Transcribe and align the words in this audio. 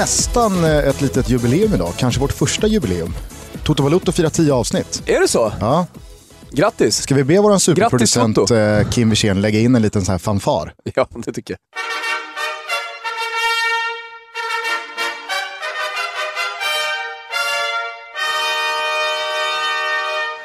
Nästan 0.00 0.64
eh, 0.64 0.88
ett 0.88 1.00
litet 1.00 1.28
jubileum 1.28 1.74
idag, 1.74 1.92
kanske 1.96 2.20
vårt 2.20 2.32
första 2.32 2.66
jubileum. 2.66 3.14
Toto 3.64 3.82
Valuto 3.82 4.12
firar 4.12 4.30
tio 4.30 4.52
avsnitt. 4.54 5.02
Är 5.06 5.20
det 5.20 5.28
så? 5.28 5.52
Ja. 5.60 5.86
Grattis! 6.50 6.96
Ska 6.96 7.14
vi 7.14 7.24
be 7.24 7.40
vår 7.40 7.58
superproducent 7.58 8.36
Toto. 8.36 8.54
eh, 8.54 8.88
Kim 8.88 9.10
Wirsén 9.10 9.40
lägga 9.40 9.60
in 9.60 9.76
en 9.76 9.82
liten 9.82 10.04
så 10.04 10.12
här 10.12 10.18
fanfar? 10.18 10.72
Ja, 10.94 11.08
det 11.24 11.32
tycker 11.32 11.54
jag. 11.54 11.58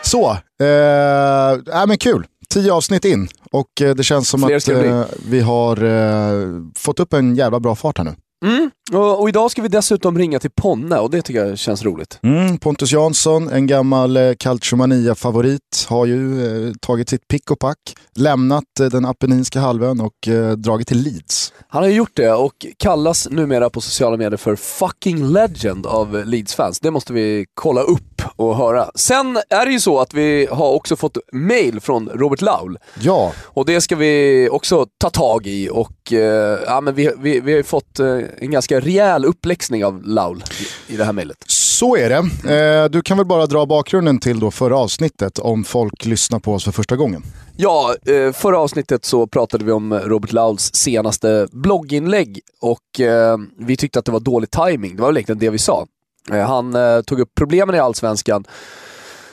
Så, 0.03 0.38
eh, 0.66 1.81
äh, 1.81 1.88
men 1.88 1.98
kul. 1.98 2.28
Tio 2.50 2.73
avsnitt 2.73 3.06
in 3.06 3.28
och 3.52 3.81
eh, 3.81 3.95
det 3.95 4.03
känns 4.03 4.30
som 4.30 4.42
Fler 4.42 4.56
att 4.56 4.67
eh, 4.67 5.03
vi 5.30 5.42
har 5.42 5.84
eh, 5.84 6.62
fått 6.76 7.00
upp 7.00 7.14
en 7.14 7.36
jävla 7.36 7.59
bra 7.59 7.76
fart 7.76 7.98
här 7.98 8.06
nu. 8.06 8.16
Mm. 8.45 8.72
Och, 8.94 9.22
och 9.22 9.30
idag 9.30 9.52
ska 9.52 9.62
vi 9.62 9.67
dessutom 9.67 10.17
ringa 10.17 10.40
till 10.40 10.52
Ponne 10.52 10.99
och 10.99 11.09
det 11.09 11.22
tycker 11.22 11.45
jag 11.45 11.58
känns 11.58 11.84
roligt. 11.84 12.20
Mm, 12.23 12.58
Pontus 12.58 12.91
Jansson, 12.91 13.49
en 13.49 13.67
gammal 13.67 14.17
eh, 14.17 14.34
Calciomania-favorit, 14.40 15.86
har 15.88 16.05
ju 16.05 16.45
eh, 16.67 16.73
tagit 16.81 17.09
sitt 17.09 17.27
pick 17.27 17.52
och 17.52 17.59
pack, 17.59 17.78
lämnat 18.16 18.80
eh, 18.80 18.86
den 18.86 19.05
Apenninska 19.05 19.59
halvön 19.59 20.02
och 20.02 20.28
eh, 20.28 20.52
dragit 20.52 20.88
till 20.88 20.97
Leeds. 21.02 21.53
Han 21.67 21.83
har 21.83 21.89
ju 21.89 21.95
gjort 21.95 22.16
det 22.16 22.31
och 22.31 22.66
kallas 22.78 23.28
numera 23.31 23.70
på 23.70 23.81
sociala 23.81 24.17
medier 24.17 24.38
för 24.38 24.55
fucking 24.55 25.27
legend 25.27 25.86
av 25.86 26.25
Leeds-fans. 26.25 26.80
Det 26.80 26.92
måste 26.92 27.14
vi 27.14 27.45
kolla 27.53 27.81
upp 27.81 28.22
och 28.36 28.58
höra. 28.58 28.92
Sen 28.95 29.38
är 29.50 29.66
det 29.66 29.72
ju 29.72 29.80
så 29.80 30.00
att 30.00 30.14
vi 30.14 30.48
har 30.52 30.72
också 30.72 30.95
fått 30.95 31.17
mail 31.31 31.80
från 31.80 32.09
Robert 32.09 32.42
Laul. 32.42 32.77
Ja, 33.00 33.31
Och 33.44 33.66
det 33.66 33.81
ska 33.81 33.95
vi 33.95 34.50
också 34.52 34.86
ta 34.98 35.09
tag 35.09 35.48
i 35.48 35.70
och 35.70 36.05
eh, 36.14 36.59
ja, 36.66 36.81
men 36.81 36.95
vi, 36.95 37.11
vi, 37.17 37.39
vi 37.39 37.52
har 37.52 37.58
ju 37.58 37.64
fått 37.64 38.00
eh, 38.00 38.20
en 38.38 38.52
ganska 38.52 38.80
rejäl 38.80 39.25
uppläxning 39.25 39.86
av 39.86 40.03
Laul 40.03 40.44
i, 40.88 40.94
i 40.94 40.98
det 40.98 41.03
här 41.03 41.14
mejlet. 41.14 41.38
så 41.48 41.95
är 41.95 42.09
det. 42.09 42.53
Eh, 42.56 42.89
du 42.89 43.02
kan 43.02 43.17
väl 43.17 43.25
bara 43.25 43.45
dra 43.45 43.66
bakgrunden 43.66 44.20
till 44.20 44.39
då 44.39 44.52
förra 44.52 44.78
avsnittet 44.78 45.39
om 45.39 45.64
folk 45.64 46.06
lyssnar 46.06 46.39
på 46.39 46.53
oss 46.53 46.64
för 46.64 46.72
första 46.72 46.95
gången. 46.95 47.23
Ja, 47.58 47.95
eh, 48.06 48.31
förra 48.31 48.59
avsnittet 48.59 49.06
så 49.06 49.28
pratade 49.28 49.66
vi 49.66 49.72
om 49.72 49.94
Robert 49.94 50.31
Lauls 50.31 50.73
senaste 50.73 51.48
blogginlägg 51.52 52.39
och 52.61 53.00
eh, 53.00 53.38
vi 53.58 53.78
tyckte 53.78 54.00
att 54.00 54.06
det 54.06 54.11
var 54.11 54.20
dålig 54.20 54.52
timing. 54.52 54.95
Det 54.95 55.02
var 55.02 55.09
väl 55.09 55.17
egentligen 55.17 55.39
det 55.39 55.50
vi 55.50 55.58
sa. 55.58 55.86
Eh, 56.31 56.39
han 56.39 56.76
tog 57.03 57.20
upp 57.20 57.30
problemen 57.38 57.76
i 57.76 57.80
Allsvenskan 57.80 58.44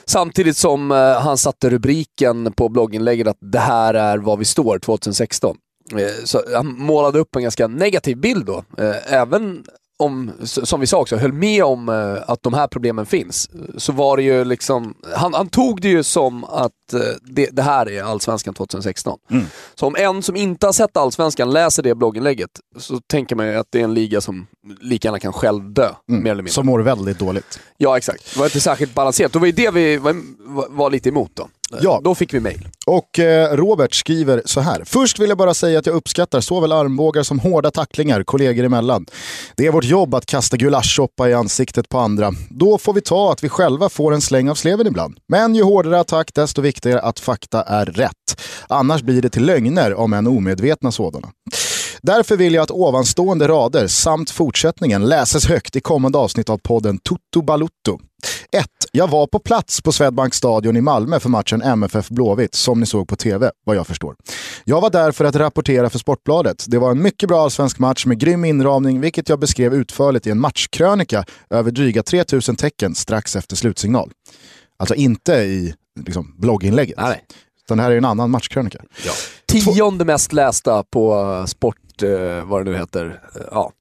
samtidigt 0.05 0.57
som 0.57 0.91
han 1.23 1.39
satte 1.39 1.71
rubriken 1.71 2.53
på 2.53 2.69
blogginlägget 2.69 3.27
att 3.27 3.39
det 3.41 3.59
här 3.59 3.95
är 3.95 4.19
var 4.19 4.37
vi 4.37 4.45
står 4.45 4.79
2016. 4.79 5.57
Eh, 5.91 6.25
så 6.25 6.43
han 6.55 6.79
målade 6.79 7.19
upp 7.19 7.37
en 7.37 7.43
ganska 7.43 7.67
negativ 7.67 8.17
bild 8.17 8.47
då. 8.47 8.65
Eh, 8.79 9.13
även 9.13 9.65
om, 9.99 10.31
som 10.43 10.81
vi 10.81 10.87
sa 10.87 11.01
också, 11.01 11.17
höll 11.17 11.33
med 11.33 11.65
om 11.65 11.89
eh, 11.89 12.31
att 12.31 12.43
de 12.43 12.55
här 12.55 12.67
problemen 12.67 13.07
finns. 13.07 13.51
Så 13.77 13.93
var 13.93 14.17
det 14.17 14.23
ju 14.23 14.45
liksom, 14.45 14.95
han, 15.17 15.35
han 15.35 15.49
tog 15.49 15.81
det 15.81 15.89
ju 15.89 16.03
som 16.03 16.45
att 16.45 16.73
det, 17.23 17.49
det 17.53 17.63
här 17.63 17.91
är 17.91 18.03
Allsvenskan 18.03 18.55
2016. 18.55 19.19
Så 19.75 19.87
om 19.87 19.97
en 19.97 20.23
som 20.23 20.37
inte 20.37 20.67
har 20.67 20.73
sett 20.73 20.97
Allsvenskan 20.97 21.51
läser 21.51 21.83
det 21.83 21.95
blogginlägget 21.95 22.51
så 22.79 23.01
tänker 23.07 23.37
man 23.37 23.47
ju 23.47 23.55
att 23.55 23.67
det 23.71 23.81
är 23.81 23.85
en 23.85 23.95
liga 23.95 24.21
som 24.21 24.47
lika 24.81 25.09
gärna 25.09 25.19
kan 25.19 25.33
själv 25.33 25.73
dö, 25.73 25.89
mer 26.07 26.19
eller 26.19 26.35
mindre. 26.35 26.53
Som 26.53 26.67
mår 26.67 26.81
väldigt 26.81 27.19
dåligt. 27.19 27.61
Ja, 27.77 27.97
exakt. 27.97 28.35
Det 28.35 28.39
var 28.39 28.47
inte 28.47 28.61
särskilt 28.61 28.95
balanserat. 28.95 29.33
Det 29.33 29.39
var 29.39 29.47
ju 29.47 29.53
det 29.53 29.71
vi 29.71 29.97
var, 29.97 30.17
var, 30.39 30.67
var 30.69 30.91
lite 30.91 31.09
emot 31.09 31.31
då. 31.35 31.49
Ja. 31.81 32.01
Då 32.05 32.15
fick 32.15 32.35
vi 32.35 32.41
mail. 32.41 32.69
Och 32.87 33.19
eh, 33.19 33.57
Robert 33.57 33.95
skriver 33.95 34.43
så 34.45 34.61
här. 34.61 34.83
Först 34.87 35.19
vill 35.19 35.29
jag 35.29 35.39
bara 35.39 35.55
säga 35.55 35.79
att 35.79 35.87
jag 35.87 35.95
uppskattar 35.95 36.41
såväl 36.41 36.73
armbågar 36.73 37.23
som 37.23 37.39
hårda 37.39 37.71
tacklingar 37.71 38.23
kollegor 38.23 38.65
emellan. 38.65 39.07
Det 39.57 39.67
är 39.67 39.73
vårt 39.73 39.85
jobb 39.85 40.15
att 40.15 40.27
kasta 40.27 40.57
gulaschsoppa 40.57 41.29
i 41.29 41.35
ansiktet 41.35 41.89
på 41.89 41.99
andra. 41.99 42.33
Då 42.51 42.79
får 42.79 42.93
vi 42.93 43.01
ta 43.01 43.33
att 43.33 43.45
vi 43.45 43.49
själva 43.49 43.89
får 43.89 44.15
en 44.15 44.21
släng 44.21 44.51
av 44.51 44.55
sleven 44.55 44.87
ibland. 44.87 45.17
Men 45.29 45.55
ju 45.55 45.63
hårdare 45.63 46.01
attack 46.01 46.31
desto 46.35 46.63
viktigare 46.63 47.01
att 47.01 47.21
fakta 47.21 47.63
är 47.63 47.87
rätt. 47.87 48.41
Annars 48.69 49.03
blir 49.03 49.23
det 49.23 49.31
till 49.31 49.45
lögner 49.45 49.95
om 49.95 50.13
än 50.13 50.27
omedvetna 50.27 50.93
sådana. 50.93 51.29
Därför 52.03 52.37
vill 52.37 52.55
jag 52.55 52.63
att 52.63 52.71
ovanstående 52.71 53.49
rader 53.49 53.87
samt 53.87 54.31
fortsättningen 54.31 55.09
läses 55.09 55.47
högt 55.47 55.77
i 55.77 55.81
kommande 55.81 56.19
avsnitt 56.19 56.51
av 56.51 56.59
podden 56.59 56.99
Toto 56.99 57.43
Balutto. 57.43 57.99
1. 58.53 58.67
Jag 58.93 59.09
var 59.09 59.27
på 59.27 59.39
plats 59.39 59.81
på 59.81 59.93
Swedbank 59.93 60.35
stadion 60.35 60.77
i 60.77 60.81
Malmö 60.81 61.21
för 61.21 61.29
matchen 61.29 61.63
MFF 61.63 62.09
Blåvitt, 62.09 62.55
som 62.55 62.81
ni 62.81 62.87
såg 62.87 63.09
på 63.09 63.17
tv, 63.17 63.51
vad 63.65 63.77
jag 63.77 63.87
förstår. 63.87 64.17
Jag 64.65 64.81
var 64.81 64.91
där 64.91 65.13
för 65.13 65.25
att 65.25 65.37
rapportera 65.37 65.91
för 65.91 65.99
Sportbladet. 65.99 66.65
Det 66.69 66.79
var 66.79 66.91
en 66.91 67.03
mycket 67.03 67.29
bra 67.29 67.43
allsvensk 67.43 67.79
match 67.79 68.07
med 68.07 68.19
grym 68.19 68.45
inramning, 68.45 69.01
vilket 69.01 69.29
jag 69.29 69.39
beskrev 69.39 69.75
utförligt 69.75 70.27
i 70.27 70.31
en 70.31 70.41
matchkrönika 70.41 71.25
över 71.51 71.71
dryga 71.71 72.03
3000 72.03 72.57
tecken 72.57 72.95
strax 72.95 73.37
efter 73.37 73.57
slutsignal. 73.57 74.11
Alltså 74.77 74.95
inte 74.95 75.33
i 75.33 75.75
liksom, 76.01 76.35
blogginlägget. 76.39 76.99
Nej. 77.01 77.25
Utan 77.65 77.77
det 77.77 77.83
här 77.83 77.91
är 77.91 77.97
en 77.97 78.05
annan 78.05 78.31
matchkrönika. 78.31 78.79
Tionde 79.47 80.05
mest 80.05 80.33
lästa 80.33 80.85
på 80.85 81.45
Sport, 81.47 82.03
eh, 82.03 82.45
vad 82.45 82.65
det 82.65 82.71
nu 82.71 82.77
heter. 82.77 83.23
Ja. 83.51 83.73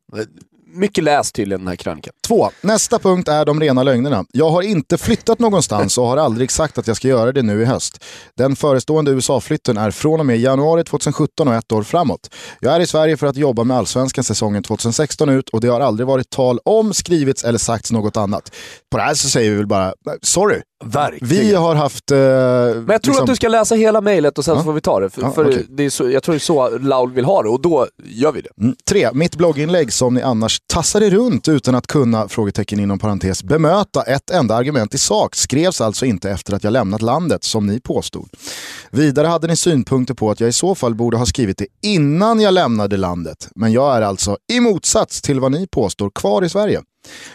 Mycket 0.74 1.04
läst 1.04 1.36
tydligen 1.36 1.60
den 1.60 1.68
här 1.68 1.76
krönikan. 1.76 2.14
Två. 2.28 2.50
Nästa 2.62 3.00
punkt 3.00 3.28
är 3.28 3.46
de 3.46 3.60
rena 3.60 3.84
lögnerna. 3.84 4.26
Jag 4.32 4.50
har 4.50 4.62
inte 4.62 4.98
flyttat 4.98 5.40
någonstans 5.40 5.98
och 5.98 6.06
har 6.06 6.18
aldrig 6.18 6.52
sagt 6.52 6.78
att 6.78 6.88
jag 6.88 6.98
ska 6.98 7.08
göra 7.08 7.32
det 7.32 7.42
nu 7.42 7.62
i 7.62 7.66
höst. 7.66 8.04
Den 8.38 8.56
förestående 8.56 9.12
USA-flytten 9.12 9.78
är 9.78 9.92
från 9.92 10.20
och 10.20 10.26
med 10.26 10.40
januari 10.40 10.84
2017 10.84 11.48
och 11.48 11.54
ett 11.54 11.72
år 11.72 11.84
framåt. 11.84 12.36
Jag 12.60 12.76
är 12.76 12.80
i 12.80 12.88
Sverige 12.88 13.18
för 13.18 13.28
att 13.28 13.36
jobba 13.36 13.64
med 13.64 13.78
allsvenskan 13.78 14.24
säsongen 14.24 14.64
2016 14.64 15.30
ut 15.30 15.50
och 15.50 15.62
det 15.62 15.68
har 15.68 15.80
aldrig 15.80 16.08
varit 16.08 16.30
tal 16.30 16.60
om, 16.66 16.94
skrivits 16.94 17.44
eller 17.44 17.60
sagts 17.60 17.92
något 17.92 18.18
annat. 18.18 18.52
På 18.92 18.98
det 18.98 19.04
här 19.04 19.14
så 19.14 19.30
säger 19.30 19.52
vi 19.52 19.58
väl 19.58 19.68
bara, 19.68 19.94
sorry. 20.22 20.62
Verkligen. 20.84 21.28
Vi 21.46 21.54
har 21.56 21.76
haft... 21.76 22.12
Eh, 22.12 22.18
Men 22.18 22.86
jag 22.88 23.02
tror 23.02 23.22
att 23.22 23.28
du 23.28 23.36
ska 23.36 23.48
läsa 23.48 23.76
hela 23.76 24.02
mejlet 24.02 24.38
och 24.38 24.46
sen 24.46 24.56
Ja. 24.58 24.64
får 24.64 24.74
vi 24.74 24.82
ta 24.82 25.00
det. 25.00 25.10
För, 25.10 25.22
Ja, 25.22 25.32
för 25.32 25.64
det 25.70 25.84
är 25.86 25.90
så, 25.90 26.10
jag 26.10 26.24
tror 26.24 26.34
det 26.34 26.38
är 26.38 26.40
så 26.40 26.78
Laul 26.78 27.12
vill 27.12 27.26
ha 27.26 27.44
det 27.44 27.50
och 27.50 27.62
då 27.62 27.88
gör 28.04 28.32
vi 28.32 28.42
det. 28.42 28.50
Mm. 28.62 28.76
Tre, 28.90 29.10
mitt 29.14 29.36
blogginlägg 29.36 29.94
som 29.94 30.14
ni 30.14 30.22
annars 30.22 30.60
tassade 30.68 31.10
runt 31.10 31.48
utan 31.48 31.76
att 31.76 31.88
kunna, 31.88 32.28
frågetecken 32.28 32.80
inom 32.80 33.00
parentes, 33.00 33.44
bemöta 33.44 34.02
ett 34.02 34.30
enda 34.30 34.56
argument 34.56 34.94
i 34.94 34.98
sak 34.98 35.36
skrevs 35.36 35.82
alltså 35.82 36.06
inte 36.06 36.32
efter 36.32 36.54
att 36.56 36.64
jag 36.64 36.74
lämnat 36.74 37.02
landet 37.02 37.44
som 37.44 37.68
ni 37.68 37.80
påstod. 37.80 38.30
Vidare 38.92 39.28
hade 39.28 39.48
ni 39.48 39.56
synpunkter 39.56 40.14
på 40.14 40.32
att 40.32 40.40
jag 40.40 40.50
i 40.50 40.54
så 40.54 40.76
fall 40.76 40.96
borde 40.96 41.18
ha 41.18 41.26
skrivit 41.26 41.58
det 41.58 41.68
innan 41.84 42.40
jag 42.40 42.54
lämnade 42.54 42.98
landet. 42.98 43.50
Men 43.56 43.72
jag 43.72 43.96
är 43.98 44.02
alltså, 44.02 44.38
i 44.54 44.60
motsats 44.60 45.22
till 45.22 45.40
vad 45.40 45.52
ni 45.52 45.68
påstår, 45.68 46.10
kvar 46.16 46.44
i 46.44 46.50
Sverige. 46.50 46.82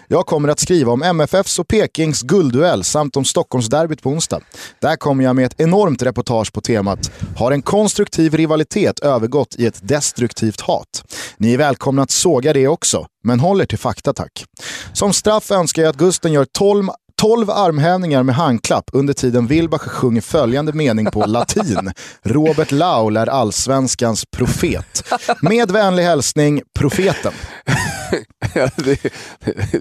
Jag 0.08 0.26
kommer 0.26 0.48
att 0.48 0.60
skriva 0.60 0.92
om 0.92 1.02
MFFs 1.02 1.58
och 1.58 1.68
Pekings 1.68 2.22
guldduell 2.22 2.84
samt 2.84 3.16
om 3.16 3.24
Stockholmsderbyt 3.24 4.02
på 4.02 4.10
onsdag. 4.10 4.40
Där 4.80 4.96
kommer 4.96 5.24
jag 5.24 5.36
med 5.36 5.46
ett 5.46 5.60
enormt 5.60 6.02
reportage 6.02 6.52
på 6.52 6.60
temat 6.60 7.10
“Har 7.36 7.52
en 7.52 7.62
konstruktiv 7.62 8.34
rivalitet 8.34 9.00
övergått 9.00 9.54
i 9.58 9.66
ett 9.66 9.88
destruktivt 9.88 10.60
hat?” 10.60 11.04
Ni 11.36 11.54
är 11.54 11.58
välkomna 11.58 12.02
att 12.02 12.10
såga 12.10 12.52
det 12.52 12.68
också, 12.68 13.06
men 13.24 13.40
håll 13.40 13.60
er 13.60 13.66
till 13.66 13.78
fakta 13.78 14.12
tack. 14.12 14.44
Som 14.92 15.12
straff 15.12 15.50
önskar 15.50 15.82
jag 15.82 15.90
att 15.90 15.96
Gusten 15.96 16.32
gör 16.32 16.44
12 16.44 16.88
12 17.20 17.50
armhävningar 17.50 18.22
med 18.22 18.34
handklapp 18.34 18.90
under 18.92 19.14
tiden 19.14 19.46
Wilbacher 19.46 19.88
sjunger 19.88 20.20
följande 20.20 20.72
mening 20.72 21.06
på 21.06 21.26
latin. 21.26 21.92
Robert 22.22 22.72
Laul 22.72 23.16
är 23.16 23.26
allsvenskans 23.26 24.24
profet. 24.30 25.12
Med 25.42 25.70
vänlig 25.70 26.02
hälsning, 26.02 26.62
profeten. 26.78 27.32
det, 28.76 29.12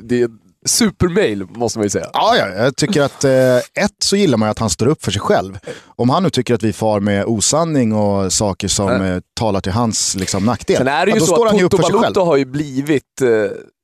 det 0.01 0.22
är 0.22 0.30
supermail 0.66 1.45
måste 1.50 1.80
man 1.80 1.86
ju 1.86 1.89
säga. 1.89 2.10
Ja, 2.13 2.36
ja, 2.38 2.63
jag 2.63 2.75
tycker 2.75 3.01
att 3.01 3.24
eh, 3.24 3.57
ett 3.57 3.95
så 4.00 4.16
gillar 4.16 4.38
man 4.38 4.50
att 4.50 4.60
han 4.60 4.69
står 4.69 4.88
upp 4.88 5.04
för 5.04 5.12
sig 5.12 5.22
själv. 5.22 5.60
Om 5.86 6.10
han 6.10 6.24
nu 6.24 6.30
tycker 6.30 6.54
att 6.54 6.63
vi 6.63 6.74
far 6.74 7.00
med 7.00 7.25
osanning 7.25 7.94
och 7.94 8.33
saker 8.33 8.68
som 8.68 9.01
eh, 9.01 9.19
talar 9.39 9.62
till 9.62 9.72
hans 9.72 10.16
liksom, 10.16 10.45
nackdel, 10.45 10.77
Sen 10.77 10.88
är 10.88 11.06
det 11.06 11.12
ju 11.12 11.19
då 11.19 11.25
så 11.25 11.36
står 11.36 11.45
han 11.45 11.56
att 11.56 11.62
ju 11.62 11.66
upp 11.66 11.75
för 11.75 11.83
sig 11.83 11.95
själv. 12.00 12.16
Har 12.18 12.38
ju 12.38 12.45
blivit 12.45 13.22
eh, 13.22 13.30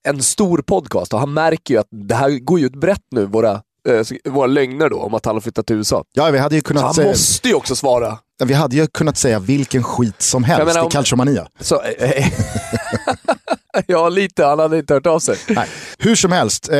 en 0.09 0.21
stor 0.21 0.61
podcast 0.61 1.13
och 1.13 1.19
han 1.19 1.33
märker 1.33 1.73
ju 1.73 1.79
att 1.79 1.87
det 1.91 2.15
här 2.15 2.29
går 2.29 2.59
ju 2.59 2.65
ut 2.65 2.75
brett 2.75 3.05
nu, 3.11 3.25
våra, 3.25 3.61
eh, 3.89 4.31
våra 4.31 4.47
lögner 4.47 4.89
då, 4.89 4.99
om 4.99 5.13
att 5.13 5.25
han 5.25 5.35
har 5.35 5.41
flyttat 5.41 5.65
till 5.67 5.75
USA. 5.75 6.03
Ja, 6.13 6.29
vi 6.31 6.37
hade 6.39 6.55
ju 6.55 6.61
Så 6.61 6.67
kunnat 6.67 6.83
han 6.83 6.93
säga, 6.93 7.07
måste 7.07 7.47
ju 7.47 7.53
också 7.55 7.75
svara. 7.75 8.17
vi 8.45 8.53
hade 8.53 8.75
ju 8.75 8.87
kunnat 8.87 9.17
säga 9.17 9.39
vilken 9.39 9.83
skit 9.83 10.21
som 10.21 10.43
helst 10.43 10.67
menar, 10.67 10.81
om- 10.81 10.87
i 10.87 10.91
Calciomania. 10.91 11.47
Så, 11.59 11.81
eh, 11.81 12.27
ja, 13.87 14.09
lite. 14.09 14.45
Han 14.45 14.59
hade 14.59 14.77
inte 14.77 14.93
hört 14.93 15.07
av 15.07 15.19
sig. 15.19 15.35
Nej. 15.49 15.67
Hur 15.97 16.15
som 16.15 16.31
helst, 16.31 16.69
eh, 16.69 16.75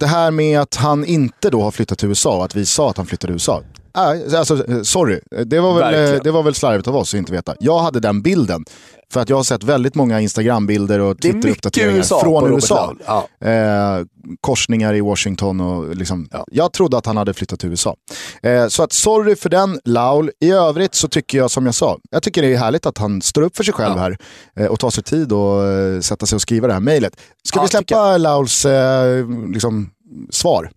det 0.00 0.06
här 0.06 0.30
med 0.30 0.60
att 0.60 0.74
han 0.74 1.04
inte 1.04 1.50
då 1.50 1.62
har 1.62 1.70
flyttat 1.70 1.98
till 1.98 2.08
USA 2.08 2.36
och 2.36 2.44
att 2.44 2.54
vi 2.56 2.66
sa 2.66 2.90
att 2.90 2.96
han 2.96 3.06
flyttade 3.06 3.26
till 3.28 3.34
USA. 3.34 3.62
Äh, 3.96 4.38
alltså, 4.38 4.68
eh, 4.70 4.82
sorry, 4.82 5.20
det 5.46 5.60
var, 5.60 5.74
väl, 5.74 5.94
eh, 5.94 6.00
Verkligen. 6.00 6.22
det 6.24 6.30
var 6.30 6.42
väl 6.42 6.54
slarvigt 6.54 6.88
av 6.88 6.96
oss 6.96 7.14
att 7.14 7.18
inte 7.18 7.32
veta. 7.32 7.54
Jag 7.60 7.78
hade 7.78 8.00
den 8.00 8.22
bilden. 8.22 8.64
För 9.12 9.20
att 9.20 9.28
jag 9.28 9.36
har 9.36 9.44
sett 9.44 9.64
väldigt 9.64 9.94
många 9.94 10.20
Instagram-bilder 10.20 11.00
och 11.00 11.20
Twitter-uppdateringar 11.20 12.20
från 12.20 12.54
USA. 12.54 12.94
Ja. 13.06 13.48
Eh, 13.48 14.04
korsningar 14.40 14.94
i 14.94 15.00
Washington 15.00 15.60
och 15.60 15.96
liksom, 15.96 16.28
ja. 16.32 16.44
jag 16.50 16.72
trodde 16.72 16.98
att 16.98 17.06
han 17.06 17.16
hade 17.16 17.34
flyttat 17.34 17.60
till 17.60 17.68
USA. 17.68 17.96
Eh, 18.42 18.68
så 18.68 18.82
att 18.82 18.92
sorry 18.92 19.36
för 19.36 19.48
den 19.48 19.80
Laul. 19.84 20.30
I 20.40 20.50
övrigt 20.50 20.94
så 20.94 21.08
tycker 21.08 21.38
jag 21.38 21.50
som 21.50 21.66
jag 21.66 21.74
sa, 21.74 21.98
jag 22.10 22.22
tycker 22.22 22.42
det 22.42 22.54
är 22.54 22.58
härligt 22.58 22.86
att 22.86 22.98
han 22.98 23.22
står 23.22 23.42
upp 23.42 23.56
för 23.56 23.64
sig 23.64 23.74
själv 23.74 23.94
ja. 23.96 24.00
här 24.00 24.18
eh, 24.56 24.66
och 24.66 24.80
tar 24.80 24.90
sig 24.90 25.04
tid 25.04 25.32
och 25.32 25.64
eh, 25.64 26.00
sätta 26.00 26.26
sig 26.26 26.36
och 26.36 26.42
skriva 26.42 26.66
det 26.66 26.72
här 26.72 26.80
mejlet. 26.80 27.16
Ska 27.44 27.62
vi 27.62 27.68
släppa 27.68 28.16
Lauls 28.16 28.64
eh, 28.64 29.26
liksom, 29.52 29.90
svar? 30.30 30.70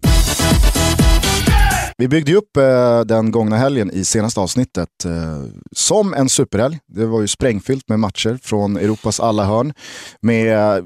Vi 2.00 2.08
byggde 2.08 2.36
upp 2.36 2.58
eh, 2.58 3.02
den 3.02 3.32
gångna 3.32 3.58
helgen 3.58 3.92
i 3.92 4.06
senaste 4.06 4.40
avsnittet 4.40 5.06
eh, 5.06 5.44
som 5.72 6.14
en 6.14 6.30
superhelg. 6.30 6.80
Det 6.88 7.06
var 7.06 7.22
ju 7.22 7.28
sprängfyllt 7.28 7.90
med 7.90 8.00
matcher 8.00 8.40
från 8.44 8.78
Europas 8.78 9.20
alla 9.20 9.46
hörn. 9.46 9.74
Med 10.22 10.78
eh, 10.78 10.86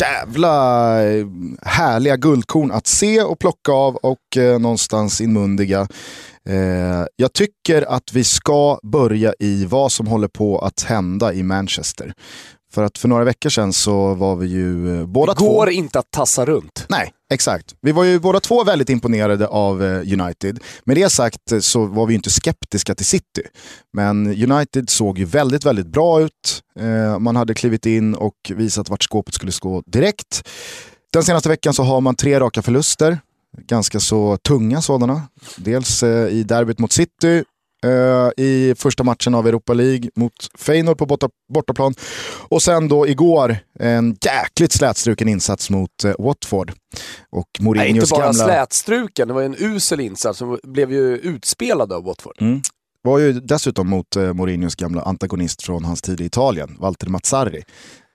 jävla 0.00 1.04
eh, 1.04 1.26
härliga 1.62 2.16
guldkorn 2.16 2.72
att 2.72 2.86
se 2.86 3.22
och 3.22 3.38
plocka 3.38 3.72
av 3.72 3.96
och 3.96 4.36
eh, 4.36 4.58
någonstans 4.58 5.20
inmundiga. 5.20 5.88
Eh, 6.48 7.06
jag 7.16 7.32
tycker 7.32 7.82
att 7.82 8.12
vi 8.12 8.24
ska 8.24 8.78
börja 8.82 9.34
i 9.38 9.64
vad 9.64 9.92
som 9.92 10.06
håller 10.06 10.28
på 10.28 10.58
att 10.58 10.82
hända 10.82 11.32
i 11.32 11.42
Manchester. 11.42 12.14
För 12.72 12.82
att 12.82 12.98
för 12.98 13.08
några 13.08 13.24
veckor 13.24 13.50
sedan 13.50 13.72
så 13.72 14.14
var 14.14 14.36
vi 14.36 14.46
ju 14.46 14.98
eh, 15.00 15.06
båda 15.06 15.34
två... 15.34 15.44
Det 15.44 15.50
går 15.50 15.70
inte 15.70 15.98
att 15.98 16.10
tassa 16.10 16.44
runt. 16.44 16.86
Nej, 16.88 17.12
exakt. 17.32 17.74
Vi 17.80 17.92
var 17.92 18.04
ju 18.04 18.18
båda 18.18 18.40
två 18.40 18.64
väldigt 18.64 18.88
imponerade 18.88 19.46
av 19.46 19.82
eh, 19.84 20.20
United. 20.20 20.60
Med 20.84 20.96
det 20.96 21.10
sagt 21.10 21.52
så 21.60 21.86
var 21.86 22.06
vi 22.06 22.14
inte 22.14 22.30
skeptiska 22.30 22.94
till 22.94 23.06
City. 23.06 23.42
Men 23.92 24.26
United 24.50 24.90
såg 24.90 25.18
ju 25.18 25.24
väldigt, 25.24 25.64
väldigt 25.64 25.86
bra 25.86 26.20
ut. 26.20 26.62
Eh, 26.78 27.18
man 27.18 27.36
hade 27.36 27.54
klivit 27.54 27.86
in 27.86 28.14
och 28.14 28.34
visat 28.54 28.88
vart 28.88 29.02
skåpet 29.02 29.34
skulle 29.34 29.52
stå 29.52 29.82
direkt. 29.86 30.48
Den 31.12 31.22
senaste 31.22 31.48
veckan 31.48 31.74
så 31.74 31.82
har 31.82 32.00
man 32.00 32.14
tre 32.14 32.40
raka 32.40 32.62
förluster. 32.62 33.18
Ganska 33.66 34.00
så 34.00 34.36
tunga 34.36 34.82
sådana. 34.82 35.22
Dels 35.56 36.02
i 36.02 36.42
derbyt 36.42 36.78
mot 36.78 36.92
City 36.92 37.44
Uh, 37.86 38.44
i 38.44 38.74
första 38.78 39.04
matchen 39.04 39.34
av 39.34 39.46
Europa 39.48 39.74
League 39.74 40.10
mot 40.16 40.32
Feyenoord 40.58 40.98
på 40.98 41.06
borta, 41.06 41.28
bortaplan. 41.54 41.94
Och 42.48 42.62
sen 42.62 42.88
då 42.88 43.08
igår 43.08 43.56
en 43.78 44.16
jäkligt 44.24 44.72
slätstruken 44.72 45.28
insats 45.28 45.70
mot 45.70 46.04
uh, 46.04 46.12
Watford. 46.18 46.72
Och 47.30 47.48
Mourinhos 47.60 47.84
Nej, 47.84 47.96
inte 47.96 48.06
bara 48.10 48.24
gamla... 48.24 48.44
slätstruken, 48.44 49.28
det 49.28 49.34
var 49.34 49.42
en 49.42 49.56
usel 49.58 50.00
insats 50.00 50.38
som 50.38 50.58
blev 50.62 50.92
ju 50.92 51.16
utspelad 51.16 51.92
av 51.92 52.04
Watford. 52.04 52.36
Mm. 52.40 52.60
Var 53.02 53.18
ju 53.18 53.32
dessutom 53.32 53.88
mot 53.88 54.16
uh, 54.16 54.32
Mourinhos 54.32 54.74
gamla 54.74 55.02
antagonist 55.02 55.62
från 55.62 55.84
hans 55.84 56.02
tid 56.02 56.20
i 56.20 56.24
Italien, 56.24 56.76
Walter 56.80 57.06
Mazzarri. 57.06 57.62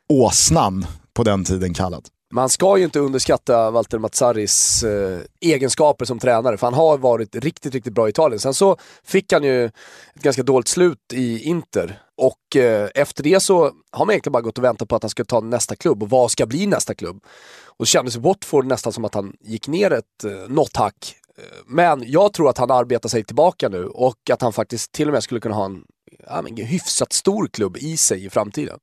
Åsnan 0.09 0.85
på 1.13 1.23
den 1.23 1.43
tiden 1.43 1.73
kallad. 1.73 2.07
Man 2.33 2.49
ska 2.49 2.77
ju 2.77 2.83
inte 2.83 2.99
underskatta 2.99 3.71
Walter 3.71 3.97
Mazzaris 3.97 4.83
eh, 4.83 5.19
egenskaper 5.41 6.05
som 6.05 6.19
tränare, 6.19 6.57
för 6.57 6.67
han 6.67 6.73
har 6.73 6.97
varit 6.97 7.35
riktigt, 7.35 7.73
riktigt 7.73 7.93
bra 7.93 8.07
i 8.07 8.09
Italien. 8.09 8.39
Sen 8.39 8.53
så 8.53 8.77
fick 9.03 9.33
han 9.33 9.43
ju 9.43 9.65
ett 9.65 9.73
ganska 10.15 10.43
dåligt 10.43 10.67
slut 10.67 11.13
i 11.13 11.43
Inter. 11.43 12.01
Och 12.17 12.55
eh, 12.55 12.89
efter 12.95 13.23
det 13.23 13.39
så 13.39 13.71
har 13.91 14.05
man 14.05 14.09
egentligen 14.09 14.31
bara 14.31 14.41
gått 14.41 14.57
och 14.57 14.63
väntat 14.63 14.89
på 14.89 14.95
att 14.95 15.03
han 15.03 15.09
ska 15.09 15.25
ta 15.25 15.39
nästa 15.39 15.75
klubb 15.75 16.03
och 16.03 16.09
vad 16.09 16.31
ska 16.31 16.45
bli 16.45 16.67
nästa 16.67 16.93
klubb? 16.93 17.23
Och 17.65 17.85
det 17.85 17.89
kändes 17.89 18.15
Watford 18.15 18.65
nästan 18.65 18.93
som 18.93 19.05
att 19.05 19.13
han 19.13 19.33
gick 19.41 19.67
ner 19.67 19.93
ett, 19.93 20.23
eh, 20.23 20.31
något 20.47 20.77
hack. 20.77 21.15
Eh, 21.37 21.43
men 21.65 22.03
jag 22.05 22.33
tror 22.33 22.49
att 22.49 22.57
han 22.57 22.71
arbetar 22.71 23.09
sig 23.09 23.23
tillbaka 23.23 23.69
nu 23.69 23.85
och 23.85 24.29
att 24.31 24.41
han 24.41 24.53
faktiskt 24.53 24.91
till 24.91 25.07
och 25.07 25.13
med 25.13 25.23
skulle 25.23 25.39
kunna 25.39 25.55
ha 25.55 25.65
en 25.65 25.83
ja, 26.25 26.41
men, 26.41 26.57
hyfsat 26.57 27.13
stor 27.13 27.47
klubb 27.47 27.77
i 27.77 27.97
sig 27.97 28.25
i 28.25 28.29
framtiden. 28.29 28.79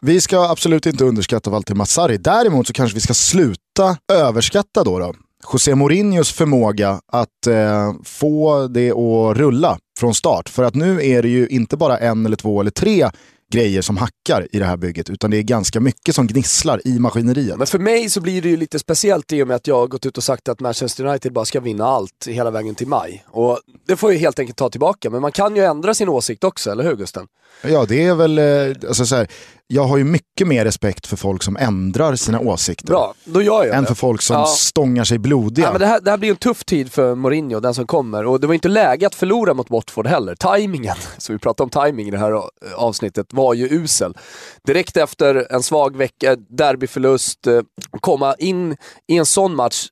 Vi 0.00 0.20
ska 0.20 0.48
absolut 0.48 0.86
inte 0.86 1.04
underskatta 1.04 1.50
Walter 1.50 1.74
Mazzari. 1.74 2.16
Däremot 2.16 2.66
så 2.66 2.72
kanske 2.72 2.94
vi 2.94 3.00
ska 3.00 3.14
sluta 3.14 3.96
överskatta 4.12 4.84
då, 4.84 4.98
då 4.98 5.14
José 5.52 5.74
Mourinhos 5.74 6.32
förmåga 6.32 7.00
att 7.12 7.46
eh, 7.46 7.94
få 8.04 8.66
det 8.66 8.90
att 8.90 9.36
rulla 9.36 9.78
från 9.98 10.14
start. 10.14 10.48
För 10.48 10.62
att 10.62 10.74
nu 10.74 11.06
är 11.06 11.22
det 11.22 11.28
ju 11.28 11.46
inte 11.46 11.76
bara 11.76 11.98
en 11.98 12.26
eller 12.26 12.36
två 12.36 12.60
eller 12.60 12.70
tre 12.70 13.10
grejer 13.52 13.82
som 13.82 13.96
hackar 13.96 14.48
i 14.52 14.58
det 14.58 14.64
här 14.64 14.76
bygget, 14.76 15.10
utan 15.10 15.30
det 15.30 15.36
är 15.36 15.42
ganska 15.42 15.80
mycket 15.80 16.14
som 16.14 16.26
gnisslar 16.26 16.80
i 16.84 16.98
maskineriet. 16.98 17.58
Men 17.58 17.66
för 17.66 17.78
mig 17.78 18.10
så 18.10 18.20
blir 18.20 18.42
det 18.42 18.48
ju 18.48 18.56
lite 18.56 18.78
speciellt 18.78 19.32
i 19.32 19.42
och 19.42 19.48
med 19.48 19.54
att 19.54 19.66
jag 19.66 19.76
har 19.76 19.86
gått 19.86 20.06
ut 20.06 20.16
och 20.16 20.24
sagt 20.24 20.48
att 20.48 20.60
Manchester 20.60 21.04
United 21.04 21.32
bara 21.32 21.44
ska 21.44 21.60
vinna 21.60 21.86
allt 21.86 22.26
hela 22.26 22.50
vägen 22.50 22.74
till 22.74 22.86
maj. 22.86 23.24
Och 23.28 23.60
det 23.86 23.96
får 23.96 24.12
jag 24.12 24.20
helt 24.20 24.38
enkelt 24.38 24.58
ta 24.58 24.70
tillbaka, 24.70 25.10
men 25.10 25.22
man 25.22 25.32
kan 25.32 25.56
ju 25.56 25.64
ändra 25.64 25.94
sin 25.94 26.08
åsikt 26.08 26.44
också, 26.44 26.70
eller 26.70 26.84
hur 26.84 26.96
Gusten? 26.96 27.26
Ja, 27.62 27.84
det 27.88 28.04
är 28.04 28.14
väl, 28.14 28.38
eh, 28.38 28.88
alltså 28.88 29.06
så 29.06 29.16
här, 29.16 29.28
jag 29.68 29.82
har 29.82 29.96
ju 29.96 30.04
mycket 30.04 30.46
mer 30.46 30.64
respekt 30.64 31.06
för 31.06 31.16
folk 31.16 31.42
som 31.42 31.56
ändrar 31.56 32.16
sina 32.16 32.40
åsikter. 32.40 32.86
Bra, 32.86 33.14
då 33.24 33.42
gör 33.42 33.64
jag 33.64 33.76
Än 33.76 33.82
det. 33.82 33.88
för 33.88 33.94
folk 33.94 34.22
som 34.22 34.36
ja. 34.36 34.46
stångar 34.46 35.04
sig 35.04 35.18
blodiga. 35.18 35.66
Ja, 35.66 35.72
men 35.72 35.80
det, 35.80 35.86
här, 35.86 36.00
det 36.00 36.10
här 36.10 36.18
blir 36.18 36.30
en 36.30 36.36
tuff 36.36 36.64
tid 36.64 36.92
för 36.92 37.14
Mourinho, 37.14 37.60
den 37.60 37.74
som 37.74 37.86
kommer. 37.86 38.26
Och 38.26 38.40
det 38.40 38.46
var 38.46 38.54
inte 38.54 38.68
läge 38.68 39.06
att 39.06 39.14
förlora 39.14 39.54
mot 39.54 39.70
Watford 39.70 40.06
heller. 40.06 40.34
Timingen, 40.34 40.96
så 41.18 41.32
vi 41.32 41.38
pratade 41.38 41.64
om 41.64 41.84
timing 41.84 42.08
i 42.08 42.10
det 42.10 42.18
här 42.18 42.42
avsnittet, 42.76 43.26
var 43.30 43.54
ju 43.54 43.68
usel. 43.68 44.14
Direkt 44.66 44.96
efter 44.96 45.46
en 45.50 45.62
svag 45.62 45.96
vecka, 45.96 46.36
derbyförlust, 46.36 47.46
eh, 47.46 47.60
komma 48.00 48.34
in 48.38 48.76
i 49.08 49.16
en 49.16 49.26
sån 49.26 49.54
match 49.54 49.86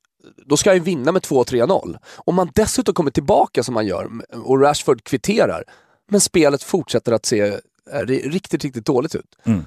då 0.47 0.57
ska 0.57 0.71
han 0.71 0.77
ju 0.77 0.83
vinna 0.83 1.13
med 1.13 1.23
2-3-0. 1.23 1.97
Om 2.17 2.35
man 2.35 2.51
dessutom 2.55 2.95
kommer 2.95 3.11
tillbaka 3.11 3.63
som 3.63 3.75
man 3.75 3.87
gör 3.87 4.11
och 4.45 4.61
Rashford 4.61 5.05
kvitterar, 5.05 5.65
men 6.11 6.21
spelet 6.21 6.63
fortsätter 6.63 7.13
att 7.13 7.27
se 7.27 7.41
eh, 7.41 7.55
riktigt, 8.07 8.65
riktigt 8.65 8.87
dåligt 8.87 9.15
ut. 9.15 9.39
Mm. 9.45 9.67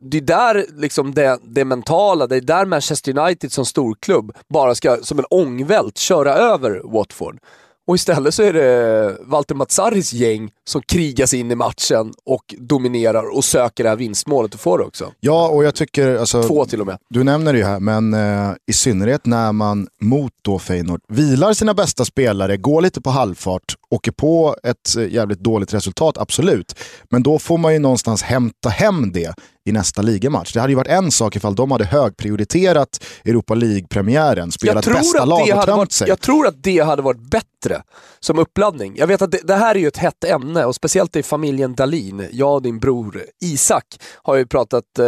Det 0.00 0.16
är 0.16 0.22
där 0.22 0.66
liksom 0.76 1.14
det, 1.14 1.38
det 1.42 1.64
mentala, 1.64 2.26
det 2.26 2.36
är 2.36 2.40
där 2.40 2.64
Manchester 2.64 3.18
United 3.18 3.52
som 3.52 3.66
storklubb 3.66 4.32
bara 4.48 4.74
ska 4.74 4.96
som 5.02 5.18
en 5.18 5.24
ångvält 5.30 5.98
köra 5.98 6.34
över 6.34 6.80
Watford. 6.84 7.38
Och 7.86 7.94
istället 7.94 8.34
så 8.34 8.42
är 8.42 8.52
det 8.52 9.16
Walter 9.20 9.54
Mazzaris 9.54 10.12
gäng 10.12 10.50
som 10.68 10.82
krigas 10.82 11.34
in 11.34 11.50
i 11.50 11.54
matchen 11.54 12.12
och 12.24 12.54
dominerar 12.58 13.36
och 13.36 13.44
söker 13.44 13.84
det 13.84 13.90
här 13.90 13.96
vinstmålet 13.96 14.54
och 14.54 14.60
får 14.60 14.78
det 14.78 14.84
också. 14.84 15.12
Ja, 15.20 15.48
och 15.48 15.64
jag 15.64 15.74
tycker... 15.74 16.16
Alltså, 16.16 16.42
Två 16.42 16.64
till 16.64 16.80
och 16.80 16.86
med. 16.86 16.98
Du 17.10 17.24
nämner 17.24 17.52
det 17.52 17.58
ju 17.58 17.64
här, 17.64 17.80
men 17.80 18.14
eh, 18.14 18.54
i 18.66 18.72
synnerhet 18.72 19.26
när 19.26 19.52
man 19.52 19.88
mot 20.00 20.32
då 20.42 20.58
Feyenoord 20.58 21.00
vilar 21.08 21.52
sina 21.52 21.74
bästa 21.74 22.04
spelare, 22.04 22.56
går 22.56 22.82
lite 22.82 23.00
på 23.00 23.10
halvfart, 23.10 23.74
åker 23.90 24.12
på 24.12 24.56
ett 24.62 24.96
eh, 24.96 25.12
jävligt 25.12 25.40
dåligt 25.40 25.74
resultat, 25.74 26.18
absolut. 26.18 26.74
Men 27.10 27.22
då 27.22 27.38
får 27.38 27.58
man 27.58 27.72
ju 27.72 27.78
någonstans 27.78 28.22
hämta 28.22 28.68
hem 28.68 29.12
det 29.12 29.34
i 29.68 29.72
nästa 29.72 30.02
ligamatch. 30.02 30.52
Det 30.52 30.60
hade 30.60 30.72
ju 30.72 30.76
varit 30.76 30.88
en 30.88 31.10
sak 31.10 31.36
ifall 31.36 31.54
de 31.54 31.70
hade 31.70 31.84
högprioriterat 31.84 33.04
Europa 33.24 33.54
League-premiären, 33.54 34.52
spelat 34.52 34.84
bästa 34.84 35.24
lag 35.24 35.52
och 35.56 35.64
tömt 35.64 35.92
sig. 35.92 36.08
Jag 36.08 36.20
tror 36.20 36.46
att 36.46 36.62
det 36.62 36.78
hade 36.78 37.02
varit 37.02 37.30
bättre 37.30 37.82
som 38.20 38.38
uppladdning. 38.38 38.96
Jag 38.96 39.06
vet 39.06 39.22
att 39.22 39.30
det, 39.30 39.40
det, 39.44 39.54
här 39.54 39.74
är 39.74 39.78
ju 39.78 39.88
ett 39.88 39.96
hett 39.96 40.24
ämne 40.24 40.57
och 40.66 40.74
speciellt 40.74 41.16
i 41.16 41.22
familjen 41.22 41.74
Dalin. 41.74 42.28
Jag 42.32 42.54
och 42.54 42.62
din 42.62 42.78
bror 42.78 43.24
Isak 43.40 43.84
har 44.22 44.36
ju 44.36 44.46
pratat 44.46 44.98
eh, 44.98 45.06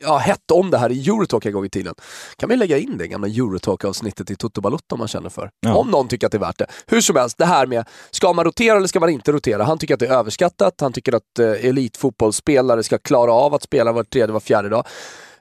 ja, 0.00 0.16
hett 0.16 0.50
om 0.52 0.70
det 0.70 0.78
här 0.78 0.92
i 0.92 1.08
Eurotalk 1.08 1.46
en 1.46 1.52
gång 1.52 1.64
i 1.64 1.70
tiden. 1.70 1.94
Kan 2.36 2.48
vi 2.48 2.56
lägga 2.56 2.78
in 2.78 2.98
det 2.98 3.06
gamla 3.06 3.28
Eurotalk-avsnittet 3.28 4.30
i 4.30 4.36
Toto 4.36 4.60
Balotto 4.60 4.94
om 4.94 4.98
man 4.98 5.08
känner 5.08 5.30
för. 5.30 5.50
Ja. 5.60 5.74
Om 5.74 5.90
någon 5.90 6.08
tycker 6.08 6.26
att 6.26 6.32
det 6.32 6.38
är 6.38 6.40
värt 6.40 6.58
det. 6.58 6.66
Hur 6.86 7.00
som 7.00 7.16
helst, 7.16 7.38
det 7.38 7.44
här 7.44 7.66
med 7.66 7.88
ska 8.10 8.32
man 8.32 8.44
rotera 8.44 8.76
eller 8.76 8.86
ska 8.86 9.00
man 9.00 9.08
inte 9.08 9.32
rotera? 9.32 9.64
Han 9.64 9.78
tycker 9.78 9.94
att 9.94 10.00
det 10.00 10.06
är 10.06 10.18
överskattat. 10.18 10.80
Han 10.80 10.92
tycker 10.92 11.14
att 11.14 11.38
eh, 11.38 11.66
elitfotbollsspelare 11.68 12.82
ska 12.82 12.98
klara 12.98 13.32
av 13.32 13.54
att 13.54 13.62
spela 13.62 13.92
var 13.92 14.04
tredje, 14.04 14.32
var 14.32 14.40
fjärde 14.40 14.68
dag. 14.68 14.86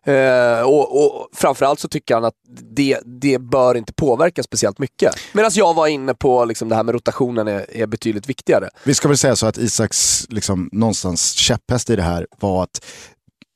Uh, 0.08 0.62
och, 0.62 1.06
och 1.06 1.30
framförallt 1.34 1.80
så 1.80 1.88
tycker 1.88 2.14
han 2.14 2.26
att 2.26 2.34
det, 2.76 3.00
det 3.06 3.40
bör 3.40 3.76
inte 3.76 3.94
påverka 3.94 4.44
speciellt 4.44 4.80
mycket. 4.80 5.16
Medan 5.34 5.52
jag 5.54 5.74
var 5.74 5.88
inne 5.88 6.14
på 6.14 6.46
liksom 6.46 6.70
det 6.70 6.76
här 6.76 6.84
med 6.84 6.96
rotationen 6.96 7.48
är, 7.48 7.66
är 7.78 7.88
betydligt 7.88 8.30
viktigare. 8.30 8.70
Vi 8.84 8.94
ska 8.94 9.08
väl 9.08 9.18
säga 9.18 9.36
så 9.36 9.48
att 9.48 9.58
Isaks 9.58 10.26
liksom, 10.30 10.70
någonstans 10.72 11.32
käpphäst 11.34 11.90
i 11.90 11.96
det 11.96 12.02
här 12.02 12.28
var 12.40 12.64
att 12.64 12.86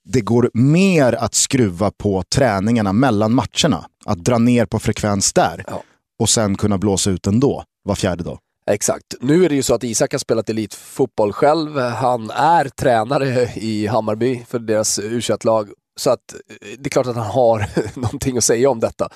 det 0.09 0.21
går 0.21 0.49
mer 0.53 1.13
att 1.13 1.35
skruva 1.35 1.91
på 1.91 2.23
träningarna 2.35 2.93
mellan 2.93 3.33
matcherna. 3.33 3.85
Att 4.05 4.17
dra 4.17 4.37
ner 4.37 4.65
på 4.65 4.79
frekvens 4.79 5.33
där 5.33 5.63
ja. 5.67 5.83
och 6.19 6.29
sen 6.29 6.57
kunna 6.57 6.77
blåsa 6.77 7.09
ut 7.09 7.27
ändå 7.27 7.63
var 7.83 7.95
fjärde 7.95 8.23
dag. 8.23 8.39
Exakt. 8.71 9.05
Nu 9.21 9.45
är 9.45 9.49
det 9.49 9.55
ju 9.55 9.63
så 9.63 9.73
att 9.73 9.83
Isak 9.83 10.11
har 10.11 10.19
spelat 10.19 10.49
elitfotboll 10.49 11.33
själv. 11.33 11.79
Han 11.79 12.29
är 12.29 12.69
tränare 12.69 13.49
i 13.55 13.87
Hammarby 13.87 14.45
för 14.47 14.59
deras 14.59 14.99
u 14.99 15.21
lag 15.43 15.69
Så 15.97 16.09
att 16.09 16.33
eh, 16.33 16.67
det 16.79 16.87
är 16.87 16.89
klart 16.89 17.07
att 17.07 17.15
han 17.15 17.25
har 17.25 17.65
någonting 17.99 18.37
att 18.37 18.43
säga 18.43 18.69
om 18.69 18.79
detta. 18.79 19.09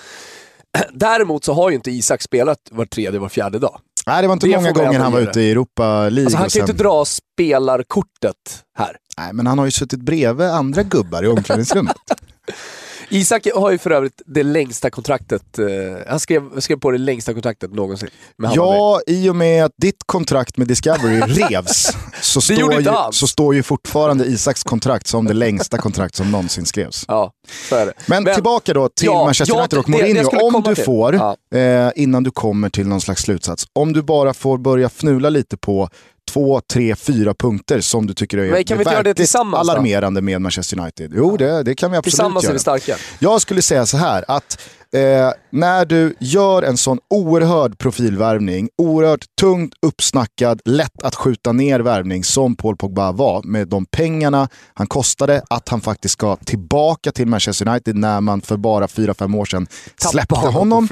Däremot 0.93 1.43
så 1.43 1.53
har 1.53 1.69
ju 1.69 1.75
inte 1.75 1.91
Isak 1.91 2.21
spelat 2.21 2.57
var 2.71 2.85
tredje, 2.85 3.19
var 3.19 3.29
fjärde 3.29 3.59
dag. 3.59 3.79
Nej, 4.07 4.21
det 4.21 4.27
var 4.27 4.33
inte 4.33 4.47
det 4.47 4.55
många 4.55 4.71
gånger 4.71 4.99
han 4.99 5.11
var 5.11 5.19
ute 5.19 5.41
i 5.41 5.51
Europa 5.51 6.09
League. 6.09 6.23
Alltså, 6.23 6.37
han 6.37 6.45
kan 6.45 6.49
sen... 6.49 6.61
inte 6.61 6.73
dra 6.73 7.05
spelarkortet 7.05 8.63
här. 8.77 8.97
Nej, 9.17 9.33
men 9.33 9.47
han 9.47 9.57
har 9.57 9.65
ju 9.65 9.71
suttit 9.71 9.99
bredvid 9.99 10.47
andra 10.47 10.83
gubbar 10.83 11.23
i 11.23 11.27
omklädningsrummet. 11.27 11.95
Isak 13.11 13.47
har 13.55 13.71
ju 13.71 13.77
för 13.77 13.91
övrigt 13.91 14.21
det 14.25 14.43
längsta 14.43 14.89
kontraktet. 14.89 15.59
Eh, 15.59 15.65
han 16.07 16.19
skrev, 16.19 16.59
skrev 16.59 16.77
på 16.77 16.91
det 16.91 16.97
längsta 16.97 17.33
kontraktet 17.33 17.73
någonsin. 17.73 18.09
Ja, 18.37 19.01
i 19.07 19.29
och 19.29 19.35
med 19.35 19.65
att 19.65 19.71
ditt 19.77 20.03
kontrakt 20.05 20.57
med 20.57 20.67
Discovery 20.67 21.19
revs 21.27 21.91
så, 22.21 22.41
står 22.41 22.73
ju, 22.73 22.87
så 23.11 23.27
står 23.27 23.55
ju 23.55 23.63
fortfarande 23.63 24.25
Isaks 24.25 24.63
kontrakt 24.63 25.07
som 25.07 25.25
det 25.25 25.33
längsta 25.33 25.77
kontrakt 25.77 26.15
som 26.15 26.31
någonsin 26.31 26.65
skrevs. 26.65 27.05
Ja, 27.07 27.31
så 27.69 27.75
är 27.75 27.85
det. 27.85 27.93
Men, 28.05 28.23
Men 28.23 28.33
tillbaka 28.33 28.73
då 28.73 28.89
till 28.89 29.05
ja, 29.05 29.25
Manchester 29.25 29.57
United 29.57 29.79
och 29.79 29.89
Mourinho. 29.89 30.29
Det, 30.29 30.37
det 30.37 30.43
om 30.43 30.63
du 30.63 30.75
till. 30.75 30.83
får, 30.83 31.15
ja. 31.15 31.57
eh, 31.57 31.91
innan 31.95 32.23
du 32.23 32.31
kommer 32.31 32.69
till 32.69 32.87
någon 32.87 33.01
slags 33.01 33.21
slutsats, 33.21 33.67
om 33.73 33.93
du 33.93 34.01
bara 34.01 34.33
får 34.33 34.57
börja 34.57 34.87
fnula 34.87 35.29
lite 35.29 35.57
på 35.57 35.89
två, 36.33 36.61
tre, 36.73 36.95
fyra 36.95 37.33
punkter 37.33 37.81
som 37.81 38.07
du 38.07 38.13
tycker 38.13 38.37
är, 38.37 38.51
Men 38.51 38.63
kan 38.63 38.77
vi 38.77 38.83
göra 38.83 39.03
det 39.03 39.13
tillsammans, 39.13 39.69
alarmerande 39.69 40.21
med 40.21 40.41
Manchester 40.41 40.79
United. 40.79 41.11
Jo, 41.15 41.37
det, 41.37 41.63
det 41.63 41.75
kan 41.75 41.91
vi 41.91 41.97
absolut 41.97 42.11
tillsammans 42.11 42.43
göra. 42.43 42.53
Tillsammans 42.53 42.77
är 42.77 42.83
vi 42.83 42.93
starka. 42.93 43.03
Jag 43.19 43.41
skulle 43.41 43.61
säga 43.61 43.85
så 43.85 43.97
här, 43.97 44.25
att 44.27 44.59
eh, 44.93 45.31
när 45.49 45.85
du 45.85 46.15
gör 46.19 46.63
en 46.63 46.77
sån 46.77 46.99
oerhörd 47.09 47.77
profilvärvning, 47.77 48.69
oerhört 48.77 49.25
tungt 49.41 49.73
uppsnackad, 49.81 50.61
lätt 50.65 51.03
att 51.03 51.15
skjuta 51.15 51.51
ner 51.51 51.79
värvning 51.79 52.23
som 52.23 52.55
Paul 52.55 52.77
Pogba 52.77 53.11
var, 53.11 53.43
med 53.43 53.67
de 53.67 53.85
pengarna 53.85 54.49
han 54.73 54.87
kostade, 54.87 55.41
att 55.49 55.69
han 55.69 55.81
faktiskt 55.81 56.13
ska 56.13 56.35
tillbaka 56.35 57.11
till 57.11 57.27
Manchester 57.27 57.67
United 57.67 57.95
när 57.95 58.21
man 58.21 58.41
för 58.41 58.57
bara 58.57 58.87
fyra 58.87 59.13
fem 59.13 59.35
år 59.35 59.45
sedan 59.45 59.67
släppte 60.11 60.35
honom. 60.35 60.87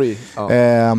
Eh, 0.50 0.96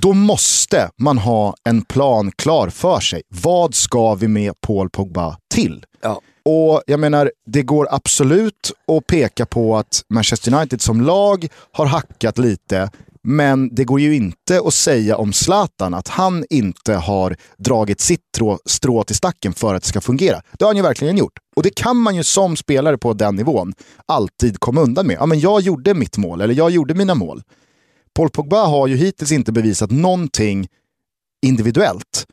då 0.00 0.12
måste 0.12 0.90
man 0.98 1.18
ha 1.18 1.54
en 1.64 1.82
plan 1.82 2.32
klar 2.36 2.68
för 2.68 3.00
sig. 3.00 3.22
Vad 3.28 3.74
ska 3.74 4.14
vi 4.14 4.28
med 4.28 4.60
Paul 4.60 4.90
Pogba 4.90 5.36
till? 5.54 5.84
Ja. 6.02 6.20
Och 6.44 6.82
jag 6.86 7.00
menar, 7.00 7.32
det 7.46 7.62
går 7.62 7.88
absolut 7.90 8.72
att 8.92 9.06
peka 9.06 9.46
på 9.46 9.76
att 9.76 10.02
Manchester 10.14 10.54
United 10.54 10.80
som 10.80 11.00
lag 11.00 11.48
har 11.72 11.86
hackat 11.86 12.38
lite, 12.38 12.90
men 13.22 13.74
det 13.74 13.84
går 13.84 14.00
ju 14.00 14.14
inte 14.14 14.60
att 14.64 14.74
säga 14.74 15.16
om 15.16 15.32
Zlatan 15.32 15.94
att 15.94 16.08
han 16.08 16.44
inte 16.50 16.94
har 16.94 17.36
dragit 17.56 18.00
sitt 18.00 18.20
strå, 18.34 18.58
strå 18.66 19.04
till 19.04 19.16
stacken 19.16 19.52
för 19.52 19.74
att 19.74 19.82
det 19.82 19.88
ska 19.88 20.00
fungera. 20.00 20.42
Det 20.58 20.64
har 20.64 20.68
han 20.68 20.76
ju 20.76 20.82
verkligen 20.82 21.16
gjort. 21.16 21.38
Och 21.56 21.62
det 21.62 21.74
kan 21.74 21.96
man 21.96 22.16
ju 22.16 22.24
som 22.24 22.56
spelare 22.56 22.98
på 22.98 23.12
den 23.12 23.36
nivån 23.36 23.72
alltid 24.06 24.60
komma 24.60 24.80
undan 24.80 25.06
med. 25.06 25.16
Ja, 25.20 25.26
men 25.26 25.40
jag 25.40 25.60
gjorde 25.60 25.94
mitt 25.94 26.16
mål, 26.16 26.40
eller 26.40 26.54
jag 26.54 26.70
gjorde 26.70 26.94
mina 26.94 27.14
mål. 27.14 27.42
Paul 28.14 28.30
Pogba 28.30 28.66
har 28.66 28.86
ju 28.86 28.96
hittills 28.96 29.32
inte 29.32 29.52
bevisat 29.52 29.90
någonting 29.90 30.68
individuellt. 31.46 32.26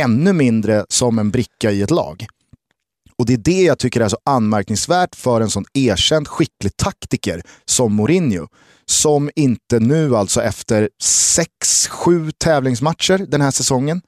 Ännu 0.00 0.32
mindre 0.32 0.86
som 0.88 1.18
en 1.18 1.30
bricka 1.30 1.70
i 1.70 1.82
ett 1.82 1.90
lag. 1.90 2.26
Och 3.18 3.26
det 3.26 3.32
är 3.32 3.38
det 3.38 3.62
jag 3.62 3.78
tycker 3.78 4.00
är 4.00 4.08
så 4.08 4.18
anmärkningsvärt 4.24 5.14
för 5.14 5.40
en 5.40 5.50
sån 5.50 5.64
erkänt 5.74 6.28
skicklig 6.28 6.76
taktiker 6.76 7.42
som 7.64 7.94
Mourinho. 7.94 8.46
Som 8.86 9.30
inte 9.36 9.80
nu 9.80 10.16
alltså 10.16 10.42
efter 10.42 10.88
6-7 11.02 12.30
tävlingsmatcher 12.38 13.26
den 13.28 13.40
här 13.40 13.50
säsongen 13.50 14.02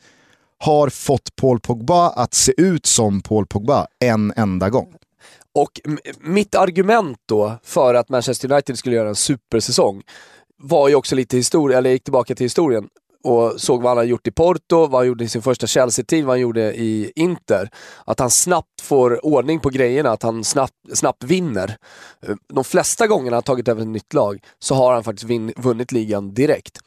har 0.58 0.88
fått 0.88 1.36
Paul 1.36 1.60
Pogba 1.60 2.08
att 2.10 2.34
se 2.34 2.52
ut 2.56 2.86
som 2.86 3.20
Paul 3.20 3.46
Pogba 3.46 3.86
en 4.04 4.32
enda 4.36 4.70
gång. 4.70 4.94
Och 5.54 5.80
mitt 6.20 6.54
argument 6.54 7.18
då 7.26 7.58
för 7.62 7.94
att 7.94 8.08
Manchester 8.08 8.52
United 8.52 8.78
skulle 8.78 8.96
göra 8.96 9.08
en 9.08 9.14
supersäsong 9.14 10.02
var 10.58 10.88
ju 10.88 10.94
också 10.94 11.14
lite 11.14 11.36
historia, 11.36 11.78
eller 11.78 11.90
gick 11.90 12.04
tillbaka 12.04 12.34
till 12.34 12.44
historien 12.44 12.88
och 13.26 13.60
såg 13.60 13.82
vad 13.82 13.90
han 13.90 13.96
hade 13.96 14.08
gjort 14.08 14.26
i 14.26 14.30
Porto, 14.30 14.86
vad 14.86 15.00
han 15.00 15.06
gjorde 15.06 15.24
i 15.24 15.28
sin 15.28 15.42
första 15.42 15.66
Chelsea-tid, 15.66 16.24
vad 16.24 16.32
han 16.32 16.40
gjorde 16.40 16.74
i 16.74 17.12
Inter. 17.16 17.70
Att 18.04 18.20
han 18.20 18.30
snabbt 18.30 18.80
får 18.80 19.26
ordning 19.26 19.60
på 19.60 19.70
grejerna, 19.70 20.10
att 20.10 20.22
han 20.22 20.44
snabbt, 20.44 20.74
snabbt 20.94 21.24
vinner. 21.24 21.76
Eh, 22.26 22.34
de 22.48 22.64
flesta 22.64 23.06
gångerna 23.06 23.36
han 23.36 23.42
tagit 23.42 23.68
över 23.68 23.82
ett 23.82 23.88
nytt 23.88 24.14
lag 24.14 24.38
så 24.58 24.74
har 24.74 24.94
han 24.94 25.04
faktiskt 25.04 25.30
vin, 25.30 25.52
vunnit 25.56 25.92
ligan 25.92 26.34
direkt. 26.34 26.78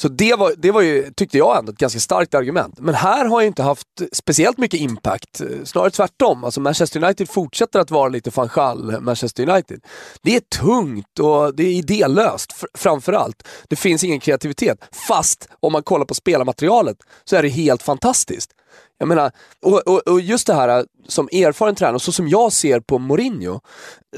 Så 0.00 0.08
det 0.08 0.34
var, 0.34 0.52
det 0.56 0.70
var 0.70 0.80
ju, 0.80 1.12
tyckte 1.16 1.38
jag 1.38 1.58
ändå, 1.58 1.72
ett 1.72 1.78
ganska 1.78 2.00
starkt 2.00 2.34
argument. 2.34 2.74
Men 2.78 2.94
här 2.94 3.24
har 3.24 3.40
jag 3.40 3.46
inte 3.46 3.62
haft 3.62 3.86
speciellt 4.12 4.58
mycket 4.58 4.80
impact. 4.80 5.40
Eh, 5.40 5.46
snarare 5.64 5.90
tvärtom. 5.90 6.44
Alltså 6.44 6.60
Manchester 6.60 7.04
United 7.04 7.28
fortsätter 7.28 7.80
att 7.80 7.90
vara 7.90 8.08
lite 8.08 8.30
fanchal 8.30 8.94
eh, 8.94 9.00
Manchester 9.00 9.48
United. 9.48 9.80
Det 10.22 10.36
är 10.36 10.40
tungt 10.40 11.18
och 11.18 11.54
det 11.54 11.62
är 11.62 11.72
idélöst 11.72 12.52
framförallt. 12.74 13.48
Det 13.68 13.76
finns 13.76 14.04
ingen 14.04 14.20
kreativitet. 14.20 14.78
Fast 15.08 15.48
om 15.60 15.72
man 15.72 15.82
kollar 15.82 16.04
på 16.04 16.14
spelarmaterialet 16.14 16.96
så 17.24 17.36
är 17.36 17.42
det 17.42 17.48
helt 17.48 17.82
fantastiskt. 17.82 18.50
Jag 18.98 19.08
menar, 19.08 19.32
och, 19.62 19.88
och, 19.88 20.08
och, 20.08 20.20
just 20.20 20.46
det 20.46 20.54
här 20.54 20.78
eh, 20.78 20.84
som 21.08 21.28
erfaren 21.32 21.74
tränare, 21.74 22.00
så 22.00 22.12
som 22.12 22.28
jag 22.28 22.52
ser 22.52 22.80
på 22.80 22.98
Mourinho, 22.98 23.60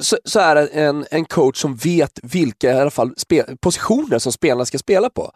så, 0.01 0.19
så 0.25 0.41
är 0.41 0.55
det 0.55 0.67
en, 0.67 1.07
en 1.11 1.25
coach 1.25 1.61
som 1.61 1.77
vet 1.77 2.19
vilka 2.23 2.73
i 2.73 2.81
alla 2.81 2.91
fall 2.91 3.15
spe, 3.17 3.57
positioner 3.61 4.19
som 4.19 4.33
spelarna 4.33 4.65
ska 4.65 4.79
spela 4.79 5.11
på 5.11 5.33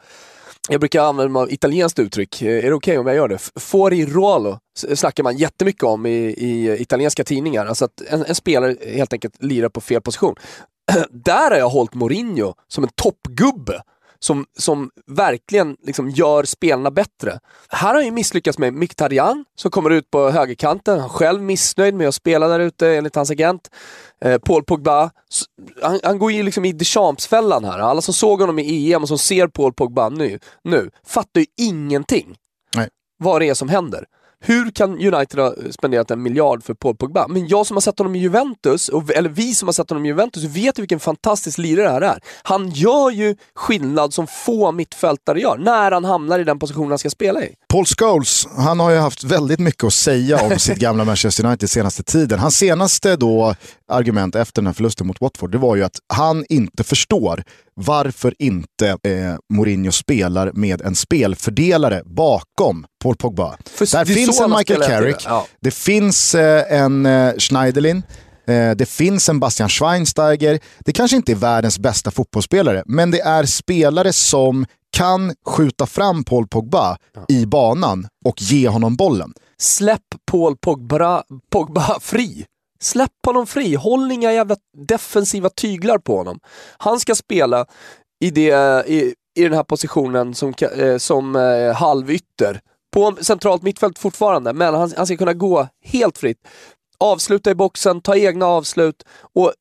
jag 0.69 0.81
brukar 0.81 1.03
använda 1.03 1.33
mig 1.33 1.43
av 1.43 1.53
italienskt 1.53 1.99
uttryck, 1.99 2.43
eh, 2.43 2.49
är 2.49 2.53
det 2.53 2.59
okej 2.59 2.75
okay 2.75 2.99
om 2.99 3.07
jag 3.07 3.17
gör 3.17 3.29
det? 3.29 3.39
Fuori 3.61 4.07
ruolo 4.07 4.59
snackar 4.95 5.23
man 5.23 5.37
jättemycket 5.37 5.83
om 5.83 6.07
i, 6.07 6.11
i 6.39 6.69
eh, 6.69 6.81
italienska 6.81 7.25
tidningar, 7.25 7.67
alltså 7.67 7.85
att 7.85 8.01
en, 8.01 8.25
en, 8.25 8.35
spelare 8.35 8.77
helt 8.95 9.13
enkelt 9.13 9.43
lirar 9.43 9.69
på 9.69 9.81
fel 9.81 10.01
position. 10.01 10.35
Där 11.11 11.51
har 11.51 11.59
jag 11.59 11.69
hållit 11.69 11.95
Mourinho 11.95 12.55
som 12.69 12.85
en 12.85 12.91
toppgubbe 12.95 13.83
som, 14.19 14.47
som 14.59 14.91
verkligen 15.07 15.77
liksom 15.83 16.11
gör 16.11 16.45
spelarna 16.45 16.91
bättre. 16.91 17.41
Här 17.69 17.89
har 17.89 17.95
han 17.95 18.05
ju 18.05 18.11
misslyckats 18.11 18.59
med 18.59 18.75
Mkhitaryan 18.75 19.45
som 19.57 19.71
kommer 19.71 19.91
ut 19.91 20.11
på 20.11 20.31
högerkanten, 20.31 21.01
han 21.01 21.09
själv 21.09 21.43
missnöjd 21.43 21.95
med 21.95 22.09
att 22.09 22.15
spela 22.15 22.49
där 22.49 22.61
ute 22.61 22.89
enligt 22.89 23.17
hans 23.17 23.31
agent. 23.31 23.71
Eh, 24.21 24.39
Paul 24.39 24.65
Pogba, 24.65 25.11
han, 25.83 26.01
han, 26.03 26.19
går 26.19 26.33
ju 26.33 26.43
liksom 26.43 26.65
i 26.65 26.73
Deschamps-fällan 26.73 27.65
här. 27.65 27.79
Alla 27.79 28.01
som 28.01 28.15
såg 28.15 28.41
honom 28.41 28.59
i 28.59 28.93
EM 28.93 29.03
och 29.03 29.09
som 29.09 29.19
ser 29.19 29.49
Paul 29.49 29.73
Pogba 29.73 30.09
nu, 30.09 30.39
nu 30.65 30.91
fattar 31.07 31.41
ju 31.41 31.47
ingenting 31.57 32.37
Nej. 32.75 32.89
vad 33.19 33.41
det 33.41 33.49
är 33.49 33.55
som 33.55 33.69
händer. 33.69 34.05
Hur 34.49 34.71
kan 34.71 34.91
United 34.91 35.41
ha 35.41 35.55
spenderat 35.71 36.11
en 36.11 36.23
miljard 36.23 36.65
för 36.65 36.75
Paul 36.75 36.97
Pogba? 36.97 37.29
Men 37.29 37.49
jag 37.49 37.67
som 37.67 37.77
har 37.77 37.81
sett 37.81 37.99
honom 37.99 38.17
i 38.17 38.19
Juventus, 38.19 38.91
eller 39.15 39.29
vi 39.29 39.55
som 39.55 39.69
har 39.69 39.73
sett 39.73 39.91
honom 39.91 40.05
i 40.05 40.09
Juventus, 40.09 40.45
vet 40.45 40.79
vilken 40.79 41.01
fantastisk 41.01 41.59
lirare 41.59 41.87
det 41.87 41.93
här 41.93 42.01
är. 42.01 42.21
Han 42.43 42.71
gör 42.71 43.11
ju 43.11 43.37
skillnad 43.55 44.15
som 44.15 44.27
få 44.27 44.73
mittfältare 44.73 45.41
gör, 45.41 45.59
när 45.59 45.91
han 45.91 46.05
hamnar 46.05 46.39
i 46.39 46.45
den 46.45 46.59
position 46.59 46.89
han 46.89 46.99
ska 46.99 47.11
spela 47.11 47.43
i. 47.43 47.55
Paul 47.69 47.85
Scholes, 47.87 48.49
han 48.57 48.81
har 48.81 48.91
ju 48.91 48.99
haft 48.99 49.25
väldigt 49.25 49.61
mycket 49.61 49.85
att 49.85 49.93
säga 49.93 50.43
om 50.43 50.59
sitt 50.59 50.79
gamla 50.79 51.05
Manchester 51.05 51.47
United 51.47 51.71
senaste 51.71 52.03
tiden. 52.03 52.39
Hans 52.39 52.57
senaste 52.57 53.17
då 53.17 53.55
argument 53.89 54.35
efter 54.35 54.63
den 54.63 54.67
här 54.67 54.75
förlusten 54.75 55.07
mot 55.07 55.21
Watford, 55.21 55.51
det 55.51 55.59
var 55.59 55.77
ju 55.77 55.83
att 55.83 55.99
han 56.13 56.45
inte 56.49 56.85
förstår 56.85 57.43
varför 57.77 58.35
inte 58.39 58.89
eh, 58.89 59.37
Mourinho 59.53 59.93
spelar 59.93 60.53
med 60.55 60.83
en 60.83 60.95
spelfördelare 60.95 62.03
bakom 62.05 62.87
Paul 63.03 63.17
Pogba. 63.17 63.57
För 63.65 63.93
Där 63.93 64.05
finns 64.05 64.41
en 64.41 64.51
Michael 64.51 64.83
Carrick, 64.83 65.25
ja. 65.25 65.47
det 65.61 65.71
finns 65.71 66.35
eh, 66.35 66.81
en 66.81 67.07
eh, 67.07 67.33
Schneiderlin, 67.39 68.03
eh, 68.47 68.71
det 68.71 68.89
finns 68.89 69.29
en 69.29 69.41
Bastian 69.41 69.69
Schweinsteiger. 69.69 70.59
Det 70.79 70.93
kanske 70.93 71.17
inte 71.17 71.33
är 71.33 71.37
världens 71.37 71.79
bästa 71.79 72.11
fotbollsspelare, 72.11 72.83
men 72.87 73.11
det 73.11 73.21
är 73.21 73.45
spelare 73.45 74.13
som 74.13 74.67
kan 74.97 75.35
skjuta 75.47 75.87
fram 75.87 76.25
Paul 76.25 76.49
Pogba 76.49 76.97
ja. 77.15 77.25
i 77.29 77.47
banan 77.47 78.09
och 78.25 78.43
ge 78.43 78.69
honom 78.69 78.97
bollen. 78.97 79.33
Släpp 79.59 80.03
Paul 80.31 80.57
Pogba, 80.57 81.23
Pogba 81.51 82.01
fri. 82.01 82.47
Släpp 82.81 83.27
honom 83.27 83.47
fri, 83.47 83.75
håll 83.75 84.13
inga 84.13 84.33
jävla 84.33 84.57
defensiva 84.89 85.51
tyglar 85.51 85.99
på 85.99 86.17
honom. 86.17 86.41
Han 86.79 87.01
ska 87.01 87.15
spela 87.15 87.67
i, 88.21 88.31
det, 88.31 88.85
i, 88.89 89.15
i 89.39 89.43
den 89.43 89.53
här 89.53 89.65
positionen 89.65 90.35
som, 90.35 90.55
eh, 90.77 90.97
som 90.97 91.37
eh, 91.37 91.75
halvytter. 91.75 92.61
På 92.93 93.17
centralt 93.21 93.63
mittfält 93.63 93.99
fortfarande, 93.99 94.53
men 94.53 94.75
han, 94.75 94.93
han 94.97 95.07
ska 95.07 95.17
kunna 95.17 95.35
gå 95.35 95.69
helt 95.85 96.19
fritt. 96.19 96.39
Avsluta 96.99 97.51
i 97.51 97.55
boxen, 97.55 98.01
ta 98.01 98.17
egna 98.17 98.47
avslut 98.47 99.05
och 99.35 99.53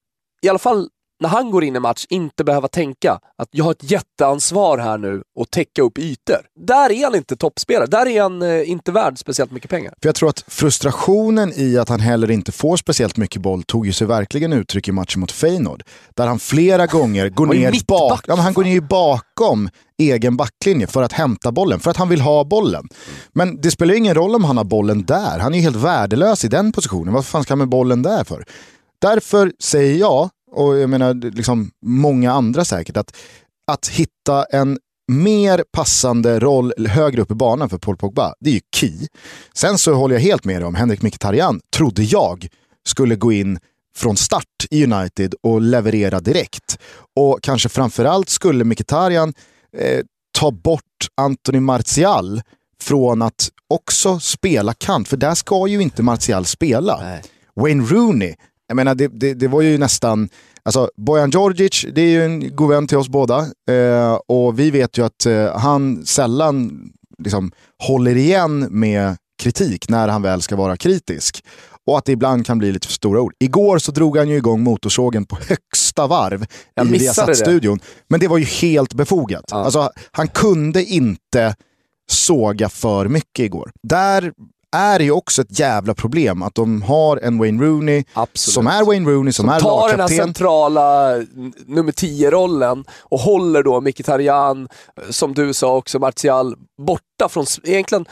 i 0.41 0.49
alla 0.49 0.59
fall 0.59 0.89
när 1.19 1.29
han 1.29 1.51
går 1.51 1.63
in 1.63 1.75
i 1.75 1.79
match 1.79 2.05
inte 2.09 2.43
behöva 2.43 2.67
tänka 2.67 3.19
att 3.37 3.49
jag 3.51 3.65
har 3.65 3.71
ett 3.71 3.91
jätteansvar 3.91 4.77
här 4.77 4.97
nu 4.97 5.23
och 5.35 5.51
täcka 5.51 5.81
upp 5.81 5.97
ytor. 5.97 6.37
Där 6.59 6.91
är 6.91 7.03
han 7.03 7.15
inte 7.15 7.35
toppspelare. 7.35 7.85
Där 7.85 8.07
är 8.07 8.21
han 8.21 8.41
eh, 8.41 8.69
inte 8.69 8.91
värd 8.91 9.17
speciellt 9.19 9.51
mycket 9.51 9.69
pengar. 9.69 9.93
För 10.01 10.07
Jag 10.07 10.15
tror 10.15 10.29
att 10.29 10.43
frustrationen 10.47 11.53
i 11.55 11.77
att 11.77 11.89
han 11.89 11.99
heller 11.99 12.31
inte 12.31 12.51
får 12.51 12.77
speciellt 12.77 13.17
mycket 13.17 13.41
boll 13.41 13.63
tog 13.63 13.85
ju 13.85 13.93
sig 13.93 14.07
verkligen 14.07 14.53
uttryck 14.53 14.87
i 14.87 14.91
matchen 14.91 15.19
mot 15.19 15.31
Feyenoord. 15.31 15.83
Där 16.13 16.27
han 16.27 16.39
flera 16.39 16.85
gånger 16.85 17.29
går 17.29 17.45
ner, 17.45 17.85
bak, 17.87 18.25
ja, 18.27 18.35
han 18.35 18.53
går 18.53 18.63
ner 18.63 18.81
bakom 18.81 19.69
egen 19.97 20.37
backlinje 20.37 20.87
för 20.87 21.03
att 21.03 21.13
hämta 21.13 21.51
bollen, 21.51 21.79
för 21.79 21.91
att 21.91 21.97
han 21.97 22.09
vill 22.09 22.21
ha 22.21 22.43
bollen. 22.43 22.87
Men 23.33 23.61
det 23.61 23.71
spelar 23.71 23.93
ingen 23.93 24.15
roll 24.15 24.35
om 24.35 24.43
han 24.43 24.57
har 24.57 24.63
bollen 24.63 25.05
där. 25.05 25.39
Han 25.39 25.53
är 25.53 25.57
ju 25.57 25.63
helt 25.63 25.75
värdelös 25.75 26.45
i 26.45 26.47
den 26.47 26.71
positionen. 26.71 27.13
Vad 27.13 27.25
fan 27.25 27.43
ska 27.43 27.51
han 27.51 27.59
med 27.59 27.69
bollen 27.69 28.01
där 28.01 28.23
för? 28.23 28.45
Därför 29.01 29.51
säger 29.59 29.99
jag 29.99 30.29
och 30.55 30.77
jag 30.77 30.89
menar 30.89 31.13
liksom 31.13 31.71
många 31.81 32.31
andra 32.31 32.65
säkert, 32.65 32.97
att, 32.97 33.15
att 33.71 33.87
hitta 33.87 34.43
en 34.43 34.79
mer 35.07 35.63
passande 35.71 36.39
roll 36.39 36.73
högre 36.87 37.21
upp 37.21 37.31
i 37.31 37.35
banan 37.35 37.69
för 37.69 37.77
Paul 37.77 37.97
Pogba, 37.97 38.33
det 38.39 38.49
är 38.49 38.53
ju 38.53 38.61
key. 38.75 39.07
Sen 39.53 39.77
så 39.77 39.93
håller 39.93 40.15
jag 40.15 40.21
helt 40.21 40.45
med 40.45 40.61
dig 40.61 40.65
om 40.65 40.75
Henrik 40.75 41.01
Mkhitaryan, 41.01 41.61
trodde 41.75 42.03
jag, 42.03 42.47
skulle 42.87 43.15
gå 43.15 43.31
in 43.31 43.59
från 43.97 44.17
start 44.17 44.65
i 44.69 44.83
United 44.83 45.35
och 45.43 45.61
leverera 45.61 46.19
direkt. 46.19 46.77
Och 47.15 47.39
kanske 47.41 47.69
framförallt 47.69 48.29
skulle 48.29 48.63
Mkhitaryan 48.63 49.33
eh, 49.77 50.03
ta 50.39 50.51
bort 50.51 50.81
Anthony 51.15 51.59
Martial 51.59 52.41
från 52.81 53.21
att 53.21 53.49
också 53.69 54.19
spela 54.19 54.73
kant, 54.73 55.07
för 55.07 55.17
där 55.17 55.35
ska 55.35 55.67
ju 55.67 55.81
inte 55.81 56.03
Martial 56.03 56.45
spela. 56.45 57.01
Nej. 57.01 57.23
Wayne 57.55 57.85
Rooney, 57.85 58.35
jag 58.67 58.75
menar 58.75 58.95
det, 58.95 59.07
det, 59.07 59.33
det 59.33 59.47
var 59.47 59.61
ju 59.61 59.77
nästan, 59.77 60.29
alltså 60.63 60.89
Bojan 60.97 61.29
Djordjic, 61.29 61.85
det 61.93 62.01
är 62.01 62.09
ju 62.09 62.25
en 62.25 62.55
god 62.55 62.69
vän 62.69 62.87
till 62.87 62.97
oss 62.97 63.09
båda. 63.09 63.39
Eh, 63.69 64.13
och 64.27 64.59
vi 64.59 64.71
vet 64.71 64.97
ju 64.97 65.05
att 65.05 65.25
eh, 65.25 65.57
han 65.57 66.05
sällan 66.05 66.89
liksom, 67.17 67.51
håller 67.83 68.15
igen 68.15 68.59
med 68.59 69.17
kritik 69.41 69.89
när 69.89 70.07
han 70.07 70.21
väl 70.21 70.41
ska 70.41 70.55
vara 70.55 70.77
kritisk. 70.77 71.43
Och 71.87 71.97
att 71.97 72.05
det 72.05 72.11
ibland 72.11 72.45
kan 72.45 72.57
bli 72.57 72.71
lite 72.71 72.87
för 72.87 72.93
stora 72.93 73.21
ord. 73.21 73.33
Igår 73.39 73.77
så 73.77 73.91
drog 73.91 74.17
han 74.17 74.29
ju 74.29 74.37
igång 74.37 74.63
motorsågen 74.63 75.25
på 75.25 75.37
högsta 75.47 76.07
varv 76.07 76.45
Jag 76.73 76.87
i 76.87 76.89
Viasat-studion. 76.89 77.79
Men 78.07 78.19
det 78.19 78.27
var 78.27 78.37
ju 78.37 78.45
helt 78.45 78.93
befogat. 78.93 79.45
Ja. 79.47 79.57
Alltså, 79.57 79.89
han 80.11 80.27
kunde 80.27 80.83
inte 80.83 81.55
såga 82.11 82.69
för 82.69 83.07
mycket 83.07 83.45
igår. 83.45 83.71
Där 83.83 84.33
är 84.71 84.99
ju 84.99 85.11
också 85.11 85.41
ett 85.41 85.59
jävla 85.59 85.93
problem 85.93 86.43
att 86.43 86.55
de 86.55 86.81
har 86.81 87.17
en 87.17 87.37
Wayne 87.37 87.63
Rooney 87.63 88.03
Absolut. 88.13 88.53
som 88.53 88.67
är 88.67 88.85
Wayne 88.85 89.11
Rooney, 89.11 89.33
som, 89.33 89.45
som 89.45 89.55
är 89.55 89.59
tar 89.59 89.89
den 89.89 89.99
här 89.99 90.07
centrala 90.07 91.15
nummer 91.65 91.91
10-rollen 91.91 92.85
och 93.01 93.19
håller 93.19 93.63
då 93.63 93.81
Mkhitaryan, 93.81 94.67
som 95.09 95.33
du 95.33 95.53
sa 95.53 95.75
också, 95.75 95.99
Martial, 95.99 96.55
borta 96.77 97.29
från, 97.29 97.45
egentligen 97.63 98.05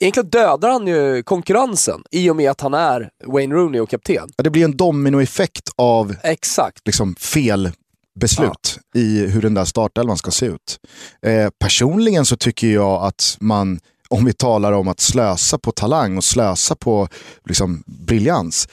Egentligen 0.00 0.30
dödar 0.30 0.70
han 0.70 0.86
ju 0.86 1.22
konkurrensen 1.22 2.02
i 2.10 2.30
och 2.30 2.36
med 2.36 2.50
att 2.50 2.60
han 2.60 2.74
är 2.74 3.10
Wayne 3.26 3.54
Rooney 3.54 3.80
och 3.80 3.90
kapten. 3.90 4.28
Ja, 4.36 4.42
det 4.42 4.50
blir 4.50 4.64
en 4.64 4.76
dominoeffekt 4.76 5.70
av 5.76 6.14
Exakt. 6.22 6.86
Liksom, 6.86 7.14
fel 7.14 7.70
beslut 8.20 8.78
ja. 8.92 9.00
i 9.00 9.26
hur 9.26 9.42
den 9.42 9.54
där 9.54 9.64
startelvan 9.64 10.16
ska 10.16 10.30
se 10.30 10.46
ut. 10.46 10.78
Eh, 11.22 11.50
personligen 11.58 12.26
så 12.26 12.36
tycker 12.36 12.66
jag 12.66 13.04
att 13.04 13.36
man, 13.40 13.80
om 14.08 14.24
vi 14.24 14.32
talar 14.32 14.72
om 14.72 14.88
att 14.88 15.00
slösa 15.00 15.58
på 15.58 15.72
talang 15.72 16.16
och 16.16 16.24
slösa 16.24 16.74
på 16.74 17.08
liksom, 17.44 17.82
briljans, 17.86 18.68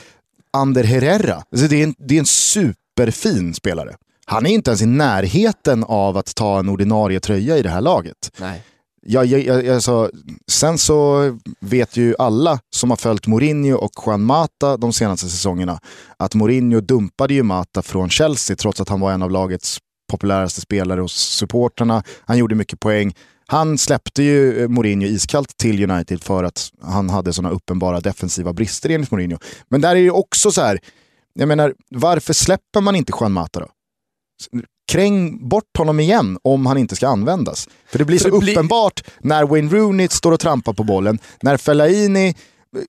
Ander 0.54 0.84
Herrera, 0.84 1.44
alltså 1.51 1.68
det, 1.68 1.75
är 1.75 1.84
en, 1.84 1.96
det 1.98 2.15
är 2.15 2.20
en 2.20 2.25
superfin 2.25 3.54
spelare. 3.54 3.96
Han 4.25 4.46
är 4.46 4.50
inte 4.50 4.70
ens 4.70 4.82
i 4.82 4.86
närheten 4.86 5.84
av 5.84 6.18
att 6.18 6.36
ta 6.36 6.60
en 6.60 6.70
ordinarie 6.70 7.20
tröja 7.20 7.58
i 7.58 7.62
det 7.62 7.70
här 7.70 7.82
laget. 7.82 8.32
Nej. 8.38 8.63
Jag, 9.08 9.25
jag, 9.25 9.42
jag, 9.42 9.70
alltså, 9.70 10.12
sen 10.48 10.77
så 10.77 11.22
vet 11.60 11.98
ju 11.98 12.15
alla 12.20 12.60
som 12.75 12.89
har 12.89 12.98
följt 12.98 13.27
Mourinho 13.27 13.77
och 13.77 13.92
Juan 14.06 14.24
Mata 14.24 14.77
de 14.77 14.94
senaste 14.94 15.30
säsongerna 15.30 15.80
att 16.18 16.36
Mourinho 16.36 16.82
dumpade 16.82 17.34
ju 17.34 17.44
Mata 17.44 17.82
från 17.82 18.10
Chelsea 18.10 18.56
trots 18.56 18.82
att 18.82 18.89
han 18.89 19.00
var 19.00 19.12
en 19.12 19.22
av 19.22 19.32
lagets 19.32 19.80
populäraste 20.12 20.62
spelare 20.62 21.01
hos 21.01 21.13
supporterna. 21.13 22.04
Han 22.22 22.38
gjorde 22.38 22.56
mycket 22.56 22.80
poäng. 22.80 23.13
Han 23.48 23.78
släppte 23.78 24.24
ju 24.24 24.64
eh, 24.64 24.68
Mourinho 24.68 25.08
iskallt 25.08 25.58
till 25.58 25.92
United 25.92 26.24
för 26.24 26.44
att 26.44 26.70
han 26.82 27.10
hade 27.10 27.34
sådana 27.34 27.56
uppenbara 27.56 28.00
defensiva 28.00 28.54
brister 28.54 28.90
enligt 28.90 29.12
Mourinho. 29.12 29.38
Men 29.70 29.82
där 29.82 29.96
är 29.96 30.04
det 30.04 30.12
också 30.12 30.52
så 30.52 30.62
här, 30.62 30.80
jag 31.34 31.48
menar, 31.48 31.74
varför 31.90 32.34
släpper 32.34 32.82
man 32.82 32.96
inte 32.96 33.14
Juan 33.20 33.32
Mata 33.32 33.60
då? 33.60 33.68
kräng 34.92 35.48
bort 35.50 35.78
honom 35.78 36.00
igen 36.00 36.38
om 36.42 36.66
han 36.66 36.78
inte 36.78 36.96
ska 36.96 37.08
användas. 37.08 37.70
För 37.92 38.00
det 38.00 38.06
blir 38.06 38.20
så 38.20 38.30
det 38.30 38.52
uppenbart 38.52 39.04
blir... 39.04 39.30
när 39.30 39.44
Wayne 39.44 39.72
Rooney 39.72 40.08
står 40.08 40.32
och 40.32 40.40
trampar 40.40 40.74
på 40.74 40.84
bollen, 40.84 41.20
när 41.42 41.58
Fellaini 41.58 42.36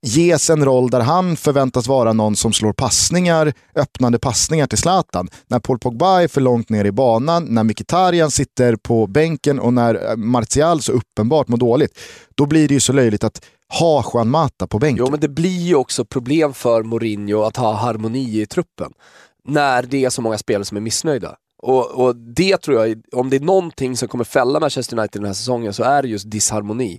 ges 0.02 0.50
en 0.50 0.64
roll 0.64 0.90
där 0.90 1.00
han 1.00 1.37
förväntas 1.37 1.87
vara 1.87 2.12
någon 2.12 2.37
som 2.37 2.52
slår 2.52 2.73
passningar, 2.73 3.52
öppnande 3.75 4.19
passningar 4.19 4.66
till 4.66 4.78
Zlatan. 4.78 5.28
När 5.47 5.61
Paul 5.61 5.78
Pogba 5.78 6.23
är 6.23 6.28
för 6.28 6.40
långt 6.40 6.69
ner 6.69 6.85
i 6.85 6.93
banan, 6.93 7.45
när 7.45 7.64
Mkhitaryan 7.64 8.31
sitter 8.31 8.76
på 8.76 9.07
bänken 9.07 9.59
och 9.59 9.73
när 9.73 10.11
eh, 10.11 10.16
Martial 10.16 10.83
så 10.83 10.93
uppenbart 10.93 11.49
mår 11.49 11.57
dåligt. 11.57 11.99
Då 12.35 12.47
blir 12.47 12.69
det 12.69 12.75
ju 12.75 12.81
så 12.81 12.93
löjligt 12.93 13.25
att 13.25 13.45
ha 13.69 14.05
Juan 14.14 14.31
Mata 14.31 14.66
på 14.66 14.78
bänken. 14.78 15.05
Jo 15.07 15.11
men 15.11 15.21
det 15.21 15.28
blir 15.28 15.61
ju 15.61 15.75
också 15.75 16.05
problem 16.05 16.55
för 16.55 16.83
Mourinho 16.83 17.42
att 17.42 17.57
ha 17.57 17.72
harmoni 17.72 18.40
i 18.40 18.46
truppen. 18.46 18.92
När 19.49 19.83
det 19.83 20.05
är 20.05 20.11
så 20.11 20.22
många 20.22 20.38
spelare 20.38 20.64
som 20.64 20.77
är 20.77 20.81
missnöjda. 20.81 21.37
Och, 21.62 21.90
och, 21.90 22.16
det 22.16 22.57
tror 22.57 22.87
jag, 22.87 23.03
om 23.12 23.31
det 23.31 23.37
är 23.37 23.40
någonting 23.40 23.96
som 23.96 24.09
kommer 24.09 24.25
fälla 24.25 24.61
Manchester 24.61 24.99
United 24.99 25.22
den 25.22 25.27
här 25.27 25.35
säsongen 25.35 25.72
så 25.72 25.83
är 25.83 26.03
det 26.03 26.09
just 26.09 26.31
disharmoni. 26.31 26.99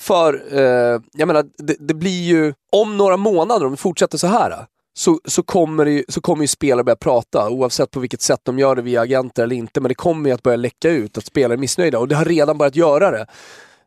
För, 0.00 0.42
eh, 0.52 1.00
jag 1.12 1.26
menar, 1.26 1.44
det, 1.58 1.76
det, 1.78 1.94
blir 1.94 2.22
ju, 2.22 2.54
om 2.72 2.96
några 2.96 3.16
månader, 3.16 3.66
om 3.66 3.70
vi 3.70 3.76
fortsätter 3.76 4.18
så 4.18 4.26
här 4.26 4.66
så, 4.98 5.20
så, 5.24 5.42
kommer 5.42 5.86
ju, 5.86 6.04
så 6.08 6.20
kommer 6.20 6.44
ju 6.44 6.48
spelare 6.48 6.84
börja 6.84 6.96
prata, 6.96 7.50
oavsett 7.50 7.90
på 7.90 8.00
vilket 8.00 8.22
sätt 8.22 8.40
de 8.42 8.58
gör 8.58 8.76
det 8.76 8.82
via 8.82 9.00
agenter 9.00 9.42
eller 9.42 9.56
inte, 9.56 9.80
men 9.80 9.88
det 9.88 9.94
kommer 9.94 10.30
ju 10.30 10.34
att 10.34 10.42
börja 10.42 10.56
läcka 10.56 10.90
ut 10.90 11.18
att 11.18 11.26
spelare 11.26 11.54
är 11.54 11.58
missnöjda 11.58 11.98
och 11.98 12.08
det 12.08 12.14
har 12.14 12.24
redan 12.24 12.58
börjat 12.58 12.76
göra 12.76 13.10
det. 13.10 13.26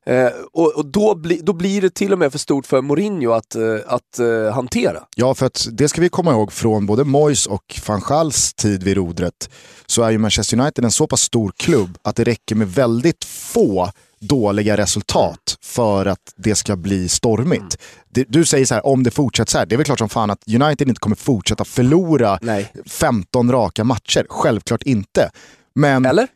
Eh, 0.06 0.32
och, 0.54 0.76
och 0.76 0.86
då, 0.86 1.16
bli, 1.16 1.40
då 1.44 1.54
blir 1.54 1.82
det 1.82 1.90
till 1.90 2.14
och 2.14 2.20
med 2.20 2.32
för 2.32 2.40
stort 2.40 2.66
för 2.66 2.82
Mourinho 2.82 3.32
att, 3.32 3.56
eh, 3.56 3.76
att 3.88 4.20
eh, 4.20 4.54
hantera. 4.54 5.04
Ja, 5.16 5.36
för 5.36 5.46
att 5.46 5.68
det 5.72 5.90
ska 5.90 6.02
vi 6.02 6.10
komma 6.10 6.32
ihåg 6.32 6.52
från 6.52 6.86
både 6.86 7.04
Moyes 7.04 7.48
och 7.48 7.80
van 7.88 8.02
Schals 8.02 8.54
tid 8.54 8.84
vid 8.84 8.98
rodret 8.98 9.50
så 9.86 10.04
är 10.04 10.12
ju 10.12 10.18
Manchester 10.18 10.60
United 10.60 10.86
en 10.86 10.92
så 10.92 11.08
pass 11.08 11.22
stor 11.22 11.52
klubb 11.58 11.98
att 12.02 12.16
det 12.16 12.24
räcker 12.24 12.56
med 12.56 12.68
väldigt 12.74 13.24
få 13.26 13.92
dåliga 14.22 14.78
resultat 14.78 15.58
för 15.62 16.06
att 16.06 16.34
det 16.36 16.56
ska 16.56 16.76
bli 16.76 17.10
stormigt. 17.10 17.78
Mm. 18.18 18.28
Du 18.30 18.46
säger 18.46 18.66
så 18.66 18.74
här, 18.74 18.86
om 18.86 19.04
det 19.04 19.12
fortsätter 19.12 19.52
så 19.52 19.58
här, 19.58 19.66
det 19.66 19.76
är 19.76 19.78
väl 19.78 19.86
klart 19.86 20.00
som 20.00 20.10
fan 20.10 20.30
att 20.30 20.44
United 20.48 20.88
inte 20.88 21.00
kommer 21.00 21.16
fortsätta 21.16 21.66
förlora 21.66 22.40
Nej. 22.42 22.74
15 22.86 23.52
raka 23.52 23.84
matcher. 23.84 24.26
Självklart 24.30 24.84
inte. 24.84 25.32
Men 25.76 26.06
Eller? 26.06 26.28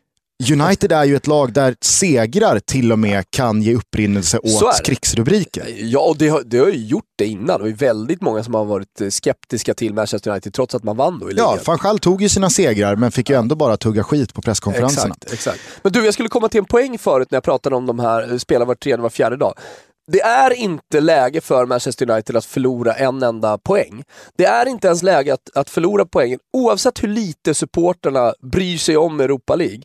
United 0.52 0.92
är 0.92 1.04
ju 1.04 1.16
ett 1.16 1.26
lag 1.26 1.52
där 1.52 1.76
segrar 1.80 2.58
till 2.58 2.92
och 2.92 2.98
med 2.98 3.30
kan 3.30 3.62
ge 3.62 3.74
upprinnelse 3.74 4.38
åt 4.38 4.82
krigsrubriker. 4.84 5.74
Ja, 5.78 6.00
och 6.00 6.18
det 6.18 6.28
har, 6.28 6.42
det 6.46 6.58
har 6.58 6.68
ju 6.68 6.86
gjort 6.86 7.04
det 7.18 7.26
innan. 7.26 7.62
Det 7.62 7.68
är 7.68 7.72
väldigt 7.72 8.22
många 8.22 8.44
som 8.44 8.54
har 8.54 8.64
varit 8.64 9.00
eh, 9.00 9.08
skeptiska 9.08 9.74
till 9.74 9.94
Manchester 9.94 10.30
United 10.30 10.52
trots 10.54 10.74
att 10.74 10.84
man 10.84 10.96
vann 10.96 11.18
då 11.18 11.30
i 11.30 11.34
ligan. 11.34 11.56
Ja, 11.56 11.62
van 11.66 11.78
Gaal 11.82 11.98
tog 11.98 12.22
ju 12.22 12.28
sina 12.28 12.50
segrar 12.50 12.96
men 12.96 13.12
fick 13.12 13.30
ju 13.30 13.36
ändå 13.36 13.56
bara 13.56 13.76
tugga 13.76 14.04
skit 14.04 14.34
på 14.34 14.42
presskonferenserna. 14.42 15.14
Exakt, 15.14 15.32
exakt. 15.32 15.60
Men 15.82 15.92
du, 15.92 16.04
jag 16.04 16.14
skulle 16.14 16.28
komma 16.28 16.48
till 16.48 16.58
en 16.58 16.64
poäng 16.64 16.98
förut 16.98 17.28
när 17.30 17.36
jag 17.36 17.44
pratade 17.44 17.76
om 17.76 17.86
de 17.86 17.98
här, 17.98 18.32
eh, 18.32 18.38
spelar 18.38 18.66
var 18.66 18.74
tredje, 18.74 19.02
var 19.02 19.10
fjärde 19.10 19.36
dag. 19.36 19.54
Det 20.12 20.20
är 20.20 20.52
inte 20.52 21.00
läge 21.00 21.40
för 21.40 21.66
Manchester 21.66 22.10
United 22.10 22.36
att 22.36 22.44
förlora 22.44 22.94
en 22.94 23.22
enda 23.22 23.58
poäng. 23.58 24.04
Det 24.38 24.44
är 24.44 24.68
inte 24.68 24.86
ens 24.86 25.02
läge 25.02 25.34
att, 25.34 25.50
att 25.54 25.70
förlora 25.70 26.06
poängen, 26.06 26.38
oavsett 26.52 27.02
hur 27.02 27.08
lite 27.08 27.54
supporterna 27.54 28.34
bryr 28.42 28.78
sig 28.78 28.96
om 28.96 29.20
Europa 29.20 29.56
League 29.56 29.82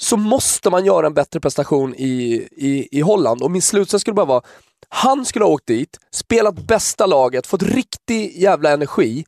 så 0.00 0.16
måste 0.16 0.70
man 0.70 0.84
göra 0.84 1.06
en 1.06 1.14
bättre 1.14 1.40
prestation 1.40 1.94
i, 1.94 2.48
i, 2.52 2.98
i 2.98 3.00
Holland. 3.00 3.42
Och 3.42 3.50
min 3.50 3.62
slutsats 3.62 4.00
skulle 4.00 4.14
bara 4.14 4.26
vara, 4.26 4.42
han 4.88 5.24
skulle 5.24 5.44
ha 5.44 5.52
åkt 5.52 5.66
dit, 5.66 5.98
spelat 6.10 6.54
bästa 6.66 7.06
laget, 7.06 7.46
fått 7.46 7.62
riktig 7.62 8.42
jävla 8.42 8.70
energi 8.70 9.24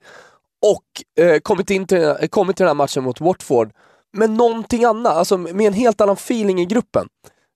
och 0.63 1.25
eh, 1.25 1.39
kommit, 1.39 1.71
in 1.71 1.87
till, 1.87 2.03
eh, 2.03 2.15
kommit 2.31 2.57
till 2.57 2.65
den 2.65 2.69
här 2.69 2.75
matchen 2.75 3.05
mot 3.05 3.21
Watford 3.21 3.73
med 4.13 4.31
någonting 4.31 4.85
annat, 4.85 5.17
alltså 5.17 5.37
med 5.37 5.67
en 5.67 5.73
helt 5.73 6.01
annan 6.01 6.17
feeling 6.17 6.61
i 6.61 6.67
gruppen. 6.67 7.09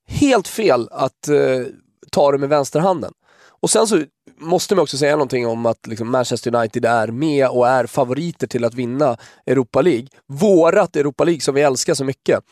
Helt 0.07 0.47
fel 0.47 0.89
att 0.91 1.27
eh, 1.27 1.65
ta 2.11 2.31
det 2.31 2.37
med 2.37 2.49
vänsterhanden. 2.49 3.13
Och 3.61 3.69
sen 3.69 3.87
så 3.87 4.03
måste 4.39 4.75
man 4.75 4.83
också 4.83 4.97
säga 4.97 5.11
någonting 5.11 5.47
om 5.47 5.65
att 5.65 5.87
liksom 5.87 6.11
Manchester 6.11 6.55
United 6.55 6.85
är 6.85 7.07
med 7.07 7.49
och 7.49 7.67
är 7.67 7.85
favoriter 7.85 8.47
till 8.47 8.65
att 8.65 8.73
vinna 8.73 9.17
Europa 9.45 9.81
League. 9.81 10.07
Vårat 10.27 10.95
Europa 10.95 11.23
League 11.23 11.41
som 11.41 11.55
vi 11.55 11.61
älskar 11.61 11.93
så 11.93 12.03
mycket. 12.03 12.43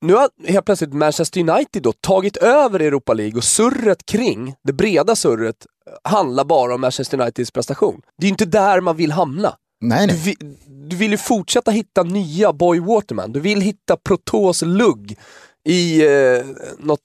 Nu 0.00 0.14
har 0.14 0.28
helt 0.46 0.64
plötsligt 0.66 0.92
Manchester 0.92 1.40
United 1.40 1.82
då 1.82 1.92
tagit 1.92 2.36
över 2.36 2.80
Europa 2.80 3.14
League 3.14 3.36
och 3.36 3.44
surret 3.44 4.06
kring, 4.06 4.54
det 4.62 4.72
breda 4.72 5.16
surret, 5.16 5.66
handlar 6.04 6.44
bara 6.44 6.74
om 6.74 6.80
Manchester 6.80 7.20
Uniteds 7.20 7.50
prestation. 7.50 8.00
Det 8.18 8.24
är 8.24 8.26
ju 8.26 8.30
inte 8.30 8.46
där 8.46 8.80
man 8.80 8.96
vill 8.96 9.12
hamna. 9.12 9.56
Nej, 9.80 10.06
nej. 10.06 10.16
Du, 10.16 10.22
vill, 10.22 10.56
du 10.88 10.96
vill 10.96 11.10
ju 11.10 11.16
fortsätta 11.16 11.70
hitta 11.70 12.02
nya 12.02 12.52
Boy 12.52 12.80
Waterman, 12.80 13.32
du 13.32 13.40
vill 13.40 13.60
hitta 13.60 13.96
Protos 13.96 14.62
Lugg 14.62 15.18
i 15.64 16.06
eh, 16.06 16.44
något 16.78 17.00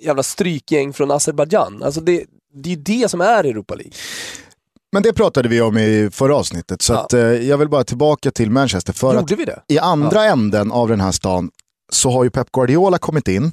jävla 0.00 0.22
strykgäng 0.22 0.92
från 0.92 1.10
Azerbajdzjan. 1.10 1.82
Alltså 1.82 2.00
det, 2.00 2.24
det 2.54 2.68
är 2.68 2.76
ju 2.76 2.82
det 2.82 3.10
som 3.10 3.20
är 3.20 3.44
Europa 3.44 3.74
League. 3.74 3.92
Men 4.92 5.02
det 5.02 5.12
pratade 5.12 5.48
vi 5.48 5.60
om 5.60 5.78
i 5.78 6.10
förra 6.12 6.36
avsnittet, 6.36 6.82
så 6.82 6.92
ja. 6.92 6.98
att, 7.04 7.12
eh, 7.12 7.20
jag 7.20 7.58
vill 7.58 7.68
bara 7.68 7.84
tillbaka 7.84 8.30
till 8.30 8.50
Manchester. 8.50 8.92
För 8.92 9.14
Gjorde 9.14 9.34
att 9.34 9.40
vi 9.40 9.44
det? 9.44 9.62
I 9.68 9.78
andra 9.78 10.24
ja. 10.24 10.32
änden 10.32 10.72
av 10.72 10.88
den 10.88 11.00
här 11.00 11.12
stan 11.12 11.50
så 11.92 12.10
har 12.10 12.24
ju 12.24 12.30
Pep 12.30 12.52
Guardiola 12.52 12.98
kommit 12.98 13.28
in, 13.28 13.52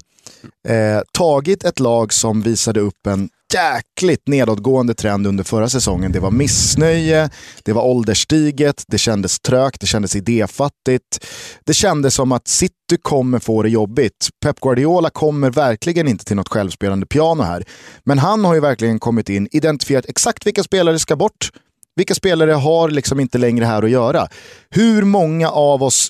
eh, 0.67 1.01
tagit 1.11 1.63
ett 1.63 1.79
lag 1.79 2.13
som 2.13 2.41
visade 2.41 2.79
upp 2.79 3.07
en 3.07 3.29
jäkligt 3.53 4.27
nedåtgående 4.27 4.93
trend 4.93 5.27
under 5.27 5.43
förra 5.43 5.69
säsongen. 5.69 6.11
Det 6.11 6.19
var 6.19 6.31
missnöje, 6.31 7.29
det 7.63 7.73
var 7.73 7.83
ålderstiget, 7.83 8.83
det 8.87 8.97
kändes 8.97 9.39
trögt, 9.39 9.81
det 9.81 9.87
kändes 9.87 10.15
idéfattigt. 10.15 11.25
Det 11.65 11.73
kändes 11.73 12.15
som 12.15 12.31
att 12.31 12.47
City 12.47 12.97
kommer 13.01 13.39
få 13.39 13.63
det 13.63 13.69
jobbigt. 13.69 14.29
Pep 14.45 14.59
Guardiola 14.59 15.09
kommer 15.09 15.49
verkligen 15.49 16.07
inte 16.07 16.25
till 16.25 16.35
något 16.35 16.49
självspelande 16.49 17.05
piano 17.05 17.43
här. 17.43 17.63
Men 18.03 18.19
han 18.19 18.45
har 18.45 18.53
ju 18.53 18.59
verkligen 18.59 18.99
kommit 18.99 19.29
in, 19.29 19.47
identifierat 19.51 20.05
exakt 20.07 20.47
vilka 20.47 20.63
spelare 20.63 20.99
ska 20.99 21.15
bort, 21.15 21.49
Vilka 21.95 22.15
spelare 22.15 22.51
har 22.51 22.89
liksom 22.89 23.19
inte 23.19 23.37
längre 23.37 23.65
här 23.65 23.83
att 23.83 23.89
göra? 23.89 24.27
Hur 24.69 25.03
många 25.03 25.49
av 25.49 25.83
oss 25.83 26.09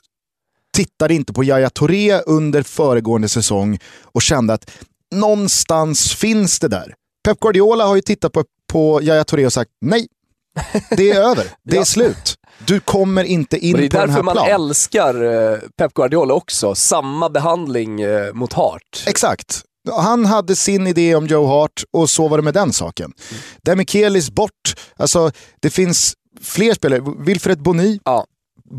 tittade 0.73 1.13
inte 1.13 1.33
på 1.33 1.43
Yahya 1.43 1.69
Touré 1.69 2.21
under 2.21 2.63
föregående 2.63 3.29
säsong 3.29 3.79
och 4.01 4.21
kände 4.21 4.53
att 4.53 4.71
någonstans 5.15 6.13
finns 6.13 6.59
det 6.59 6.67
där. 6.67 6.93
Pep 7.25 7.39
Guardiola 7.39 7.85
har 7.85 7.95
ju 7.95 8.01
tittat 8.01 8.31
på, 8.31 8.43
på 8.71 9.01
Yahya 9.01 9.23
Touré 9.23 9.45
och 9.45 9.53
sagt 9.53 9.71
nej, 9.81 10.07
det 10.89 11.11
är 11.11 11.21
över, 11.29 11.47
det 11.63 11.75
är 11.75 11.81
ja. 11.81 11.85
slut. 11.85 12.35
Du 12.65 12.79
kommer 12.79 13.23
inte 13.23 13.57
in 13.57 13.73
på 13.73 13.77
den 13.77 13.83
här 13.83 13.89
planen. 13.89 14.25
Det 14.25 14.31
är 14.31 14.33
därför 14.33 14.41
man 14.41 14.61
älskar 14.67 15.23
eh, 15.53 15.59
Pep 15.77 15.93
Guardiola 15.93 16.33
också, 16.33 16.75
samma 16.75 17.29
behandling 17.29 18.01
eh, 18.01 18.33
mot 18.33 18.53
Hart. 18.53 19.03
Exakt. 19.07 19.61
Han 19.91 20.25
hade 20.25 20.55
sin 20.55 20.87
idé 20.87 21.15
om 21.15 21.27
Joe 21.27 21.45
Hart 21.45 21.83
och 21.93 22.09
så 22.09 22.27
var 22.27 22.37
det 22.37 22.43
med 22.43 22.53
den 22.53 22.73
saken. 22.73 23.13
Mm. 23.31 23.43
Demichelis 23.63 24.31
bort, 24.31 24.75
alltså 24.95 25.31
det 25.59 25.69
finns 25.69 26.13
fler 26.41 26.73
spelare, 26.73 27.01
Wilfred 27.19 27.61
Boni, 27.61 27.99
ja. 28.03 28.25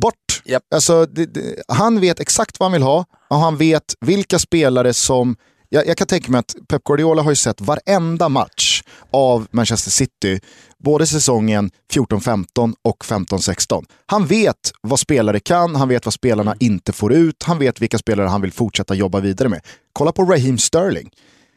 bort. 0.00 0.14
Yep. 0.46 0.62
Alltså, 0.74 1.06
det, 1.06 1.26
det, 1.26 1.62
han 1.68 2.00
vet 2.00 2.20
exakt 2.20 2.60
vad 2.60 2.64
han 2.64 2.72
vill 2.72 2.82
ha 2.82 3.04
och 3.28 3.36
han 3.36 3.56
vet 3.56 3.94
vilka 4.00 4.38
spelare 4.38 4.94
som 4.94 5.36
jag, 5.68 5.86
jag, 5.86 5.96
kan 5.96 6.06
tänka 6.06 6.30
mig 6.30 6.38
att 6.38 6.56
Pep 6.68 6.84
Guardiola 6.84 7.22
har 7.22 7.30
ju 7.30 7.36
sett 7.36 7.60
varenda 7.60 8.28
match 8.28 8.82
av 9.10 9.46
Manchester 9.50 9.90
City, 9.90 10.40
både 10.78 11.06
säsongen 11.06 11.70
14-15 11.92 12.74
och 12.82 13.04
15-16. 13.04 13.84
Han 14.06 14.26
vet 14.26 14.72
vad 14.80 15.00
spelare 15.00 15.40
kan, 15.40 15.74
han 15.74 15.88
vet 15.88 16.06
vad 16.06 16.14
spelarna 16.14 16.50
mm. 16.50 16.58
inte 16.60 16.92
får 16.92 17.12
ut, 17.12 17.42
han 17.42 17.58
vet 17.58 17.80
vilka 17.80 17.98
spelare 17.98 18.28
han 18.28 18.40
vill 18.40 18.52
fortsätta 18.52 18.94
jobba 18.94 19.20
vidare 19.20 19.48
med. 19.48 19.60
Kolla 19.92 20.12
på 20.12 20.24
Raheem 20.24 20.58
Sterling. 20.58 21.10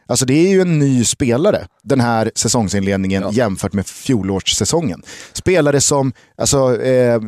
Alltså 0.08 0.26
det 0.26 0.34
är 0.34 0.50
ju 0.50 0.62
en 0.62 0.80
ny 0.80 1.06
spelare 1.06 1.68
den 1.84 2.00
här 2.00 2.32
säsongsinledningen 2.36 3.24
ja. 3.24 3.32
jämfört 3.32 3.74
med 3.74 3.88
fjolårssäsongen. 3.88 5.04
Spelare 5.34 5.82
som 5.82 6.14
alltså, 6.38 6.82
eh, 6.82 7.22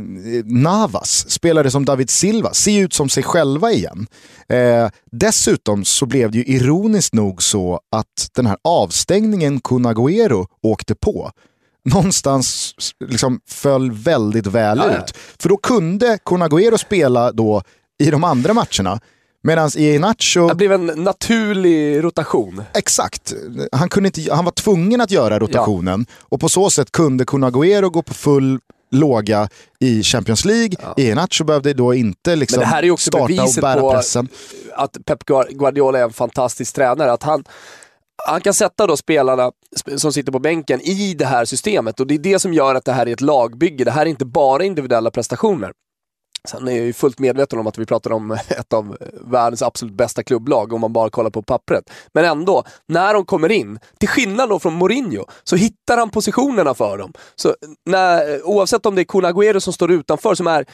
Navas, 0.45 1.29
spelare 1.29 1.71
som 1.71 1.85
David 1.85 2.09
Silva, 2.09 2.53
ser 2.53 2.81
ut 2.81 2.93
som 2.93 3.09
sig 3.09 3.23
själva 3.23 3.71
igen. 3.71 4.07
Eh, 4.49 4.89
dessutom 5.11 5.85
så 5.85 6.05
blev 6.05 6.31
det 6.31 6.37
ju 6.37 6.43
ironiskt 6.43 7.13
nog 7.13 7.43
så 7.43 7.79
att 7.91 8.29
den 8.35 8.45
här 8.45 8.57
avstängningen 8.63 9.59
Kun 9.59 9.85
Agüero 9.85 10.45
åkte 10.63 10.95
på 10.95 11.31
någonstans 11.85 12.73
liksom 13.09 13.39
föll 13.47 13.91
väldigt 13.91 14.47
väl 14.47 14.77
ja, 14.77 14.97
ut. 14.97 15.17
För 15.39 15.49
då 15.49 15.57
kunde 15.57 16.19
Kun 16.25 16.43
Agüero 16.43 16.77
spela 16.77 17.31
då 17.31 17.61
i 17.99 18.11
de 18.11 18.23
andra 18.23 18.53
matcherna 18.53 18.99
Medan 19.41 19.69
i 19.75 19.99
Nacho... 19.99 20.47
Det 20.47 20.55
blev 20.55 20.71
en 20.71 20.85
naturlig 20.85 22.03
rotation. 22.03 22.63
Exakt. 22.73 23.33
Han, 23.71 23.89
kunde 23.89 24.07
inte, 24.07 24.33
han 24.33 24.45
var 24.45 24.51
tvungen 24.51 25.01
att 25.01 25.11
göra 25.11 25.39
rotationen 25.39 26.05
ja. 26.09 26.15
och 26.29 26.39
på 26.39 26.49
så 26.49 26.69
sätt 26.69 26.91
kunde 26.91 27.25
Kun 27.25 27.43
Agüero 27.43 27.89
gå 27.89 28.01
på 28.01 28.13
full 28.13 28.59
låga 28.91 29.49
i 29.79 30.03
Champions 30.03 30.45
League. 30.45 30.75
Ja. 30.81 30.93
I 30.97 31.13
Nacho 31.13 31.43
behövde 31.43 31.73
då 31.73 31.93
inte 31.93 32.35
liksom 32.35 32.59
Men 32.59 32.69
det 32.69 32.75
här 32.75 32.83
är 32.83 32.91
också 32.91 33.07
starta 33.07 33.43
och 33.43 33.61
bära 33.61 33.81
på 33.81 33.91
pressen. 33.91 34.27
att 34.75 34.97
Pep 35.05 35.25
Guardiola 35.49 35.99
är 35.99 36.03
en 36.03 36.13
fantastisk 36.13 36.75
tränare. 36.75 37.11
Att 37.11 37.23
han, 37.23 37.43
han 38.27 38.41
kan 38.41 38.53
sätta 38.53 38.87
då 38.87 38.97
spelarna 38.97 39.51
som 39.97 40.13
sitter 40.13 40.31
på 40.31 40.39
bänken 40.39 40.81
i 40.81 41.13
det 41.13 41.25
här 41.25 41.45
systemet 41.45 41.99
och 41.99 42.07
det 42.07 42.13
är 42.13 42.19
det 42.19 42.39
som 42.39 42.53
gör 42.53 42.75
att 42.75 42.85
det 42.85 42.93
här 42.93 43.07
är 43.07 43.13
ett 43.13 43.21
lagbygge. 43.21 43.83
Det 43.83 43.91
här 43.91 44.01
är 44.01 44.09
inte 44.09 44.25
bara 44.25 44.63
individuella 44.63 45.11
prestationer. 45.11 45.71
Sen 46.47 46.67
är 46.67 46.71
jag 46.71 46.85
ju 46.85 46.93
fullt 46.93 47.19
medveten 47.19 47.59
om 47.59 47.67
att 47.67 47.77
vi 47.77 47.85
pratar 47.85 48.11
om 48.11 48.31
ett 48.47 48.73
av 48.73 48.97
världens 49.21 49.61
absolut 49.61 49.93
bästa 49.93 50.23
klubblag 50.23 50.73
om 50.73 50.81
man 50.81 50.93
bara 50.93 51.09
kollar 51.09 51.29
på 51.29 51.41
pappret. 51.41 51.89
Men 52.13 52.25
ändå, 52.25 52.63
när 52.87 53.13
de 53.13 53.25
kommer 53.25 53.51
in, 53.51 53.79
till 53.99 54.09
skillnad 54.09 54.49
då 54.49 54.59
från 54.59 54.73
Mourinho, 54.73 55.25
så 55.43 55.55
hittar 55.55 55.97
han 55.97 56.09
positionerna 56.09 56.73
för 56.73 56.97
dem. 56.97 57.13
Så 57.35 57.55
när, 57.85 58.41
oavsett 58.43 58.85
om 58.85 58.95
det 58.95 59.01
är 59.01 59.05
Kun 59.05 59.25
Agüero 59.25 59.59
som 59.59 59.73
står 59.73 59.91
utanför, 59.91 60.35
som 60.35 60.47
är 60.47 60.65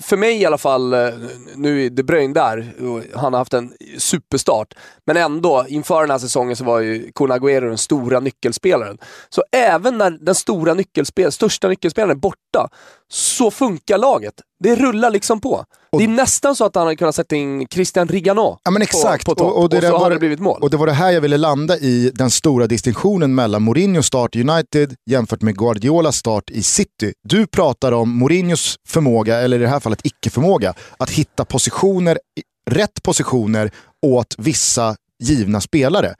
för 0.00 0.16
mig 0.16 0.42
i 0.42 0.46
alla 0.46 0.58
fall, 0.58 0.92
eh, 0.92 1.14
nu 1.54 1.86
är 1.86 1.90
De 1.90 2.02
Bruyne 2.02 2.34
där, 2.34 2.74
han 3.14 3.32
har 3.32 3.38
haft 3.38 3.54
en 3.54 3.72
superstart, 3.98 4.74
men 5.08 5.16
ändå 5.16 5.64
inför 5.68 6.00
den 6.00 6.10
här 6.10 6.18
säsongen 6.18 6.56
så 6.56 6.64
var 6.64 6.80
ju 6.80 7.10
Kun 7.14 7.32
Agüero 7.32 7.68
den 7.68 7.78
stora 7.78 8.20
nyckelspelaren. 8.20 8.98
Så 9.28 9.42
även 9.52 9.98
när 9.98 10.10
den 10.10 10.34
stora 10.34 10.74
nyckelspel, 10.74 11.32
största 11.32 11.68
nyckelspelaren 11.68 12.16
är 12.16 12.20
borta, 12.20 12.68
så 13.12 13.50
funkar 13.50 13.98
laget. 13.98 14.34
Det 14.64 14.76
rullar 14.76 15.10
liksom 15.10 15.40
på. 15.40 15.64
Och, 15.92 15.98
det 15.98 16.04
är 16.04 16.08
nästan 16.08 16.56
så 16.56 16.64
att 16.64 16.74
han 16.74 16.84
hade 16.84 16.96
kunnat 16.96 17.14
sätta 17.14 17.36
in 17.36 17.66
Christian 17.68 18.08
Rigano 18.08 18.58
ja, 18.64 18.70
men 18.70 18.82
exakt. 18.82 19.24
på, 19.24 19.34
på 19.34 19.38
topp, 19.38 19.52
och, 19.52 19.62
och, 19.62 19.68
det 19.68 19.76
och 19.76 19.82
så 19.82 19.92
var, 19.92 20.00
hade 20.00 20.14
det 20.14 20.18
blivit 20.18 20.40
mål. 20.40 20.62
Och 20.62 20.70
det 20.70 20.76
var 20.76 20.86
det 20.86 20.92
här 20.92 21.10
jag 21.10 21.20
ville 21.20 21.36
landa 21.36 21.78
i, 21.78 22.10
den 22.14 22.30
stora 22.30 22.66
distinktionen 22.66 23.34
mellan 23.34 23.62
Mourinhos 23.62 24.06
start 24.06 24.36
i 24.36 24.40
United 24.40 24.94
jämfört 25.10 25.42
med 25.42 25.58
Guardiolas 25.58 26.16
start 26.16 26.50
i 26.50 26.62
City. 26.62 27.12
Du 27.28 27.46
pratar 27.46 27.92
om 27.92 28.18
Mourinhos 28.18 28.76
förmåga, 28.88 29.40
eller 29.40 29.58
i 29.58 29.60
det 29.60 29.68
här 29.68 29.80
fallet 29.80 30.00
icke-förmåga, 30.04 30.74
att 30.98 31.10
hitta 31.10 31.44
positioner, 31.44 32.18
rätt 32.70 33.02
positioner 33.02 33.70
åt 34.06 34.34
vissa 34.38 34.96
givna 35.22 35.60
spelare. 35.60 36.14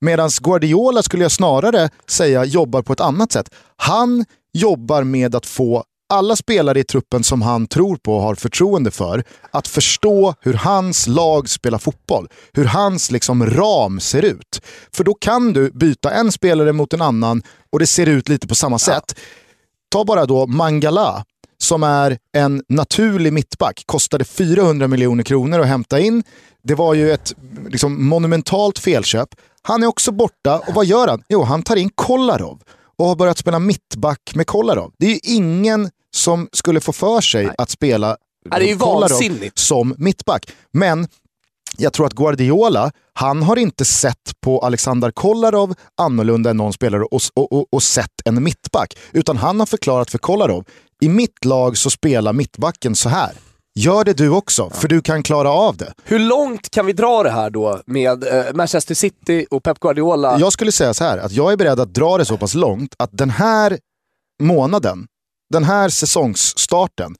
Medan 0.00 0.30
Guardiola 0.40 1.02
skulle 1.02 1.24
jag 1.24 1.32
snarare 1.32 1.90
säga 2.08 2.44
jobbar 2.44 2.82
på 2.82 2.92
ett 2.92 3.00
annat 3.00 3.32
sätt. 3.32 3.54
Han 3.76 4.24
jobbar 4.52 5.04
med 5.04 5.34
att 5.34 5.46
få 5.46 5.84
alla 6.10 6.36
spelare 6.36 6.80
i 6.80 6.84
truppen 6.84 7.24
som 7.24 7.42
han 7.42 7.66
tror 7.66 7.96
på 7.96 8.14
och 8.14 8.22
har 8.22 8.34
förtroende 8.34 8.90
för, 8.90 9.24
att 9.50 9.68
förstå 9.68 10.34
hur 10.40 10.54
hans 10.54 11.06
lag 11.06 11.48
spelar 11.48 11.78
fotboll. 11.78 12.28
Hur 12.52 12.64
hans 12.64 13.10
liksom 13.10 13.46
ram 13.46 14.00
ser 14.00 14.24
ut. 14.24 14.62
För 14.94 15.04
då 15.04 15.14
kan 15.14 15.52
du 15.52 15.70
byta 15.70 16.10
en 16.10 16.32
spelare 16.32 16.72
mot 16.72 16.92
en 16.92 17.02
annan 17.02 17.42
och 17.72 17.78
det 17.78 17.86
ser 17.86 18.06
ut 18.06 18.28
lite 18.28 18.48
på 18.48 18.54
samma 18.54 18.78
sätt. 18.78 19.18
Ta 19.92 20.04
bara 20.04 20.26
då 20.26 20.46
Mangala, 20.46 21.24
som 21.62 21.82
är 21.82 22.18
en 22.32 22.62
naturlig 22.68 23.32
mittback, 23.32 23.82
kostade 23.86 24.24
400 24.24 24.88
miljoner 24.88 25.22
kronor 25.24 25.60
att 25.60 25.66
hämta 25.66 26.00
in. 26.00 26.22
Det 26.62 26.74
var 26.74 26.94
ju 26.94 27.12
ett 27.12 27.34
liksom, 27.68 28.08
monumentalt 28.08 28.78
felköp. 28.78 29.28
Han 29.62 29.82
är 29.82 29.86
också 29.86 30.12
borta 30.12 30.58
och 30.58 30.74
vad 30.74 30.86
gör 30.86 31.08
han? 31.08 31.22
Jo, 31.28 31.42
han 31.42 31.62
tar 31.62 31.76
in 31.76 31.90
Kolarov 31.94 32.62
och 32.98 33.06
har 33.06 33.16
börjat 33.16 33.38
spela 33.38 33.58
mittback 33.58 34.34
med 34.34 34.46
Kolarov. 34.46 34.92
Det 34.98 35.06
är 35.06 35.10
ju 35.10 35.20
ingen 35.22 35.90
som 36.16 36.48
skulle 36.52 36.80
få 36.80 36.92
för 36.92 37.20
sig 37.20 37.44
Nej. 37.46 37.54
att 37.58 37.70
spela 37.70 38.16
ju 38.60 38.74
vansinnigt. 38.74 39.58
som 39.58 39.94
mittback. 39.98 40.50
Men 40.72 41.08
jag 41.78 41.92
tror 41.92 42.06
att 42.06 42.12
Guardiola, 42.12 42.92
han 43.12 43.42
har 43.42 43.56
inte 43.56 43.84
sett 43.84 44.40
på 44.40 44.60
Alexander 44.60 45.10
Kolarov 45.10 45.74
annorlunda 45.96 46.50
än 46.50 46.56
någon 46.56 46.72
spelare 46.72 47.02
och, 47.02 47.20
och, 47.34 47.52
och, 47.52 47.66
och, 47.70 47.82
sett 47.82 48.12
en 48.24 48.42
mittback. 48.42 48.98
Utan 49.12 49.36
han 49.36 49.60
har 49.60 49.66
förklarat 49.66 50.10
för 50.10 50.18
Kolarov, 50.18 50.64
i 51.00 51.08
mitt 51.08 51.44
lag 51.44 51.76
så 51.76 51.90
spelar 51.90 52.32
mittbacken 52.32 52.94
så 52.94 53.08
här. 53.08 53.32
Gör 53.74 54.04
det 54.04 54.12
du 54.12 54.28
också, 54.28 54.70
för 54.70 54.88
du 54.88 55.00
kan 55.00 55.22
klara 55.22 55.50
av 55.50 55.76
det. 55.76 55.92
Hur 56.04 56.18
långt 56.18 56.70
kan 56.70 56.86
vi 56.86 56.92
dra 56.92 57.22
det 57.22 57.30
här 57.30 57.50
då 57.50 57.80
med 57.86 58.24
eh, 58.24 58.44
Manchester 58.54 58.94
City 58.94 59.46
och 59.50 59.62
Pep 59.62 59.80
Guardiola? 59.80 60.38
Jag 60.38 60.52
skulle 60.52 60.72
säga 60.72 60.94
så 60.94 61.04
här, 61.04 61.18
att 61.18 61.32
jag 61.32 61.52
är 61.52 61.56
beredd 61.56 61.80
att 61.80 61.94
dra 61.94 62.18
det 62.18 62.24
så 62.24 62.36
pass 62.36 62.54
långt 62.54 62.94
att 62.98 63.10
den 63.12 63.30
här 63.30 63.78
månaden 64.42 65.06
den 65.50 65.64
här 65.64 65.88
säsongsstarten 65.88 67.16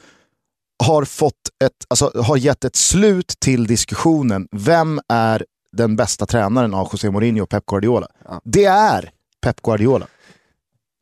har, 0.84 1.04
fått 1.04 1.34
ett, 1.64 1.72
alltså, 1.88 2.22
har 2.22 2.36
gett 2.36 2.64
ett 2.64 2.76
slut 2.76 3.34
till 3.38 3.66
diskussionen. 3.66 4.48
Vem 4.52 5.00
är 5.08 5.44
den 5.76 5.96
bästa 5.96 6.26
tränaren 6.26 6.74
av 6.74 6.88
José 6.92 7.10
Mourinho 7.10 7.42
och 7.42 7.48
Pep 7.48 7.66
Guardiola? 7.66 8.06
Ja. 8.24 8.40
Det 8.44 8.64
är 8.64 9.10
Pep 9.42 9.62
Guardiola. 9.62 10.06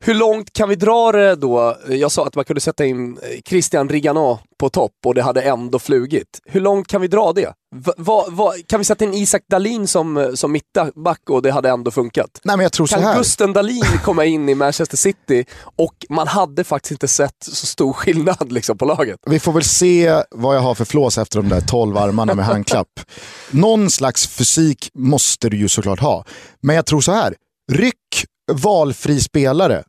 Hur 0.05 0.13
långt 0.13 0.53
kan 0.53 0.69
vi 0.69 0.75
dra 0.75 1.11
det 1.11 1.35
då? 1.35 1.77
Jag 1.89 2.11
sa 2.11 2.27
att 2.27 2.35
man 2.35 2.45
kunde 2.45 2.61
sätta 2.61 2.85
in 2.85 3.19
Christian 3.45 3.89
Rigano 3.89 4.39
på 4.59 4.69
topp 4.69 4.91
och 5.05 5.15
det 5.15 5.21
hade 5.21 5.41
ändå 5.41 5.79
flugit. 5.79 6.39
Hur 6.45 6.61
långt 6.61 6.87
kan 6.87 7.01
vi 7.01 7.07
dra 7.07 7.33
det? 7.33 7.53
Va, 7.97 8.25
va, 8.29 8.53
kan 8.67 8.79
vi 8.79 8.83
sätta 8.83 9.05
in 9.05 9.13
Isak 9.13 9.41
Dalin 9.49 9.87
som, 9.87 10.31
som 10.35 10.51
mittback 10.51 11.29
och 11.29 11.41
det 11.41 11.51
hade 11.51 11.69
ändå 11.69 11.91
funkat? 11.91 12.39
Nej, 12.43 12.57
men 12.57 12.63
jag 12.63 12.71
tror 12.71 12.87
kan 12.87 13.01
så 13.01 13.07
här. 13.07 13.17
Gusten 13.17 13.53
Dalin 13.53 13.83
komma 14.03 14.25
in 14.25 14.49
i 14.49 14.55
Manchester 14.55 14.97
City 14.97 15.45
och 15.61 16.05
man 16.09 16.27
hade 16.27 16.63
faktiskt 16.63 16.91
inte 16.91 17.07
sett 17.07 17.43
så 17.43 17.65
stor 17.65 17.93
skillnad 17.93 18.51
liksom, 18.51 18.77
på 18.77 18.85
laget? 18.85 19.19
Vi 19.25 19.39
får 19.39 19.51
väl 19.51 19.63
se 19.63 20.23
vad 20.31 20.55
jag 20.55 20.61
har 20.61 20.75
för 20.75 20.85
flås 20.85 21.17
efter 21.17 21.41
de 21.41 21.49
där 21.49 21.61
12 21.61 21.97
armarna 21.97 22.33
med 22.33 22.45
handklapp. 22.45 22.99
Någon 23.51 23.89
slags 23.89 24.27
fysik 24.27 24.89
måste 24.93 25.49
du 25.49 25.57
ju 25.57 25.67
såklart 25.67 25.99
ha. 25.99 26.25
Men 26.61 26.75
jag 26.75 26.85
tror 26.85 27.01
så 27.01 27.11
här. 27.11 27.35
Ryck 27.71 28.25
valfri 28.53 29.19
spelare 29.19 29.83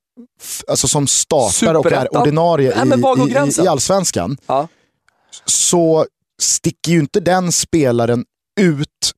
alltså 0.68 0.88
som 0.88 1.06
startar 1.06 1.74
och 1.74 1.92
är 1.92 2.16
ordinarie 2.16 2.84
i, 2.84 3.60
i, 3.60 3.64
i, 3.64 3.68
allsvenskan, 3.68 4.36
ja. 4.46 4.68
så 5.44 6.06
sticker 6.42 6.92
ju 6.92 7.00
inte 7.00 7.20
den 7.20 7.52
spelaren 7.52 8.24
ut 8.60 9.12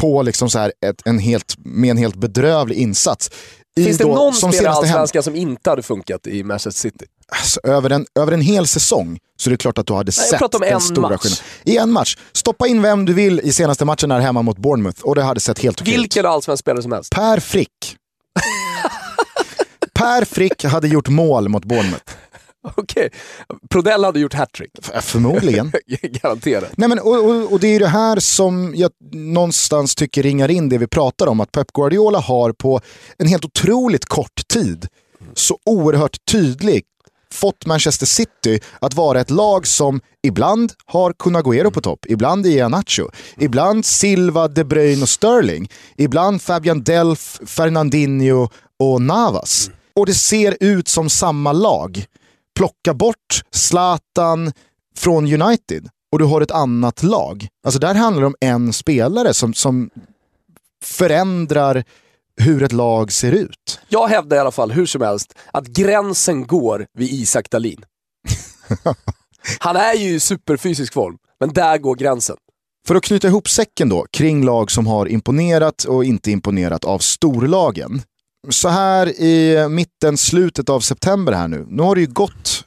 på 0.00 0.22
liksom 0.22 0.50
så 0.50 0.58
här 0.58 0.72
ett, 0.86 1.02
en 1.04 1.18
helt, 1.18 1.54
med 1.58 1.90
en 1.90 1.96
helt 1.96 2.16
bedrövlig 2.16 2.76
insats. 2.76 3.30
Finns 3.76 3.98
det 3.98 4.04
då, 4.04 4.14
någon 4.14 4.34
spelare 4.34 4.62
i 4.62 4.66
allsvenskan 4.66 5.22
som 5.22 5.36
inte 5.36 5.70
hade 5.70 5.82
funkat 5.82 6.26
i 6.26 6.44
Manchester 6.44 6.80
City? 6.80 7.04
Alltså, 7.28 7.60
över, 7.64 7.90
en, 7.90 8.06
över 8.14 8.32
en 8.32 8.40
hel 8.40 8.66
säsong 8.66 9.18
så 9.36 9.48
är 9.48 9.50
det 9.50 9.56
klart 9.56 9.78
att 9.78 9.86
du 9.86 9.92
hade 9.92 10.12
Nej, 10.18 10.28
sett 10.28 10.52
den 10.52 10.80
stora 10.80 11.18
skillnaden. 11.18 11.44
I 11.64 11.76
en 11.76 11.92
match. 11.92 12.16
Stoppa 12.32 12.66
in 12.66 12.82
vem 12.82 13.04
du 13.04 13.14
vill 13.14 13.40
i 13.40 13.52
senaste 13.52 13.84
matchen 13.84 14.10
här 14.10 14.20
hemma 14.20 14.42
mot 14.42 14.58
Bournemouth 14.58 15.02
och 15.02 15.14
det 15.14 15.22
hade 15.22 15.40
sett 15.40 15.58
helt 15.58 15.80
okej 15.80 15.94
ut. 15.94 16.00
Vilken 16.00 16.26
allsvensk 16.26 16.60
spelare 16.60 16.82
som 16.82 16.92
helst. 16.92 17.12
Per 17.12 17.40
Frick. 17.40 17.96
Per 20.00 20.24
Frick 20.24 20.64
hade 20.64 20.88
gjort 20.88 21.08
mål 21.08 21.48
mot 21.48 21.64
Bournemouth. 21.64 22.04
Okej, 22.76 23.10
Prodell 23.70 24.04
hade 24.04 24.20
gjort 24.20 24.34
hattrick. 24.34 24.70
F- 24.82 25.04
Förmodligen. 25.04 25.72
Garanterat. 26.02 26.70
Nej, 26.76 26.88
men, 26.88 26.98
och, 26.98 27.24
och, 27.24 27.52
och 27.52 27.60
det 27.60 27.68
är 27.68 27.80
det 27.80 27.86
här 27.88 28.18
som 28.20 28.72
jag 28.76 28.90
någonstans 29.12 29.94
tycker 29.94 30.22
ringar 30.22 30.50
in 30.50 30.68
det 30.68 30.78
vi 30.78 30.86
pratar 30.86 31.26
om. 31.26 31.40
Att 31.40 31.52
Pep 31.52 31.72
Guardiola 31.72 32.18
har 32.18 32.52
på 32.52 32.80
en 33.18 33.26
helt 33.28 33.44
otroligt 33.44 34.04
kort 34.04 34.48
tid 34.48 34.86
så 35.34 35.58
oerhört 35.66 36.16
tydligt 36.30 36.86
fått 37.34 37.66
Manchester 37.66 38.06
City 38.06 38.60
att 38.80 38.94
vara 38.94 39.20
ett 39.20 39.30
lag 39.30 39.66
som 39.66 40.00
ibland 40.22 40.72
har 40.86 41.12
Kun 41.12 41.36
Agüero 41.36 41.70
på 41.70 41.80
topp, 41.80 42.06
ibland 42.08 42.46
Iheanacho, 42.46 43.08
ibland 43.38 43.84
Silva, 43.86 44.48
De 44.48 44.64
Bruyne 44.64 45.02
och 45.02 45.08
Sterling, 45.08 45.70
ibland 45.96 46.42
Fabian 46.42 46.82
Delph, 46.82 47.22
Fernandinho 47.46 48.48
och 48.78 49.02
Navas. 49.02 49.70
Och 50.00 50.06
det 50.06 50.14
ser 50.14 50.56
ut 50.60 50.88
som 50.88 51.10
samma 51.10 51.52
lag. 51.52 52.04
Plocka 52.56 52.94
bort 52.94 53.42
Zlatan 53.50 54.52
från 54.96 55.42
United 55.42 55.88
och 56.12 56.18
du 56.18 56.24
har 56.24 56.40
ett 56.40 56.50
annat 56.50 57.02
lag. 57.02 57.48
Alltså 57.64 57.80
där 57.80 57.94
handlar 57.94 58.20
det 58.20 58.26
om 58.26 58.36
en 58.40 58.72
spelare 58.72 59.34
som, 59.34 59.54
som 59.54 59.90
förändrar 60.84 61.84
hur 62.36 62.62
ett 62.62 62.72
lag 62.72 63.12
ser 63.12 63.32
ut. 63.32 63.80
Jag 63.88 64.08
hävdar 64.08 64.36
i 64.36 64.40
alla 64.40 64.50
fall, 64.50 64.72
hur 64.72 64.86
som 64.86 65.02
helst, 65.02 65.34
att 65.52 65.66
gränsen 65.66 66.46
går 66.46 66.86
vid 66.98 67.12
Isak 67.12 67.50
Dahlin. 67.50 67.84
Han 69.58 69.76
är 69.76 69.94
ju 69.94 70.14
i 70.14 70.20
superfysisk 70.20 70.92
form, 70.92 71.18
men 71.40 71.52
där 71.52 71.78
går 71.78 71.94
gränsen. 71.94 72.36
För 72.86 72.94
att 72.94 73.02
knyta 73.02 73.28
ihop 73.28 73.48
säcken 73.48 73.88
då, 73.88 74.06
kring 74.10 74.44
lag 74.44 74.70
som 74.70 74.86
har 74.86 75.06
imponerat 75.06 75.84
och 75.84 76.04
inte 76.04 76.30
imponerat 76.30 76.84
av 76.84 76.98
storlagen. 76.98 78.02
Så 78.48 78.68
här 78.68 79.20
i 79.20 79.68
mitten, 79.68 80.18
slutet 80.18 80.68
av 80.68 80.80
september 80.80 81.32
här 81.32 81.48
nu, 81.48 81.66
nu 81.68 81.82
har 81.82 81.94
det 81.94 82.00
ju 82.00 82.06
gått 82.06 82.64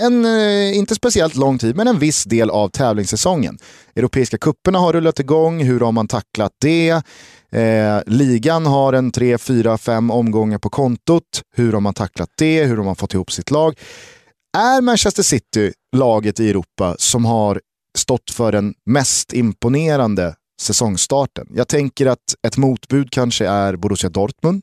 en, 0.00 0.24
eh, 0.24 0.76
inte 0.76 0.94
speciellt 0.94 1.36
lång 1.36 1.58
tid, 1.58 1.76
men 1.76 1.88
en 1.88 1.98
viss 1.98 2.24
del 2.24 2.50
av 2.50 2.68
tävlingssäsongen. 2.68 3.58
Europeiska 3.96 4.38
kupperna 4.38 4.78
har 4.78 4.92
rullat 4.92 5.20
igång, 5.20 5.62
hur 5.62 5.80
har 5.80 5.92
man 5.92 6.08
tacklat 6.08 6.52
det? 6.60 6.90
Eh, 7.52 8.00
ligan 8.06 8.66
har 8.66 8.92
en 8.92 9.10
3, 9.10 9.38
4, 9.38 9.78
5 9.78 10.10
omgångar 10.10 10.58
på 10.58 10.70
kontot. 10.70 11.42
Hur 11.56 11.72
har 11.72 11.80
man 11.80 11.94
tacklat 11.94 12.30
det? 12.38 12.64
Hur 12.64 12.76
har 12.76 12.84
man 12.84 12.96
fått 12.96 13.14
ihop 13.14 13.32
sitt 13.32 13.50
lag? 13.50 13.78
Är 14.58 14.80
Manchester 14.80 15.22
City 15.22 15.72
laget 15.96 16.40
i 16.40 16.50
Europa 16.50 16.96
som 16.98 17.24
har 17.24 17.60
stått 17.98 18.30
för 18.30 18.52
den 18.52 18.74
mest 18.86 19.32
imponerande 19.32 20.34
säsongstarten? 20.60 21.46
Jag 21.50 21.68
tänker 21.68 22.06
att 22.06 22.34
ett 22.46 22.56
motbud 22.56 23.10
kanske 23.10 23.46
är 23.46 23.76
Borussia 23.76 24.10
Dortmund 24.10 24.62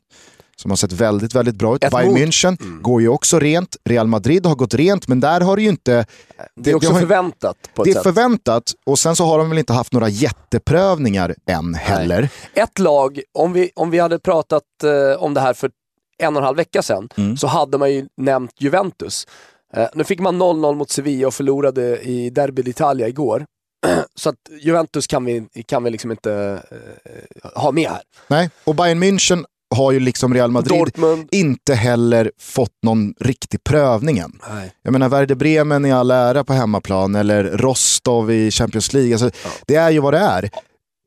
som 0.62 0.70
har 0.70 0.76
sett 0.76 0.92
väldigt, 0.92 1.34
väldigt 1.34 1.54
bra 1.56 1.76
ut. 1.76 1.84
Ett 1.84 1.92
Bayern 1.92 2.08
mot- 2.12 2.18
München 2.20 2.80
går 2.82 3.00
ju 3.02 3.08
också 3.08 3.38
rent. 3.38 3.76
Real 3.84 4.06
Madrid 4.06 4.46
har 4.46 4.54
gått 4.54 4.74
rent, 4.74 5.08
men 5.08 5.20
där 5.20 5.40
har 5.40 5.56
det 5.56 5.62
ju 5.62 5.68
inte... 5.68 6.06
Det 6.54 6.70
är 6.70 6.74
också 6.74 6.92
har- 6.92 7.00
förväntat 7.00 7.56
på 7.74 7.82
ett 7.82 7.84
Det 7.86 7.90
är 7.90 7.94
sätt. 7.94 8.02
förväntat 8.02 8.72
och 8.86 8.98
sen 8.98 9.16
så 9.16 9.24
har 9.24 9.38
de 9.38 9.48
väl 9.50 9.58
inte 9.58 9.72
haft 9.72 9.92
några 9.92 10.08
jätteprövningar 10.08 11.34
än 11.46 11.74
heller. 11.74 12.28
Ett 12.54 12.78
lag, 12.78 13.20
om 13.38 13.52
vi, 13.52 13.70
om 13.76 13.90
vi 13.90 13.98
hade 13.98 14.18
pratat 14.18 14.62
eh, 14.84 15.22
om 15.22 15.34
det 15.34 15.40
här 15.40 15.54
för 15.54 15.70
en 16.18 16.36
och 16.36 16.40
en 16.42 16.46
halv 16.46 16.56
vecka 16.56 16.82
sedan, 16.82 17.08
Mm. 17.16 17.36
så 17.36 17.46
hade 17.46 17.78
man 17.78 17.92
ju 17.92 18.06
nämnt 18.16 18.50
Juventus. 18.60 19.26
Eh, 19.74 19.86
nu 19.94 20.04
fick 20.04 20.20
man 20.20 20.42
0-0 20.42 20.74
mot 20.74 20.90
Sevilla 20.90 21.26
och 21.26 21.34
förlorade 21.34 21.98
i 22.02 22.30
Derby 22.30 22.62
d'Italia 22.62 23.06
igår. 23.08 23.46
så 24.14 24.28
att 24.28 24.36
Juventus 24.60 25.06
kan 25.06 25.24
vi, 25.24 25.46
kan 25.66 25.84
vi 25.84 25.90
liksom 25.90 26.10
inte 26.10 26.60
eh, 26.70 27.50
ha 27.62 27.72
med 27.72 27.88
här. 27.90 28.00
Nej, 28.28 28.50
och 28.64 28.74
Bayern 28.74 29.02
München 29.02 29.44
har 29.74 29.92
ju 29.92 30.00
liksom 30.00 30.34
Real 30.34 30.50
Madrid 30.50 30.78
Dortmund. 30.78 31.28
inte 31.32 31.74
heller 31.74 32.32
fått 32.40 32.74
någon 32.82 33.14
riktig 33.20 33.64
prövning 33.64 34.18
än. 34.18 34.38
Nej. 34.50 34.72
Jag 34.82 34.92
menar 34.92 35.08
Werder 35.08 35.34
Bremen 35.34 35.84
i 35.84 35.92
all 35.92 36.10
ära 36.10 36.44
på 36.44 36.52
hemmaplan 36.52 37.14
eller 37.14 37.44
Rostov 37.44 38.30
i 38.32 38.50
Champions 38.50 38.92
League. 38.92 39.12
Alltså, 39.12 39.30
Det 39.66 39.74
är 39.74 39.90
ju 39.90 40.00
vad 40.00 40.14
det 40.14 40.18
är. 40.18 40.50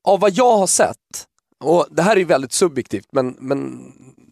Av 0.07 0.19
vad 0.19 0.31
jag 0.31 0.57
har 0.57 0.67
sett, 0.67 0.95
och 1.63 1.87
det 1.91 2.01
här 2.01 2.11
är 2.11 2.19
ju 2.19 2.25
väldigt 2.25 2.53
subjektivt, 2.53 3.07
men, 3.11 3.35
men 3.39 3.79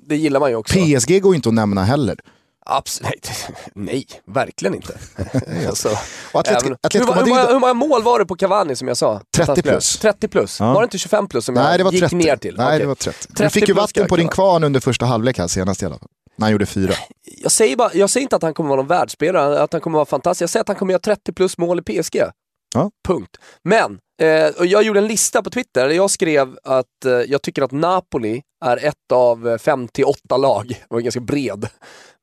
det 0.07 0.15
gillar 0.15 0.39
man 0.39 0.49
ju 0.49 0.55
också. 0.55 0.73
PSG 0.79 1.21
går 1.21 1.33
ju 1.33 1.35
inte 1.35 1.49
att 1.49 1.55
nämna 1.55 1.83
heller. 1.83 2.19
Absolut. 2.69 3.29
Nej, 3.75 4.05
verkligen 4.25 4.75
inte. 4.75 4.93
alltså, 5.67 5.89
Atletico, 6.31 6.75
Atletico 6.81 7.13
hur, 7.13 7.21
hur, 7.23 7.29
många, 7.29 7.47
hur 7.47 7.59
många 7.59 7.73
mål 7.73 8.03
var 8.03 8.19
det 8.19 8.25
på 8.25 8.35
Cavani 8.35 8.75
som 8.75 8.87
jag 8.87 8.97
sa? 8.97 9.21
30 9.37 9.41
Att 9.41 9.47
han 9.47 9.55
skulle- 9.57 9.71
plus. 9.73 9.97
30 9.97 10.27
plus. 10.27 10.59
Ja. 10.59 10.73
Var 10.73 10.81
det 10.81 10.83
inte 10.83 10.97
25 10.97 11.27
plus 11.27 11.45
som 11.45 11.55
Nej, 11.55 11.63
jag 11.71 11.79
det 11.79 11.83
var 11.83 11.91
gick 11.91 12.01
30. 12.01 12.15
ner 12.15 12.35
till? 12.37 12.55
Nej, 12.57 12.67
Okej. 12.67 12.79
det 12.79 12.85
var 12.85 12.95
30. 12.95 13.25
Du 13.29 13.33
30 13.35 13.53
fick 13.53 13.67
ju 13.67 13.73
vatten 13.73 14.07
på 14.07 14.15
din 14.15 14.27
kvarn 14.27 14.63
under 14.63 14.79
första 14.79 15.05
halvlek 15.05 15.37
här 15.37 15.47
senast 15.47 15.83
i 15.83 15.85
alla 15.85 15.97
fall. 15.99 16.07
När 16.35 16.45
han 16.45 16.51
gjorde 16.51 16.65
fyra. 16.65 16.93
jag, 17.43 17.51
säger 17.51 17.75
bara, 17.75 17.89
jag 17.93 18.09
säger 18.09 18.21
inte 18.23 18.35
att 18.35 18.41
han 18.43 18.53
kommer 18.53 18.69
vara 18.69 18.77
någon 18.81 18.87
världsspelare, 18.87 19.61
att 19.61 19.73
han 19.73 19.81
kommer 19.81 19.97
vara 19.97 20.05
fantastisk. 20.05 20.41
Jag 20.41 20.49
säger 20.49 20.61
att 20.61 20.67
han 20.67 20.75
kommer 20.77 20.93
göra 20.93 20.99
30 21.01 21.33
plus 21.33 21.57
mål 21.57 21.79
i 21.79 22.01
PSG. 22.01 22.21
Ja. 22.77 22.91
Punkt. 23.07 23.37
Men, 23.63 23.99
eh, 24.21 24.47
och 24.59 24.65
jag 24.65 24.83
gjorde 24.83 24.99
en 24.99 25.07
lista 25.07 25.41
på 25.41 25.49
Twitter 25.49 25.87
där 25.87 25.95
jag 25.95 26.11
skrev 26.11 26.57
att 26.63 27.05
eh, 27.05 27.11
jag 27.11 27.41
tycker 27.41 27.61
att 27.61 27.71
Napoli 27.71 28.41
är 28.65 28.85
ett 28.85 29.11
av 29.13 29.47
eh, 29.47 29.57
fem 29.57 29.87
till 29.87 30.05
åtta 30.05 30.37
lag. 30.37 30.67
Det 30.67 30.85
var 30.89 30.99
ganska 30.99 31.19
bred. 31.19 31.67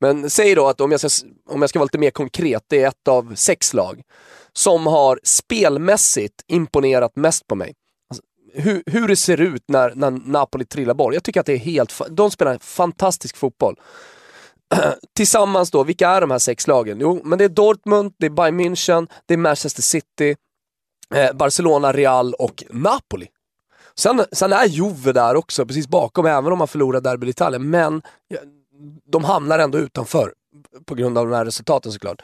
Men 0.01 0.31
säg 0.31 0.55
då 0.55 0.67
att 0.67 0.81
om 0.81 0.91
jag, 0.91 1.01
ska, 1.01 1.27
om 1.49 1.61
jag 1.61 1.71
ska 1.71 1.79
vara 1.79 1.85
lite 1.85 1.99
mer 1.99 2.11
konkret, 2.11 2.63
det 2.69 2.83
är 2.83 2.89
ett 2.89 3.09
av 3.09 3.35
sex 3.35 3.75
lag 3.75 4.03
som 4.53 4.87
har 4.87 5.21
spelmässigt 5.23 6.35
imponerat 6.47 7.17
mest 7.17 7.47
på 7.47 7.55
mig. 7.55 7.75
Alltså, 8.11 8.23
hur, 8.55 8.83
hur 8.87 9.09
det 9.09 9.17
ser 9.17 9.41
ut 9.41 9.63
när, 9.69 9.93
när 9.95 10.11
Napoli 10.11 10.65
trillar 10.65 10.95
boll. 10.95 11.15
Jag 11.15 11.25
tycker 11.25 11.41
att 11.41 11.47
det 11.47 11.53
är 11.53 11.59
helt... 11.59 12.01
De 12.11 12.31
spelar 12.31 12.59
fantastisk 12.59 13.37
fotboll. 13.37 13.77
Tillsammans 15.17 15.71
då, 15.71 15.85
vilka 15.85 16.09
är 16.09 16.21
de 16.21 16.31
här 16.31 16.39
sex 16.39 16.67
lagen? 16.67 17.01
Jo, 17.01 17.21
men 17.25 17.39
det 17.39 17.45
är 17.45 17.49
Dortmund, 17.49 18.13
det 18.19 18.27
är 18.27 18.31
Bayern 18.31 18.61
München, 18.61 19.09
det 19.27 19.35
är 19.35 19.39
Manchester 19.39 19.83
City, 19.83 20.37
eh, 21.15 21.33
Barcelona, 21.33 21.93
Real 21.93 22.35
och 22.35 22.65
Napoli. 22.71 23.29
Sen, 23.95 24.25
sen 24.33 24.53
är 24.53 24.65
Juve 24.67 25.13
där 25.13 25.35
också, 25.37 25.67
precis 25.67 25.89
bakom, 25.89 26.27
även 26.27 26.53
om 26.53 26.59
man 26.59 26.69
förlorar 26.69 27.01
Derby 27.01 27.29
Italien, 27.29 27.71
Men 27.71 28.03
de 29.05 29.25
hamnar 29.25 29.59
ändå 29.59 29.79
utanför 29.79 30.33
på 30.85 30.95
grund 30.95 31.19
av 31.19 31.27
de 31.27 31.37
här 31.37 31.45
resultaten 31.45 31.93
såklart. 31.93 32.23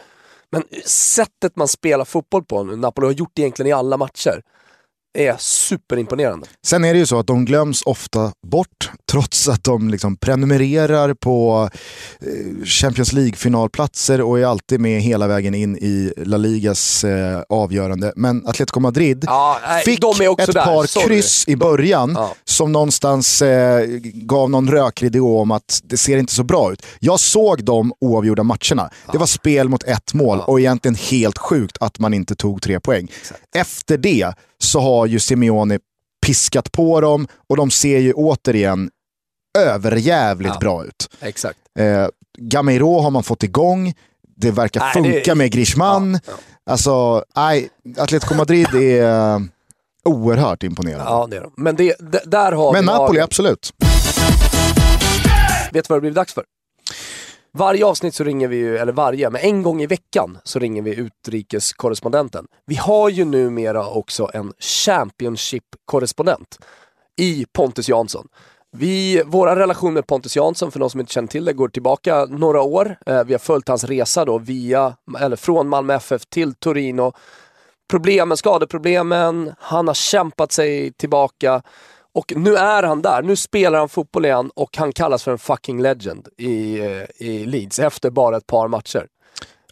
Men 0.51 0.65
sättet 0.85 1.57
man 1.57 1.69
spelar 1.69 2.05
fotboll 2.05 2.45
på 2.45 2.65
nu, 2.65 2.77
Napoli 2.77 3.07
har 3.07 3.13
gjort 3.13 3.31
det 3.35 3.43
egentligen 3.43 3.69
i 3.69 3.73
alla 3.73 3.97
matcher, 3.97 4.43
är 5.19 5.37
superimponerande. 5.39 6.47
Sen 6.67 6.85
är 6.85 6.93
det 6.93 6.99
ju 6.99 7.07
så 7.07 7.19
att 7.19 7.27
de 7.27 7.45
glöms 7.45 7.83
ofta 7.83 8.33
bort 8.47 8.91
trots 9.11 9.49
att 9.49 9.65
de 9.65 9.91
liksom 9.91 10.17
prenumererar 10.17 11.15
på 11.15 11.69
eh, 12.21 12.65
Champions 12.65 13.13
League-finalplatser 13.13 14.21
och 14.21 14.39
är 14.39 14.45
alltid 14.45 14.81
med 14.81 15.01
hela 15.03 15.27
vägen 15.27 15.55
in 15.55 15.77
i 15.77 16.13
La 16.17 16.37
Ligas 16.37 17.05
eh, 17.05 17.43
avgörande. 17.49 18.13
Men 18.17 18.47
Atletico 18.47 18.81
Madrid 18.81 19.25
Ja, 19.27 19.59
nej, 19.69 19.85
fick 19.85 20.01
ett 20.39 20.53
där. 20.55 20.65
par 20.65 20.87
Sorry. 20.87 21.07
kryss 21.07 21.49
i 21.49 21.57
början 21.57 22.13
Ja. 22.17 22.35
som 22.45 22.73
någonstans 22.73 23.43
eh, 23.43 23.87
gav 24.15 24.51
någon 24.51 24.71
rökridå 24.71 25.39
om 25.39 25.51
att 25.51 25.81
det 25.85 25.97
ser 25.97 26.17
inte 26.19 26.35
så 26.35 26.45
bra 26.45 26.73
ut. 26.73 26.87
Jag 27.01 27.21
såg 27.21 27.65
de 27.65 27.93
oavgjorda 28.01 28.43
matcherna. 28.43 28.91
Det 29.13 29.19
var 29.19 29.27
spel 29.27 29.69
mot 29.69 29.83
ett 29.83 30.15
mål 30.15 30.41
och 30.47 30.61
egentligen 30.61 30.95
helt 30.95 31.39
sjukt 31.39 31.77
att 31.81 31.99
man 31.99 32.15
inte 32.15 32.35
tog 32.35 32.63
tre 32.63 32.81
poäng. 32.81 33.09
Efter 33.55 33.99
det 33.99 34.33
så 34.63 34.81
har 34.81 35.07
ju 35.07 35.19
Simeone 35.19 35.79
piskat 36.27 36.73
på 36.73 37.01
dem 37.01 37.29
och 37.49 37.57
de 37.57 37.71
ser 37.71 37.99
ju 37.99 38.13
återigen 38.13 38.91
överjävligt 39.59 40.53
Ja. 40.55 40.59
bra 40.61 40.85
ut. 40.85 41.09
Exakt. 41.21 41.59
Eh, 41.79 42.07
Gamero 42.39 43.01
har 43.01 43.11
man 43.11 43.23
fått 43.23 43.43
igång, 43.43 43.95
det 44.37 44.51
verkar 44.51 44.81
Nej, 44.81 44.93
funka 44.93 45.21
det- 45.25 45.35
med 45.35 45.53
Griezmann. 45.53 46.13
Ja, 46.13 46.21
ja. 46.27 46.33
Alltså, 46.73 47.25
nej, 47.37 47.69
Atletico 47.99 48.35
Madrid 48.35 48.75
är 48.75 49.03
eh, 49.35 49.41
oerhört 50.05 50.63
imponerande. 50.63 51.05
Ja, 51.11 51.27
det 51.31 51.37
är 51.37 51.41
de. 51.41 51.53
Men 51.57 51.77
det, 51.77 51.95
där 52.27 52.53
har 52.53 52.73
Men 52.73 52.85
Napoli, 52.85 53.17
lagen. 53.19 53.25
absolut. 53.25 53.73
Vet 55.73 55.85
du 55.85 55.89
vad 55.89 55.97
det 55.97 56.01
blivit 56.01 56.17
dags 56.17 56.35
för? 56.35 56.45
Varje 57.53 57.85
avsnitt 57.85 58.15
så 58.15 58.25
ringer 58.25 58.49
vi 58.49 58.57
ju, 58.57 58.79
eller 58.79 58.93
varje, 58.93 59.31
men 59.31 59.41
en 59.41 59.63
gång 59.63 59.83
i 59.83 59.87
veckan 59.87 60.39
så 60.45 60.59
ringer 60.59 60.83
vi 60.83 60.95
utrikeskorrespondenten. 60.95 62.47
Vi 62.67 62.75
har 62.75 63.09
ju 63.09 63.25
numera 63.25 63.89
också 63.89 64.31
en 64.35 64.53
Championship-korrespondent 64.59 66.59
i 67.17 67.47
Pontus 67.53 67.89
Jansson. 67.89 68.29
Vi, 68.73 69.23
våra 69.27 69.57
relation 69.57 69.95
med 69.95 70.07
Pontus 70.07 70.37
Jansson, 70.37 70.73
för 70.73 70.81
de 70.81 70.91
som 70.91 71.01
inte 71.01 71.13
känner 71.13 71.29
till 71.29 71.45
det, 71.45 71.53
går 71.53 71.69
tillbaka 71.69 72.25
några 72.25 72.63
år. 72.63 72.97
Eh, 73.07 73.25
vi 73.25 73.35
har 73.35 73.39
följt 73.39 73.69
hans 73.69 73.85
resa 73.85 74.25
då 74.25 74.39
via, 74.39 74.97
eller 75.21 75.37
från 75.37 75.69
Malmö 75.69 75.95
FF 75.95 76.27
till 76.27 76.55
Torino. 76.55 77.13
Problemen, 77.91 78.37
skadeproblemen, 78.37 79.55
han 79.59 79.87
har 79.87 79.95
kämpat 79.95 80.53
sig 80.53 80.93
tillbaka. 80.93 81.63
Och 82.13 82.33
nu 82.37 82.57
är 82.57 82.83
han 82.83 83.03
där, 83.03 83.23
nu 83.23 83.37
spelar 83.37 83.79
han 83.79 83.89
fotboll 83.89 84.25
igen 84.25 84.51
och 84.55 84.77
han 84.77 84.93
kallas 84.93 85.25
för 85.25 85.33
en 85.33 85.39
fucking 85.39 85.83
legend 85.83 86.29
i, 86.37 86.79
eh, 86.79 87.03
i 87.17 87.47
Leeds 87.47 87.79
efter 87.79 88.11
bara 88.11 88.37
ett 88.37 88.47
par 88.47 88.69
matcher. 88.69 89.07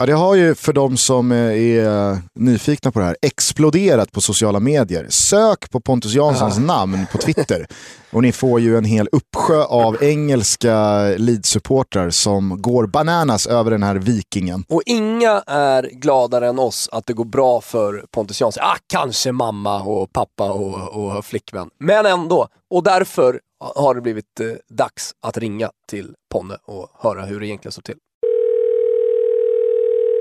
Ja, 0.01 0.07
det 0.07 0.13
har 0.13 0.35
ju 0.35 0.55
för 0.55 0.73
de 0.73 0.97
som 0.97 1.33
eh, 1.33 1.39
är 1.39 2.19
nyfikna 2.35 2.93
på 2.93 2.99
det 2.99 3.05
här 3.05 3.17
exploderat 3.23 4.13
på 4.13 4.21
sociala 4.21 4.61
medier. 4.61 5.07
Sök 5.09 5.71
på 5.71 5.81
Pontus 5.81 6.15
Janssons 6.15 6.59
namn 6.59 7.07
på 7.13 7.19
Twitter 7.19 7.67
och 8.11 8.23
ni 8.23 8.33
får 8.33 8.61
ju 8.61 8.77
en 8.77 8.85
hel 8.85 9.09
uppsjö 9.13 9.65
av 9.65 10.03
engelska 10.03 10.75
Leeds-supportrar 11.17 12.11
som 12.11 12.63
går 12.63 12.87
bananas 12.87 13.47
över 13.47 13.71
den 13.71 13.83
här 13.83 13.95
vikingen. 13.95 14.65
Och 14.69 14.83
inga 14.87 15.43
är 15.47 15.83
gladare 15.83 16.49
än 16.49 16.59
oss 16.59 16.89
att 16.93 17.07
det 17.07 17.13
går 17.13 17.25
bra 17.25 17.61
för 17.61 18.05
Pontus 18.11 18.41
Jansson. 18.41 18.63
Ah, 18.67 18.77
kanske 18.87 19.33
mamma 19.33 19.83
och 19.83 20.13
pappa 20.13 20.53
och, 20.53 20.89
och 20.89 21.25
flickvän. 21.25 21.71
Men 21.79 22.07
ändå. 22.07 22.49
Och 22.71 22.83
därför 22.83 23.41
har 23.75 23.95
det 23.95 24.01
blivit 24.01 24.41
eh, 24.41 24.47
dags 24.71 25.13
att 25.27 25.39
ringa 25.39 25.71
till 25.91 26.15
Ponne 26.33 26.57
och 26.67 26.89
höra 27.01 27.25
hur 27.25 27.41
det 27.41 27.47
egentligen 27.47 27.73
står 27.73 27.83
till. 27.83 27.97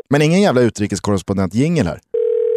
Men 0.09 0.21
ingen 0.21 0.41
jävla 0.41 0.61
utrikeskorrespondent-jingel 0.61 1.85
här. 1.87 1.99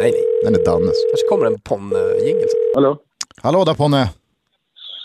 Nej, 0.00 0.10
nej. 0.12 0.22
Den 0.44 0.54
är 0.60 0.64
Dannes. 0.64 0.94
kanske 1.10 1.26
kommer 1.28 1.46
en 1.46 1.60
Ponne-jingel. 1.60 2.48
Hallå? 2.74 2.98
Hallå 3.42 3.64
där 3.64 3.74
Ponne. 3.74 4.08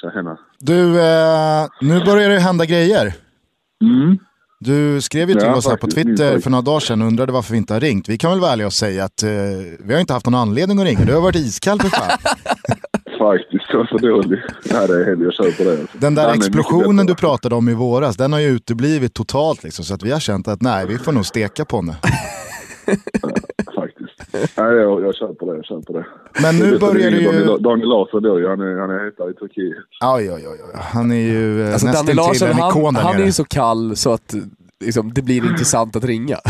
Tjena. 0.02 0.38
Du, 0.60 1.00
eh, 1.02 1.68
nu 1.82 2.06
börjar 2.06 2.30
det 2.30 2.40
hända 2.40 2.66
grejer. 2.66 3.14
Mm. 3.82 4.18
Du 4.60 5.02
skrev 5.02 5.30
ju 5.30 5.36
till 5.36 5.44
Ja, 5.48 5.56
oss 5.56 5.68
här 5.68 5.78
på 5.78 5.88
Twitter 5.88 6.40
för 6.40 6.50
några 6.50 6.62
dagar 6.62 6.80
sedan 6.80 7.02
och 7.02 7.08
undrade 7.08 7.32
varför 7.32 7.52
vi 7.52 7.58
inte 7.58 7.74
har 7.74 7.80
ringt. 7.80 8.10
Vi 8.10 8.18
kan 8.18 8.32
väl 8.32 8.40
vara 8.40 8.52
ärliga 8.52 8.68
och 8.68 8.74
säga 8.74 9.04
att 9.04 9.24
eh, 9.24 9.30
vi 9.80 9.94
har 9.94 10.02
inte 10.02 10.14
haft 10.14 10.26
någon 10.26 10.36
anledning 10.36 10.80
att 10.80 10.86
ringa. 10.86 11.06
Du 11.06 11.14
har 11.14 11.22
varit 11.22 11.36
iskall 11.36 11.80
för 11.82 11.90
fan. 11.90 12.18
Faktiskt, 13.18 13.66
jag 13.72 13.78
var 13.78 13.86
för 13.86 14.00
dålig. 14.00 14.40
Nej, 14.74 14.88
det 14.88 15.02
är 15.02 15.06
helt, 15.06 15.22
jag 15.22 15.34
kör 15.34 15.52
på 15.58 15.64
det. 15.64 15.80
Alltså. 15.82 15.98
Den 15.98 16.16
där 16.16 16.24
är 16.28 16.32
mycket 16.34 16.48
explosionen 16.48 17.06
du 17.06 17.16
pratade 17.16 17.56
om 17.56 17.70
i 17.70 17.74
våras, 17.74 18.18
den 18.18 18.34
har 18.34 18.40
ju 18.40 18.48
uteblivit 18.48 19.14
totalt 19.14 19.64
liksom. 19.64 19.86
Så 19.86 19.94
att 19.94 20.04
vi 20.04 20.12
har 20.12 20.20
känt 20.20 20.48
att 20.48 20.62
nej, 20.62 20.86
vi 20.88 20.98
får 20.98 21.12
nog 21.12 21.26
steka 21.26 21.66
på 21.66 21.78
henne. 21.78 21.96
Faktiskt. 23.76 24.34
Nej, 24.58 24.76
jag, 24.76 25.02
jag 25.06 25.16
kör 25.16 25.34
på 25.34 25.52
det. 25.52 25.56
Jag 25.56 25.66
kör 25.66 25.82
på 25.82 25.94
det. 25.94 26.06
Men 26.42 26.56
nu 26.58 26.70
Det 26.70 26.76
är 26.76 26.80
börjar 26.80 27.12
det 27.12 27.18
ju... 27.18 27.26
Daniel, 27.26 27.64
Daniel 27.64 27.90
Larsson 27.90 28.24
då 28.24 28.40
ju. 28.40 28.48
Han 28.48 28.62
är, 28.62 28.80
han 28.80 28.90
är 28.90 29.06
hetare 29.06 29.32
i 29.32 29.34
Turkiet. 29.34 29.78
Oj, 30.16 30.32
oj, 30.32 30.48
oj, 30.48 30.60
oj. 30.74 30.80
Han 30.94 31.12
är 31.12 31.16
ju 31.16 31.62
eh, 31.68 31.74
Alltså 31.74 31.88
nästan 31.88 32.06
till 32.06 32.20
en 32.44 32.58
ikon 32.58 32.86
han, 32.86 32.94
där 32.94 33.02
han 33.02 33.14
är 33.14 33.18
nere. 33.18 33.26
ju 33.26 33.32
så 33.32 33.44
kall 33.46 33.96
så 33.96 34.14
att 34.14 34.36
liksom, 34.84 35.14
det 35.14 35.22
blir 35.22 35.46
intressant 35.46 35.96
att 35.96 36.04
ringa. 36.04 36.38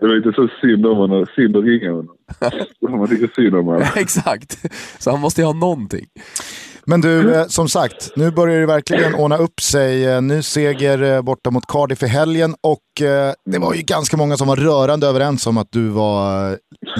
Det 0.00 0.06
var 0.06 0.14
lite 0.14 0.32
så 0.32 0.48
synd 0.60 0.86
om 0.86 0.96
honom. 0.96 1.26
Synd 1.36 1.56
att 1.56 1.64
ringa 1.64 1.92
honom. 1.92 2.16
Man 2.98 3.08
tycker 3.08 3.30
synd 3.34 3.54
om 3.54 3.66
honom. 3.66 3.82
Exakt. 3.96 4.58
Så 5.02 5.10
han 5.10 5.20
måste 5.20 5.40
ju 5.40 5.46
ha 5.46 5.52
någonting. 5.52 6.06
Men 6.86 7.00
du, 7.00 7.34
eh, 7.34 7.44
som 7.46 7.68
sagt, 7.68 8.16
nu 8.16 8.30
börjar 8.30 8.60
det 8.60 8.66
verkligen 8.66 9.14
ordna 9.18 9.36
upp 9.36 9.60
sig. 9.60 10.06
Eh, 10.06 10.22
Ny 10.22 10.42
seger 10.42 11.02
eh, 11.02 11.22
borta 11.22 11.50
mot 11.50 11.66
Cardiff 11.66 12.02
i 12.02 12.06
helgen 12.06 12.54
och 12.60 12.82
det 13.44 13.58
var 13.58 13.74
ju 13.74 13.82
ganska 13.82 14.16
många 14.16 14.36
som 14.36 14.48
var 14.48 14.56
rörande 14.56 15.06
överens 15.06 15.46
om 15.46 15.58
att 15.58 15.72
du 15.72 15.88
var 15.88 16.56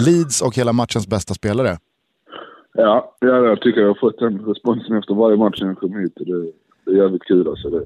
Leeds 0.07 0.43
och 0.43 0.57
hela 0.57 0.73
matchens 0.73 1.09
bästa 1.09 1.35
spelare. 1.35 1.77
Ja, 2.75 3.17
ja, 3.21 3.47
jag 3.47 3.61
tycker 3.61 3.81
jag 3.81 3.89
har 3.89 3.95
fått 3.95 4.19
den 4.19 4.39
responsen 4.39 4.97
efter 4.97 5.15
varje 5.15 5.37
match 5.37 5.61
när 5.61 5.69
jag 5.69 5.79
kom 5.79 5.97
hit. 5.97 6.13
Det, 6.17 6.93
är 6.93 6.97
jävligt 6.97 7.25
kul 7.25 7.49
alltså. 7.49 7.71
Det 7.71 7.85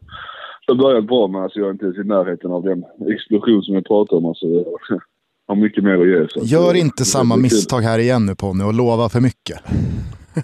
har 0.70 0.83
börjat 0.83 1.06
bra 1.06 1.28
men 1.28 1.42
alltså, 1.42 1.59
jag 1.59 1.68
är 1.68 1.72
inte 1.72 1.85
ens 1.85 1.98
i 1.98 2.04
närheten 2.04 2.50
av 2.50 2.62
den 2.62 2.85
explosion 3.14 3.62
som 3.62 3.74
jag 3.74 3.87
pratar 3.87 4.16
om. 4.16 4.24
Alltså, 4.24 4.46
jag 4.46 4.64
har 5.48 5.56
mycket 5.56 5.85
mer 5.85 5.98
att 6.02 6.09
ge. 6.09 6.28
Så 6.28 6.40
Gör 6.42 6.74
inte 6.74 7.04
samma 7.04 7.37
misstag 7.37 7.80
här 7.80 7.98
igen 7.98 8.26
nu 8.26 8.35
Ponny 8.35 8.64
och 8.64 8.74
lova 8.74 9.09
för 9.09 9.20
mycket. 9.20 9.59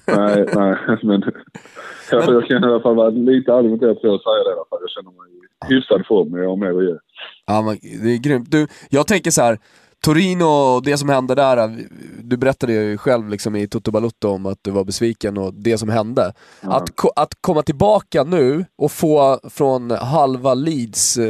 Nej, 0.07 0.47
nej, 0.55 0.77
men 1.03 1.23
jag, 2.11 2.35
jag 2.35 2.47
kan 2.47 2.65
i 2.65 2.67
alla 2.67 2.81
fall 2.81 2.95
vara 2.95 3.11
lite 3.11 3.55
argumenterad 3.55 3.99
för 4.01 4.15
att 4.15 4.23
säga 4.23 4.45
det 4.45 4.51
i 4.51 4.57
alla 4.57 4.69
fall. 4.71 4.79
Jag 4.81 4.91
känner 4.91 5.11
mig 5.11 5.31
i 5.71 5.75
hyfsad 5.75 6.07
form, 6.07 6.31
men 6.31 6.43
jag 6.43 6.49
har 6.49 6.57
mer 6.57 6.79
att 6.79 6.85
ge. 6.85 6.97
Ja, 7.47 7.63
men 7.63 8.03
det 8.03 8.11
är 8.15 8.19
grymt. 8.19 8.51
Du, 8.51 8.67
jag 8.91 9.07
tänker 9.07 9.31
så 9.31 9.43
här. 9.43 9.59
Torino 10.05 10.45
och 10.45 10.83
det 10.83 10.99
som 10.99 11.09
hände 11.09 11.35
där, 11.35 11.77
du 12.23 12.37
berättade 12.37 12.73
ju 12.73 12.99
själv 12.99 13.29
liksom 13.29 13.57
i 13.57 13.69
Toto 13.69 13.91
Balutto 13.91 14.29
om 14.29 14.47
att 14.47 14.59
du 14.63 14.71
var 14.71 14.85
besviken 14.85 15.39
och 15.39 15.55
det 15.55 15.79
som 15.79 15.89
hände. 15.89 16.33
Att, 16.61 16.97
ko- 16.97 17.13
att 17.17 17.33
komma 17.41 17.63
tillbaka 17.63 18.25
nu 18.25 18.65
och 18.79 18.93
få 18.93 19.41
från 19.51 19.91
halva 19.91 20.55
Leeds, 20.55 21.17
eh, 21.17 21.27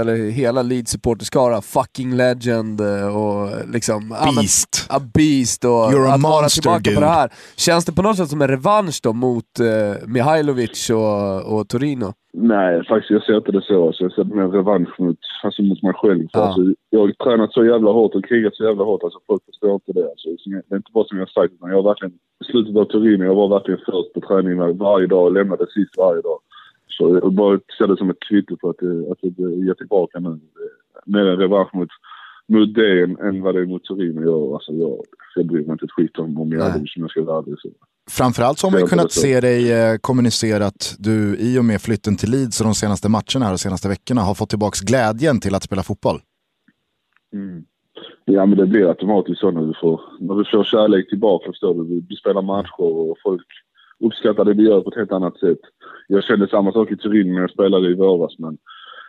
eller 0.00 0.30
hela 0.30 0.62
Leeds 0.62 0.90
supporterskara, 0.92 1.62
fucking 1.62 2.14
legend 2.16 2.80
eh, 2.80 3.16
och 3.16 3.50
liksom... 3.72 4.16
ja, 4.20 4.26
men- 4.26 4.34
Beast. 4.34 4.84
A 4.88 5.00
beast 5.14 5.64
och 5.64 5.70
You're 5.70 6.14
att 6.14 6.20
vara 6.20 6.48
tillbaka 6.48 6.78
dude. 6.78 6.94
på 6.94 7.00
det 7.00 7.08
här. 7.08 7.32
Känns 7.56 7.84
det 7.84 7.92
på 7.92 8.02
något 8.02 8.16
sätt 8.16 8.30
som 8.30 8.42
en 8.42 8.48
revansch 8.48 9.00
då 9.02 9.12
mot 9.12 9.60
eh, 9.60 10.06
Mihailovic 10.06 10.90
och, 10.90 11.40
och 11.42 11.68
Torino? 11.68 12.12
Nej, 12.38 12.84
faktiskt 12.84 13.10
jag 13.10 13.22
ser 13.24 13.36
inte 13.36 13.52
det 13.52 13.62
så. 13.62 13.86
Alltså, 13.86 14.02
jag 14.02 14.12
ser 14.12 14.24
det 14.24 14.34
mer 14.34 14.48
revansch 14.48 15.00
mot, 15.00 15.18
alltså, 15.42 15.62
mot 15.62 15.82
mig 15.82 15.92
själv. 15.94 16.26
Ja. 16.32 16.40
alltså, 16.46 16.62
jag 16.90 17.00
har 17.00 17.08
tränat 17.24 17.52
så 17.52 17.64
jävla 17.64 17.90
hårt 17.90 18.14
och 18.14 18.24
krigat 18.24 18.54
så 18.56 18.64
jävla 18.64 18.84
hårt. 18.84 19.02
Alltså, 19.04 19.18
folk 19.26 19.44
förstår 19.44 19.72
inte 19.74 19.92
det. 19.92 20.04
Alltså, 20.10 20.28
som 20.38 20.52
jag- 20.52 20.62
det 20.68 20.74
är 20.74 20.76
inte 20.76 20.92
bara 20.92 21.04
som 21.04 21.18
jag 21.18 21.24
har 21.26 21.42
sagt, 21.42 21.54
utan 21.54 21.68
jag 21.70 21.76
har 21.76 21.82
verkligen... 21.82 22.14
I 22.40 22.44
slutet 22.44 22.76
av 22.76 22.84
Turin, 22.84 23.20
jag 23.20 23.34
var 23.34 23.48
verkligen 23.48 23.80
först 23.86 24.12
på 24.14 24.20
träning 24.20 24.58
var- 24.58 24.72
varje 24.72 25.06
dag 25.06 25.24
och 25.24 25.32
lämnade 25.32 25.66
sist 25.66 25.96
varje 25.98 26.22
dag. 26.22 26.38
Så 26.88 27.20
jag 27.22 27.32
bara 27.32 27.60
ser 27.78 27.86
det 27.86 27.96
som 27.96 28.10
ett 28.10 28.20
kvitto 28.28 28.56
på 28.56 28.68
att 28.68 28.82
att 29.12 29.18
det 29.20 29.42
ger 29.66 29.74
tillbaka 29.74 30.18
nu. 30.20 30.40
Mer 31.06 31.26
en 31.26 31.36
revansch 31.38 31.74
mot, 31.74 31.88
mot 32.48 32.74
det 32.74 33.02
än, 33.02 33.16
än 33.18 33.42
vad 33.42 33.54
det 33.54 33.60
är 33.60 33.66
mot 33.66 33.84
Turin. 33.84 34.22
Jag, 34.22 34.52
alltså, 34.52 34.72
jag, 34.72 35.00
jag 35.36 35.46
bryr 35.46 35.62
mig 35.64 35.72
inte 35.72 35.84
ett 35.84 35.90
skit 35.90 36.18
om, 36.18 36.40
om 36.40 36.52
jag 36.52 36.60
hade 36.62 36.74
det 36.84 36.88
som 36.88 37.02
jag 37.02 37.10
ska 37.10 37.22
vara 37.22 37.38
ärlig. 37.38 37.54
Framförallt 38.10 38.58
så 38.58 38.66
har 38.66 38.72
man 38.72 38.80
ju 38.80 38.86
kunnat 38.86 39.12
se 39.12 39.40
dig 39.40 39.72
eh, 39.72 39.96
kommunicera 40.00 40.66
att 40.66 40.96
du 40.98 41.36
i 41.38 41.58
och 41.58 41.64
med 41.64 41.80
flytten 41.80 42.16
till 42.16 42.30
Leeds 42.30 42.60
och 42.60 42.66
de 42.66 42.74
senaste 42.74 43.08
matcherna 43.08 43.46
här 43.46 43.52
och 43.52 43.60
senaste 43.60 43.88
veckorna 43.88 44.20
har 44.20 44.34
fått 44.34 44.48
tillbaka 44.48 44.76
glädjen 44.86 45.40
till 45.40 45.54
att 45.54 45.62
spela 45.62 45.82
fotboll. 45.82 46.20
Mm. 47.32 47.64
Ja, 48.24 48.46
men 48.46 48.58
det 48.58 48.66
blir 48.66 48.88
automatiskt 48.88 49.40
så 49.40 49.50
när 49.50 49.62
du 49.62 49.74
får, 49.80 50.00
när 50.20 50.34
du 50.34 50.44
får 50.44 50.64
kärlek 50.64 51.08
tillbaka, 51.08 51.46
förstår 51.46 51.74
du. 51.74 52.00
Du, 52.00 52.16
spelar 52.16 52.42
matcher 52.42 52.80
och 52.80 53.16
folk 53.22 53.46
uppskattar 54.04 54.44
det 54.44 54.54
du 54.54 54.64
gör 54.64 54.80
på 54.80 54.90
ett 54.90 54.96
helt 54.96 55.12
annat 55.12 55.38
sätt. 55.38 55.58
Jag 56.08 56.24
kände 56.24 56.48
samma 56.48 56.72
sak 56.72 56.90
i 56.90 56.96
Turin 56.96 57.34
när 57.34 57.40
jag 57.40 57.50
spelade 57.50 57.90
i 57.90 57.94
våras, 57.94 58.38
men 58.38 58.58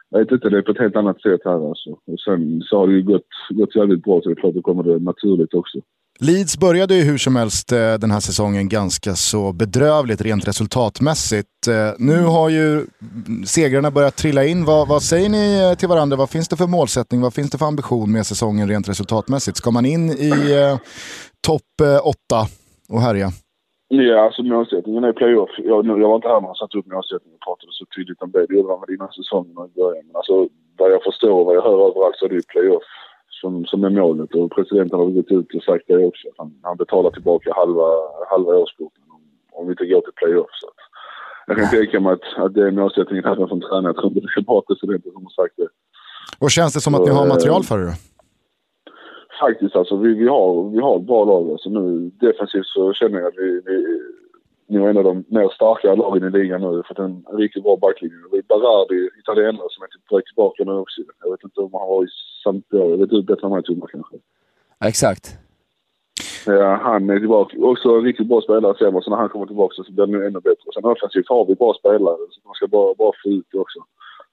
jag 0.10 0.20
vet 0.20 0.32
inte, 0.32 0.50
det 0.50 0.58
är 0.58 0.62
på 0.62 0.72
ett 0.72 0.80
helt 0.80 0.96
annat 0.96 1.22
sätt 1.22 1.42
här 1.46 1.70
alltså. 1.70 1.90
Och 1.90 2.20
sen 2.26 2.62
så 2.62 2.78
har 2.78 2.88
det 2.88 2.94
ju 2.94 3.04
gått, 3.04 3.28
gått 3.50 3.76
jävligt 3.76 4.04
bra, 4.04 4.22
så 4.22 4.30
det 4.30 4.34
är 4.34 4.42
klart 4.42 4.56
då 4.56 4.62
kommer 4.62 4.84
det 4.84 5.00
naturligt 5.00 5.54
också. 5.54 5.78
Leeds 6.20 6.58
började 6.58 6.96
ju 6.96 7.02
hur 7.04 7.18
som 7.18 7.36
helst 7.36 7.72
eh, 7.72 7.94
den 7.94 8.12
här 8.12 8.20
säsongen 8.20 8.70
ganska 8.70 9.16
så 9.16 9.54
bedrövligt 9.54 10.22
rent 10.22 10.48
resultatmässigt. 10.48 11.68
Eh, 11.68 11.94
Nu 11.98 12.24
har 12.24 12.50
ju 12.50 12.72
mm, 12.72 13.46
segrarna 13.46 13.92
börjat 13.92 14.16
trilla 14.16 14.44
in. 14.46 14.66
Vad, 14.66 14.88
vad 14.88 15.04
säger 15.04 15.30
ni 15.30 15.70
eh, 15.72 15.78
till 15.78 15.88
varandra? 15.90 16.18
Vad 16.18 16.30
finns 16.30 16.48
det 16.50 16.56
för 16.58 16.68
målsättning? 16.68 17.22
Vad 17.22 17.34
finns 17.34 17.50
det 17.52 17.58
för 17.58 17.66
ambition 17.66 18.12
med 18.12 18.26
säsongen 18.26 18.68
rent 18.70 18.90
resultatmässigt? 18.90 19.58
Ska 19.58 19.72
man 19.72 19.86
in 19.86 20.10
i 20.12 20.30
eh, 20.62 20.78
topp 21.48 21.72
eh, 21.82 22.08
åtta 22.08 22.40
och 22.90 23.02
härja? 23.02 23.30
Ja, 23.90 24.26
alltså 24.26 24.44
målsättningen 24.44 25.04
är 25.04 25.14
playoff. 25.14 25.50
Jag, 25.58 25.86
nu- 25.86 26.02
jag 26.02 26.10
var 26.10 26.16
inte 26.16 26.28
här 26.28 26.42
när 26.42 26.48
han 26.48 26.56
satte 26.64 26.78
upp 26.78 26.88
målsättningen 26.96 27.36
och 27.40 27.46
pratade 27.48 27.72
så 27.80 27.86
tydligt 27.96 28.22
om 28.22 28.32
det. 28.32 28.46
Det 28.48 28.54
gjorde 28.56 28.74
han 28.74 28.82
väl 28.86 28.96
innan 28.96 29.12
säsongen 29.22 29.54
början. 29.82 30.06
Men 30.08 30.16
alltså, 30.16 30.36
vad 30.80 30.90
jag 30.96 31.04
förstår 31.10 31.36
och 31.40 31.46
vad 31.46 31.56
jag 31.58 31.66
hör 31.70 31.80
överallt 31.90 32.16
så 32.20 32.26
är 32.26 32.30
det 32.30 32.36
ju 32.42 32.48
playoff 32.56 32.88
som, 33.42 33.66
som 33.66 33.84
är 33.84 33.90
målet. 33.90 34.36
Och 34.36 34.52
presidenten 34.52 35.00
har 35.00 35.06
gått 35.06 35.32
ut 35.32 35.56
och 35.56 35.64
sagt 35.64 35.86
det 35.88 36.06
också. 36.06 36.28
Han, 36.38 36.60
han 36.64 36.78
betalar 36.78 37.12
tillbaka 37.12 37.54
halva, 37.54 37.90
halva 38.30 38.52
årskorten 38.64 39.04
om, 39.16 39.22
om 39.52 39.68
vi 39.68 39.72
inte 39.72 39.86
går 39.86 40.02
till 40.02 40.14
playoff. 40.16 40.50
Så 40.62 40.68
att, 40.68 40.80
jag 41.48 41.58
kan 41.58 41.70
tänka 41.70 42.00
mig 42.00 42.14
att, 42.14 42.44
att 42.44 42.54
det 42.54 42.68
är 42.68 42.72
målsättningen 42.72 43.26
även 43.26 43.48
från 43.48 43.62
tränaren. 43.62 43.86
Jag 43.86 43.96
tror 43.96 44.08
inte 44.08 44.20
det 44.20 44.42
är 44.42 44.42
bara 44.42 44.62
presidenten 44.62 45.12
som 45.12 45.24
har 45.24 45.44
sagt 45.44 45.56
det. 45.58 45.70
Och 46.40 46.52
känns 46.52 46.74
det 46.74 46.82
som 46.82 46.96
att 46.96 47.06
ni 47.06 47.12
har 47.12 47.28
material 47.28 47.64
för 47.64 47.78
det 47.78 47.86
då? 47.86 47.96
Faktiskt 49.40 49.76
alltså, 49.76 49.96
vi, 49.98 50.14
vi, 50.14 50.28
har, 50.28 50.70
vi 50.70 50.80
har 50.80 50.96
ett 51.00 51.08
bra 51.08 51.26
lag. 51.26 51.52
Alltså, 51.52 51.70
nu, 51.70 52.12
defensivt 52.28 52.66
så 52.66 52.94
känner 52.94 53.20
jag 53.20 53.28
att 53.28 53.38
vi, 53.38 53.62
vi 53.66 53.78
nu 54.68 54.84
är 54.84 54.90
en 54.90 54.98
av 54.98 55.04
de 55.04 55.24
mer 55.28 55.50
starkare 55.56 55.96
lagen 55.96 56.24
i 56.28 56.30
ligan 56.38 56.62
nu. 56.62 56.84
För 56.88 57.04
en 57.04 57.26
riktigt 57.34 57.64
bra 57.64 57.78
backlinje. 57.78 58.16
Vi 58.32 58.42
Berardi, 58.42 59.10
italienare, 59.20 59.68
som 59.70 59.84
är 59.84 59.88
på 60.10 60.16
väg 60.16 60.26
tillbaka 60.26 60.64
nu 60.64 60.72
också. 60.72 61.02
Jag 61.24 61.32
vet 61.32 61.44
inte 61.44 61.60
om 61.62 61.74
han 61.74 61.88
var 61.88 62.04
i 62.04 62.08
Sampdoria. 62.44 62.90
Jag 62.90 62.98
vet 62.98 63.12
inte 63.12 63.34
bättre 63.34 63.48
än 63.48 63.54
mig 63.54 63.64
Thomas 63.64 63.92
kanske. 63.92 64.16
Exakt. 64.86 65.26
Ja, 66.46 66.80
han 66.84 67.10
är 67.10 67.20
tillbaka. 67.20 67.58
Också 67.58 67.90
en 67.90 68.04
riktigt 68.04 68.28
bra 68.28 68.42
spelare 68.42 68.78
ser 68.78 68.92
man. 68.92 69.02
Så 69.02 69.10
när 69.10 69.18
han 69.18 69.30
kommer 69.30 69.46
tillbaka 69.46 69.74
så 69.76 69.92
blir 69.92 70.06
det 70.06 70.12
nu 70.12 70.26
ännu 70.26 70.40
bättre. 70.40 70.68
Sen 70.74 70.86
offensivt 70.86 71.30
har 71.30 71.46
vi 71.46 71.56
bra 71.56 71.74
spelare. 71.80 72.18
Så 72.30 72.40
man 72.46 72.54
ska 72.54 72.68
bara, 72.68 72.96
bara 72.96 73.12
få 73.24 73.30
ut 73.30 73.46
det 73.52 73.60
också. 73.60 73.80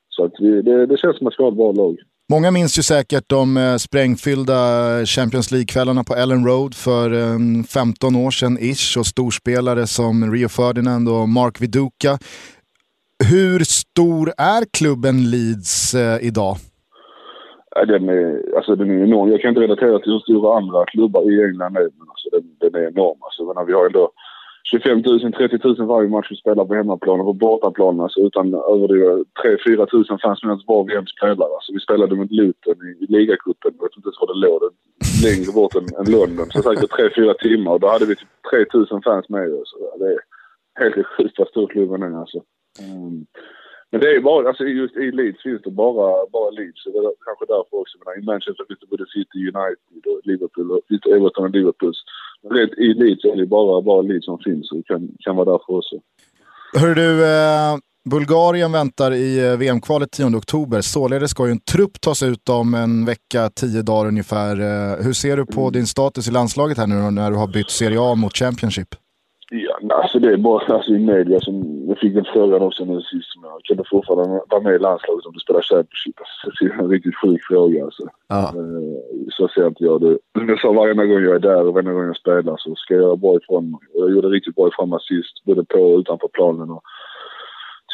Så 0.09 0.25
att 0.25 0.33
vi, 0.39 0.63
det, 0.63 0.87
det 0.87 0.97
känns 0.97 1.19
som 1.19 1.27
att 1.27 1.35
vi 1.39 1.43
har 1.43 1.51
ett 1.51 1.57
bra 1.57 1.73
lag. 1.73 1.97
Många 2.33 2.51
minns 2.51 2.79
ju 2.79 2.83
säkert 2.83 3.29
de 3.29 3.57
eh, 3.57 3.77
sprängfyllda 3.77 4.59
eh, 4.99 5.05
Champions 5.05 5.51
League-kvällarna 5.53 6.05
på 6.05 6.15
Ellen 6.15 6.47
Road 6.47 6.75
för 6.75 7.13
eh, 7.13 7.39
15 7.69 8.17
år 8.17 8.31
sedan 8.31 8.59
ish 8.61 8.99
och 8.99 9.07
storspelare 9.07 9.87
som 9.87 10.33
Rio 10.33 10.49
Ferdinand 10.49 11.09
och 11.09 11.29
Mark 11.29 11.61
Viduka. 11.63 12.13
Hur 13.31 13.59
stor 13.81 14.33
är 14.39 14.63
klubben 14.79 15.31
Leeds 15.31 15.95
idag? 16.21 16.57
Den 17.87 18.09
är, 18.09 18.57
alltså 18.57 18.77
den 18.77 18.91
är 18.91 19.05
enorm. 19.05 19.31
Jag 19.31 19.41
kan 19.41 19.49
inte 19.49 19.61
relatera 19.61 19.99
till 19.99 20.13
hur 20.13 20.19
stora 20.19 20.57
andra 20.59 20.85
klubbar 20.85 21.23
i 21.33 21.45
England 21.49 21.77
är, 21.77 21.89
men 21.99 22.07
alltså 22.13 22.29
den, 22.33 22.45
den 22.61 22.75
är 22.83 22.89
enorm. 22.89 23.19
Alltså, 23.21 23.41
men 23.55 23.67
vi 23.67 23.73
har 23.73 23.87
ändå 23.87 24.11
25 24.71 25.03
000, 25.03 25.33
30 25.33 25.59
000 25.65 25.87
varje 25.87 26.09
match 26.09 26.27
vi 26.31 26.37
spelar 26.37 26.65
på 26.65 26.75
hemmaplan 26.75 27.21
och 27.21 27.27
på 27.27 27.33
bortaplan. 27.33 28.01
Alltså 28.01 28.21
utan 28.21 28.55
överdriva 28.55 29.13
3-4 29.43 29.89
000 30.11 30.21
fanns 30.23 30.43
med 30.43 30.61
var 30.67 30.85
vi 30.85 30.95
än 30.95 31.07
spelade. 31.07 31.55
Alltså 31.55 31.73
vi 31.73 31.81
spelade 31.81 32.15
mot 32.15 32.31
Luton 32.31 32.77
i, 32.89 33.05
i 33.05 33.07
ligacupen. 33.07 33.73
Jag 33.79 33.83
vet 33.83 33.97
inte 33.97 34.09
ens 34.09 34.21
var 34.21 34.35
det 34.35 34.47
låg. 34.47 34.61
Längre 35.25 35.53
bort 35.53 35.75
än, 35.75 35.87
än 35.99 36.13
London. 36.13 36.47
Så 36.51 36.63
säkert 36.63 37.17
3-4 37.17 37.35
timmar 37.35 37.73
och 37.73 37.81
då 37.81 37.89
hade 37.89 38.07
vi 38.07 38.17
typ 38.17 38.29
3 38.51 38.65
000 38.75 39.03
fans 39.05 39.29
med 39.29 39.55
oss. 39.55 39.75
Alltså, 39.75 39.99
det 39.99 40.11
är 40.13 40.21
helt 40.83 41.07
sjukt 41.07 41.39
vad 41.39 41.49
stor 41.49 41.67
klubben 41.67 42.03
är 42.03 42.21
alltså. 42.21 42.39
Mm. 42.81 43.27
Men 43.91 44.01
det 44.01 44.11
är 44.17 44.21
bara, 44.21 44.49
alltså 44.49 44.65
just 44.65 44.97
i 44.97 45.13
Leeds 45.13 45.43
finns 45.43 45.63
det 45.63 45.71
bara, 45.71 46.27
bara 46.33 46.51
Leeds. 46.51 46.85
Det 46.85 46.99
är 46.99 47.13
kanske 47.27 47.45
därför 47.55 47.75
också. 47.83 47.99
Men 48.05 48.23
I 48.23 48.27
Manchester 48.27 48.65
finns 48.69 48.81
det 48.81 48.93
både 48.95 49.07
City, 49.07 49.39
United 49.53 50.03
och 50.11 50.21
Liverpool 50.25 50.71
och 50.71 50.83
Everton 51.17 51.45
och 51.45 51.51
Liverpool. 51.59 51.95
Rent 52.51 52.73
i 52.73 52.95
Leeds 52.95 53.25
är 53.25 53.37
det 53.37 53.47
bara, 53.47 53.83
bara 53.83 54.03
Leeds 54.03 54.25
som 54.25 54.39
finns 54.39 54.73
och 54.73 54.87
kan, 54.87 55.09
kan 55.19 55.37
vara 55.37 55.51
därför 55.51 55.77
också. 55.77 55.97
Hör 56.81 56.95
du, 56.95 57.25
eh, 57.25 57.77
Bulgarien 58.11 58.73
väntar 58.73 59.13
i 59.13 59.47
eh, 59.47 59.59
VM-kvalet 59.59 60.11
10 60.11 60.37
oktober. 60.37 60.81
Således 60.81 61.31
ska 61.31 61.47
ju 61.47 61.53
en 61.53 61.61
trupp 61.61 62.01
tas 62.01 62.23
ut 62.23 62.49
om 62.49 62.75
en 62.75 63.05
vecka, 63.05 63.51
tio 63.61 63.83
dagar 63.83 64.09
ungefär. 64.09 64.61
Eh, 64.61 65.05
hur 65.05 65.13
ser 65.13 65.37
du 65.37 65.47
på 65.47 65.61
mm. 65.61 65.73
din 65.73 65.87
status 65.87 66.29
i 66.29 66.33
landslaget 66.33 66.79
här 66.79 66.87
nu 66.87 67.11
när 67.11 67.31
du 67.31 67.37
har 67.37 67.47
bytt 67.47 67.71
Serie 67.71 67.99
A 68.01 68.15
mot 68.15 68.37
Championship? 68.37 68.89
Ja, 69.51 69.95
alltså 70.03 70.19
det 70.19 70.33
är 70.33 70.37
bara 70.37 70.75
alltså, 70.75 70.93
i 70.93 70.99
media 70.99 71.41
som... 71.41 71.55
Jag 71.95 72.01
fick 72.01 72.17
en 72.17 72.25
fråga 72.25 72.57
också 72.57 72.85
nu 72.85 73.01
sist 73.01 73.33
som 73.33 73.45
jag 73.45 73.63
kan 73.65 73.77
du 73.77 73.85
fortfarande 73.91 74.41
vara 74.51 74.63
med 74.63 74.75
i 74.75 74.79
landslaget 74.79 75.27
om 75.27 75.33
du 75.33 75.39
spelar 75.39 75.63
Championship? 75.63 76.17
Alltså, 76.21 76.65
det 76.65 76.71
är 76.71 76.79
en 76.79 76.91
riktigt 76.91 77.17
sjuk 77.17 77.43
fråga 77.49 77.85
alltså. 77.85 78.03
Ja. 78.29 78.53
Uh, 78.57 79.29
så 79.31 79.49
ser 79.49 79.67
inte 79.67 79.85
jag 79.85 80.01
det. 80.01 80.19
Som 80.39 80.49
jag 80.49 80.61
sa, 80.61 80.73
varje 80.73 80.95
gång 80.95 81.23
jag 81.23 81.35
är 81.35 81.39
där 81.39 81.67
och 81.67 81.75
varje 81.75 81.93
gång 81.93 82.07
jag 82.07 82.17
spelar 82.17 82.57
så 82.59 82.75
ska 82.75 82.95
jag 82.95 83.03
göra 83.03 83.17
bra 83.17 83.37
ifrån 83.37 83.71
mig. 83.71 83.81
Jag 83.95 84.11
gjorde 84.11 84.29
riktigt 84.29 84.55
bra 84.55 84.69
ifrån 84.69 84.89
mig 84.91 84.99
sist, 85.03 85.45
både 85.45 85.65
på 85.65 85.79
och 85.79 85.99
utanför 85.99 86.29
planen. 86.29 86.71
Och 86.71 86.83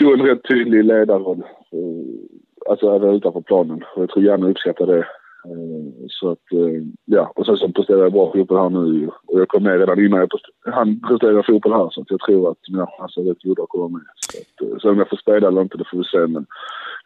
tog 0.00 0.12
en 0.12 0.26
rätt 0.26 0.48
tydlig 0.48 0.84
ledarroll. 0.84 1.42
Uh, 1.74 2.70
alltså 2.70 2.94
även 2.96 3.14
utanför 3.14 3.40
planen. 3.40 3.84
Och 3.94 4.02
jag 4.02 4.10
tror 4.10 4.24
gärna 4.24 4.48
uppskattar 4.48 4.86
det. 4.86 5.06
Eh, 5.44 6.06
så 6.08 6.30
att, 6.30 6.52
eh, 6.52 6.82
ja. 7.04 7.32
Och 7.34 7.46
sen 7.46 7.56
så 7.56 7.68
presterar 7.68 8.02
jag 8.02 8.12
bra 8.12 8.32
fotboll 8.32 8.58
här 8.58 8.70
nu 8.70 9.08
och 9.26 9.40
jag 9.40 9.48
kom 9.48 9.62
med 9.62 9.78
redan 9.78 10.04
innan 10.04 10.20
jag 10.20 10.30
han 10.74 11.00
presterar 11.00 11.42
fotboll 11.42 11.72
här 11.72 11.90
så 11.90 12.00
att 12.00 12.10
jag 12.10 12.20
tror 12.20 12.50
att 12.50 12.58
mina 12.68 12.86
chanser 12.86 13.20
är 13.20 13.24
rätt 13.24 13.42
goda 13.42 13.62
att 13.62 13.68
komma 13.68 13.88
med. 13.88 14.02
Så 14.16 14.38
att, 14.38 14.70
eh, 14.70 14.78
sen 14.78 14.90
om 14.90 14.98
jag 14.98 15.08
får 15.08 15.16
spela 15.16 15.48
eller 15.48 15.62
inte, 15.62 15.78
det 15.78 15.84
får 15.90 15.98
vi 15.98 16.04
se. 16.04 16.18
Men 16.18 16.46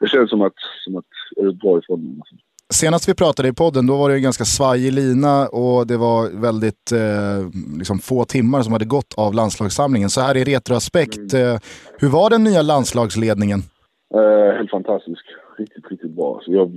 det 0.00 0.08
känns 0.08 0.30
som 0.30 0.42
att, 0.42 0.58
som 0.84 0.96
att 0.96 1.10
jag 1.36 1.46
är 1.46 1.52
bra 1.52 1.78
ifrån 1.78 2.02
mig. 2.02 2.22
Senast 2.72 3.08
vi 3.08 3.14
pratade 3.14 3.48
i 3.48 3.52
podden, 3.52 3.86
då 3.86 3.96
var 3.96 4.08
det 4.08 4.14
en 4.14 4.22
ganska 4.22 4.44
svajig 4.44 4.92
lina 4.92 5.48
och 5.48 5.86
det 5.86 5.96
var 5.96 6.40
väldigt 6.40 6.92
eh, 6.92 7.40
liksom 7.78 7.98
få 7.98 8.24
timmar 8.24 8.62
som 8.62 8.72
hade 8.72 8.84
gått 8.84 9.14
av 9.16 9.34
landslagssamlingen. 9.34 10.10
Så 10.10 10.20
här 10.20 10.36
i 10.36 10.44
retroaspekt, 10.44 11.34
mm. 11.34 11.54
eh, 11.54 11.60
hur 11.98 12.08
var 12.08 12.30
den 12.30 12.44
nya 12.44 12.62
landslagsledningen? 12.62 13.60
Eh, 14.14 14.56
helt 14.56 14.70
fantastisk 14.70 15.24
riktigt, 15.58 15.90
riktigt 15.90 16.10
bra. 16.10 16.40
Så 16.42 16.52
jag 16.52 16.70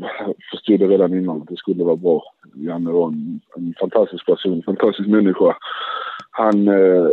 förstod 0.51 0.79
det 0.79 0.87
redan 0.87 1.13
innan 1.13 1.41
att 1.41 1.47
det 1.47 1.57
skulle 1.57 1.83
vara 1.83 1.95
bra. 1.95 2.23
Janne 2.55 2.91
var 2.91 3.07
en, 3.07 3.39
en 3.55 3.73
fantastisk 3.79 4.25
person, 4.25 4.53
en 4.53 4.63
fantastisk 4.63 5.09
människa. 5.09 5.57
Han, 6.31 6.67
eh, 6.67 7.07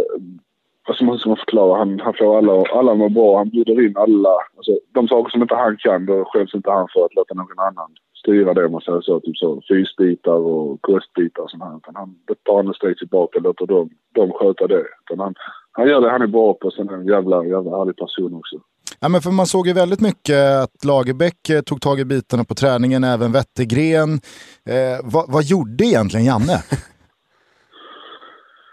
vad 0.86 1.02
man, 1.02 1.18
ska 1.18 1.28
man 1.28 1.36
förklara, 1.36 1.78
han, 1.78 2.00
han 2.00 2.14
får 2.18 2.38
alla, 2.38 2.52
alla 2.52 2.92
att 2.92 2.98
må 2.98 3.08
bra. 3.08 3.38
Han 3.38 3.48
bjuder 3.48 3.86
in 3.86 3.96
alla. 3.96 4.34
Alltså, 4.56 4.78
de 4.92 5.08
saker 5.08 5.30
som 5.30 5.42
inte 5.42 5.54
han 5.54 5.76
kan, 5.76 6.06
då 6.06 6.24
skäms 6.24 6.54
inte 6.54 6.70
han 6.70 6.88
för 6.92 7.04
att 7.04 7.14
låta 7.14 7.34
någon 7.34 7.58
annan 7.58 7.90
styra 8.24 8.54
det 8.54 8.64
om 8.64 8.72
man 8.72 8.80
säger 8.80 9.00
så. 9.00 9.20
Typ 9.20 9.36
så 9.36 9.62
fysbitar 9.68 10.32
och 10.32 10.82
kostbitar 10.82 11.42
och 11.42 11.50
sånt 11.50 11.62
här. 11.62 11.76
Utan 11.76 11.96
han 11.96 12.14
tar 12.42 12.60
en 12.60 12.74
steg 12.74 12.98
tillbaka 12.98 13.38
och 13.38 13.44
låter 13.44 13.66
dem, 13.66 13.90
dem 14.14 14.32
sköta 14.32 14.66
det. 14.66 14.84
Utan 15.04 15.20
han, 15.20 15.34
han 15.72 15.88
gör 15.88 16.00
det 16.00 16.10
han 16.10 16.22
är 16.22 16.26
bra 16.26 16.54
på. 16.54 16.70
Sen 16.70 16.88
är 16.88 16.92
han 16.92 17.00
en 17.00 17.06
jävla, 17.06 17.44
jävla 17.44 17.78
härlig 17.78 17.96
person 17.96 18.34
också. 18.34 18.56
Ja, 19.04 19.08
men 19.08 19.20
för 19.20 19.30
man 19.30 19.46
såg 19.46 19.66
ju 19.66 19.72
väldigt 19.72 20.00
mycket 20.00 20.40
att 20.64 20.84
Lagerbäck 20.84 21.50
eh, 21.50 21.60
tog 21.60 21.80
tag 21.80 22.00
i 22.00 22.04
bitarna 22.04 22.44
på 22.44 22.54
träningen, 22.54 23.04
även 23.04 23.32
Wettergren. 23.32 24.10
Eh, 24.72 24.96
vad, 25.14 25.24
vad, 25.34 25.44
gjorde 25.44 25.84
egentligen 25.84 26.26
Janne? 26.26 26.56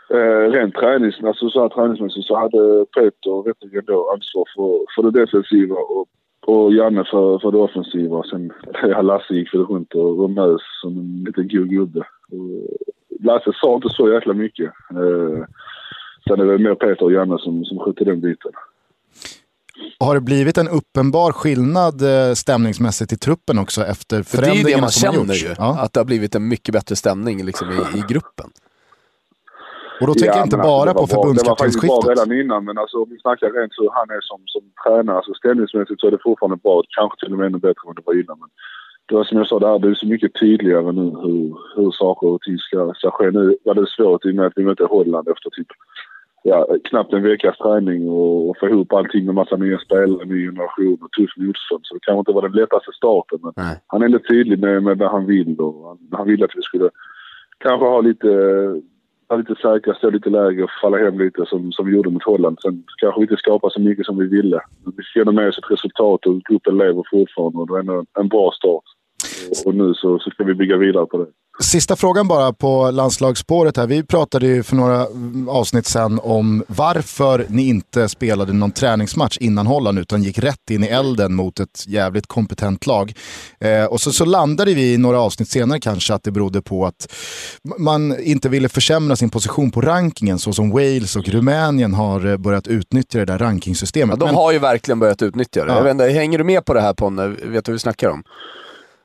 eh, 0.18 0.44
rent 0.56 0.76
tränings, 0.76 1.16
alltså 1.24 1.50
så 1.50 1.62
här, 1.62 1.70
träningsmässigt 1.70 2.28
så 2.28 2.36
hade 2.44 2.86
Peter 2.96 3.32
och 3.34 3.48
Wettergren 3.48 3.86
då 3.88 4.12
ansvar 4.14 4.46
för, 4.56 4.72
för 4.96 5.02
det 5.04 5.20
defensiva 5.20 5.76
och, 5.76 6.08
och 6.46 6.74
Janne 6.74 7.04
för, 7.12 7.40
för 7.40 7.52
det 7.52 7.58
offensiva. 7.58 8.24
Sen 8.24 8.52
ja, 8.84 9.02
Lasse 9.02 9.34
gick 9.34 9.54
väl 9.54 9.66
runt 9.66 9.94
och, 9.94 10.20
och 10.20 10.30
mös 10.30 10.62
som 10.82 10.92
en 10.98 11.24
liten 11.26 11.48
god 11.48 11.70
gubbe. 11.70 12.04
Lasse 13.20 13.52
sa 13.62 13.76
inte 13.76 13.90
så 13.90 14.14
jäkla 14.14 14.34
mycket. 14.34 14.72
Eh, 14.92 15.40
sen 16.28 16.40
är 16.40 16.46
det 16.46 16.58
mer 16.58 16.76
Peter 16.76 17.04
och 17.04 17.14
Janne 17.14 17.38
som, 17.40 17.66
som 17.66 17.80
skötte 17.80 18.04
den 18.04 18.22
biten. 18.22 18.52
Har 20.00 20.16
det 20.16 20.22
blivit 20.22 20.58
en 20.58 20.68
uppenbar 20.68 21.32
skillnad 21.32 22.02
eh, 22.02 22.34
stämningsmässigt 22.34 23.14
i 23.14 23.18
truppen 23.18 23.60
också 23.60 23.82
efter 23.86 24.24
förändringarna 24.24 24.88
som 24.88 25.08
har 25.08 25.16
gjorts? 25.16 25.28
Det 25.28 25.34
är 25.34 25.50
det 25.50 25.50
man 25.50 25.50
känner 25.50 25.50
ju, 25.50 25.56
ja. 25.58 25.80
att 25.84 25.94
det 25.94 26.00
har 26.00 26.06
blivit 26.06 26.36
en 26.36 26.48
mycket 26.48 26.74
bättre 26.74 26.96
stämning 26.96 27.46
liksom, 27.46 27.68
i, 27.72 28.00
i 28.00 28.04
gruppen. 28.10 28.50
Och 30.02 30.08
då 30.08 30.14
tänker 30.14 30.36
ja, 30.36 30.38
jag 30.38 30.46
inte 30.46 30.58
bara 30.58 30.90
alltså, 30.90 31.02
på 31.02 31.08
förbundskaptensskiftet. 31.08 31.90
Det 31.90 31.96
var 31.96 32.02
faktiskt 32.02 32.06
bra 32.06 32.14
redan 32.14 32.40
innan, 32.42 32.62
men 32.68 32.78
alltså, 32.78 32.98
om 33.04 33.10
vi 33.10 33.18
snackar 33.26 33.48
rent 33.58 33.74
så 33.74 33.84
han 34.00 34.10
är 34.18 34.22
som, 34.22 34.40
som 34.54 34.64
tränare, 34.84 35.18
alltså 35.18 35.34
ställningsmässigt 35.34 36.00
så 36.02 36.08
är 36.08 36.12
det 36.12 36.26
fortfarande 36.28 36.58
bra. 36.66 36.76
Kanske 36.98 37.16
till 37.20 37.34
och 37.34 37.40
med 37.40 37.48
ännu 37.48 37.60
bättre 37.68 37.86
än 37.90 37.96
det 37.96 38.08
var 38.10 38.14
innan. 38.22 38.38
Men 38.42 38.50
det 39.08 39.16
var 39.16 39.24
som 39.24 39.38
jag 39.38 39.48
sa, 39.48 39.60
där, 39.60 39.80
det 39.80 39.90
är 39.94 40.04
så 40.04 40.12
mycket 40.14 40.40
tydligare 40.44 40.92
nu 40.92 41.08
hur, 41.24 41.46
hur 41.76 41.92
saker 42.04 42.28
och 42.28 42.42
ting 42.42 42.58
ska, 42.58 42.80
ska 43.00 43.08
ske. 43.12 43.32
Nu 43.32 43.44
var 43.66 43.76
det 43.76 43.88
svårt 43.98 44.26
i 44.26 44.32
och 44.32 44.36
med 44.36 44.46
att 44.46 44.58
vi 44.60 44.64
mötte 44.64 44.94
Holland 44.96 45.28
efter 45.34 45.50
typ 45.50 45.72
ja, 46.44 46.68
knappt 46.84 47.14
en 47.14 47.24
veckas 47.24 47.58
träning 47.58 48.10
och, 48.10 48.50
och 48.50 48.58
få 48.60 48.70
ihop 48.70 48.94
allting 48.94 49.26
med 49.26 49.36
massa 49.36 49.56
nya 49.56 49.80
spelare, 49.80 50.26
ny 50.26 50.46
generation 50.46 50.98
och 51.02 51.12
tuff 51.12 51.32
motstånd. 51.38 51.82
Så 51.84 51.94
det 51.94 52.00
kanske 52.02 52.20
inte 52.20 52.32
var 52.32 52.42
den 52.42 52.52
lättaste 52.52 52.92
starten 52.92 53.40
men 53.42 53.54
Nej. 53.58 53.82
han 53.88 54.02
är 54.02 54.06
ändå 54.06 54.20
tydlig 54.20 54.60
med, 54.60 54.84
med 54.84 54.98
vad 54.98 55.12
han 55.12 55.26
vill 55.26 55.60
och 55.60 55.88
han, 55.88 55.98
han 56.12 56.28
ville 56.28 56.46
att 56.46 56.56
vi 56.56 56.62
skulle 56.62 56.90
kanske 57.58 57.86
ha 57.86 58.02
lite, 58.02 58.28
ha 59.30 59.36
lite 59.38 59.56
säkra, 59.56 59.96
stå 59.96 60.10
lite 60.10 60.30
lägre 60.30 60.64
och 60.64 60.70
falla 60.82 60.98
hem 60.98 61.20
lite 61.20 61.46
som, 61.46 61.72
som 61.72 61.86
vi 61.86 61.96
gjorde 61.96 62.10
mot 62.10 62.24
Holland. 62.24 62.58
Sen 62.62 62.84
kanske 62.98 63.20
vi 63.20 63.24
inte 63.24 63.38
skapar 63.38 63.70
så 63.70 63.82
mycket 63.82 64.06
som 64.06 64.18
vi 64.18 64.28
ville. 64.28 64.62
Men 64.84 64.94
vi 65.14 65.22
ändå 65.22 65.32
med 65.32 65.50
oss 65.50 65.58
ett 65.58 65.72
resultat 65.72 66.26
och 66.26 66.42
gruppen 66.42 66.78
lever 66.78 67.04
fortfarande 67.12 67.60
och 67.60 67.68
det 67.68 67.76
är 67.76 67.80
ändå 67.80 68.06
en 68.20 68.28
bra 68.28 68.52
start. 68.52 68.84
Och 69.66 69.76
nu 69.76 69.94
så, 69.94 70.20
så 70.20 70.30
ska 70.30 70.44
vi 70.44 70.54
bygga 70.54 70.78
vidare 70.78 71.06
på 71.06 71.18
det. 71.18 71.26
Sista 71.60 71.96
frågan 71.96 72.28
bara 72.28 72.54
på 72.54 72.92
landslagsspåret 72.92 73.78
här. 73.78 73.88
Vi 73.88 74.04
pratade 74.04 74.48
ju 74.48 74.64
för 74.64 74.76
några 74.76 75.08
avsnitt 75.48 75.86
sen 75.86 76.20
om 76.24 76.64
varför 76.68 77.46
ni 77.50 77.68
inte 77.68 78.10
spelade 78.10 78.54
någon 78.54 78.72
träningsmatch 78.72 79.38
innan 79.38 79.68
Holland 79.68 80.00
utan 80.00 80.24
gick 80.24 80.40
rätt 80.40 80.70
in 80.70 80.84
i 80.84 80.88
elden 80.88 81.34
mot 81.34 81.60
ett 81.60 81.84
jävligt 81.88 82.28
kompetent 82.28 82.88
lag. 82.88 83.14
Eh, 83.60 83.86
och 83.86 84.02
så, 84.02 84.12
så 84.12 84.26
landade 84.26 84.74
vi 84.74 84.94
i 84.94 84.98
några 84.98 85.20
avsnitt 85.20 85.50
senare 85.50 85.80
kanske 85.80 86.14
att 86.14 86.24
det 86.24 86.32
berodde 86.32 86.62
på 86.62 86.86
att 86.86 87.14
man 87.80 88.20
inte 88.20 88.50
ville 88.50 88.70
försämra 88.70 89.16
sin 89.16 89.30
position 89.30 89.72
på 89.72 89.82
rankingen 89.82 90.40
så 90.40 90.54
som 90.54 90.72
Wales 90.72 91.16
och 91.16 91.30
Rumänien 91.30 91.94
har 91.94 92.26
eh, 92.28 92.38
börjat 92.38 92.68
utnyttja 92.68 93.20
det 93.20 93.26
där 93.26 93.38
rankingsystemet. 93.38 94.18
Ja, 94.20 94.26
de 94.28 94.36
har 94.36 94.52
ju 94.52 94.60
verkligen 94.60 95.00
börjat 95.00 95.22
utnyttja 95.22 95.66
det. 95.66 95.72
Ja. 95.72 95.78
Jag 95.78 95.84
vet 95.84 95.92
inte, 95.92 96.10
hänger 96.10 96.38
du 96.38 96.44
med 96.44 96.66
på 96.66 96.74
det 96.74 96.82
här 96.82 96.94
Ponne? 96.94 97.28
Vet 97.28 97.66
du 97.66 97.72
vad 97.72 97.76
vi 97.76 97.80
snackar 97.80 98.10
om? 98.10 98.24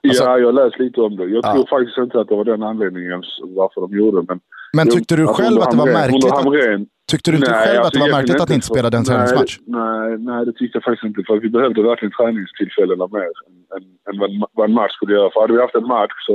Alltså, 0.08 0.24
ja, 0.24 0.38
jag 0.38 0.46
har 0.46 0.52
läst 0.62 0.78
lite 0.78 1.00
om 1.00 1.16
det. 1.16 1.24
Jag 1.24 1.44
ja. 1.44 1.52
tror 1.52 1.66
faktiskt 1.66 1.98
inte 1.98 2.20
att 2.20 2.28
det 2.28 2.36
var 2.36 2.44
den 2.44 2.62
anledningen 2.62 3.22
varför 3.60 3.80
de 3.80 3.96
gjorde 3.98 4.16
det. 4.20 4.26
Men, 4.28 4.40
men 4.76 4.86
tyckte 4.88 5.16
du 5.16 5.26
själv 5.26 5.58
att 5.62 5.70
det 5.70 5.76
var 5.84 5.92
märkligt? 6.02 6.32
Att, 6.32 7.08
tyckte 7.12 7.30
du 7.30 7.36
inte 7.36 7.50
nej, 7.50 7.66
själv 7.66 7.82
att 7.86 7.92
det 7.92 7.98
var 7.98 8.06
alltså, 8.06 8.18
märkligt 8.18 8.40
att 8.42 8.48
ni 8.48 8.54
inte 8.54 8.66
spelade 8.72 8.96
en 8.96 9.04
träningsmatch? 9.04 9.52
Nej, 9.80 10.18
nej, 10.18 10.40
det 10.46 10.52
tyckte 10.52 10.76
jag 10.78 10.84
faktiskt 10.88 11.06
inte. 11.08 11.22
För 11.26 11.36
vi 11.46 11.50
behövde 11.56 11.82
verkligen 11.82 12.12
träningstillfällena 12.18 13.04
mer 13.16 13.30
än, 13.46 13.54
än, 13.74 13.84
än 14.08 14.16
vad, 14.56 14.64
en 14.68 14.74
match 14.80 14.92
skulle 14.92 15.14
göra. 15.18 15.30
För 15.30 15.40
hade 15.40 15.54
vi 15.56 15.60
haft 15.60 15.80
en 15.82 15.90
match 15.98 16.16
så, 16.26 16.34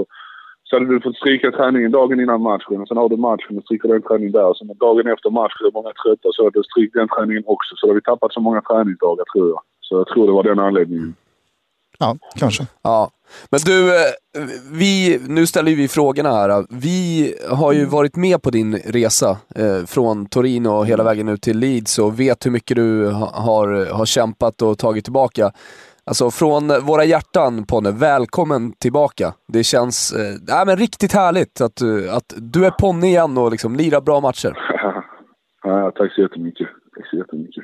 så 0.64 0.76
hade 0.76 0.94
du 0.94 1.02
fått 1.02 1.22
stryka 1.24 1.52
träningen 1.52 1.92
dagen 1.92 2.20
innan 2.20 2.42
matchen. 2.42 2.82
Och 2.82 2.88
sen 2.88 2.98
har 2.98 3.10
du 3.10 3.18
matchen 3.18 3.58
och 3.58 3.64
stryker 3.64 3.88
den 3.90 4.02
träningen 4.02 4.32
där. 4.40 4.48
Och 4.50 4.58
sen 4.58 4.68
dagen 4.88 5.08
efter 5.08 5.30
matchen 5.30 5.68
är 5.68 5.78
många 5.80 5.94
trötta 6.02 6.28
så 6.32 6.40
hade 6.44 6.60
du 6.60 6.64
strykt 6.64 6.94
den 6.94 7.10
träningen 7.16 7.44
också. 7.56 7.72
Så 7.76 7.82
då 7.86 7.90
har 7.92 7.96
vi 8.00 8.02
tappat 8.10 8.34
så 8.34 8.42
många 8.48 8.62
träningsdagar 8.62 9.26
tror 9.34 9.48
jag. 9.54 9.62
Så 9.88 9.92
jag 9.98 10.08
tror 10.08 10.28
det 10.28 10.34
var 10.34 10.44
den 10.44 10.60
anledningen. 10.60 11.14
Ja, 12.02 12.18
kanske. 12.36 12.68
Ja. 12.82 13.10
Men 13.50 13.60
du, 13.66 13.96
eh, 13.96 14.12
vi, 14.72 15.20
nu 15.28 15.46
ställer 15.46 15.76
vi 15.76 15.88
frågorna 15.88 16.32
här. 16.32 16.66
Vi 16.70 17.34
har 17.50 17.72
ju 17.72 17.86
varit 17.86 18.16
med 18.16 18.42
på 18.42 18.50
din 18.50 18.76
resa 18.76 19.38
eh, 19.56 19.86
från 19.86 20.26
Torino 20.26 20.70
och 20.70 20.86
hela 20.86 21.04
vägen 21.04 21.30
ut 21.30 21.42
till 21.42 21.60
Leeds 21.60 22.00
och 22.00 22.20
vet 22.20 22.46
hur 22.46 22.52
mycket 22.52 22.76
du 22.76 23.08
har, 23.34 23.94
har 23.94 24.06
kämpat 24.06 24.62
och 24.62 24.78
tagit 24.78 25.04
tillbaka. 25.04 25.52
Alltså 26.06 26.32
från 26.32 26.68
våra 26.68 27.04
hjärtan 27.04 27.66
Ponne, 27.66 27.92
välkommen 27.92 28.72
tillbaka. 28.72 29.34
Det 29.48 29.64
känns 29.64 30.14
eh, 30.14 30.66
men 30.66 30.78
riktigt 30.78 31.14
härligt 31.14 31.62
att, 31.62 31.82
att 32.12 32.34
du 32.38 32.66
är 32.66 32.72
Ponne 32.72 33.08
igen 33.08 33.38
och 33.38 33.52
liksom 33.52 33.76
lirar 33.76 34.02
bra 34.02 34.20
matcher. 34.20 34.54
ja, 35.64 35.92
tack 35.96 36.14
så 36.14 36.22
jättemycket. 36.22 36.68
Tack 36.96 37.10
så 37.10 37.18
jättemycket. 37.18 37.64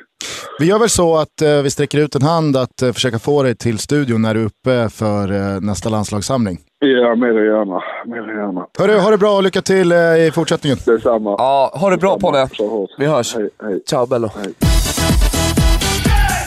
Vi 0.60 0.66
gör 0.66 0.80
väl 0.80 0.90
så 0.90 1.18
att 1.18 1.42
eh, 1.42 1.62
vi 1.62 1.70
sträcker 1.70 1.98
ut 1.98 2.16
en 2.16 2.22
hand 2.22 2.58
att 2.58 2.82
eh, 2.82 2.92
försöka 2.92 3.20
få 3.20 3.44
dig 3.44 3.56
till 3.56 3.80
studion 3.80 4.22
när 4.22 4.34
du 4.34 4.42
är 4.42 4.46
uppe 4.46 4.90
för 4.90 5.32
eh, 5.32 5.62
nästa 5.62 5.90
landslagssamling. 5.90 6.58
Ja, 6.80 7.16
mer 7.16 7.28
än 7.28 7.46
gärna. 7.46 7.82
Mer 8.06 8.30
än 8.32 8.38
gärna. 8.38 8.66
Hörru, 8.80 9.00
ha 9.00 9.12
det 9.12 9.18
bra 9.18 9.36
och 9.36 9.44
lycka 9.44 9.62
till 9.62 9.92
eh, 9.92 9.98
i 9.98 10.32
fortsättningen. 10.34 10.78
Detsamma. 10.86 11.36
Ja, 11.38 11.72
ha 11.74 11.90
det 11.90 11.98
bra 11.98 12.14
Detsamma. 12.16 12.70
Hårt. 12.70 12.90
Vi 12.98 13.06
hörs. 13.06 13.36
Hej, 13.36 13.50
hej. 13.64 13.82
Ciao 13.90 14.06
Bello. 14.06 14.30
hej. 14.44 14.54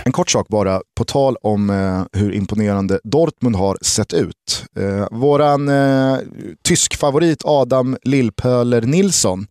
En 0.05 0.13
kort 0.13 0.31
sak 0.31 0.49
bara, 0.49 0.81
på 0.97 1.05
tal 1.05 1.37
om 1.43 1.71
eh, 1.71 2.21
hur 2.21 2.35
imponerande 2.35 3.01
Dortmund 3.05 3.57
har 3.57 3.79
sett 3.83 4.13
ut. 4.13 4.65
Eh, 4.79 5.07
våran 5.11 5.69
eh, 5.69 6.19
tysk 6.65 6.97
favorit 6.97 7.43
Adam 7.45 7.97
Lillpöler 8.03 8.83
Nilsson, 8.83 9.47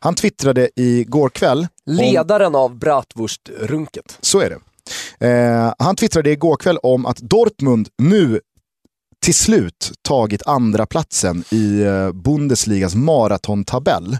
han 0.00 0.14
twittrade 0.14 0.68
igår 0.76 1.28
kväll 1.28 1.58
om 1.58 1.68
Ledaren 1.86 2.54
av 2.54 2.78
Bratwurst-runket. 2.78 4.18
Så 4.20 4.40
är 4.40 4.50
det. 4.50 4.58
Eh, 5.28 5.72
han 5.78 5.96
twittrade 5.96 6.30
igår 6.30 6.56
kväll 6.56 6.78
om 6.82 7.06
att 7.06 7.16
Dortmund 7.16 7.88
nu 8.02 8.40
till 9.22 9.34
slut 9.34 9.92
tagit 10.02 10.42
andra 10.46 10.86
platsen 10.86 11.44
i 11.50 11.82
eh, 11.82 12.12
Bundesligas 12.12 12.94
maratontabell. 12.94 14.18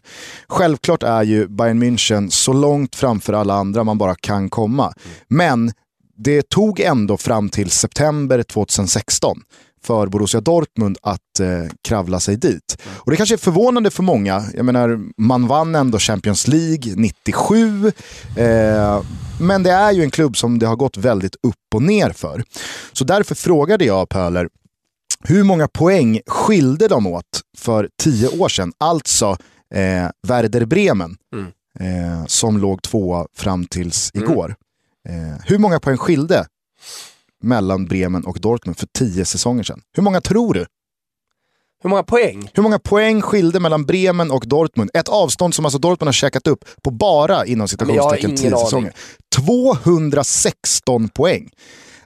Självklart 0.49 1.03
är 1.03 1.23
ju 1.23 1.49
Bayern 1.49 1.83
München 1.83 2.31
så 2.31 2.53
långt 2.53 2.97
framför 2.97 3.33
alla 3.33 3.55
andra 3.55 3.85
man 3.85 3.99
bara 3.99 4.15
kan 4.15 4.51
komma. 4.51 4.93
Men 5.29 5.73
det 6.17 6.49
tog 6.49 6.81
ändå 6.81 7.17
fram 7.17 7.49
till 7.49 7.71
september 7.71 8.43
2016 8.43 9.43
för 9.85 10.07
Borussia 10.07 10.41
Dortmund 10.41 10.99
att 11.03 11.41
eh, 11.41 11.73
kravla 11.89 12.21
sig 12.21 12.37
dit. 12.37 12.79
Och 12.85 13.11
det 13.11 13.17
kanske 13.17 13.35
är 13.35 13.39
förvånande 13.39 13.91
för 13.91 14.03
många. 14.03 14.45
Jag 14.55 14.65
menar, 14.65 15.01
man 15.17 15.47
vann 15.47 15.75
ändå 15.75 15.99
Champions 15.99 16.49
League 16.49 16.95
97. 16.97 17.87
Eh, 18.37 19.03
men 19.41 19.63
det 19.63 19.71
är 19.71 19.93
ju 19.93 20.03
en 20.03 20.11
klubb 20.11 20.37
som 20.37 20.59
det 20.59 20.67
har 20.67 20.77
gått 20.77 20.97
väldigt 20.97 21.35
upp 21.35 21.75
och 21.75 21.83
ner 21.83 22.11
för. 22.11 22.45
Så 22.93 23.05
därför 23.05 23.35
frågade 23.35 23.85
jag 23.85 24.09
Pöler, 24.09 24.49
hur 25.21 25.43
många 25.45 25.69
poäng 25.69 26.21
skilde 26.27 26.89
de 26.89 27.07
åt 27.07 27.25
för 27.59 27.89
tio 28.03 28.29
år 28.29 28.49
sedan? 28.49 28.73
Alltså 28.79 29.37
eh, 29.75 30.09
Werder 30.29 30.65
Bremen, 30.65 31.17
Mm. 31.35 31.47
eh, 31.81 32.27
som 32.27 32.59
låg 32.59 32.83
tvåa 32.83 33.27
fram 33.37 33.65
tills 33.67 34.11
igår. 34.15 34.55
Eh, 35.09 35.43
hur 35.47 35.59
många 35.59 35.81
poäng 35.81 35.97
skilde 35.97 36.47
mellan 37.43 37.87
Bremen 37.87 38.25
och 38.25 38.41
Dortmund 38.41 38.79
för 38.79 38.89
tio 38.99 39.25
säsonger 39.25 39.63
sedan? 39.65 39.81
Hur 39.97 40.03
många 40.03 40.21
tror 40.21 40.55
du? 40.55 40.67
Hur 41.83 41.91
många 41.91 42.03
poäng? 42.03 42.51
Hur 42.55 42.63
många 42.63 42.79
poäng 42.79 43.23
skilde 43.23 43.61
mellan 43.61 43.85
Bremen 43.85 44.31
och 44.31 44.45
Dortmund? 44.49 44.91
Ett 44.95 45.09
avstånd 45.09 45.55
som 45.55 45.65
alltså 45.65 45.79
Dortmund 45.79 46.09
har 46.09 46.13
käkat 46.13 46.47
upp 46.47 46.65
på 46.85 46.91
bara 46.91 47.47
inom 47.47 47.69
citationstecken 47.69 48.31
ingen 48.31 48.37
10 48.43 48.47
aning. 48.55 48.65
säsonger. 48.65 48.93
216 49.37 51.09
poäng. 51.09 51.51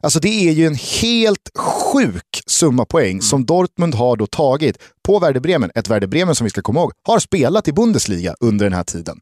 Alltså 0.01 0.21
det 0.21 0.49
är 0.49 0.53
ju 0.53 0.67
en 0.67 0.75
helt 1.03 1.51
sjuk 1.57 2.43
summa 2.47 2.85
poäng 2.85 3.11
Mm. 3.11 3.23
som 3.23 3.45
Dortmund 3.45 3.95
har 3.95 4.17
då 4.17 4.27
tagit 4.27 4.79
på 5.05 5.19
Werder 5.19 5.41
Bremen. 5.41 5.71
Ett 5.75 5.89
Werder 5.91 6.07
Bremen 6.07 6.35
som 6.35 6.45
vi 6.45 6.51
ska 6.51 6.63
komma 6.63 6.81
ihåg 6.81 6.93
har 7.03 7.19
spelat 7.19 7.69
i 7.69 7.73
Bundesliga 7.73 8.35
under 8.41 8.67
den 8.67 8.73
här 8.73 8.85
tiden. 8.85 9.21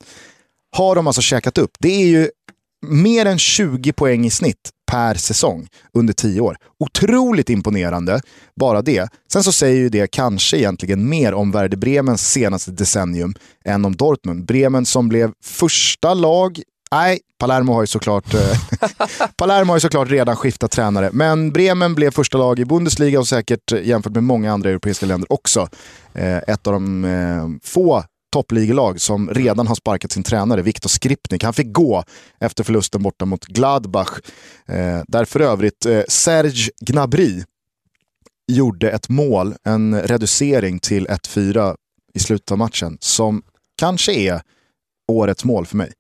Har 0.77 0.95
de 0.95 1.07
alltså 1.07 1.23
käkat 1.23 1.59
upp. 1.59 1.71
Det 1.79 2.03
är 2.03 2.07
ju 2.07 2.31
mer 2.87 3.27
än 3.27 3.39
20 3.39 3.93
poäng 3.93 4.27
i 4.27 4.31
snitt 4.31 4.71
per 4.91 5.15
säsong 5.15 5.69
under 5.99 6.13
10 6.15 6.41
år. 6.41 6.57
Otroligt 6.85 7.51
imponerande, 7.51 8.21
bara 8.61 8.83
det. 8.83 9.09
Sen 9.33 9.45
så 9.45 9.53
säger 9.53 9.77
ju 9.77 9.89
det 9.89 10.07
kanske 10.07 10.57
egentligen 10.59 11.09
mer 11.09 11.35
om 11.35 11.51
Werder 11.53 11.77
Bremens 11.77 12.31
senaste 12.31 12.71
decennium 12.71 13.35
än 13.65 13.85
om 13.85 13.97
Dortmund. 13.97 14.45
Bremen 14.45 14.87
som 14.87 15.09
blev 15.09 15.33
första 15.45 16.15
lag 16.15 16.63
Nej, 16.95 17.21
Palermo 17.39 17.73
har 17.73 17.81
ju 17.81 17.87
såklart, 17.87 18.35
eh, 18.35 18.59
Palermo 19.37 19.71
har 19.73 19.77
ju 19.77 19.81
såklart 19.81 20.11
redan 20.11 20.37
skiftat 20.37 20.71
tränare. 20.71 21.11
Men 21.13 21.53
Bremen 21.53 21.95
blev 21.95 22.11
första 22.11 22.39
lag 22.39 22.59
i 22.59 22.65
Bundesliga 22.65 23.21
och 23.21 23.29
säkert 23.29 23.73
eh, 23.73 23.87
jämfört 23.87 24.13
med 24.13 24.23
många 24.23 24.53
andra 24.53 24.71
europeiska 24.71 25.07
länder 25.07 25.33
också 25.33 25.69
eh, 26.13 26.37
ett 26.37 26.67
av 26.67 26.73
de 26.73 27.61
få 27.63 28.05
toppligelag 28.33 29.01
som 29.01 29.31
redan 29.31 29.67
har 29.67 29.75
sparkat 29.75 30.13
sin 30.13 30.23
tränare, 30.23 30.63
Viktor 30.63 30.89
Skripnik. 30.89 31.45
Han 31.45 31.53
fick 31.53 31.73
gå 31.73 32.05
efter 32.41 32.65
förlusten 32.65 33.03
borta 33.03 33.25
mot 33.25 33.45
Gladbach. 33.45 34.19
Där 35.09 35.25
för 35.25 35.41
övrigt 35.41 35.87
Serge 36.09 36.71
Gnabry 36.81 37.43
gjorde 38.53 38.91
ett 38.91 39.09
mål, 39.09 39.55
en 39.65 40.03
reducering 40.03 40.79
till 40.79 41.07
1-4 41.07 41.77
i 42.15 42.19
slutet 42.19 42.51
av 42.51 42.59
matchen, 42.59 42.99
som 43.01 43.43
kanske 43.79 44.13
är 44.13 44.41
årets 45.13 45.45
mål 45.45 45.67
för 45.67 45.77
mig. 45.77 45.93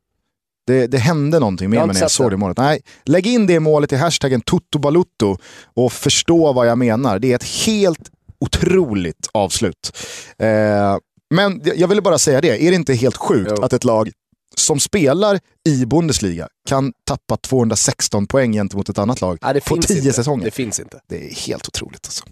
Det, 0.66 0.86
det 0.86 0.98
hände 0.98 1.38
någonting 1.38 1.70
med 1.70 1.78
Jag 1.78 1.86
mig 1.86 1.94
när 1.94 2.00
jag 2.00 2.10
såg 2.10 2.30
det. 2.30 2.36
målet. 2.36 2.56
Nej, 2.58 2.80
lägg 3.04 3.26
in 3.26 3.46
det 3.46 3.60
målet 3.60 3.92
i 3.92 3.96
hashtaggen 3.96 4.40
Toto 4.40 5.36
och 5.76 5.92
förstå 5.92 6.52
vad 6.52 6.66
jag 6.66 6.78
menar. 6.78 7.18
Det 7.18 7.32
är 7.32 7.36
ett 7.36 7.44
helt 7.66 8.10
otroligt 8.40 9.28
avslut. 9.32 9.96
Eh, 10.38 10.96
men 11.34 11.62
jag 11.76 11.88
ville 11.88 12.02
bara 12.02 12.18
säga 12.18 12.40
det, 12.40 12.66
är 12.66 12.70
det 12.70 12.76
inte 12.76 12.94
helt 12.94 13.16
sjukt 13.16 13.52
Jo. 13.56 13.62
att 13.62 13.72
ett 13.72 13.84
lag 13.84 14.10
som 14.56 14.80
spelar 14.80 15.40
i 15.68 15.86
Bundesliga 15.86 16.48
kan 16.68 16.92
tappa 17.08 17.36
216 17.36 18.26
poäng 18.26 18.52
gentemot 18.52 18.88
ett 18.88 18.98
annat 18.98 19.20
lag 19.20 19.38
Nej, 19.42 19.60
på 19.60 19.74
finns 19.74 19.86
10 19.86 19.98
inte. 19.98 20.12
säsonger? 20.12 20.44
Det 20.44 20.50
finns 20.50 20.80
inte. 20.80 21.00
Det 21.08 21.30
är 21.30 21.34
helt 21.34 21.68
otroligt 21.68 22.06
alltså. 22.06 22.24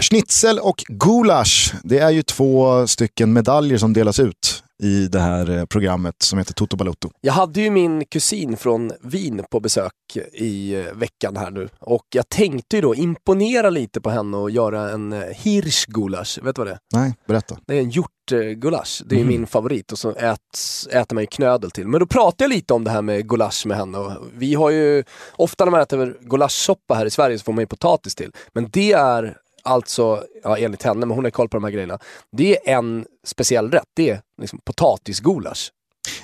Schnitzel 0.00 0.58
och 0.58 0.84
gulasch, 0.88 1.74
det 1.84 1.98
är 1.98 2.10
ju 2.10 2.22
två 2.22 2.86
stycken 2.86 3.32
medaljer 3.32 3.78
som 3.78 3.92
delas 3.92 4.20
ut 4.20 4.63
i 4.82 5.08
det 5.08 5.20
här 5.20 5.50
eh, 5.58 5.64
programmet 5.64 6.14
som 6.22 6.38
heter 6.38 6.54
Toto 6.54 6.76
Balotto. 6.76 7.10
Jag 7.20 7.32
hade 7.32 7.60
ju 7.60 7.70
min 7.70 8.04
kusin 8.04 8.56
från 8.56 8.92
Wien 9.02 9.44
på 9.50 9.60
besök 9.60 9.92
i 10.32 10.74
eh, 10.74 10.92
veckan 10.94 11.36
här 11.36 11.50
nu 11.50 11.68
och 11.80 12.06
jag 12.14 12.28
tänkte 12.28 12.76
ju 12.76 12.82
då 12.82 12.94
imponera 12.94 13.70
lite 13.70 14.00
på 14.00 14.10
henne 14.10 14.36
och 14.36 14.50
göra 14.50 14.90
en 14.90 15.12
eh, 15.12 15.20
hirschgulasch. 15.20 16.38
Vet 16.42 16.56
du 16.56 16.60
vad 16.60 16.66
det 16.66 16.72
är? 16.72 16.78
Nej, 16.94 17.14
berätta. 17.26 17.58
Det 17.66 17.74
är 17.74 17.80
en 17.80 17.90
hjortgulasch. 17.90 19.02
Det 19.06 19.14
är 19.14 19.18
Mhm. 19.18 19.28
min 19.28 19.46
favorit 19.46 19.92
och 19.92 19.98
så 19.98 20.10
äts, 20.14 20.86
äter 20.86 21.14
man 21.14 21.22
ju 21.22 21.26
knödel 21.26 21.70
till. 21.70 21.86
Men 21.88 22.00
då 22.00 22.06
pratade 22.06 22.44
jag 22.44 22.48
lite 22.48 22.74
om 22.74 22.84
det 22.84 22.90
här 22.90 23.02
med 23.02 23.28
gulasch 23.28 23.66
med 23.66 23.76
henne 23.76 23.98
och 23.98 24.12
vi 24.36 24.54
har 24.54 24.70
ju, 24.70 25.04
ofta 25.36 25.64
när 25.64 25.72
man 25.72 25.80
äter 25.80 26.16
gulaschsoppa 26.20 26.94
här 26.94 27.06
i 27.06 27.10
Sverige 27.10 27.38
så 27.38 27.44
får 27.44 27.52
man 27.52 27.62
ju 27.62 27.66
potatis 27.66 28.14
till. 28.14 28.30
Men 28.54 28.68
det 28.72 28.92
är 28.92 29.36
alltså, 29.64 30.24
ja 30.42 30.58
enligt 30.58 30.82
henne, 30.82 31.06
men 31.06 31.16
hon 31.16 31.24
har 31.24 31.30
koll 31.30 31.48
på 31.48 31.56
de 31.56 31.64
här 31.64 31.70
grejerna. 31.70 31.98
Det 32.32 32.70
är 32.70 32.76
en 32.76 33.06
speciell 33.26 33.70
rätt. 33.70 33.88
Det 33.96 34.10
är 34.10 34.20
liksom 34.40 34.60
potatisgulasch. 34.64 35.70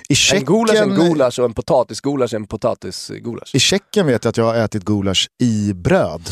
I 0.09 0.15
En 0.35 0.45
gulasch 0.45 0.75
är 0.75 0.83
en 0.83 0.89
Tjeckien, 0.89 1.09
gulasch 1.09 1.39
och 1.39 1.45
en 1.45 1.53
potatisgulasch 1.53 2.33
är 2.33 2.37
en 2.37 2.47
potatisgulasch. 2.47 3.55
I 3.55 3.59
Tjeckien 3.59 4.05
vet 4.05 4.23
jag 4.23 4.29
att 4.29 4.37
jag 4.37 4.45
har 4.45 4.55
ätit 4.55 4.83
gulasch 4.83 5.27
i 5.41 5.73
bröd. 5.73 6.29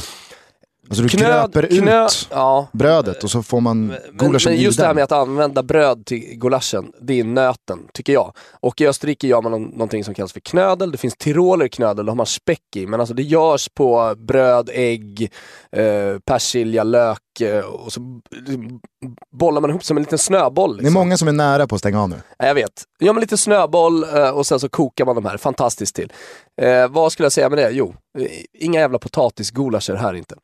Alltså 0.89 1.03
du 1.03 1.09
Knöd- 1.09 1.27
gröper 1.53 1.63
knö- 1.67 2.05
ut 2.05 2.27
ja. 2.31 2.67
brödet 2.73 3.23
och 3.23 3.31
så 3.31 3.43
får 3.43 3.61
man 3.61 3.87
Men, 3.87 3.97
gulaschen 4.13 4.51
men 4.51 4.59
i 4.61 4.63
just 4.63 4.79
det 4.79 4.85
här 4.85 4.93
med 4.93 5.03
att 5.03 5.11
använda 5.11 5.63
bröd 5.63 6.05
till 6.05 6.19
gulaschen, 6.37 6.91
det 7.01 7.19
är 7.19 7.23
nöten, 7.23 7.79
tycker 7.93 8.13
jag. 8.13 8.33
Och 8.51 8.81
i 8.81 8.87
Österrike 8.87 9.27
gör 9.27 9.41
man 9.41 9.51
någon- 9.51 9.69
någonting 9.69 10.03
som 10.03 10.13
kallas 10.13 10.33
för 10.33 10.39
knödel. 10.39 10.91
Det 10.91 10.97
finns 10.97 11.15
tiroler 11.17 11.67
knödel, 11.67 12.05
då 12.05 12.11
har 12.11 12.15
man 12.15 12.25
späck 12.25 12.75
i. 12.75 12.87
Men 12.87 12.99
alltså 12.99 13.13
det 13.15 13.23
görs 13.23 13.69
på 13.69 14.15
bröd, 14.17 14.69
ägg, 14.73 15.31
eh, 15.71 16.19
persilja, 16.25 16.83
lök 16.83 17.19
och 17.63 17.93
så 17.93 18.21
bollar 19.31 19.61
man 19.61 19.69
ihop 19.69 19.83
som 19.83 19.97
en 19.97 20.03
liten 20.03 20.17
snöboll. 20.19 20.71
Det 20.77 20.81
är 20.81 20.83
Liksom. 20.83 20.93
många 20.93 21.17
som 21.17 21.27
är 21.27 21.31
nära 21.31 21.67
på 21.67 21.75
att 21.75 21.81
stänga 21.81 22.01
av 22.01 22.09
nu. 22.09 22.15
Ja, 22.37 22.45
Jag 22.47 22.55
vet. 22.55 22.83
Gör 22.99 23.13
man 23.13 23.21
lite 23.21 23.37
snöboll 23.37 24.03
eh, 24.03 24.29
och 24.29 24.45
sen 24.47 24.59
så 24.59 24.69
kokar 24.69 25.05
man 25.05 25.15
de 25.15 25.25
här. 25.25 25.37
Fantastiskt 25.37 25.95
till. 25.95 26.13
Eh, 26.61 26.87
vad 26.87 27.11
skulle 27.11 27.25
jag 27.25 27.31
säga 27.33 27.49
med 27.49 27.57
det? 27.57 27.69
Jo, 27.71 27.93
eh, 28.19 28.27
inga 28.53 28.79
jävla 28.79 28.99
potatisgulascher 28.99 29.93
här 29.95 30.13
inte. 30.13 30.35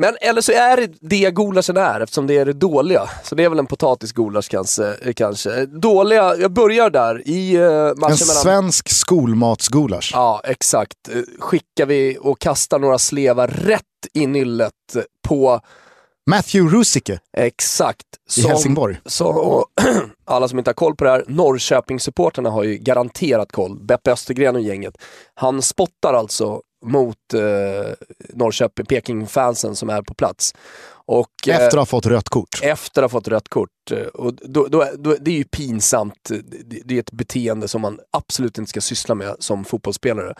Men 0.00 0.16
eller 0.20 0.40
så 0.40 0.52
är 0.52 0.76
det 0.76 0.92
det 1.00 1.30
gulaschen 1.34 1.76
är 1.76 2.00
eftersom 2.00 2.26
det 2.26 2.38
är 2.38 2.44
det 2.44 2.52
dåliga. 2.52 3.02
Så 3.24 3.34
det 3.34 3.44
är 3.44 3.48
väl 3.48 3.58
en 3.58 3.66
potatisgulasch 3.66 4.48
kanske. 4.50 4.94
eh, 5.02 5.12
kanske. 5.12 5.66
Dåliga, 5.66 6.36
jag 6.36 6.52
börjar 6.52 6.90
där 6.90 7.28
i 7.28 7.54
eh, 7.54 7.62
matchen 7.62 7.92
En 7.96 7.98
mellan... 8.00 8.16
svensk 8.42 8.88
skolmatsgulasch. 8.88 10.10
Ja, 10.14 10.40
exakt. 10.44 11.08
Eh, 11.12 11.20
Skickar 11.38 11.86
vi 11.86 12.18
och 12.20 12.38
kastar 12.38 12.78
några 12.78 12.98
slevar 12.98 13.48
rätt 13.48 13.82
i 14.12 14.26
nyllet 14.26 14.72
eh, 14.96 15.02
på 15.28 15.60
Matthew 16.30 16.76
Rusicke 16.76 17.20
exakt. 17.36 18.06
i 18.36 18.40
Helsingborg. 18.40 19.00
Så 19.06 19.66
alla 20.24 20.48
som 20.48 20.58
inte 20.58 20.68
har 20.68 20.74
koll 20.74 20.96
på 20.96 21.04
det 21.04 21.10
här, 21.10 21.24
Norrköpingssupporterna 21.28 22.50
har 22.50 22.64
ju 22.64 22.76
garanterat 22.78 23.52
koll. 23.52 23.78
Beppe 23.80 24.12
Östergren 24.12 24.56
och 24.56 24.62
gänget. 24.62 24.94
Han 25.34 25.62
spottar 25.62 26.14
alltså 26.14 26.62
mot 26.84 27.34
eh, 27.34 27.40
Norrköping, 28.34 28.86
Peking-fansen 28.86 29.76
som 29.76 29.90
är 29.90 30.02
på 30.02 30.14
plats. 30.14 30.54
Och, 31.06 31.48
eh, 31.48 31.54
Efter 31.54 31.66
att 31.66 31.74
ha 31.74 31.86
fått 31.86 32.06
rött 32.06 32.28
kort. 32.28 32.60
efter 32.62 33.02
att 33.02 33.12
ha 33.12 33.18
fått 33.20 33.28
rött 33.28 33.48
kort. 33.48 33.70
Och 34.14 34.34
då, 34.34 34.66
då, 34.66 34.86
då, 34.98 35.16
det 35.20 35.30
är 35.30 35.36
ju 35.36 35.44
pinsamt. 35.44 36.30
Det, 36.84 36.94
är 36.94 37.00
ett 37.00 37.12
beteende 37.12 37.68
som 37.68 37.80
man 37.80 38.00
absolut 38.10 38.58
inte 38.58 38.68
ska 38.70 38.80
syssla 38.80 39.14
med 39.14 39.36
som 39.38 39.64
fotbollsspelare. 39.64 40.34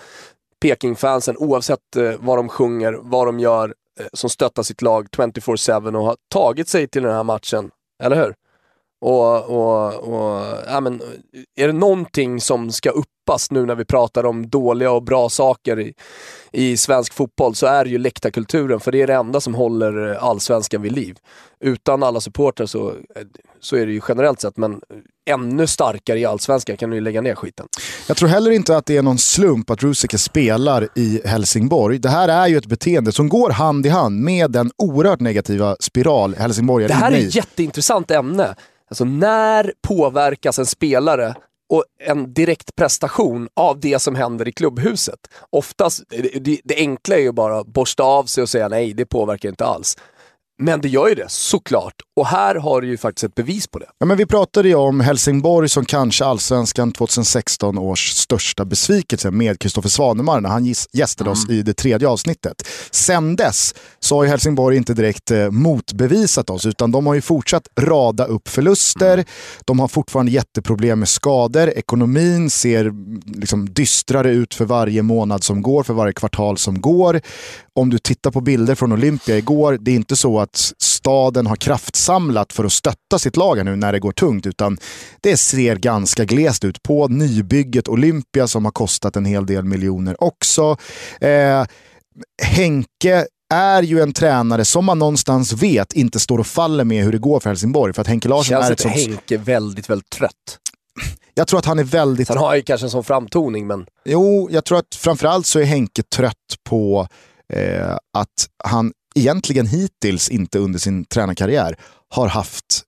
Peking-fansen, 0.61 1.37
oavsett 1.37 1.97
eh, 1.97 2.13
vad 2.19 2.39
de 2.39 2.49
sjunger, 2.49 2.99
vad 3.01 3.27
de 3.27 3.41
gör, 3.41 3.75
Eh, 4.01 4.07
som 4.13 4.31
stöttar 4.31 4.63
sitt 4.63 4.83
lag 4.83 5.07
24-7 5.07 5.97
och 5.97 6.05
har 6.05 6.17
tagit 6.29 6.69
sig 6.69 6.89
till 6.89 7.03
den 7.03 7.15
här 7.15 7.25
matchen. 7.25 7.71
Eller 8.03 8.17
hur? 8.17 8.35
Och, 9.01 9.45
och, 9.45 9.95
och 9.95 10.57
ja, 10.67 10.81
men, 10.81 11.03
är 11.57 11.67
det 11.67 11.73
någonting 11.73 12.41
som 12.41 12.73
ska 12.73 12.91
upp 12.91 13.07
djupast 13.27 13.51
nu 13.51 13.67
när 13.67 13.75
vi 13.75 13.85
pratar 13.85 14.27
om 14.27 14.49
dåliga 14.49 14.91
och 14.91 15.03
bra 15.03 15.29
saker 15.29 15.81
i, 15.81 15.95
i 16.53 16.77
svensk 16.77 17.13
fotboll 17.13 17.55
så 17.55 17.67
är 17.67 17.85
det 17.85 17.91
ju 17.91 17.99
läktarkulturen, 17.99 18.81
för 18.81 18.93
det 18.93 19.03
är 19.03 19.07
det 19.07 19.15
enda 19.15 19.41
som 19.41 19.55
håller 19.55 20.15
allsvenskan 20.15 20.83
vid 20.83 20.93
liv. 20.93 21.17
Utan 21.61 22.03
alla 22.03 22.21
supportrar 22.21 22.67
så, 22.67 22.93
så 23.61 23.77
är 23.77 23.87
det 23.87 23.93
ju 23.93 24.01
generellt 24.09 24.41
sett, 24.41 24.57
men 24.57 24.81
ännu 25.31 25.67
starkare 25.67 26.19
i 26.19 26.25
allsvenskan 26.25 26.77
kan 26.77 26.91
du 26.91 26.97
ju 26.97 27.01
lägga 27.01 27.21
ner 27.21 27.35
skiten. 27.35 27.67
Jag 28.09 28.17
tror 28.17 28.29
heller 28.29 28.51
inte 28.51 28.77
att 28.77 28.87
det 28.87 28.97
är 28.97 29.03
någon 29.03 29.19
slump 29.19 29.71
att 29.71 29.83
Rusiker 29.83 30.19
spelar 30.19 30.89
i 30.95 31.21
Helsingborg. 31.25 31.99
Det 31.99 32.09
här 32.09 32.29
är 32.29 32.47
ju 32.47 32.57
ett 32.57 32.67
beteende 32.67 33.13
som 33.13 33.29
går 33.29 33.51
hand 33.51 33.87
i 33.87 33.89
hand 33.89 34.21
med 34.21 34.51
den 34.51 34.71
oerhört 34.79 35.21
negativa 35.21 35.77
spiral 35.81 36.35
Helsingborg 36.35 36.85
är 36.85 36.89
Det 36.89 36.95
här 36.95 37.11
inne 37.11 37.19
är 37.19 37.23
i. 37.23 37.27
ett 37.27 37.35
jätteintressant 37.35 38.11
ämne. 38.11 38.55
Alltså 38.91 39.05
när 39.05 39.73
påverkas 39.83 40.59
en 40.59 40.67
spelare 40.67 41.35
och 41.69 41.85
en 41.99 42.35
direkt 42.35 42.77
prestation 42.77 43.49
av 43.55 43.81
det 43.81 43.99
som 43.99 44.15
händer 44.15 44.49
i 44.49 44.53
klubbhuset? 44.53 45.19
Oftast, 45.51 46.03
det, 46.41 46.61
det 46.65 46.77
enkla 46.77 47.17
är 47.17 47.21
ju 47.21 47.33
bara 47.33 47.59
att 47.59 47.67
borsta 47.67 48.03
av 48.03 48.25
sig 48.25 48.43
och 48.43 48.49
säga 48.49 48.69
nej, 48.69 48.95
det 48.95 49.07
påverkar 49.07 49.49
inte 49.49 49.65
alls. 49.65 49.97
Men 50.59 50.81
det 50.81 50.89
gör 50.89 51.09
ju 51.09 51.15
det, 51.15 51.27
såklart. 51.29 51.95
Och 52.17 52.27
här 52.27 52.55
har 52.55 52.81
du 52.81 52.89
ju 52.89 52.97
faktiskt 52.97 53.25
ett 53.25 53.35
bevis 53.35 53.67
på 53.67 53.79
det. 53.79 53.87
Ja, 53.99 54.07
men 54.07 54.17
vi 54.17 54.27
pratade 54.27 54.69
ju 54.69 54.75
om 54.75 55.01
Helsingborg 55.01 55.69
som 55.69 55.85
kanske 55.85 56.25
allsvenskan 56.25 56.93
2016 56.93 57.79
års 57.79 58.11
största 58.11 58.65
besvikelse 58.65 59.31
med 59.31 59.59
Kristoffer 59.59 59.89
Svanemar 59.89 60.41
när 60.41 60.49
han 60.49 60.75
gästade 60.93 61.31
oss 61.31 61.51
i 61.51 61.63
det 61.63 61.75
tredje 61.75 62.09
avsnittet. 62.09 62.69
Sen 62.91 63.37
dess 63.37 63.75
så 63.99 64.17
har 64.17 64.25
ju 64.25 64.31
Helsingborg 64.31 64.77
inte 64.77 64.95
direkt 64.95 65.31
eh, 65.31 65.51
motbevisat 65.51 66.51
oss 66.51 66.67
utan 66.67 66.91
de 66.91 67.07
har 67.07 67.15
ju 67.15 67.21
fortsatt 67.21 67.69
rada 67.81 68.25
upp 68.25 68.49
förluster. 68.49 69.25
De 69.65 69.81
har 69.81 69.89
fortfarande 69.89 70.33
jätteproblem 70.33 70.99
med 70.99 71.09
skador. 71.09 71.69
Ekonomin 71.69 72.51
ser 72.51 72.85
mm, 72.85 73.21
liksom 73.27 73.75
dystrare 73.75 74.31
ut 74.31 74.55
för 74.55 74.65
varje 74.65 75.03
månad 75.03 75.45
som 75.45 75.63
går, 75.63 75.83
för 75.83 75.95
varje 75.95 76.13
kvartal 76.13 76.59
som 76.59 76.81
går. 76.81 77.21
Om 77.77 77.91
du 77.91 77.99
tittar 77.99 78.31
på 78.31 78.41
bilder 78.41 78.75
från 78.75 78.93
Olympia 78.93 79.39
igår, 79.39 79.79
det 79.81 79.91
är 79.91 79.95
inte 79.95 80.17
så 80.17 80.41
att 80.41 80.73
staden 80.79 81.47
har 81.47 81.57
kraftsamlat 81.57 82.53
för 82.53 82.65
att 82.65 82.73
stötta 82.73 83.19
sitt 83.19 83.37
lag 83.37 83.65
nu 83.65 83.77
när 83.77 83.93
det 83.93 83.99
går 83.99 84.13
tungt, 84.13 84.47
utan 84.47 84.79
det 85.21 85.37
ser 85.37 85.77
ganska 85.77 86.25
glest 86.25 86.65
ut 86.65 86.83
på 86.83 87.09
nybygget 87.09 87.89
Olympia 87.89 88.49
som 88.49 88.65
har 88.65 88.73
kostat 88.73 89.17
en 89.17 89.25
hel 89.25 89.47
del 89.47 89.65
miljoner 89.65 90.25
också. 90.25 90.77
Eh, 91.21 91.65
Henke 92.43 93.27
är 93.55 93.83
ju 93.83 94.01
en 94.01 94.13
tränare 94.13 94.65
som 94.65 94.85
man 94.85 94.99
någonstans 94.99 95.53
vet 95.53 95.93
inte 95.93 96.21
står 96.21 96.39
och 96.39 96.47
faller 96.47 96.85
med 96.85 97.05
hur 97.05 97.13
det 97.13 97.19
går 97.19 97.41
för 97.41 97.51
Helsingborg. 97.51 97.93
För 97.93 98.03
att 98.03 98.09
Henke 98.09 98.29
Larsson 98.29 98.45
Känns 98.45 98.69
är 98.69 98.73
ett 98.73 98.81
sånt... 98.81 98.95
Henke 98.95 99.37
väldigt, 99.37 99.91
väldigt 99.91 100.11
trött? 100.11 100.59
Jag 101.35 101.49
tror 101.49 101.59
att 101.59 101.67
han 101.67 101.79
är 101.79 101.85
väldigt... 101.85 102.29
Sen 102.29 102.39
har 102.39 102.49
han 102.49 102.57
ju 102.57 102.63
kanske 102.63 102.87
en 102.87 102.91
sån 102.91 103.05
framtoning, 103.05 103.67
men 103.67 103.87
Jo, 104.05 104.49
jag 104.51 104.65
tror 104.65 104.79
att 104.79 104.95
framförallt 104.95 105.47
så 105.47 105.59
är 105.59 105.65
Henke 105.65 106.03
trött 106.03 106.57
på 106.65 107.09
eh, 107.53 107.97
att 108.19 108.49
han 108.65 108.93
egentligen 109.15 109.67
hittills 109.67 110.29
inte 110.29 110.59
under 110.59 110.79
sin 110.79 111.05
tränarkarriär 111.05 111.77
har 112.09 112.29
haft 112.29 112.83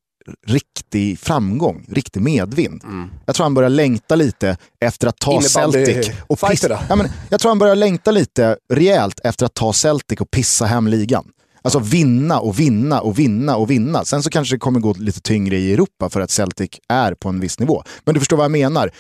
riktig 0.47 1.19
framgång, 1.19 1.85
riktig 1.89 2.21
medvind. 2.23 2.83
Jag 3.27 3.35
tror 3.35 3.45
han 3.45 3.55
börjar 3.55 3.71
längta 3.71 4.15
lite 4.17 4.57
efter 4.81 5.09
att 5.09 5.19
ta 5.19 5.33
Innebandy- 5.33 5.49
Celtic 5.85 6.11
och 6.27 6.41
pissa, 6.41 6.81
ja, 6.89 6.97
men 6.97 7.09
Jag 7.31 7.41
tror 7.41 7.51
han 7.51 7.59
börjar 7.59 7.77
längta 7.77 8.11
lite 8.11 8.57
rejält 8.73 9.21
efter 9.25 9.47
att 9.47 9.55
ta 9.55 9.73
Celtic 9.73 10.21
och 10.21 10.31
pissa 10.31 10.67
hem 10.67 10.87
ligan. 10.87 11.25
Alltså 11.63 11.79
vinna 11.79 12.41
och 12.41 12.61
vinna 12.61 13.01
och 13.01 13.19
vinna 13.19 13.57
och 13.57 13.71
vinna. 13.71 14.05
Sen 14.05 14.23
så 14.23 14.31
kanske 14.31 14.55
det 14.55 14.59
kommer 14.59 14.81
gå 14.81 14.95
lite 14.99 15.21
tyngre 15.21 15.57
i 15.57 15.73
Europa 15.73 16.11
för 16.11 16.21
att 16.21 16.31
Celtic 16.31 16.71
är 16.89 17.15
på 17.15 17.29
en 17.29 17.41
viss 17.41 17.59
nivå. 17.59 17.83
Men 18.05 18.15
du 18.15 18.21
förstår 18.21 18.37
vad 18.37 18.45
jag 18.45 18.51
menar. 18.51 18.91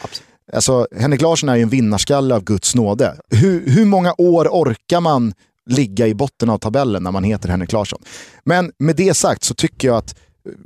Alltså, 0.52 0.86
Henrik 0.96 1.20
Larsson 1.20 1.48
är 1.48 1.56
ju 1.56 1.62
en 1.62 1.68
vinnarskalle 1.68 2.34
av 2.34 2.44
Guds 2.44 2.74
nåde. 2.74 3.16
Hur, 3.30 3.70
hur 3.70 3.84
många 3.84 4.14
år 4.18 4.48
orkar 4.48 5.00
man 5.00 5.32
ligga 5.68 6.06
i 6.06 6.14
botten 6.14 6.50
av 6.50 6.58
tabellen 6.58 7.02
när 7.02 7.12
man 7.12 7.24
heter 7.24 7.48
Henrik 7.48 7.72
Larsson? 7.72 7.98
Men 8.44 8.72
med 8.78 8.96
det 8.96 9.14
sagt 9.14 9.44
så 9.44 9.54
tycker 9.54 9.88
jag 9.88 9.96
att 9.96 10.14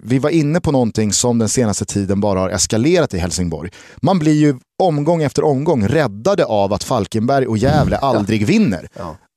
vi 0.02 0.18
var 0.18 0.30
inne 0.30 0.60
på 0.60 0.72
någonting 0.72 1.12
som 1.12 1.38
den 1.38 1.48
senaste 1.48 1.84
tiden 1.84 2.20
bara 2.20 2.40
har 2.40 2.50
eskalerat 2.50 3.14
i 3.14 3.18
Helsingborg. 3.18 3.70
Man 4.02 4.18
blir 4.18 4.32
ju 4.32 4.54
omgång 4.82 5.22
efter 5.22 5.44
omgång 5.44 5.88
räddade 5.88 6.44
av 6.44 6.72
att 6.72 6.84
Falkenberg 6.84 7.46
och 7.46 7.58
Gävle 7.58 7.96
aldrig 7.96 8.46
vinner. 8.46 8.88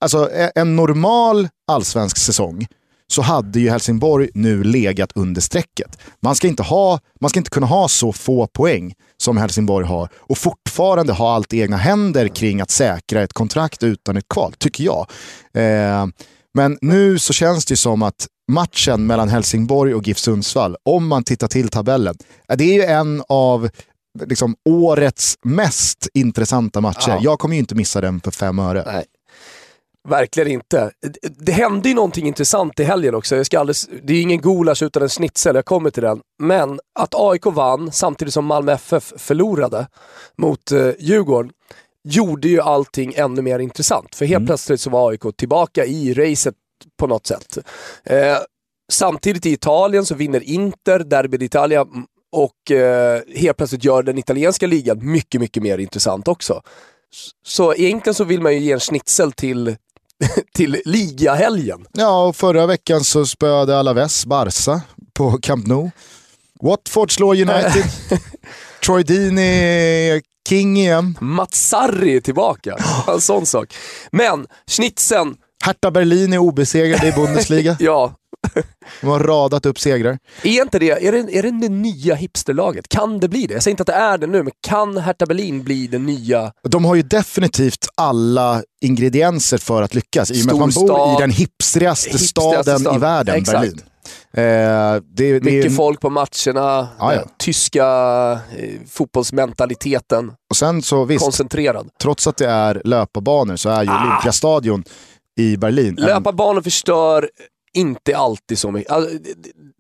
Alltså 0.01 0.29
e- 0.31 0.51
en 0.55 0.75
normal 0.75 1.47
allsvensk 1.71 2.17
säsong 2.17 2.67
så 3.07 3.21
hade 3.21 3.59
ju 3.59 3.69
Helsingborg 3.69 4.29
nu 4.33 4.63
legat 4.63 5.11
under 5.15 5.41
strecket. 5.41 5.99
Man 6.21 6.35
ska, 6.35 6.47
inte 6.47 6.63
ha, 6.63 6.99
man 7.21 7.29
ska 7.29 7.39
inte 7.39 7.49
kunna 7.49 7.67
ha 7.67 7.87
så 7.87 8.13
få 8.13 8.47
poäng 8.47 8.93
som 9.17 9.37
Helsingborg 9.37 9.85
har 9.87 10.09
och 10.15 10.37
fortfarande 10.37 11.13
ha 11.13 11.35
allt 11.35 11.53
i 11.53 11.61
egna 11.61 11.77
händer 11.77 12.27
kring 12.27 12.61
att 12.61 12.71
säkra 12.71 13.21
ett 13.21 13.33
kontrakt 13.33 13.83
utan 13.83 14.17
ett 14.17 14.27
kval, 14.29 14.53
tycker 14.57 14.83
jag. 14.83 15.07
Eh, 15.53 16.07
men 16.53 16.77
nu 16.81 17.19
så 17.19 17.33
känns 17.33 17.65
det 17.65 17.77
som 17.77 18.03
att 18.03 18.27
matchen 18.51 19.07
mellan 19.07 19.29
Helsingborg 19.29 19.95
och 19.95 20.07
GIF 20.07 20.17
Sundsvall, 20.17 20.75
om 20.83 21.07
man 21.07 21.23
tittar 21.23 21.47
till 21.47 21.69
tabellen, 21.69 22.15
eh, 22.49 22.57
det 22.57 22.63
är 22.63 22.73
ju 22.73 22.83
en 22.83 23.23
av 23.29 23.69
liksom, 24.25 24.55
årets 24.69 25.37
mest 25.43 26.07
intressanta 26.13 26.81
matcher. 26.81 27.09
Ja. 27.09 27.19
Jag 27.21 27.39
kommer 27.39 27.55
ju 27.55 27.59
inte 27.59 27.75
missa 27.75 28.01
den 28.01 28.21
för 28.21 28.31
fem 28.31 28.59
öre. 28.59 28.83
Nej. 28.85 29.05
Verkligen 30.07 30.51
inte. 30.51 30.91
Det- 31.37 31.51
hände 31.51 31.89
ju 31.89 31.95
någonting 31.95 32.27
intressant 32.27 32.79
i 32.79 32.83
helgen 32.83 33.15
också. 33.15 33.35
Jag 33.35 33.45
ska 33.45 33.59
alldeles, 33.59 33.89
det 34.03 34.13
är 34.13 34.21
ingen 34.21 34.41
gulasch 34.41 34.83
utan 34.83 35.03
en 35.03 35.09
schnitzel, 35.09 35.55
jag 35.55 35.65
kommer 35.65 35.89
till 35.89 36.03
den. 36.03 36.21
Men 36.39 36.79
att 36.99 37.15
AIK 37.15 37.45
vann 37.45 37.91
samtidigt 37.91 38.33
som 38.33 38.45
Malmö 38.45 38.71
FF 38.71 39.13
förlorade 39.17 39.87
mot 40.37 40.71
eh, 40.71 40.89
Djurgården 40.99 41.51
gjorde 42.03 42.47
ju 42.47 42.61
allting 42.61 43.13
ännu 43.15 43.41
mer 43.41 43.59
intressant. 43.59 44.15
För 44.15 44.25
helt 44.25 44.45
plötsligt 44.45 44.81
så 44.81 44.89
var 44.89 45.09
AIK 45.11 45.21
tillbaka 45.37 45.85
i 45.85 46.13
racet 46.13 46.55
på 46.99 47.07
något 47.07 47.27
sätt. 47.27 47.57
Eh, 48.03 48.37
samtidigt 48.91 49.45
i 49.45 49.51
Italien 49.51 50.05
så 50.05 50.15
vinner 50.15 50.43
Inter 50.43 50.99
Derby 50.99 51.37
d'Italia 51.37 51.81
mm, 51.81 52.05
och 52.31 52.71
eh, 52.71 53.21
helt 53.35 53.57
plötsligt 53.57 53.83
gör 53.83 54.03
den 54.03 54.17
italienska 54.17 54.67
ligan 54.67 55.11
mycket, 55.11 55.41
mycket 55.41 55.63
mer 55.63 55.77
intressant 55.77 56.27
också. 56.27 56.61
Så 57.45 57.73
egentligen 57.73 58.13
så 58.15 58.23
vill 58.23 58.41
man 58.41 58.53
ju 58.53 58.59
ge 58.59 58.71
en 58.71 58.79
schnitzel 58.79 59.31
till, 59.31 59.75
till 60.55 60.81
ligahelgen. 60.85 61.85
Ja, 61.91 62.27
och 62.27 62.35
förra 62.35 62.65
veckan 62.65 63.03
så 63.03 63.25
spöade 63.25 63.79
Alaves 63.79 64.25
Barca 64.25 64.81
på 65.13 65.37
Camp 65.41 65.67
Nou. 65.67 65.89
Watford 66.61 67.11
slår 67.15 67.33
United. 67.35 67.83
Troy 68.85 69.03
Deeney 69.03 69.45
är 70.09 70.21
king 70.49 70.77
igen. 70.77 71.17
Mats 71.21 71.67
Sarri 71.67 72.15
är 72.15 72.21
tillbaka. 72.21 72.77
En 73.07 73.21
sån 73.21 73.45
sak. 73.45 73.75
Men 74.11 74.47
schnitzeln, 74.67 75.35
Hertha 75.65 75.91
Berlin 75.91 76.33
är 76.33 76.37
obesegrade 76.37 77.07
i 77.07 77.11
Bundesliga. 77.11 77.77
ja. 77.79 78.13
De 79.01 79.07
har 79.07 79.19
radat 79.19 79.65
upp 79.65 79.79
segrar. 79.79 80.17
Är 80.43 80.61
inte 80.61 80.79
det, 80.79 80.91
är 81.07 81.11
det, 81.11 81.17
är 81.37 81.43
det 81.43 81.51
det 81.61 81.69
nya 81.69 82.15
hipsterlaget? 82.15 82.87
Kan 82.87 83.19
det 83.19 83.27
bli 83.29 83.47
det? 83.47 83.53
Jag 83.53 83.63
säger 83.63 83.71
inte 83.73 83.81
att 83.83 83.87
det 83.87 83.93
är 83.93 84.17
det 84.17 84.27
nu, 84.27 84.43
men 84.43 84.51
kan 84.67 84.97
Hertha 84.97 85.25
Berlin 85.25 85.63
bli 85.63 85.87
det 85.87 85.99
nya? 85.99 86.51
De 86.69 86.85
har 86.85 86.95
ju 86.95 87.01
definitivt 87.01 87.87
alla 87.95 88.63
ingredienser 88.81 89.57
för 89.57 89.81
att 89.81 89.95
lyckas 89.95 90.31
i 90.31 90.41
och 90.41 90.45
med 90.45 90.53
att 90.53 90.59
man 90.59 90.71
bor 90.87 91.17
i 91.17 91.21
den 91.21 91.31
hipstrigaste, 91.31 92.09
Hipstrigaste 92.09 92.61
staden 92.63 92.79
stad. 92.79 92.95
i 92.95 92.99
världen, 92.99 93.35
Exakt. 93.35 93.59
Berlin. 93.59 93.81
Eh, 94.33 95.01
det, 95.15 95.43
Mycket 95.43 95.65
är, 95.71 95.75
folk 95.75 95.99
på 95.99 96.09
matcherna, 96.09 96.27
Ja, 96.55 96.87
ja. 96.99 97.11
den 97.11 97.27
tyska 97.39 97.85
eh, 98.57 98.69
fotbollsmentaliteten, 98.89 100.31
och 100.49 100.55
sen 100.57 100.81
så 100.81 101.05
visst, 101.05 101.23
koncentrerad. 101.23 101.89
trots 102.01 102.27
att 102.27 102.37
det 102.37 102.47
är 102.47 102.81
löparbanor 102.85 103.55
så 103.55 103.69
är 103.69 103.83
ju 103.83 103.89
Ah. 103.89 104.07
Olympiastadion 104.07 104.83
i 105.39 105.57
Berlin 105.57 105.97
en- 105.99 106.03
Löparbanor 106.05 106.61
förstör 106.61 107.29
inte 107.75 108.17
alltid 108.17 108.59
så 108.59 108.71
mycket. 108.71 108.91
Alltså, 108.91 109.17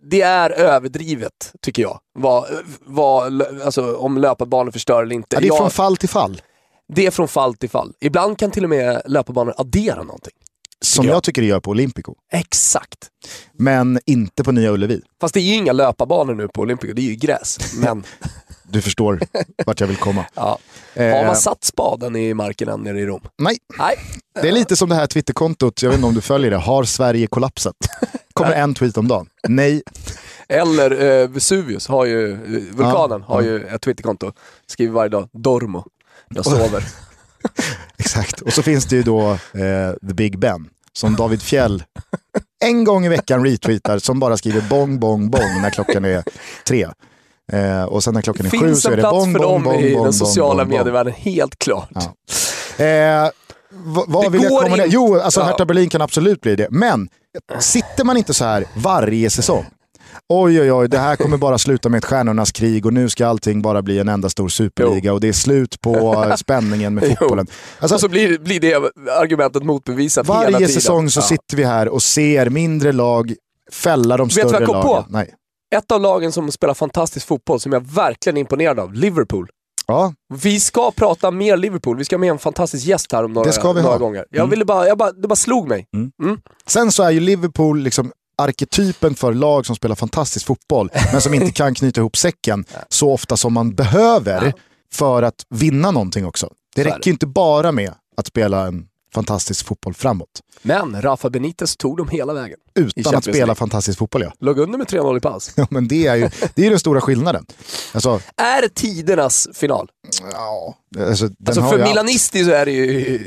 det- 0.09 0.21
är 0.21 0.49
överdrivet, 0.49 1.53
tycker 1.61 1.81
jag. 1.81 1.99
Vad, 2.19 2.45
vad, 2.85 3.41
alltså, 3.41 3.95
om 3.95 4.17
löparbanor 4.17 4.71
förstör 4.71 5.03
eller 5.03 5.15
inte. 5.15 5.35
ja, 5.35 5.39
det 5.39 5.45
är 5.45 5.47
Jag- 5.47 5.57
från 5.57 5.69
fall 5.71 5.97
till 5.97 6.09
fall. 6.09 6.41
det 6.93 7.05
är 7.05 7.11
från 7.11 7.27
fall 7.27 7.55
till 7.55 7.69
fall. 7.69 7.93
Ibland 8.01 8.37
kan 8.39 8.51
till 8.51 8.63
och 8.63 8.69
med 8.69 9.01
löparbanor 9.05 9.53
addera 9.57 10.03
någonting. 10.03 10.33
Som 10.81 11.05
jag. 11.05 11.15
jag 11.15 11.23
tycker 11.23 11.41
det 11.41 11.47
gör 11.47 11.59
på 11.59 11.71
Olympico. 11.71 12.15
Exakt. 12.33 12.97
Men 13.53 13.99
inte 14.05 14.43
på 14.43 14.51
Nya 14.51 14.71
Ullevi. 14.71 15.01
Fast 15.21 15.33
det 15.33 15.39
är 15.39 15.41
ju 15.41 15.53
inga 15.55 15.73
löparbanor 15.73 16.33
nu 16.35 16.47
på 16.47 16.61
Olympico, 16.61 16.93
det 16.93 17.01
är 17.01 17.03
ju 17.09 17.15
gräs. 17.15 17.57
Men 17.75 18.03
Du 18.69 18.81
förstår 18.81 19.19
vart 19.65 19.79
jag 19.79 19.87
vill 19.87 19.97
komma. 19.97 20.25
ja. 20.33 20.57
Eh, 20.93 21.15
har 21.15 21.25
man 21.25 21.35
satt 21.35 21.63
spaden 21.63 22.15
i 22.15 22.33
marken 22.33 22.69
än 22.69 22.79
nere 22.81 22.99
i 22.99 23.05
Rom? 23.05 23.21
Nej, 23.37 23.57
Nej. 23.77 23.97
det 24.41 24.47
är 24.47 24.51
lite 24.51 24.75
som 24.75 24.89
det 24.89 24.95
här 24.95 25.07
Twitterkontot, 25.07 25.81
jag 25.81 25.89
vet 25.89 25.97
inte 25.97 26.07
om 26.07 26.13
du 26.13 26.21
följer 26.21 26.51
det. 26.51 26.57
Har 26.57 26.83
Sverige 26.83 27.27
kollapsat? 27.27 27.75
Kommer 28.33 28.51
en 28.51 28.73
tweet 28.73 28.97
om 28.97 29.07
dagen. 29.07 29.27
Nej. 29.47 29.81
Eller 30.49 31.21
eh, 31.21 31.27
Vesuvius, 31.27 31.87
har 31.87 32.05
ju, 32.05 32.31
eh, 32.31 32.75
vulkanen, 32.75 33.23
Ja, 33.27 33.33
har 33.33 33.41
ju 33.41 33.67
ett 33.67 33.81
Twitterkonto. 33.81 34.31
Skriver 34.67 34.93
varje 34.93 35.09
dag, 35.09 35.29
dormo. 35.31 35.85
Jag 36.29 36.45
sover. 36.45 36.83
Exakt. 37.97 38.41
Och 38.41 38.53
så 38.53 38.63
finns 38.63 38.85
det 38.85 38.95
ju 38.95 39.03
då 39.03 39.31
eh, 39.31 39.93
The 40.07 40.13
Big 40.13 40.39
Ben, 40.39 40.69
som 40.93 41.15
David 41.15 41.41
Fjell 41.41 41.83
en 42.59 42.83
gång 42.83 43.05
i 43.05 43.09
veckan 43.09 43.45
retweetar, 43.45 43.99
som 43.99 44.19
bara 44.19 44.37
skriver 44.37 44.61
bong, 44.61 44.99
bong, 44.99 45.29
bong 45.29 45.61
när 45.61 45.69
klockan 45.69 46.05
är 46.05 46.23
tre. 46.67 46.87
Eh, 47.53 47.83
och 47.83 48.03
sen 48.03 48.13
när 48.13 48.21
klockan 48.21 48.45
är 48.45 48.51
Det 48.51 48.57
sju 48.57 48.67
finns 48.67 48.81
så 48.81 48.87
är 48.89 48.91
en 48.91 48.97
det 48.97 49.01
plats 49.01 49.13
bong, 49.25 49.33
för 49.33 49.39
bong, 49.39 49.51
dem 49.51 49.63
bong, 49.63 49.75
i 49.75 49.81
bong, 49.81 49.91
den 49.93 50.03
bong, 50.03 50.13
sociala 50.13 50.63
bong, 50.63 50.69
bong. 50.69 50.77
medievärlden, 50.77 51.13
helt 51.17 51.55
klart. 51.59 51.89
Ja. 51.93 52.85
Eh, 52.85 53.29
vad 54.07 54.31
vill 54.31 54.43
jag 54.43 54.61
komma 54.63 54.75
ner? 54.75 54.85
Jo, 54.89 55.19
alltså 55.19 55.39
Ja. 55.39 55.45
Hertha 55.45 55.65
Berlin 55.65 55.89
kan 55.89 56.01
absolut 56.01 56.41
bli 56.41 56.55
det. 56.55 56.67
Men 56.71 57.07
sitter 57.59 58.03
man 58.03 58.17
inte 58.17 58.33
så 58.33 58.45
här 58.45 58.65
varje 58.75 59.29
säsong? 59.29 59.65
Oj, 60.29 60.61
oj, 60.61 60.71
oj, 60.71 60.87
det 60.89 60.97
här 60.97 61.15
kommer 61.15 61.37
bara 61.37 61.57
sluta 61.57 61.89
med 61.89 61.97
ett 61.97 62.05
stjärnornas 62.05 62.51
krig 62.51 62.85
och 62.85 62.93
nu 62.93 63.09
ska 63.09 63.27
allting 63.27 63.61
bara 63.61 63.81
bli 63.81 63.99
en 63.99 64.09
enda 64.09 64.29
stor 64.29 64.49
superliga 64.49 65.13
och 65.13 65.21
det 65.21 65.27
är 65.27 65.33
slut 65.33 65.81
på 65.81 66.33
spänningen 66.37 66.93
med 66.93 67.03
Jo. 67.03 67.15
fotbollen. 67.19 67.47
Alltså, 67.79 67.95
och 67.95 68.01
så 68.01 68.07
blir, 68.09 68.39
blir 68.39 68.59
det 68.59 68.73
argumentet 69.19 69.63
motbevisat 69.63 70.25
hela 70.27 70.35
varje 70.41 70.57
tiden. 70.57 70.73
säsong 70.73 71.09
så 71.09 71.19
Ja. 71.19 71.23
sitter 71.23 71.57
vi 71.57 71.63
här 71.63 71.87
och 71.89 72.03
ser 72.03 72.49
mindre 72.49 72.91
lag 72.91 73.33
fälla 73.71 74.17
de 74.17 74.27
du 74.27 74.41
vad 74.41 74.49
större 74.49 74.61
jag 74.63 74.69
kom 74.69 74.81
på? 74.81 74.89
lagen. 74.93 75.05
Nej. 75.09 75.33
Ett 75.75 75.91
av 75.91 76.01
lagen 76.01 76.31
som 76.31 76.51
spelar 76.51 76.73
fantastisk 76.73 77.27
fotboll, 77.27 77.59
som 77.59 77.71
jag 77.73 77.81
verkligen 77.87 78.37
är 78.37 78.41
imponerad 78.41 78.79
av, 78.79 78.93
Liverpool. 78.93 79.49
Ja, 79.87 80.13
Vi 80.33 80.59
ska 80.59 80.91
prata 80.91 81.31
mer 81.31 81.57
Liverpool. 81.57 81.97
Vi 81.97 82.05
ska 82.05 82.15
ha 82.15 82.19
med 82.19 82.29
en 82.29 82.39
fantastisk 82.39 82.85
gäst 82.85 83.11
här 83.11 83.23
om 83.23 83.33
några, 83.33 83.47
Det 83.47 83.53
ska 83.53 83.73
vi 83.73 83.81
några 83.81 83.93
ha. 83.95 83.99
gånger. 83.99 84.25
Jag 84.29 84.39
Mm. 84.39 84.49
ville 84.49 84.65
bara, 84.65 84.87
jag 84.87 84.97
bara, 84.97 85.11
det 85.11 85.27
bara 85.27 85.35
slog 85.35 85.67
mig. 85.67 85.87
Sen 86.67 86.91
så 86.91 87.03
är 87.03 87.11
ju 87.11 87.19
Liverpool 87.19 87.79
liksom 87.79 88.11
arketypen 88.37 89.15
för 89.15 89.33
lag 89.33 89.65
som 89.65 89.75
spelar 89.75 89.95
fantastisk 89.95 90.45
fotboll, 90.45 90.89
men 91.11 91.21
som 91.21 91.33
inte 91.33 91.51
kan 91.51 91.73
knyta 91.75 92.01
ihop 92.01 92.17
säcken 92.17 92.65
så 92.89 93.11
ofta 93.13 93.37
som 93.37 93.53
man 93.53 93.75
behöver 93.75 94.53
för 94.93 95.23
att 95.23 95.35
vinna 95.49 95.91
någonting 95.91 96.25
också. 96.25 96.49
Det 96.75 96.83
räcker 96.83 97.05
ju 97.07 97.11
inte 97.11 97.27
bara 97.27 97.71
med 97.71 97.93
att 98.17 98.27
spela 98.27 98.67
en 98.67 98.85
fantastisk 99.15 99.65
fotboll 99.65 99.93
framåt, 99.93 100.29
Men 100.61 101.01
Rafa 101.01 101.29
Benitez 101.29 101.77
tog 101.77 101.97
dem 101.97 102.09
hela 102.09 102.33
vägen. 102.33 102.57
Utan 102.95 103.15
att 103.15 103.23
spela 103.23 103.55
fantastisk 103.55 103.99
fotboll. 103.99 104.21
Ja. 104.21 104.31
Låg 104.39 104.59
under 104.59 104.77
med 104.77 104.87
3-0 104.87 105.17
i 105.17 105.19
paus. 105.19 105.51
Ja, 105.57 105.67
men 105.69 105.87
det 105.87 106.07
är 106.07 106.15
ju 106.15 106.29
det 106.55 106.65
är 106.65 106.69
den 106.69 106.79
stora 106.79 107.01
skillnaden. 107.01 107.45
Alltså, 107.93 108.21
Är 108.37 108.67
tidernas 108.67 109.47
final? 109.53 109.87
ja, 110.33 110.75
alltså, 110.99 111.29
Alltså 111.47 111.61
för 111.61 111.79
allt. 111.79 111.87
milanisti 111.89 112.43
så 112.45 112.51
är 112.51 112.65
det 112.65 112.71
ju 112.71 113.19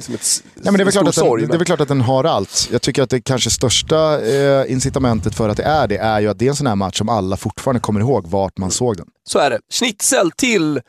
som 0.00 0.14
ett 0.14 0.42
Nej, 0.54 0.64
men 0.64 0.74
det, 0.74 0.82
är 0.82 0.84
väl 0.84 0.92
klart 0.92 1.08
att 1.08 1.14
den, 1.14 1.24
sorg. 1.24 1.42
det 1.42 1.46
är 1.46 1.48
men- 1.48 1.58
väl 1.58 1.66
klart 1.66 1.80
att 1.80 1.88
den 1.88 2.00
har 2.00 2.24
allt. 2.24 2.68
Jag 2.72 2.82
tycker 2.82 3.02
att 3.02 3.10
det 3.10 3.20
kanske 3.20 3.50
största 3.50 4.20
eh, 4.26 4.72
incitamentet 4.72 5.34
för 5.34 5.48
att 5.48 5.56
det 5.56 5.62
är 5.62 5.88
det 5.88 5.96
är 5.98 6.20
ju 6.20 6.28
att 6.28 6.38
det 6.38 6.44
är 6.46 6.50
en 6.50 6.56
sån 6.56 6.66
här 6.66 6.76
match 6.76 6.98
som 6.98 7.08
alla 7.08 7.36
fortfarande 7.36 7.80
kommer 7.80 8.00
ihåg 8.00 8.26
vart 8.26 8.58
man 8.58 8.70
såg 8.70 8.96
den. 8.96 9.06
Så 9.28 9.38
är 9.38 9.50
det. 9.50 9.60
Schnitzel 9.72 10.30
till 10.36 10.80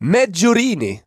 Medjorini. 0.00 1.00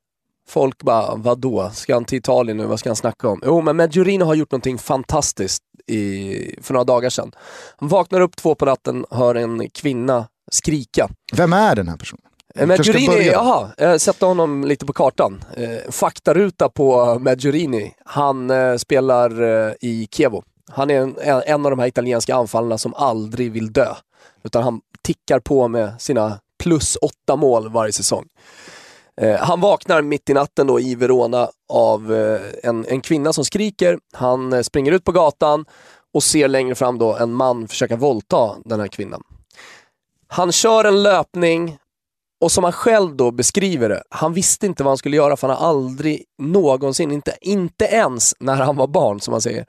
Folk 0.48 0.84
bara, 0.84 1.16
vadå? 1.16 1.70
Ska 1.74 1.94
han 1.94 2.06
till 2.06 2.18
Italien 2.18 2.58
nu? 2.58 2.66
Vad 2.66 2.80
ska 2.80 2.90
han 2.90 2.96
snacka 2.96 3.30
om? 3.30 3.42
Jo, 3.46 3.62
men 3.62 3.76
Medjorini 3.76 4.24
har 4.24 4.36
gjort 4.36 4.52
någonting 4.52 4.78
fantastiskt 4.78 5.64
i, 5.88 6.60
för 6.62 6.74
några 6.74 6.84
dagar 6.84 7.10
sedan. 7.10 7.32
Han 7.78 7.90
vaknar 7.90 8.22
upp 8.22 8.36
två 8.36 8.56
på 8.56 8.66
natten, 8.66 9.06
hör 9.10 9.36
en 9.36 9.70
kvinna 9.70 10.28
skrika. 10.52 11.10
Vem 11.34 11.54
är 11.54 11.76
den 11.76 11.88
här 11.88 11.98
personen? 11.98 12.22
Eh, 12.56 12.68
börja. 12.68 13.32
jaha, 13.32 13.70
jag 13.78 14.02
sätter 14.02 14.28
honom 14.28 14.64
lite 14.64 14.86
på 14.86 14.94
kartan. 14.94 15.44
Eh, 15.58 15.92
faktaruta 15.92 16.70
på 16.70 17.20
Medjorini. 17.20 17.94
Han 18.06 18.50
eh, 18.50 18.76
spelar 18.76 19.44
i 19.82 20.08
Chievo. 20.12 20.44
Han 20.72 20.90
är 20.90 21.02
en, 21.02 21.16
en 21.46 21.66
av 21.66 21.72
de 21.72 21.80
här 21.80 21.88
italienska 21.88 22.36
anfallarna 22.36 22.78
som 22.78 22.94
aldrig 22.94 23.52
vill 23.52 23.74
dö. 23.74 23.96
Utan 24.44 24.64
han 24.64 24.82
tickar 25.02 25.40
på 25.40 25.68
med 25.68 26.02
sina 26.02 26.40
plus 26.64 26.98
åtta 27.02 27.36
mål 27.36 27.70
varje 27.70 27.92
säsong. 27.92 28.26
Eh, 29.22 29.36
han 29.36 29.62
vaknar 29.62 30.02
mitt 30.02 30.30
i 30.30 30.34
natten 30.34 30.68
då 30.68 30.80
i 30.80 30.96
Verona 30.96 31.50
av 31.70 32.14
eh, 32.14 32.42
en, 32.64 32.86
en 32.86 33.02
kvinna 33.02 33.34
som 33.34 33.46
skriker. 33.46 34.00
Han 34.14 34.54
eh, 34.54 34.62
springer 34.62 34.92
ut 34.92 35.04
på 35.04 35.12
gatan 35.12 35.66
och 36.14 36.24
ser 36.24 36.48
längre 36.48 36.76
fram 36.76 36.98
då 36.98 37.16
en 37.16 37.34
man 37.34 37.68
försöka 37.68 37.96
våldta 37.96 38.56
den 38.66 38.80
här 38.80 38.88
kvinnan. 38.88 39.24
Han 40.28 40.52
kör 40.52 40.84
en 40.86 41.04
löpning 41.04 41.78
och 42.42 42.52
som 42.52 42.64
han 42.64 42.74
själv 42.74 43.16
då 43.16 43.32
beskriver 43.32 43.90
det, 43.90 44.04
han 44.10 44.34
visste 44.34 44.66
inte 44.66 44.84
vad 44.84 44.92
han 44.92 44.98
skulle 44.98 45.18
göra 45.18 45.38
för 45.38 45.48
han 45.48 45.58
har 45.58 45.70
aldrig 45.70 46.24
någonsin, 46.38 47.12
inte, 47.12 47.38
inte 47.42 47.86
ens 47.86 48.36
när 48.40 48.56
han 48.56 48.76
var 48.76 48.88
barn 48.88 49.20
som 49.20 49.32
man 49.32 49.42
säger, 49.42 49.66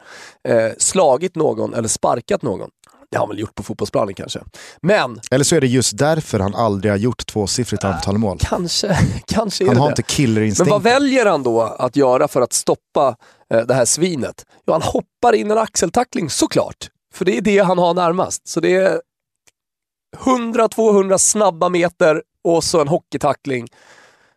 eh, 0.49 0.73
slagit 0.79 1.37
någon 1.37 1.75
eller 1.75 1.89
sparkat 1.89 2.43
någon. 2.43 2.71
Det 3.17 3.21
har 3.21 3.27
han 3.27 3.29
väl 3.37 3.39
gjort 3.41 3.55
på 3.55 3.63
fotbollsplanen 3.63 4.15
kanske. 4.15 4.41
Men 4.83 5.21
Eller 5.31 5.45
så 5.45 5.57
är 5.57 5.61
det 5.61 5.67
just 5.67 5.99
därför 5.99 6.39
han 6.41 6.55
aldrig 6.55 6.93
har 6.93 6.97
gjort 6.99 7.27
tvåsiffrigt 7.27 7.85
antal 7.85 8.19
mål. 8.19 8.39
kanske, 8.41 8.99
kanske 9.27 9.65
är 9.65 9.67
Han 9.67 9.75
det 9.75 9.81
har 9.81 9.89
det. 9.89 9.93
inte 9.93 10.03
killerinstinkt. 10.03 10.67
Men 10.71 10.71
vad 10.71 10.83
väljer 10.83 11.27
han 11.27 11.43
då 11.43 11.63
att 11.63 11.97
göra 11.97 12.29
för 12.29 12.41
att 12.41 12.53
stoppa 12.53 13.17
eh, 13.55 13.61
det 13.61 13.75
här 13.75 13.85
svinet? 13.85 14.45
Jo, 14.67 14.73
han 14.73 14.83
hoppar 14.83 15.33
in 15.35 15.51
en 15.51 15.59
axeltackling 15.59 16.31
såklart. 16.31 16.89
För 17.15 17.25
det 17.25 17.37
är 17.37 17.41
det 17.41 17.59
han 17.59 17.79
har 17.79 17.95
närmast. 17.95 18.49
Så 18.49 18.61
det 18.61 18.75
är 18.75 19.01
100-200 20.17 21.19
snabba 21.19 21.69
meter 21.69 22.23
och 22.45 22.65
så 22.65 22.81
en 22.81 22.89
hockeytackling. 22.89 23.69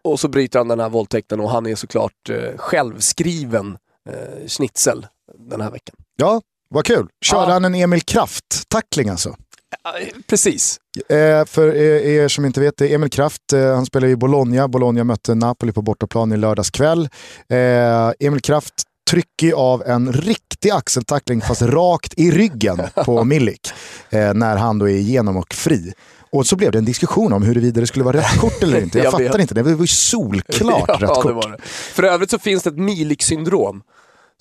Och 0.03 0.19
så 0.19 0.27
bryter 0.27 0.59
han 0.59 0.67
den 0.67 0.79
här 0.79 0.89
våldtäkten 0.89 1.39
och 1.39 1.49
han 1.49 1.65
är 1.67 1.75
såklart 1.75 2.29
eh, 2.29 2.57
självskriven 2.57 3.77
eh, 4.09 4.47
schnitzel 4.47 5.07
den 5.37 5.61
här 5.61 5.71
veckan. 5.71 5.95
Ja, 6.15 6.41
vad 6.69 6.85
kul. 6.85 7.07
Körde 7.25 7.47
Ja. 7.47 7.53
han 7.53 7.65
en 7.65 7.75
Emil 7.75 8.01
Kraft-tackling 8.01 9.09
alltså? 9.09 9.35
Ja, 9.83 9.93
Precis. 10.27 10.77
Eh, 11.09 11.45
för 11.45 11.75
er, 11.75 12.27
som 12.27 12.45
inte 12.45 12.59
vet 12.59 12.77
det, 12.77 12.93
Emil 12.93 13.09
Kraft, 13.09 13.53
eh, 13.53 13.75
han 13.75 13.85
spelar 13.85 14.07
i 14.07 14.15
Bologna. 14.15 14.67
Bologna 14.67 15.03
mötte 15.03 15.35
Napoli 15.35 15.71
på 15.71 15.81
bortaplan 15.81 16.31
i 16.31 16.37
lördags 16.37 16.69
kväll. 16.71 17.09
Eh, 17.49 18.11
Emil 18.27 18.41
Kraft 18.41 18.73
trycker 19.09 19.53
av 19.53 19.83
en 19.85 20.13
riktig 20.13 20.69
axeltackling 20.69 21.41
fast 21.41 21.61
rakt 21.61 22.13
i 22.17 22.31
ryggen 22.31 22.77
på 23.05 23.23
Milik 23.23 23.71
eh, 24.09 24.33
när 24.33 24.57
han 24.57 24.79
då 24.79 24.89
är 24.89 24.93
igenom 24.95 25.37
och 25.37 25.53
fri. 25.53 25.93
Och 26.31 26.47
så 26.47 26.55
blev 26.55 26.71
det 26.71 26.77
en 26.77 26.85
diskussion 26.85 27.33
om 27.33 27.43
huruvida 27.43 27.81
det 27.81 27.87
skulle 27.87 28.05
vara 28.05 28.17
rött 28.17 28.37
kort 28.37 28.63
eller 28.63 28.81
inte. 28.81 28.97
Jag, 29.03 29.05
Jag 29.05 29.11
fattar 29.11 29.39
inte, 29.39 29.53
det 29.53 29.63
var 29.63 29.81
ju 29.81 29.87
solklart 29.87 30.89
rött 31.01 31.01
ja, 31.01 31.21
kort. 31.21 31.43
det 31.43 31.51
det. 31.51 31.57
För 31.67 32.03
övrigt 32.03 32.29
så 32.31 32.39
finns 32.39 32.63
det 32.63 32.69
ett 32.69 32.77
Milik-syndrom 32.77 33.81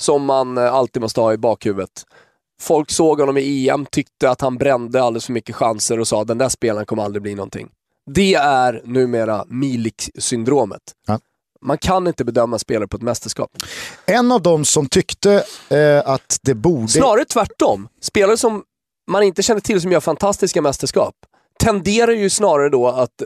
som 0.00 0.24
man 0.24 0.58
eh, 0.58 0.74
alltid 0.74 1.02
måste 1.02 1.20
ha 1.20 1.32
i 1.32 1.36
bakhuvudet. 1.36 2.04
Folk 2.60 2.90
såg 2.90 3.20
honom 3.20 3.38
i 3.38 3.68
EM, 3.68 3.86
tyckte 3.86 4.30
att 4.30 4.40
han 4.40 4.58
brände 4.58 5.02
alldeles 5.02 5.26
för 5.26 5.32
mycket 5.32 5.56
chanser 5.56 6.00
och 6.00 6.08
sa 6.08 6.24
den 6.24 6.38
där 6.38 6.48
spelaren 6.48 6.86
kommer 6.86 7.02
aldrig 7.02 7.22
bli 7.22 7.34
någonting. 7.34 7.68
Det 8.10 8.34
är 8.34 8.82
numera 8.84 9.44
Milik-syndromet. 9.48 10.82
Ja. 11.06 11.18
Man 11.60 11.78
kan 11.78 12.06
inte 12.06 12.24
bedöma 12.24 12.58
spelare 12.58 12.88
på 12.88 12.96
ett 12.96 13.02
mästerskap. 13.02 13.50
En 14.06 14.32
av 14.32 14.42
dem 14.42 14.64
som 14.64 14.88
tyckte 14.88 15.44
eh, 15.68 16.08
att 16.10 16.38
det 16.42 16.54
borde... 16.54 16.88
Snarare 16.88 17.24
tvärtom. 17.24 17.88
Spelare 18.00 18.36
som 18.36 18.62
man 19.10 19.22
inte 19.22 19.42
känner 19.42 19.60
till 19.60 19.80
som 19.80 19.92
gör 19.92 20.00
fantastiska 20.00 20.62
mästerskap 20.62 21.14
tenderar 21.58 22.12
ju 22.12 22.30
snarare 22.30 22.68
då 22.68 22.88
att 22.88 23.22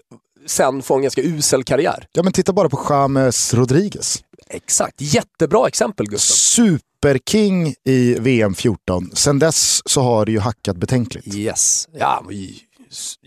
sen 0.46 0.82
få 0.82 0.94
en 0.94 1.02
ganska 1.02 1.22
usel 1.22 1.64
karriär. 1.64 2.06
Ja 2.12 2.22
men 2.22 2.32
titta 2.32 2.52
bara 2.52 2.68
på 2.68 2.86
James 2.90 3.54
Rodriguez. 3.54 4.24
Exakt. 4.52 5.00
Jättebra 5.00 5.68
exempel 5.68 6.06
Gustav. 6.06 6.34
Superking 6.34 7.74
i 7.84 8.14
VM 8.14 8.54
14. 8.54 9.10
Sen 9.12 9.38
dess 9.38 9.82
så 9.86 10.00
har 10.02 10.26
det 10.26 10.32
ju 10.32 10.38
hackat 10.38 10.76
betänkligt. 10.76 11.34
Yes. 11.34 11.88
Ja, 11.92 12.24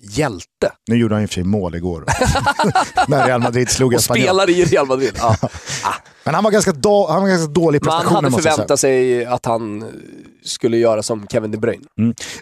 hjälte. 0.01 0.71
Nu 0.87 0.95
gjorde 0.95 1.15
han 1.15 1.21
i 1.23 1.25
och 1.25 1.29
för 1.29 1.33
sig 1.33 1.43
mål 1.43 1.75
igår. 1.75 2.05
När 3.07 3.27
Real 3.27 3.41
Madrid 3.41 3.69
slog 3.69 3.93
Och 3.93 3.99
Espanyol. 3.99 4.23
spelar 4.27 4.49
i 4.49 4.63
Real 4.65 4.87
Madrid. 4.87 5.11
Ja. 5.17 5.37
Men 6.23 6.35
han 6.35 6.43
var 6.43 6.51
ganska, 6.51 6.71
då, 6.71 7.07
han 7.09 7.21
var 7.21 7.29
ganska 7.29 7.51
dålig 7.51 7.81
i 7.81 7.85
Man 7.85 7.91
prestationen 7.97 8.23
hade 8.23 8.35
jag 8.35 8.43
säga. 8.43 8.53
förväntat 8.53 8.79
sig 8.79 9.25
att 9.25 9.45
han 9.45 9.81
eh, 9.81 9.87
skulle 10.45 10.77
göra 10.77 11.03
som 11.03 11.27
Kevin 11.31 11.51
De 11.51 11.57
Bruyne. 11.57 11.83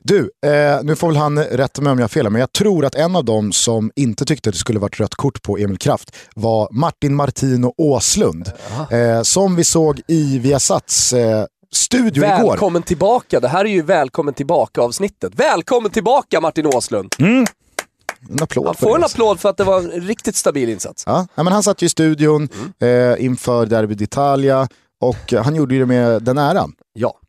Du, 0.03 0.19
eh, 0.45 0.83
nu 0.83 0.95
får 0.95 1.07
väl 1.07 1.17
han 1.17 1.39
rätta 1.43 1.81
mig 1.81 1.91
om 1.91 1.97
jag 1.99 2.03
har 2.03 2.09
fel, 2.09 2.29
men 2.29 2.39
jag 2.39 2.51
tror 2.53 2.85
att 2.85 2.95
en 2.95 3.15
av 3.15 3.25
dem 3.25 3.51
som 3.51 3.91
inte 3.95 4.25
tyckte 4.25 4.51
det 4.51 4.57
skulle 4.57 4.79
varit 4.79 4.99
rött 4.99 5.15
kort 5.15 5.41
på 5.41 5.57
Emil 5.57 5.77
Kraft 5.77 6.15
var 6.35 6.67
Martin 6.71 7.15
Martino 7.15 7.73
Åslund. 7.77 8.51
Eh, 8.91 9.21
som 9.21 9.55
vi 9.55 9.63
såg 9.63 10.01
i 10.07 10.39
Viasats 10.39 11.13
eh, 11.13 11.45
studio 11.73 12.23
igår. 12.23 12.49
Välkommen 12.49 12.83
tillbaka. 12.83 13.39
Det 13.39 13.47
här 13.47 13.65
är 13.65 13.69
ju 13.69 13.81
välkommen 13.81 14.33
tillbaka 14.33 14.81
avsnittet. 14.81 15.33
Välkommen 15.35 15.91
tillbaka 15.91 16.41
Martin 16.41 16.65
Åslund. 16.65 17.15
En 17.19 18.43
applåd 18.43 18.65
Han 18.65 18.75
får 18.75 18.89
det, 18.89 18.95
en 18.95 19.03
applåd 19.03 19.39
för 19.39 19.49
att 19.49 19.57
det 19.57 19.63
var 19.63 19.79
en 19.79 19.91
riktigt 19.91 20.35
stabil 20.35 20.69
insats. 20.69 21.03
Ja, 21.05 21.27
men 21.35 21.47
han 21.47 21.63
satt 21.63 21.81
ju 21.81 21.85
i 21.85 21.89
studion 21.89 22.49
eh, 22.79 23.25
inför 23.25 23.65
Derby 23.65 23.95
d'Italia 23.95 24.67
och 25.01 25.33
eh, 25.33 25.43
han 25.43 25.55
gjorde 25.55 25.79
det 25.79 25.85
med 25.85 26.23
den 26.23 26.37
äran. 26.37 26.73
Ja. 26.93 27.19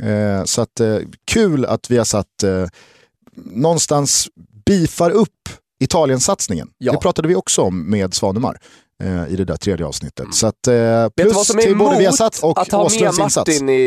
Eh, 0.00 0.44
så 0.44 0.62
att, 0.62 0.80
eh, 0.80 0.96
kul 1.24 1.64
att 1.64 1.90
vi 1.90 1.96
har 1.98 2.04
satt 2.04 2.42
eh, 2.42 2.66
någonstans 3.36 4.28
bifar 4.66 5.10
upp 5.10 5.30
Italiensatsningen. 5.80 6.68
Ja. 6.78 6.92
Det 6.92 6.98
pratade 6.98 7.28
vi 7.28 7.34
också 7.34 7.62
om 7.62 7.90
med 7.90 8.14
Svanemar 8.14 8.58
eh, 9.02 9.32
i 9.32 9.36
det 9.36 9.44
där 9.44 9.56
tredje 9.56 9.86
avsnittet. 9.86 10.34
Så 10.34 10.46
att, 10.46 10.66
eh, 10.66 11.08
plus 11.08 11.46
till 11.48 11.76
både 11.76 11.98
Viasat 11.98 12.38
och 12.42 12.60
att 12.60 12.72
ha 12.72 12.88
med. 13.00 13.12
Martin 13.18 13.68
i, 13.68 13.82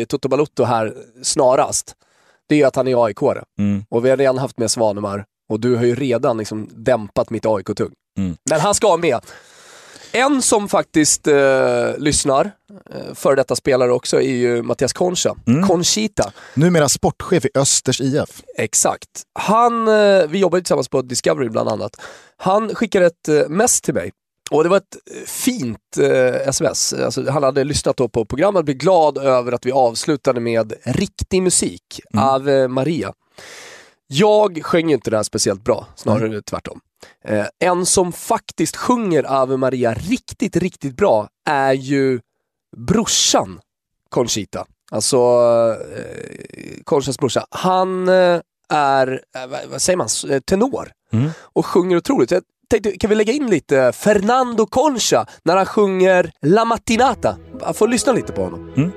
i 0.00 0.06
Toto 0.08 0.28
Balotto 0.28 0.64
här 0.64 0.94
snarast? 1.22 1.94
Det 2.48 2.62
är 2.62 2.66
att 2.66 2.76
han 2.76 2.88
är 2.88 3.06
aik 3.06 3.18
Mm. 3.58 3.84
Och 3.90 4.04
vi 4.04 4.10
har 4.10 4.16
redan 4.16 4.38
haft 4.38 4.58
med 4.58 4.70
Svanemar 4.70 5.24
och 5.48 5.60
du 5.60 5.76
har 5.76 5.84
ju 5.84 5.94
redan 5.94 6.38
liksom 6.38 6.68
dämpat 6.72 7.30
mitt 7.30 7.46
AIK-tugg. 7.46 7.92
Mm. 8.18 8.36
Men 8.50 8.60
han 8.60 8.74
ska 8.74 8.96
med. 8.96 9.20
En 10.12 10.42
som 10.42 10.68
faktiskt 10.68 11.26
eh, 11.26 11.98
lyssnar, 11.98 12.50
eh, 12.90 13.14
före 13.14 13.36
detta 13.36 13.56
spelare 13.56 13.92
också, 13.92 14.16
är 14.22 14.36
ju 14.36 14.62
Mattias 14.62 14.92
Concha. 14.92 15.36
Conchita. 15.66 16.32
Numera 16.54 16.88
sportchef 16.88 17.44
i 17.44 17.50
Östers 17.54 18.00
IF. 18.00 18.42
Exakt. 18.56 19.08
Han, 19.38 19.88
eh, 19.88 20.26
vi 20.28 20.38
jobbar 20.38 20.58
ju 20.58 20.62
tillsammans 20.62 20.88
på 20.88 21.02
Discovery 21.02 21.48
bland 21.48 21.68
annat. 21.68 22.00
Han 22.36 22.74
skickade 22.74 23.06
ett 23.06 23.28
eh, 23.28 23.48
mess 23.48 23.80
till 23.80 23.94
mig. 23.94 24.12
Och 24.50 24.62
det 24.62 24.68
var 24.68 24.76
ett 24.76 24.96
eh, 25.16 25.22
fint 25.26 25.98
eh, 25.98 26.48
sms. 26.48 26.92
Alltså, 26.92 27.30
han 27.30 27.42
hade 27.42 27.64
lyssnat 27.64 27.96
på 27.96 28.24
programmet 28.24 28.58
och 28.58 28.64
blev 28.64 28.76
glad 28.76 29.18
över 29.18 29.52
att 29.52 29.66
vi 29.66 29.72
avslutade 29.72 30.40
med 30.40 30.72
riktig 30.82 31.42
musik, 31.42 32.00
Ave 32.14 32.68
Maria. 32.68 33.12
Jag 34.06 34.64
sjöng 34.64 34.92
inte 34.92 35.10
det 35.10 35.16
här 35.16 35.24
speciellt 35.24 35.64
bra, 35.64 35.86
snarare 35.96 36.42
tvärtom. 36.42 36.80
Eh, 37.24 37.46
en 37.58 37.86
som 37.86 38.12
faktiskt 38.12 38.76
sjunger 38.76 39.24
Ave 39.28 39.56
Maria 39.56 39.94
riktigt, 39.94 40.56
riktigt 40.56 40.96
bra 40.96 41.28
är 41.48 41.72
ju 41.72 42.20
brorsan 42.76 43.60
Conchita. 44.08 44.66
Alltså 44.90 45.16
eh, 45.96 46.82
Conchas 46.84 47.18
brorsa. 47.18 47.46
Han 47.50 48.08
eh, 48.08 48.40
är, 48.68 49.22
eh, 49.36 49.68
vad, 49.70 49.82
säger 49.82 49.96
man, 49.96 50.08
eh, 50.28 50.40
tenor 50.40 50.92
och 51.42 51.66
sjunger 51.66 51.96
otroligt. 51.96 52.30
Jag 52.30 52.42
tänkte, 52.68 52.98
kan 52.98 53.10
vi 53.10 53.16
lägga 53.16 53.32
in 53.32 53.46
lite 53.46 53.92
Fernando 53.92 54.66
Concha 54.66 55.26
när 55.42 55.56
han 55.56 55.66
sjunger 55.66 56.30
La 56.42 56.64
Mattinata? 56.64 57.36
Jag 57.60 57.76
får 57.76 57.88
lyssna 57.88 58.12
lite 58.12 58.32
på 58.32 58.42
honom. 58.42 58.92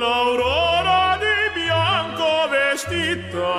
L'aurora 0.00 1.18
di 1.24 1.38
bianco 1.54 2.48
vestita, 2.50 3.54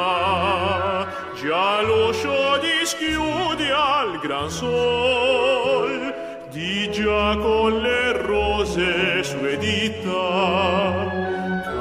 già 1.41 1.81
l'uscio 1.87 2.57
dischiude 2.61 3.73
al 3.73 4.19
gran 4.23 4.49
sol, 4.51 6.13
di 6.53 6.91
già 6.91 7.37
con 7.41 7.71
le 7.81 8.11
rose 8.27 9.23
sue 9.23 9.57
dita, 9.57 10.21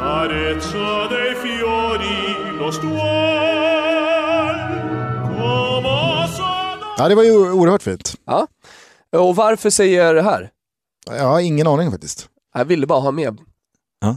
carezza 0.01 1.07
dei 1.09 1.35
fiori 1.35 2.21
lo 2.59 2.71
stuol, 2.71 3.82
Ja, 7.03 7.09
det 7.09 7.15
var 7.15 7.23
ju 7.23 7.53
oerhört 7.53 7.83
fint. 7.83 8.15
Ja. 8.25 8.47
Och 9.17 9.37
varför 9.37 9.71
säger 9.71 10.05
jag 10.05 10.15
det 10.15 10.23
här? 10.23 10.51
Jag 11.07 11.25
har 11.25 11.41
ingen 11.41 11.67
aning 11.67 11.91
faktiskt. 11.91 12.29
Jag 12.55 12.65
ville 12.65 12.87
bara 12.87 13.01
ha 13.01 13.11
med 13.11 13.39
Ja. 14.01 14.17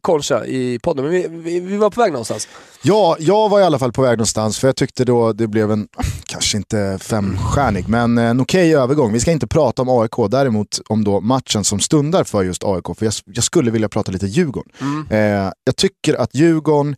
Concha 0.00 0.46
i 0.46 0.78
podden, 0.82 1.04
men 1.04 1.12
vi, 1.14 1.26
vi, 1.28 1.60
vi 1.60 1.76
var 1.76 1.90
på 1.90 2.00
väg 2.00 2.12
någonstans. 2.12 2.48
Ja, 2.82 3.16
jag 3.18 3.48
var 3.48 3.60
i 3.60 3.64
alla 3.64 3.78
fall 3.78 3.92
på 3.92 4.02
väg 4.02 4.18
någonstans 4.18 4.58
för 4.58 4.68
jag 4.68 4.76
tyckte 4.76 5.04
då 5.04 5.32
det 5.32 5.46
blev 5.46 5.70
en, 5.70 5.88
kanske 6.26 6.56
inte 6.56 6.98
femstjärnig, 7.00 7.88
men 7.88 8.18
en 8.18 8.40
okej 8.40 8.74
övergång. 8.76 9.12
Vi 9.12 9.20
ska 9.20 9.30
inte 9.30 9.46
prata 9.46 9.82
om 9.82 9.88
AIK, 9.88 10.30
däremot 10.30 10.80
om 10.88 11.04
då 11.04 11.20
matchen 11.20 11.64
som 11.64 11.80
stundar 11.80 12.24
för 12.24 12.42
just 12.42 12.64
AIK, 12.64 12.84
för 12.98 13.04
jag, 13.04 13.14
jag 13.24 13.44
skulle 13.44 13.70
vilja 13.70 13.88
prata 13.88 14.12
lite 14.12 14.26
Djurgården. 14.26 14.72
Eh, 15.10 15.52
jag 15.64 15.76
tycker 15.76 16.14
att 16.14 16.34
Djurgården 16.34 16.96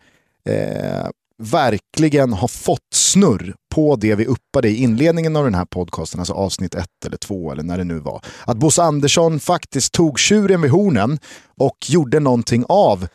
eh, 0.48 1.06
verkligen 1.42 2.32
har 2.32 2.48
fått 2.48 2.94
snurr 2.94 3.54
på 3.74 3.96
det 3.96 4.14
vi 4.14 4.26
uppade 4.26 4.68
i 4.68 4.76
inledningen 4.76 5.36
av 5.36 5.44
den 5.44 5.54
här 5.54 5.64
podcasten, 5.64 6.20
alltså 6.20 6.34
avsnitt 6.34 6.74
ett 6.74 7.06
eller 7.06 7.16
två 7.16 7.52
eller 7.52 7.62
när 7.62 7.78
det 7.78 7.84
nu 7.84 7.98
var. 7.98 8.20
Att 8.44 8.56
Bosse 8.56 8.82
Andersson 8.82 9.40
faktiskt 9.40 9.92
tog 9.92 10.18
tjuren 10.18 10.62
vid 10.62 10.70
hornen 10.70 11.18
och 11.60 11.76
gjorde 11.86 12.20
någonting 12.20 12.64
av 12.68 13.06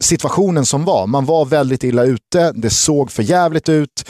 situationen 0.00 0.66
som 0.66 0.84
var. 0.84 1.06
Man 1.06 1.24
var 1.24 1.44
väldigt 1.44 1.84
illa 1.84 2.04
ute, 2.04 2.52
det 2.52 2.70
såg 2.70 3.10
för 3.10 3.22
jävligt 3.22 3.68
ut. 3.68 4.04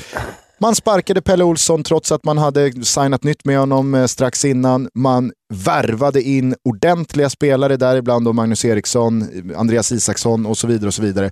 Man 0.61 0.75
sparkade 0.75 1.23
Pelle 1.23 1.45
Olsson 1.45 1.83
trots 1.83 2.12
att 2.12 2.25
man 2.25 2.39
hade 2.39 2.85
signat 2.85 3.25
nytt 3.25 3.45
med 3.45 3.59
honom 3.59 3.95
eh, 3.95 4.07
strax 4.07 4.45
innan. 4.45 4.89
Man 4.95 5.33
värvade 5.55 6.23
in 6.23 6.55
ordentliga 6.64 7.31
spelare, 7.31 7.77
däribland 7.77 8.25
då 8.25 8.33
Magnus 8.33 8.64
Eriksson, 8.64 9.23
eh, 9.23 9.61
Andreas 9.61 9.93
Isaksson 9.93 10.47
och 10.47 10.59
så 10.59 10.66
vidare. 10.66 10.89
och 10.89 10.95
så 10.95 11.03
vidare. 11.03 11.31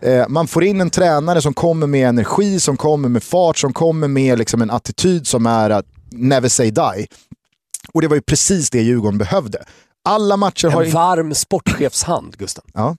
Eh, 0.00 0.28
man 0.28 0.48
får 0.48 0.64
in 0.64 0.80
en 0.80 0.90
tränare 0.90 1.42
som 1.42 1.54
kommer 1.54 1.86
med 1.86 2.08
energi, 2.08 2.60
som 2.60 2.76
kommer 2.76 3.08
med 3.08 3.22
fart, 3.22 3.58
som 3.58 3.72
kommer 3.72 4.08
med 4.08 4.38
liksom 4.38 4.62
en 4.62 4.70
attityd 4.70 5.26
som 5.26 5.46
är 5.46 5.70
att 5.70 5.86
never 6.10 6.48
say 6.48 6.70
die. 6.70 7.06
Och 7.92 8.02
det 8.02 8.08
var 8.08 8.16
ju 8.16 8.22
precis 8.22 8.70
det 8.70 8.82
Djurgården 8.82 9.18
behövde. 9.18 9.64
Alla 10.04 10.36
matcher 10.36 10.68
har... 10.68 10.84
En 10.84 10.90
varm 10.90 11.34
sportchefshand, 11.34 12.36
Gusten. 12.38 12.64
Ja. 12.74 12.96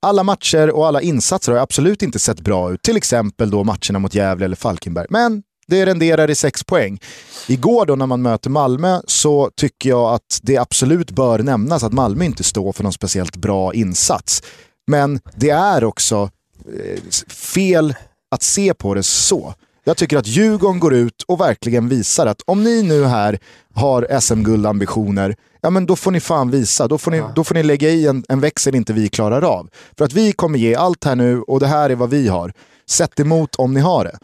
Alla 0.00 0.22
matcher 0.22 0.70
och 0.70 0.86
alla 0.86 1.00
insatser 1.00 1.52
har 1.52 1.58
absolut 1.58 2.02
inte 2.02 2.18
sett 2.18 2.40
bra 2.40 2.72
ut. 2.72 2.82
Till 2.82 2.96
exempel 2.96 3.50
då 3.50 3.64
matcherna 3.64 3.98
mot 3.98 4.14
Gävle 4.14 4.44
eller 4.44 4.56
Falkenberg. 4.56 5.06
Men 5.10 5.42
det 5.66 5.86
renderar 5.86 6.30
i 6.30 6.34
sex 6.34 6.64
poäng. 6.64 7.00
Igår 7.48 7.86
då 7.86 7.96
när 7.96 8.06
man 8.06 8.22
möter 8.22 8.50
Malmö 8.50 9.00
så 9.06 9.50
tycker 9.56 9.88
jag 9.88 10.14
att 10.14 10.40
det 10.42 10.56
absolut 10.56 11.10
bör 11.10 11.38
nämnas 11.38 11.82
att 11.82 11.92
Malmö 11.92 12.24
inte 12.24 12.44
står 12.44 12.72
för 12.72 12.82
någon 12.82 12.92
speciellt 12.92 13.36
bra 13.36 13.74
insats. 13.74 14.42
Men 14.86 15.20
det 15.34 15.50
är 15.50 15.84
också 15.84 16.30
eh, 16.66 17.00
fel 17.28 17.94
att 18.30 18.42
se 18.42 18.74
på 18.74 18.94
det 18.94 19.02
så. 19.02 19.54
Jag 19.84 19.96
tycker 19.96 20.16
att 20.18 20.26
Djurgården 20.26 20.80
går 20.80 20.94
ut 20.94 21.22
och 21.26 21.40
verkligen 21.40 21.88
visar 21.88 22.26
att 22.26 22.42
om 22.44 22.64
ni 22.64 22.82
nu 22.82 23.04
här 23.04 23.38
har 23.74 24.20
SM-guldambitioner, 24.20 25.36
ja 25.60 25.70
men 25.70 25.86
då 25.86 25.96
får 25.96 26.10
ni 26.10 26.20
fan 26.20 26.50
visa. 26.50 26.88
Då 26.88 26.98
får 26.98 27.10
ni, 27.10 27.22
då 27.34 27.44
får 27.44 27.54
ni 27.54 27.62
lägga 27.62 27.88
i 27.90 28.06
en, 28.06 28.24
en 28.28 28.40
växel 28.40 28.74
inte 28.74 28.92
vi 28.92 29.08
klarar 29.08 29.42
av. 29.42 29.68
För 29.98 30.04
att 30.04 30.12
vi 30.12 30.32
kommer 30.32 30.58
ge 30.58 30.74
allt 30.74 31.04
här 31.04 31.16
nu 31.16 31.40
och 31.40 31.60
det 31.60 31.66
här 31.66 31.90
är 31.90 31.94
vad 31.94 32.10
vi 32.10 32.28
har. 32.28 32.52
Sätt 32.86 33.20
emot 33.20 33.54
om 33.54 33.74
ni 33.74 33.80
har 33.80 34.04
det. 34.04 34.18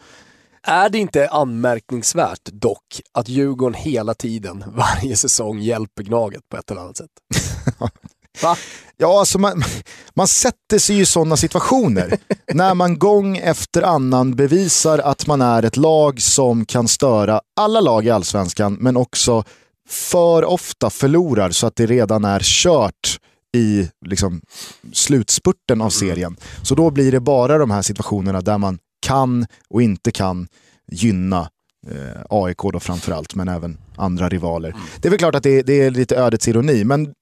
Är 0.63 0.89
det 0.89 0.97
inte 0.97 1.29
anmärkningsvärt 1.29 2.49
dock 2.51 3.01
att 3.11 3.29
Djurgården 3.29 3.73
hela 3.73 4.13
tiden, 4.13 4.63
varje 4.75 5.15
säsong, 5.15 5.59
hjälper 5.59 6.03
Gnaget 6.03 6.49
på 6.49 6.57
ett 6.57 6.71
eller 6.71 6.81
annat 6.81 6.97
sätt? 6.97 7.09
Va? 8.43 8.57
Ja, 8.97 9.19
alltså 9.19 9.39
man, 9.39 9.63
man 10.13 10.27
sätter 10.27 10.79
sig 10.79 10.99
i 10.99 11.05
sådana 11.05 11.37
situationer. 11.37 12.17
när 12.53 12.73
man 12.73 12.99
gång 12.99 13.37
efter 13.37 13.81
annan 13.81 14.35
bevisar 14.35 14.99
att 14.99 15.27
man 15.27 15.41
är 15.41 15.63
ett 15.63 15.77
lag 15.77 16.21
som 16.21 16.65
kan 16.65 16.87
störa 16.87 17.41
alla 17.55 17.81
lag 17.81 18.05
i 18.05 18.09
allsvenskan, 18.09 18.77
men 18.79 18.97
också 18.97 19.43
för 19.89 20.45
ofta 20.45 20.89
förlorar 20.89 21.51
så 21.51 21.67
att 21.67 21.75
det 21.75 21.85
redan 21.85 22.25
är 22.25 22.39
kört 22.43 23.19
i 23.57 23.89
liksom, 24.05 24.41
slutspurten 24.93 25.81
av 25.81 25.89
serien. 25.89 26.37
Så 26.61 26.75
då 26.75 26.91
blir 26.91 27.11
det 27.11 27.19
bara 27.19 27.57
de 27.57 27.71
här 27.71 27.81
situationerna 27.81 28.41
där 28.41 28.57
man 28.57 28.79
kan 29.01 29.45
och 29.69 29.81
inte 29.81 30.11
kan 30.11 30.47
gynna 30.91 31.49
eh, 31.87 32.21
AIK 32.29 32.57
då 32.73 32.79
framförallt, 32.79 33.35
men 33.35 33.47
även 33.47 33.77
andra 33.95 34.29
rivaler. 34.29 34.75
Det 34.99 35.07
är 35.07 35.09
väl 35.09 35.19
klart 35.19 35.35
att 35.35 35.43
det, 35.43 35.61
det 35.61 35.81
är 35.81 35.91
lite 35.91 36.15
ödets 36.15 36.47
ironi, 36.47 36.83
men 36.83 37.13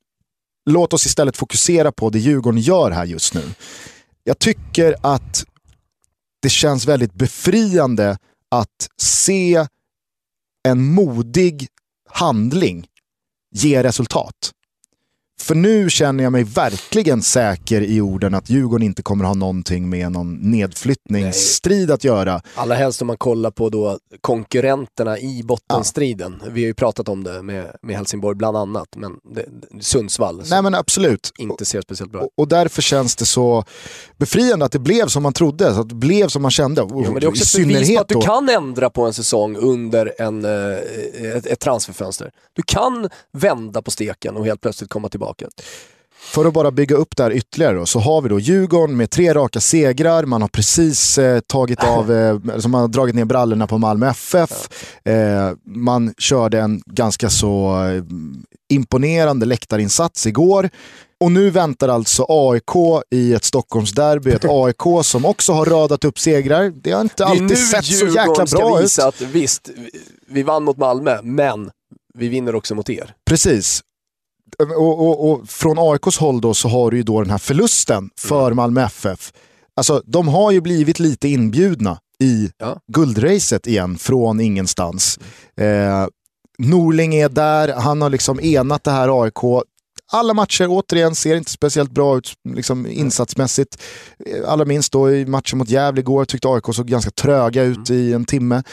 låt 0.65 0.93
oss 0.93 1.05
istället 1.05 1.37
fokusera 1.37 1.91
på 1.91 2.09
det 2.09 2.19
Djurgården 2.19 2.59
gör 2.61 2.91
här 2.91 3.05
just 3.05 3.33
nu. 3.33 3.43
Jag 4.23 4.39
tycker 4.39 4.95
att 5.01 5.45
det 6.41 6.49
känns 6.49 6.85
väldigt 6.85 7.13
befriande 7.13 8.17
att 8.49 8.89
se 8.97 9.65
en 10.63 10.83
modig 10.93 11.67
handling 12.09 12.87
ge 13.51 13.83
resultat. 13.83 14.51
För 15.41 15.55
nu 15.55 15.89
känner 15.89 16.23
jag 16.23 16.31
mig 16.31 16.43
verkligen 16.43 17.21
säker 17.21 17.81
i 17.81 18.01
orden 18.01 18.33
att 18.33 18.49
Djurgården 18.49 18.85
inte 18.85 19.01
kommer 19.01 19.25
ha 19.25 19.33
någonting 19.33 19.89
med 19.89 20.11
någon 20.11 20.35
nedflyttningsstrid 20.35 21.91
att 21.91 22.03
göra. 22.03 22.41
Allra 22.55 22.75
helst 22.75 23.01
om 23.01 23.07
man 23.07 23.17
kollar 23.17 23.51
på 23.51 23.69
då 23.69 23.99
konkurrenterna 24.21 25.19
i 25.19 25.43
bottenstriden. 25.43 26.41
Vi 26.51 26.61
har 26.61 26.67
ju 26.67 26.73
pratat 26.73 27.09
om 27.09 27.23
det 27.23 27.41
med, 27.41 27.75
med 27.81 27.95
Helsingborg 27.95 28.35
bland 28.35 28.57
annat, 28.57 28.87
men 28.95 29.11
det, 29.35 29.45
Sundsvall 29.81 30.43
Nej 30.49 30.61
men 30.61 30.75
absolut. 30.75 31.31
inte 31.37 31.65
ser 31.65 31.81
speciellt 31.81 32.11
bra. 32.11 32.21
Och, 32.21 32.29
och 32.35 32.47
därför 32.47 32.81
känns 32.81 33.15
det 33.15 33.25
så 33.25 33.63
befriande 34.17 34.65
att 34.65 34.71
det 34.71 34.79
blev 34.79 35.07
som 35.07 35.23
man 35.23 35.33
trodde, 35.33 35.73
så 35.73 35.81
att 35.81 35.89
det 35.89 35.95
blev 35.95 36.27
som 36.27 36.41
man 36.41 36.51
kände. 36.51 36.87
Jo, 36.89 37.01
men 37.01 37.13
det 37.13 37.25
är 37.25 37.27
också 37.27 37.59
ett 37.59 37.67
bevis 37.67 37.95
på 37.95 38.01
att 38.01 38.07
du 38.07 38.21
kan 38.21 38.49
ändra 38.49 38.89
på 38.89 39.05
en 39.05 39.13
säsong 39.13 39.55
under 39.57 40.13
en, 40.21 40.45
eh, 40.45 41.31
ett, 41.35 41.45
ett 41.45 41.59
transferfönster. 41.59 42.31
Du 42.53 42.61
kan 42.65 43.09
vända 43.31 43.81
på 43.81 43.91
steken 43.91 44.37
och 44.37 44.45
helt 44.45 44.61
plötsligt 44.61 44.89
komma 44.89 45.09
tillbaka. 45.09 45.28
För 46.21 46.45
att 46.45 46.53
bara 46.53 46.71
bygga 46.71 46.95
upp 46.95 47.17
det 47.17 47.23
här 47.23 47.31
ytterligare 47.31 47.77
då, 47.77 47.85
så 47.85 47.99
har 47.99 48.21
vi 48.21 48.29
då 48.29 48.39
Djurgården 48.39 48.97
med 48.97 49.09
tre 49.11 49.33
raka 49.33 49.59
segrar, 49.59 50.25
man 50.25 50.41
har 50.41 50.49
precis 50.49 51.17
eh, 51.17 51.39
tagit 51.39 51.83
av, 51.83 52.11
eh, 52.15 52.37
alltså 52.53 52.69
man 52.69 52.81
har 52.81 52.87
dragit 52.87 53.15
ner 53.15 53.25
brallorna 53.25 53.67
på 53.67 53.77
Malmö 53.77 54.09
FF, 54.09 54.69
eh, 55.05 55.51
man 55.65 56.13
körde 56.17 56.59
en 56.59 56.81
ganska 56.85 57.29
så 57.29 57.83
eh, 57.85 58.03
imponerande 58.73 59.45
läktarinsats 59.45 60.27
igår. 60.27 60.69
Och 61.23 61.31
nu 61.31 61.49
väntar 61.49 61.89
alltså 61.89 62.25
AIK 62.29 63.03
i 63.11 63.33
ett 63.33 63.43
Stockholmsderby, 63.43 64.31
ett 64.31 64.45
AIK 64.49 65.05
som 65.05 65.25
också 65.25 65.53
har 65.53 65.65
radat 65.65 66.03
upp 66.05 66.19
segrar. 66.19 66.69
Det 66.83 66.91
har 66.91 67.01
inte 67.01 67.25
alltid 67.25 67.57
sett 67.57 67.85
så 67.85 68.05
jäkla 68.07 68.47
ska 68.47 68.57
bra 68.57 68.81
ut. 68.81 68.99
att 68.99 69.21
visst, 69.21 69.69
vi- 69.77 69.89
vi 70.27 70.43
vann 70.43 70.63
mot 70.63 70.77
Malmö, 70.77 71.17
men 71.23 71.69
vi 72.13 72.27
vinner 72.27 72.55
också 72.55 72.75
mot 72.75 72.89
er. 72.89 73.13
Precis. 73.25 73.81
Och, 74.59 74.99
och, 75.07 75.31
och 75.31 75.49
från 75.49 75.75
AIKs 75.79 76.17
håll 76.17 76.41
då 76.41 76.53
så 76.53 76.67
har 76.69 76.91
du 76.91 76.97
ju 76.97 77.03
då 77.03 77.21
den 77.21 77.31
här 77.31 77.37
förlusten 77.37 78.09
för 78.19 78.53
Malmö 78.53 78.81
FF. 78.85 79.33
Alltså 79.75 80.03
de 80.05 80.27
har 80.27 80.51
ju 80.51 80.61
blivit 80.61 80.99
lite 80.99 81.27
inbjudna 81.27 81.99
i 82.23 82.49
Ja. 82.57 82.79
guldracet 82.93 83.67
igen 83.67 83.97
från 83.97 84.39
ingenstans. 84.39 85.19
Eh, 85.57 86.07
Norling 86.57 87.15
är 87.15 87.29
där, 87.29 87.73
han 87.73 88.01
har 88.01 88.09
liksom 88.09 88.39
enat 88.39 88.83
det 88.83 88.91
här 88.91 89.23
AIK. 89.23 89.63
Alla 90.11 90.33
matcher, 90.33 90.67
återigen, 90.69 91.15
ser 91.15 91.35
inte 91.35 91.51
speciellt 91.51 91.91
bra 91.91 92.17
ut 92.17 92.33
liksom 92.49 92.87
insatsmässigt. 92.87 93.81
Eh, 94.25 94.49
Allra 94.51 94.65
minst 94.65 94.91
då 94.91 95.11
i 95.11 95.25
matchen 95.25 95.57
mot 95.57 95.69
Gävle 95.69 96.01
igår 96.01 96.25
tyckte 96.25 96.47
AIK 96.47 96.63
såg 96.75 96.87
ganska 96.87 97.11
tröga 97.11 97.63
ut 97.63 97.89
i 97.89 98.13
en 98.13 98.25
timme. 98.25 98.63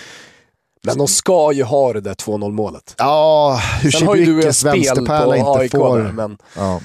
Men 0.83 0.99
de 0.99 1.09
ska 1.09 1.53
ju 1.53 1.63
ha 1.63 1.93
det 1.93 2.01
där 2.01 2.15
2-0 2.15 2.53
målet. 2.53 2.95
Ja, 2.99 3.61
hur 3.83 3.91
Sen 3.91 4.07
har 4.07 4.17
ju 4.17 4.25
du 4.25 4.47
en 4.47 4.55
spel 4.55 5.07
på 5.07 5.13
AIK 5.57 5.71
får... 5.71 5.99
där, 5.99 6.13
men 6.13 6.39
Ja. 6.57 6.81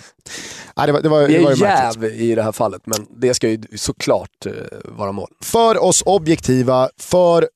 Nej, 0.75 0.87
det 0.87 0.93
var, 0.93 1.01
det 1.01 1.09
var, 1.09 1.27
det 1.27 1.37
är 1.37 1.55
jäv 1.55 2.03
i 2.05 2.35
det 2.35 2.43
här 2.43 2.51
fallet, 2.51 2.81
men 2.85 3.07
det 3.17 3.33
ska 3.33 3.49
ju 3.49 3.61
såklart 3.75 4.45
eh, 4.45 4.51
vara 4.83 5.11
mål. 5.11 5.27
för 5.43 5.83
oss 5.83 6.03
objektiva, 6.05 6.89
för 6.99 7.49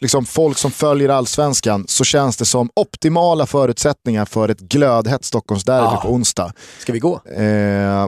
liksom 0.00 0.24
folk 0.24 0.58
som 0.58 0.70
följer 0.70 1.08
allsvenskan 1.08 1.84
så 1.88 2.04
känns 2.04 2.36
det 2.36 2.44
som 2.44 2.70
optimala 2.76 3.46
förutsättningar 3.46 4.24
för 4.24 4.48
ett 4.48 4.60
glödhett 4.60 5.24
Stockholmsderby 5.24 5.86
Ah. 5.86 6.00
på 6.02 6.08
onsdag. 6.08 6.52
Ska 6.78 6.92
vi 6.92 6.98
gå? 6.98 7.20
Eh, 7.36 8.06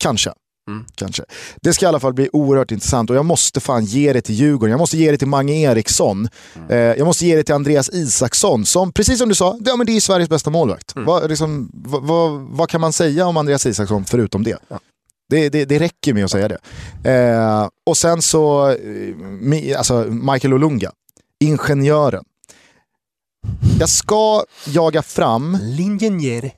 kanske. 0.00 0.32
Mm. 0.68 0.84
Kanske. 0.94 1.24
Det 1.62 1.72
ska 1.72 1.86
i 1.86 1.88
alla 1.88 2.00
fall 2.00 2.14
bli 2.14 2.28
oerhört 2.32 2.70
intressant 2.70 3.10
och 3.10 3.16
jag 3.16 3.24
måste 3.24 3.60
fan 3.60 3.84
ge 3.84 4.12
det 4.12 4.20
till 4.20 4.34
Djurgården. 4.34 4.70
Jag 4.70 4.78
måste 4.78 4.96
ge 4.96 5.10
det 5.10 5.18
till 5.18 5.28
Mange 5.28 5.52
Eriksson. 5.52 6.28
Mm. 6.56 6.70
Eh, 6.70 6.98
jag 6.98 7.04
måste 7.04 7.26
ge 7.26 7.36
det 7.36 7.42
till 7.42 7.54
Andreas 7.54 7.90
Isaksson 7.90 8.66
som, 8.66 8.92
precis 8.92 9.18
som 9.18 9.28
du 9.28 9.34
sa, 9.34 9.58
ja, 9.64 9.76
men 9.76 9.86
det 9.86 9.96
är 9.96 10.00
Sveriges 10.00 10.28
bästa 10.28 10.50
målvakt. 10.50 10.94
Mm. 10.96 11.06
Vad, 11.06 11.28
liksom, 11.28 11.70
vad, 11.74 12.02
vad, 12.02 12.40
vad 12.40 12.68
kan 12.68 12.80
man 12.80 12.92
säga 12.92 13.26
om 13.26 13.36
Andreas 13.36 13.66
Isaksson 13.66 14.04
förutom 14.04 14.42
det? 14.42 14.58
Det, 15.28 15.48
det, 15.48 15.64
det 15.64 15.78
räcker 15.78 16.14
med 16.14 16.24
att 16.24 16.30
säga 16.30 16.48
det. 16.48 16.58
Eh, 17.10 17.68
och 17.86 17.96
sen 17.96 18.22
så, 18.22 18.68
eh, 18.68 19.78
alltså 19.78 20.04
Michael 20.04 20.54
Olunga, 20.54 20.90
ingenjören. 21.40 22.24
Jag 23.78 23.88
ska 23.88 24.44
jaga 24.66 25.02
fram. 25.02 25.58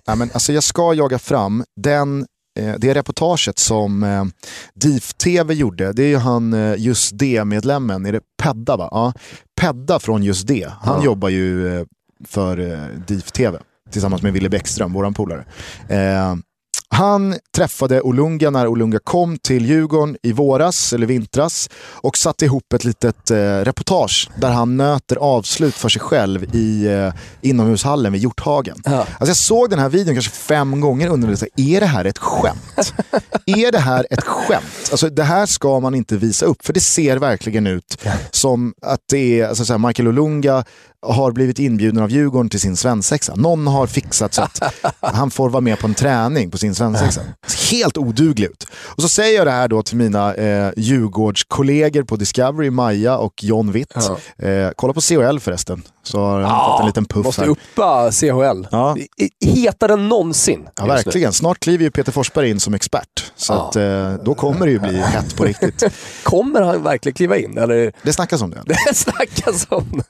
Ja, 0.05 0.15
men 0.15 0.31
alltså 0.33 0.53
jag 0.53 0.63
ska 0.63 0.95
jaga 0.95 1.19
fram 1.19 1.65
den, 1.77 2.27
det 2.79 2.95
reportaget 2.95 3.59
som 3.59 4.03
eh, 4.03 4.25
DIF 4.75 5.15
TV 5.15 5.55
gjorde. 5.55 5.93
Det 5.93 6.03
är 6.03 6.09
ju 6.09 6.17
han 6.17 6.53
eh, 6.53 6.75
Just 6.79 7.19
Det-medlemmen, 7.19 8.07
är 8.07 8.13
det 8.13 8.21
Pedda 8.43 8.77
va? 8.77 8.89
Ja, 8.93 9.13
Pedda 9.61 9.99
från 9.99 10.23
Just 10.23 10.47
Det. 10.47 10.69
Han 10.81 10.99
Ja. 10.99 11.05
jobbar 11.05 11.29
ju 11.29 11.77
eh, 11.81 11.85
för 12.29 12.59
eh, 12.73 12.79
DIF 13.07 13.33
TV 13.33 13.59
tillsammans 13.91 14.23
med 14.23 14.33
Wille 14.33 14.49
Bäckström, 14.49 14.93
våran 14.93 15.15
polare. 15.15 15.45
Eh, 15.89 16.35
han 16.89 17.35
träffade 17.57 18.01
Olunga 18.03 18.51
när 18.51 18.67
Olunga 18.67 18.99
kom 19.05 19.39
till 19.39 19.67
Djurgården 19.67 20.17
i 20.23 20.33
våras 20.33 20.93
eller 20.93 21.07
vintras 21.07 21.71
och 21.85 22.17
satte 22.17 22.45
ihop 22.45 22.73
ett 22.73 22.85
litet 22.85 23.31
eh, 23.31 23.37
reportage 23.37 24.31
där 24.37 24.51
han 24.51 24.77
nöter 24.77 25.17
avslut 25.17 25.75
för 25.75 25.89
sig 25.89 26.01
själv 26.01 26.55
i 26.55 26.87
eh, 26.87 27.13
inomhushallen 27.41 28.13
vid 28.13 28.23
Hjorthagen. 28.23 28.83
Ja. 28.85 28.99
Alltså 28.99 29.27
jag 29.27 29.37
såg 29.37 29.71
den 29.71 29.79
här 29.79 29.89
videon 29.89 30.15
kanske 30.15 30.33
fem 30.33 30.81
gånger 30.81 31.09
och 31.09 31.15
undrade, 31.15 31.49
är 31.57 31.81
det 31.81 31.87
här 31.87 32.05
ett 32.05 32.19
skämt? 32.19 32.95
är 33.47 33.73
det 33.73 33.79
här 33.79 34.07
ett 34.11 34.25
skämt? 34.25 34.89
Alltså 34.91 35.09
det 35.09 35.23
här 35.23 35.47
ska 35.47 35.81
man 35.81 35.95
inte 35.95 36.17
visa 36.17 36.47
upp, 36.47 36.67
för 36.67 36.73
det 36.73 36.81
ser 36.81 37.17
verkligen 37.17 37.67
ut 37.67 37.99
som 38.31 38.75
att 38.83 39.01
det 39.11 39.41
är, 39.41 39.49
alltså 39.49 39.65
så 39.65 39.73
här, 39.73 39.79
Michael 39.79 40.09
Olunga 40.09 40.65
har 41.13 41.33
blivit 41.33 41.59
inbjuden 41.59 42.03
av 42.03 42.11
Djurgården 42.11 42.49
till 42.51 42.61
sin 42.61 42.77
svensexa. 42.77 43.35
Någon 43.37 43.67
har 43.67 43.87
fixat 43.87 44.35
så 44.35 44.43
att 44.43 44.61
han 45.01 45.31
får 45.31 45.51
vara 45.51 45.61
med 45.61 45.79
på 45.79 45.87
en 45.87 45.95
träning 45.95 46.51
på 46.51 46.59
sin 46.59 46.75
svensexa. 46.75 47.21
Helt 47.71 47.97
oduglig 47.99 48.47
ut. 48.47 48.67
Och 48.75 49.03
så 49.03 49.09
säger 49.09 49.37
jag 49.39 49.47
det 49.47 49.51
här 49.51 49.69
då 49.69 49.83
till 49.83 49.97
mina 49.97 50.35
eh, 50.35 50.71
Djurgårdskollegor 50.77 52.03
på 52.03 52.17
Discovery, 52.17 52.71
Maja 52.71 53.19
och 53.19 53.45
John 53.45 53.73
Witt. 53.73 53.97
Eh, 54.39 54.71
kolla 54.77 54.93
på 54.93 55.01
CHL 55.01 55.39
förresten, 55.39 55.83
så 56.03 56.19
har 56.21 56.41
han 56.41 56.71
fått 56.73 56.81
en 56.81 56.87
liten 56.87 57.05
puff 57.05 57.25
Måste 57.27 57.41
här. 57.43 57.49
uppa 57.49 58.11
CHL. 58.13 58.67
Ja. 58.71 58.97
Hetare 59.47 59.93
än 59.93 60.09
någonsin. 60.09 60.69
Ja, 60.77 60.87
verkligen. 60.87 61.33
Snart 61.33 61.59
kliver 61.61 61.85
ju 61.85 61.91
Peter 61.91 62.13
Forsberg 62.13 62.51
in 62.51 62.61
som 62.61 62.75
expert. 62.75 63.33
Så 63.37 63.53
Ja. 63.53 63.69
att, 63.69 63.77
eh, 63.77 64.25
då 64.25 64.35
kommer 64.35 64.67
det 64.67 64.73
ju 64.73 64.79
bli 64.79 64.97
hett 64.99 65.37
på 65.37 65.45
riktigt. 65.45 65.83
Kommer 66.23 66.63
han 66.63 66.83
verkligen 66.83 67.15
kliva 67.15 67.37
in? 67.37 67.59
Eller? 67.59 67.93
Det 68.03 68.13
snackas 68.13 68.43
om 68.43 68.51
det. 68.51 68.63
Det 68.89 68.95
snackas 68.95 69.67
om 69.71 70.03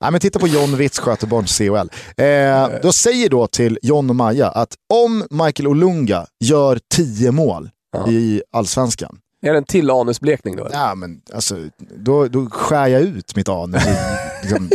Nej, 0.00 0.10
men 0.12 0.20
titta 0.20 0.38
på 0.38 0.46
John 0.48 0.76
Witz 0.76 0.98
Sköteborns 0.98 1.58
CHL. 1.58 1.88
Eh, 2.22 2.68
då 2.82 2.92
säger 2.92 3.28
då 3.28 3.46
till 3.46 3.78
John 3.82 4.10
och 4.10 4.16
Maja 4.16 4.48
att 4.48 4.74
om 4.94 5.24
Michael 5.30 5.66
Olunga 5.66 6.26
gör 6.44 6.78
10 6.94 7.30
mål 7.32 7.70
Ja. 7.96 8.08
i 8.10 8.42
allsvenskan, 8.52 9.16
Är 9.42 9.52
det 9.52 9.58
en 9.58 9.64
till 9.64 9.90
anusblekning 9.90 10.56
då? 10.56 10.64
eller? 10.66 10.76
ja, 10.76 10.94
men, 10.94 11.20
alltså, 11.34 11.56
då, 11.96 12.28
då 12.28 12.50
skär 12.50 12.86
jag 12.86 13.02
ut 13.02 13.36
mitt 13.36 13.48
anus. 13.48 13.82
Liksom, 14.42 14.70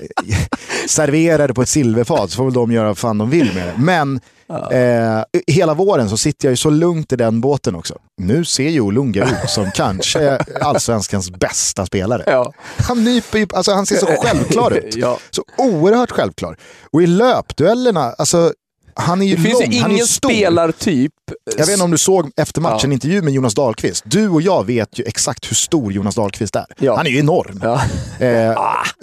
serverar 0.88 1.48
det 1.48 1.54
på 1.54 1.62
ett 1.62 1.68
silverfat 1.68 2.30
så 2.30 2.36
får 2.36 2.44
väl 2.44 2.52
de 2.54 2.72
göra 2.72 2.86
vad 2.86 2.98
fan 2.98 3.18
de 3.18 3.30
vill 3.30 3.54
med 3.54 3.66
det. 3.68 3.74
Men 3.78 4.20
eh, 4.50 5.22
hela 5.46 5.74
våren 5.74 6.08
så 6.08 6.16
sitter 6.16 6.48
jag 6.48 6.52
ju 6.52 6.56
så 6.56 6.70
lugnt 6.70 7.12
i 7.12 7.16
den 7.16 7.40
båten 7.40 7.74
också. 7.74 7.94
Nu 8.22 8.44
ser 8.44 8.68
ju 8.68 8.80
Olunga 8.80 9.24
ut 9.24 9.50
som 9.50 9.70
kanske 9.74 10.38
allsvenskans 10.60 11.30
bästa 11.30 11.86
spelare. 11.86 12.24
Ja. 12.26 12.52
Han 12.78 13.04
nyper 13.04 13.38
ju, 13.38 13.46
alltså 13.52 13.72
han 13.72 13.86
ser 13.86 13.96
så 13.96 14.06
självklar 14.06 14.70
ut. 14.70 14.96
Ja. 14.96 15.18
Så 15.30 15.44
oerhört 15.58 16.10
självklar. 16.10 16.56
Och 16.92 17.02
i 17.02 17.06
löpduellerna, 17.06 18.14
alltså 18.18 18.52
han 18.94 19.22
är 19.22 19.26
ju 19.26 19.36
Det 19.36 19.42
finns 19.42 19.60
lång, 19.60 19.72
ju 19.72 19.78
ingen 19.78 20.06
spelartyp. 20.06 21.12
Jag 21.56 21.66
vet 21.66 21.68
inte 21.72 21.84
om 21.84 21.90
du 21.90 21.98
såg 21.98 22.30
efter 22.36 22.60
matchen 22.60 22.90
Ja. 22.90 22.94
intervju 22.94 23.22
med 23.22 23.32
Jonas 23.32 23.54
Dahlqvist. 23.54 24.02
Du 24.06 24.28
och 24.28 24.42
jag 24.42 24.66
vet 24.66 24.98
ju 24.98 25.04
exakt 25.04 25.50
hur 25.50 25.54
stor 25.54 25.92
Jonas 25.92 26.14
Dahlqvist 26.14 26.56
är. 26.56 26.66
Ja. 26.78 26.96
Han 26.96 27.06
är 27.06 27.10
ju 27.10 27.18
enorm. 27.18 27.60
Ja. 27.62 27.74
Eh, 27.74 28.28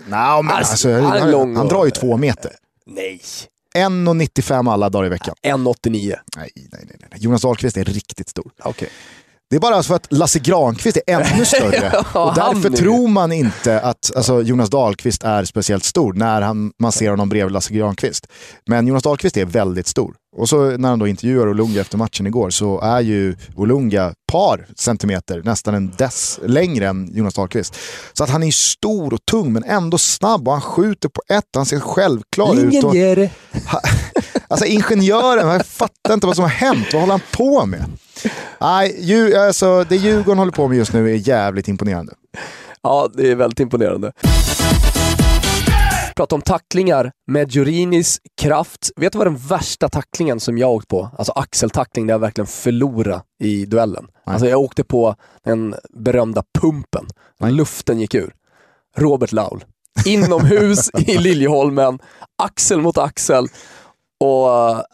nej, 0.08 0.44
men 0.44 0.50
Alltså, 0.56 0.72
alltså, 0.72 0.92
han 0.94 1.34
han, 1.34 1.56
han 1.56 1.68
drar 1.68 1.86
ju 1.86 1.92
två 1.92 2.18
meter. 2.18 2.52
Nej. 2.86 3.22
1,95 3.76 4.72
alla 4.72 4.90
dagar 4.90 5.06
i 5.06 5.10
veckan. 5.10 5.36
1,89. 5.44 6.16
Nej, 6.36 6.52
nej, 6.56 6.68
nej, 6.72 6.98
nej. 7.00 7.10
Jonas 7.16 7.42
Dahlqvist 7.42 7.78
är 7.78 7.86
riktigt 7.86 8.30
stor. 8.30 8.52
Okej. 8.60 8.90
Det 9.50 9.56
är 9.56 9.60
bara 9.60 9.76
alltså 9.76 9.88
för 9.88 9.96
att 9.96 10.08
Lasse 10.14 10.40
Granqvist 10.40 10.98
är 10.98 11.14
ännu 11.14 11.46
större. 11.46 11.92
Och 11.98 12.36
därför 12.36 12.70
tror 12.70 13.08
man 13.08 13.32
inte 13.32 13.80
att 13.82 14.12
alltså, 14.16 14.42
Jonas 14.42 14.70
Dahlqvist 14.70 15.24
är 15.24 15.46
speciellt 15.46 15.84
stor 15.84 16.14
när 16.14 16.42
han, 16.42 16.72
man 16.82 16.92
ser 16.92 17.10
honom 17.10 17.30
bredvid 17.30 17.54
Lasse 17.54 17.74
Granqvist. 17.74 18.28
Men 18.66 18.88
Jonas 18.88 19.04
Dahlqvist 19.04 19.38
är 19.38 19.46
väldigt 19.46 19.88
stor. 19.88 20.16
Och 20.38 20.50
så 20.50 20.78
när 20.78 20.90
han 20.90 21.00
då 21.00 21.08
intervjuar 21.08 21.50
Olunga 21.50 21.82
efter 21.82 21.98
matchen 21.98 22.28
igår 22.28 22.50
så 22.50 22.80
är 22.82 23.02
ju 23.02 23.36
Olunga 23.56 24.14
par 24.32 24.66
centimeter, 24.76 25.42
nästan 25.46 25.76
en 25.76 25.92
dess 25.98 26.40
längre 26.46 26.88
än 26.88 27.10
Jonas 27.14 27.34
Dahlqvist. 27.34 27.76
Så 28.14 28.24
att 28.24 28.30
han 28.30 28.44
är 28.44 28.52
stor 28.52 29.14
och 29.14 29.26
tung 29.32 29.54
men 29.54 29.64
ändå 29.64 29.98
snabb 29.98 30.48
och 30.48 30.54
han 30.54 30.62
skjuter 30.62 31.10
på 31.10 31.22
ett, 31.30 31.46
han 31.56 31.66
ser 31.66 31.80
självklar 31.80 32.56
ut. 32.56 32.74
Ingen 32.74 32.86
Och, 32.86 32.96
ger 32.96 33.16
det. 33.16 33.30
Alltså 34.50 34.66
ingenjören, 34.66 35.48
jag 35.48 35.66
fattar 35.66 36.14
inte 36.14 36.28
vad 36.28 36.36
som 36.36 36.44
har 36.44 36.50
hänt. 36.50 36.88
Vad 36.94 37.02
håller 37.02 37.14
han 37.14 37.22
på 37.32 37.66
med? 37.66 37.86
Nej, 38.62 38.96
ju, 39.00 39.36
alltså, 39.36 39.84
det 39.84 39.96
Djurgården 39.96 40.40
håller 40.40 40.52
på 40.52 40.68
med 40.68 40.78
just 40.78 40.94
nu 40.94 41.12
är 41.12 41.16
jävligt 41.16 41.68
imponerande. 41.68 42.14
Ja, 42.82 43.10
det 43.14 43.32
är 43.32 43.36
väldigt 43.36 43.60
imponerande. 43.60 44.12
Prata 46.16 46.36
om 46.36 46.42
tacklingar 46.42 47.12
med 47.28 47.52
Giorinis 47.52 48.20
kraft. 48.42 48.92
Vet 48.96 49.12
du 49.12 49.18
vad 49.18 49.28
den 49.28 49.38
värsta 49.38 49.90
tacklingen 49.90 50.40
som 50.40 50.58
jag 50.58 50.72
åkt 50.72 50.88
på? 50.88 51.10
Alltså 51.18 51.32
axeltackling 51.32 52.08
där 52.08 52.14
jag 52.14 52.20
verkligen 52.20 52.48
förlorade 52.48 53.22
i 53.40 53.66
duellen. 53.66 54.08
Alltså 54.24 54.48
jag 54.48 54.60
åkte 54.60 54.84
på 54.84 55.16
den 55.44 55.76
berömda 55.90 56.44
pumpen. 56.60 57.08
Luften 57.40 58.00
gick 58.00 58.16
ur. 58.16 58.34
Robert 58.98 59.32
Laul. 59.32 59.66
Inomhus 60.06 60.90
i 60.98 61.18
Liljeholmen. 61.18 62.00
Axel 62.44 62.82
mot 62.82 62.98
axel. 62.98 63.48
Och 64.20 64.50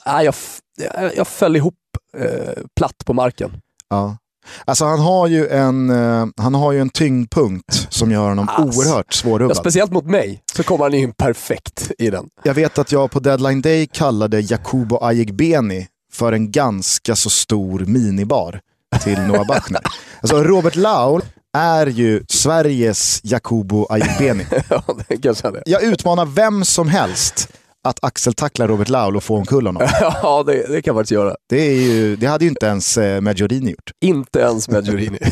äh, 0.06 0.22
jag, 0.24 0.36
jag, 0.78 1.18
jag 1.18 1.28
föll 1.28 1.56
ihop 1.56 1.76
eh, 2.18 2.64
platt 2.78 3.06
på 3.06 3.14
marken. 3.14 3.52
Ja. 3.90 4.18
Alltså 4.66 4.86
han 4.86 5.00
har 5.00 5.28
ju 5.28 5.48
en, 5.48 5.90
eh, 5.90 6.26
han 6.38 6.54
har 6.56 6.72
ju 6.72 6.80
en 6.80 6.90
tyngdpunkt 6.90 7.88
som 7.90 8.12
gör 8.12 8.30
honom 8.30 8.50
Alltså. 8.50 8.80
oerhört 8.80 9.06
Ja, 9.10 9.16
svårrubbad. 9.16 9.58
speciellt 9.58 9.92
mot 9.92 10.06
mig 10.06 10.44
så 10.56 10.64
kommer 10.64 10.84
han 10.86 10.94
in 10.94 11.12
perfekt 11.14 11.92
i 12.00 12.10
den. 12.10 12.26
Jag 12.44 12.54
vet 12.54 12.78
att 12.78 12.92
jag 12.92 13.12
på 13.12 13.20
deadline 13.20 13.62
day 13.62 13.88
kallade 13.92 14.40
Jakubo 14.40 14.98
Ayegbeni 15.04 15.88
för 16.14 16.32
en 16.32 16.52
ganska 16.52 17.16
så 17.16 17.30
stor 17.30 17.80
minibar 17.80 18.60
till 19.04 19.20
Noah 19.22 19.48
Bachner. 19.48 19.82
alltså 20.22 20.44
Robert 20.44 20.76
Laul 20.76 21.22
är 21.58 21.86
ju 21.88 22.24
Sveriges 22.28 23.20
Jakubo 23.24 23.86
Ayegbeni. 23.90 24.46
Ja. 24.70 24.84
Jag 25.66 25.84
utmanar 25.84 26.26
vem 26.26 26.66
som 26.66 26.88
helst 26.88 27.50
att 27.84 28.04
axeltackla 28.04 28.68
Robert 28.68 28.90
Laul 28.90 29.16
och 29.16 29.24
få 29.24 29.36
omkull 29.36 29.66
honom. 29.66 29.88
Ja, 30.02 30.44
det, 30.48 30.54
det 30.54 30.82
kan 30.82 30.96
jag 30.96 30.96
faktiskt 30.96 31.12
göra. 31.12 31.36
Det, 31.50 31.62
är 31.62 31.76
ju, 31.76 32.16
det 32.16 32.28
hade 32.28 32.46
ju 32.46 32.50
inte 32.50 32.66
ens 32.66 32.98
eh, 32.98 33.22
Maggiorini 33.22 33.72
gjort. 33.72 33.92
Inte 34.02 34.40
ens 34.40 34.70
med 34.70 34.86
Giurini. 34.88 35.20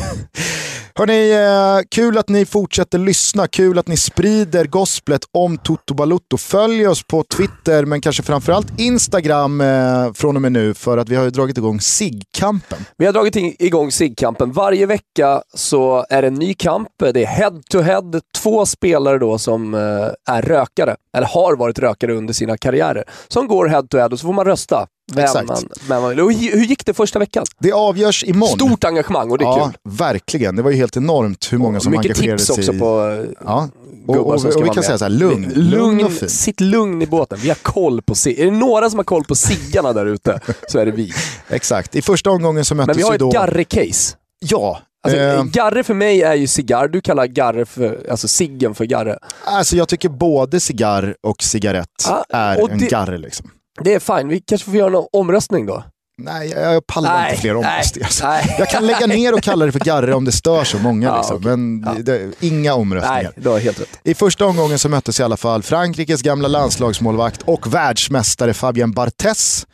Hörni, 0.94 1.32
eh, 1.32 1.82
kul 1.88 2.18
att 2.18 2.28
ni 2.28 2.46
fortsätter 2.46 2.98
lyssna, 2.98 3.46
kul 3.46 3.78
att 3.78 3.88
ni 3.88 3.96
sprider 3.96 4.64
gosplet 4.64 5.20
om 5.32 5.58
Toto 5.58 5.94
Balutto. 5.94 6.36
Följ 6.36 6.86
oss 6.86 7.02
på 7.02 7.24
Twitter, 7.24 7.84
men 7.84 8.00
kanske 8.00 8.22
framförallt 8.22 8.80
Instagram 8.80 9.60
eh, 9.60 10.12
från 10.12 10.36
och 10.36 10.42
med 10.42 10.52
nu, 10.52 10.74
för 10.74 10.98
att 10.98 11.08
vi 11.08 11.16
har 11.16 11.24
ju 11.24 11.30
dragit 11.30 11.58
igång 11.58 11.80
SIG-kampen. 11.80 12.78
Vi 12.96 13.06
har 13.06 13.12
dragit 13.12 13.36
igång 13.36 13.92
SIG-kampen. 13.92 14.52
Varje 14.52 14.86
vecka 14.86 15.42
så 15.54 16.06
är 16.10 16.22
det 16.22 16.28
en 16.28 16.34
ny 16.34 16.54
kamp. 16.54 16.88
Det 16.98 17.22
är 17.22 17.26
head-to-head, 17.26 18.02
-head, 18.02 18.20
två 18.34 18.66
spelare 18.66 19.18
då 19.18 19.38
som 19.38 19.74
eh, 19.74 20.34
är 20.34 20.42
rökare, 20.42 20.96
eller 21.16 21.26
har 21.26 21.56
varit 21.56 21.78
rökare 21.78 22.14
under 22.14 22.34
sina 22.34 22.56
karriärer, 22.56 23.04
som 23.28 23.46
går 23.46 23.66
head-to-head 23.66 24.08
-head 24.08 24.12
och 24.12 24.20
så 24.20 24.26
får 24.26 24.32
man 24.32 24.44
rösta. 24.44 24.86
Vem 25.14 25.24
Exakt. 25.24 25.48
man, 25.48 25.68
vem 25.88 26.02
man, 26.02 26.20
och 26.20 26.32
hur 26.32 26.64
gick 26.64 26.86
det 26.86 26.94
första 26.94 27.18
veckan? 27.18 27.44
Det 27.58 27.72
avgörs 27.72 28.24
imorgon. 28.24 28.56
Stort 28.56 28.84
engagemang 28.84 29.30
och 29.30 29.38
det 29.38 29.44
är 29.44 29.46
ja, 29.46 29.64
kul. 29.84 29.92
verkligen. 29.92 30.56
Det 30.56 30.62
var 30.62 30.70
ju 30.70 30.76
helt 30.76 30.96
enormt 30.96 31.52
hur 31.52 31.58
många 31.58 31.80
som 31.80 31.90
Mycket 31.90 32.06
engagerade 32.06 32.38
tips 32.38 32.46
sig. 32.54 32.58
också 32.58 32.72
på 32.72 33.24
Ja. 33.44 33.68
Och, 34.06 34.16
och, 34.16 34.26
och, 34.34 34.40
ska 34.40 34.62
vi 34.62 34.68
kan 34.70 34.82
säga 34.82 34.98
så 34.98 35.04
här, 35.04 35.10
lugn. 35.10 35.52
Lugn, 35.54 35.70
Lugn 35.70 36.04
och 36.04 36.12
sitt 36.30 36.60
lugn 36.60 37.02
i 37.02 37.06
båten. 37.06 37.38
Vi 37.42 37.48
har 37.48 37.54
koll 37.62 38.02
på 38.02 38.14
sig. 38.14 38.40
Är 38.40 38.44
det 38.44 38.50
några 38.50 38.90
som 38.90 38.98
har 38.98 39.04
koll 39.04 39.24
på 39.24 39.34
siggarna 39.34 39.92
där 39.92 40.06
ute 40.06 40.40
så 40.68 40.78
är 40.78 40.86
det 40.86 40.92
vi. 40.92 41.12
Exakt. 41.48 41.96
I 41.96 42.02
första 42.02 42.30
omgången 42.30 42.64
så 42.64 42.74
Men 42.74 42.86
möttes 42.86 42.98
vi 42.98 43.02
har 43.02 43.10
ju 43.12 43.14
ett 43.14 43.20
då... 43.20 43.30
Garre-case. 43.30 44.16
Ja. 44.40 44.80
Alltså, 45.06 45.20
eh, 45.20 45.44
Garre 45.44 45.84
för 45.84 45.94
mig 45.94 46.22
är 46.22 46.34
ju 46.34 46.46
cigarr, 46.46 46.88
du 46.88 47.00
kallar 47.00 47.26
Garre 47.26 47.64
för, 47.66 48.06
alltså 48.10 48.28
ciggen 48.28 48.74
för 48.74 48.84
Garre. 48.84 49.18
alltså 49.44 49.76
jag 49.76 49.88
tycker 49.88 50.08
både 50.08 50.60
cigarr 50.60 51.14
och 51.26 51.42
cigarett 51.42 51.88
Ja, 52.08 52.24
är 52.28 52.62
och 52.62 52.70
en 52.70 52.78
det- 52.78 52.86
garre 52.86 53.18
liksom. 53.18 53.50
Det 53.80 53.94
är 53.94 53.98
fine, 54.18 54.28
vi 54.28 54.40
kanske 54.40 54.64
får 54.70 54.76
göra 54.76 54.98
en 54.98 55.04
omröstning 55.12 55.66
då. 55.66 55.84
Nej, 56.18 56.50
jag, 56.50 56.86
pallar 56.86 57.12
Nej, 57.18 57.30
inte 57.30 57.40
fler 57.40 57.56
omröstningar. 57.56 58.10
nej. 58.22 58.56
Jag 58.58 58.68
kan 58.70 58.86
lägga 58.86 59.06
ner 59.06 59.34
och 59.34 59.42
kalla 59.42 59.66
det 59.66 59.72
för 59.72 59.80
garre 59.80 60.14
om 60.14 60.24
det 60.24 60.32
stör 60.32 60.64
så 60.64 60.78
många. 60.78 61.06
Ja, 61.08 61.16
liksom. 61.16 61.36
okej. 61.36 61.56
Men 61.56 61.84
Ja. 61.96 62.02
det, 62.02 62.30
inga 62.40 62.74
omröstningar. 62.74 63.32
Nej, 63.36 63.60
helt 63.60 63.80
rätt. 63.80 63.98
I 64.04 64.14
första 64.14 64.46
omgången 64.46 64.78
så 64.78 64.88
möttes 64.88 65.20
i 65.20 65.22
alla 65.22 65.36
fall 65.36 65.62
Frankrikes 65.62 66.22
gamla 66.22 66.48
landslagsmålvakt 66.48 67.42
och 67.42 67.74
världsmästare 67.74 68.54
Fabien 68.54 68.92
Barthez. 68.92 69.66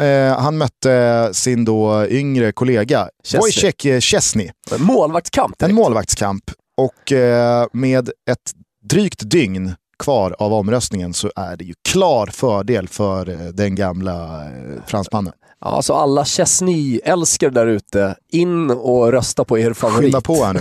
Eh, 0.00 0.38
han 0.38 0.58
mötte 0.58 1.30
sin 1.32 1.64
då 1.64 2.06
yngre 2.08 2.52
kollega. 2.52 3.08
Wojciech 3.40 3.86
eh, 3.86 4.00
Chesney. 4.00 4.50
Målvaktskamp. 4.78 5.62
En 5.62 5.68
direkt. 5.68 5.74
målvaktskamp 5.74 6.44
och 6.76 7.12
eh, 7.12 7.66
med 7.72 8.08
ett 8.08 8.52
drygt 8.84 9.30
dygn 9.30 9.74
kvar 9.98 10.36
av 10.38 10.52
omröstningen 10.52 11.14
så 11.14 11.30
är 11.36 11.56
det 11.56 11.64
ju 11.64 11.74
klar 11.88 12.26
fördel 12.26 12.88
för 12.88 13.28
eh, 13.28 13.36
den 13.38 13.74
gamla 13.74 14.44
eh, 14.44 14.50
fransmannen. 14.86 15.32
Ja, 15.60 15.66
alltså 15.66 15.92
alla 15.92 16.24
Chesney-älskare 16.24 17.50
där 17.50 17.66
ute, 17.66 18.16
in 18.32 18.70
och 18.70 19.12
rösta 19.12 19.44
på 19.44 19.58
er 19.58 19.72
favorit. 19.72 20.00
Skynda 20.00 20.20
på 20.20 20.44
här 20.44 20.52
nu. 20.52 20.60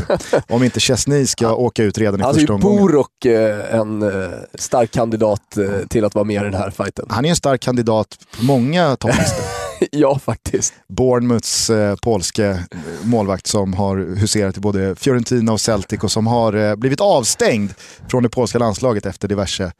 Om 0.55 0.63
inte 0.63 0.79
Chesney 0.79 1.27
ska 1.27 1.55
åka 1.55 1.83
ut 1.83 1.97
redan 1.97 2.19
i 2.19 2.23
Alltså 2.23 2.39
första 2.39 2.53
omgången. 2.53 2.81
Borok 2.81 3.25
eh, 3.25 3.75
en 3.75 4.11
stark 4.55 4.91
kandidat 4.91 5.57
till 5.89 6.05
att 6.05 6.15
vara 6.15 6.25
med 6.25 6.41
i 6.41 6.45
den 6.45 6.53
här 6.53 6.69
fighten. 6.69 7.05
Han 7.09 7.25
är 7.25 7.29
en 7.29 7.35
stark 7.35 7.61
kandidat 7.61 8.17
på 8.37 8.43
många 8.43 8.95
topplistor. 8.95 9.45
ja, 9.91 10.19
faktiskt. 10.19 10.73
Bournemouths 10.87 11.69
eh, 11.69 11.95
polske 11.95 12.49
eh, 12.49 12.57
målvakt 13.03 13.47
som 13.47 13.73
har 13.73 13.97
huserat 13.97 14.57
i 14.57 14.59
både 14.59 14.95
Fiorentina 14.95 15.51
och 15.51 15.61
Celtic 15.61 16.03
och 16.03 16.11
som 16.11 16.27
har 16.27 16.53
eh, 16.53 16.75
blivit 16.75 17.01
avstängd 17.01 17.73
från 18.07 18.23
det 18.23 18.29
polska 18.29 18.59
landslaget 18.59 19.05
efter 19.05 19.27
diverse 19.27 19.71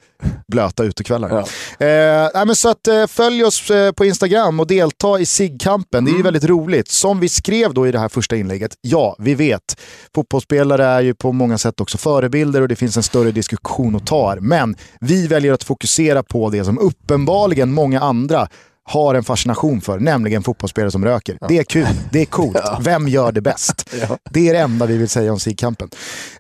blöta 0.48 0.84
utekvällar. 0.84 1.30
Ja. 1.30 1.86
Eh, 1.86 2.46
men 2.46 2.56
så 2.56 2.70
att, 2.70 2.88
eh, 2.88 3.08
följ 3.08 3.44
oss 3.44 3.72
eh, 3.72 3.92
på 3.92 4.06
Instagram 4.06 4.60
och 4.60 4.68
delta 4.68 5.20
i 5.20 5.26
SIG-kampen. 5.26 6.06
Det 6.06 6.12
är 6.12 6.16
ju 6.16 6.22
väldigt 6.22 6.44
roligt. 6.44 6.88
Som 6.88 7.20
vi 7.20 7.30
skrev 7.30 7.74
då 7.74 7.88
i 7.88 7.92
det 7.92 8.00
här 8.00 8.10
första 8.10 8.36
inlägget, 8.36 8.78
ja, 8.82 9.16
vi 9.20 9.36
vet. 9.36 9.80
Fotbollsspelare 10.16 10.86
är 10.86 11.02
ju 11.02 11.14
på 11.14 11.32
många 11.32 11.58
sätt 11.58 11.82
också 11.82 11.98
förebilder 11.98 12.62
och 12.62 12.68
det 12.68 12.76
finns 12.76 12.98
en 12.98 13.04
större 13.04 13.32
diskussion 13.32 13.96
att 13.96 14.08
ta 14.08 14.30
här. 14.30 14.40
Men 14.40 14.76
vi 15.00 15.28
väljer 15.28 15.54
att 15.54 15.64
fokusera 15.64 16.24
på 16.24 16.50
det 16.50 16.66
som 16.66 16.80
uppenbarligen 16.80 17.74
många 17.74 18.02
andra 18.02 18.48
har 18.92 19.16
en 19.16 19.24
fascination 19.24 19.82
för, 19.82 20.00
nämligen 20.00 20.44
fotbollsspelare 20.44 20.92
som 20.92 21.06
röker. 21.06 21.38
Det 21.48 21.58
är 21.58 21.64
kul, 21.64 21.88
det 22.12 22.22
är 22.22 22.26
coolt. 22.26 22.58
Vem 22.82 23.08
gör 23.08 23.32
det 23.32 23.42
bäst? 23.42 23.90
Ja. 24.02 24.18
Det 24.30 24.50
är 24.50 24.54
det 24.54 24.60
enda 24.60 24.86
vi 24.86 24.98
vill 24.98 25.10
säga 25.10 25.32
om 25.32 25.40
SIG-kampen. 25.40 25.90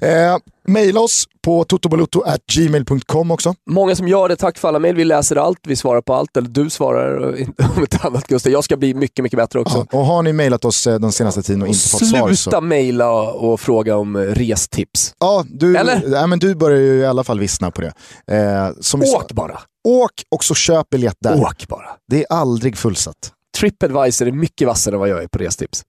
Eh, 0.01 0.37
maila 0.71 0.99
oss 0.99 1.25
på 1.45 1.63
totobalutto.gmail.com 1.63 3.31
också. 3.31 3.55
Många 3.69 3.95
som 3.95 4.07
gör 4.07 4.29
det, 4.29 4.35
tack 4.35 4.57
för 4.57 4.67
alla 4.67 4.79
mejl. 4.79 4.95
Vi 4.95 5.03
läser 5.05 5.35
allt, 5.35 5.59
vi 5.63 5.75
svarar 5.75 6.01
på 6.01 6.13
allt. 6.13 6.37
Eller 6.37 6.49
du 6.49 6.69
svarar 6.69 7.15
och 7.17 7.33
om 7.77 7.83
ett 7.83 8.05
annat 8.05 8.27
Gustav. 8.27 8.51
Jag 8.51 8.63
ska 8.63 8.77
bli 8.77 8.93
mycket, 8.93 9.23
mycket 9.23 9.37
bättre 9.37 9.59
också. 9.59 9.87
Ja, 9.91 9.99
och 9.99 10.05
har 10.05 10.23
ni 10.23 10.33
mailat 10.33 10.65
oss 10.65 10.87
eh, 10.87 10.99
den 10.99 11.11
senaste 11.11 11.43
tiden 11.43 11.61
och 11.61 11.67
inte 11.67 11.89
fått 11.89 12.07
svar 12.09 12.29
så... 12.29 12.35
Sluta 12.35 12.61
mejla 12.61 13.11
och 13.31 13.59
fråga 13.59 13.97
om 13.97 14.15
eh, 14.15 14.19
restips. 14.19 15.13
Ja, 15.19 15.45
du, 15.49 15.77
Eller? 15.77 16.03
Nej, 16.07 16.27
men 16.27 16.39
du 16.39 16.55
börjar 16.55 16.79
ju 16.79 16.99
i 16.99 17.05
alla 17.05 17.23
fall 17.23 17.39
vissna 17.39 17.71
på 17.71 17.81
det. 17.81 17.93
Eh, 18.35 18.69
som 18.79 18.99
vi 18.99 19.11
Åk 19.11 19.31
bara. 19.31 19.59
åk 19.87 20.11
och 20.35 20.43
så 20.43 20.55
köp 20.55 20.89
biljett 20.89 21.17
där. 21.19 21.41
Åk 21.41 21.67
bara. 21.67 21.89
Det 22.07 22.19
är 22.19 22.25
aldrig 22.29 22.77
fullsatt. 22.77 23.31
Tripadvisor 23.57 24.27
är 24.27 24.31
mycket 24.31 24.67
vassare 24.67 24.95
än 24.95 24.99
vad 24.99 25.09
jag 25.09 25.23
är 25.23 25.27
på 25.27 25.39
restips. 25.39 25.83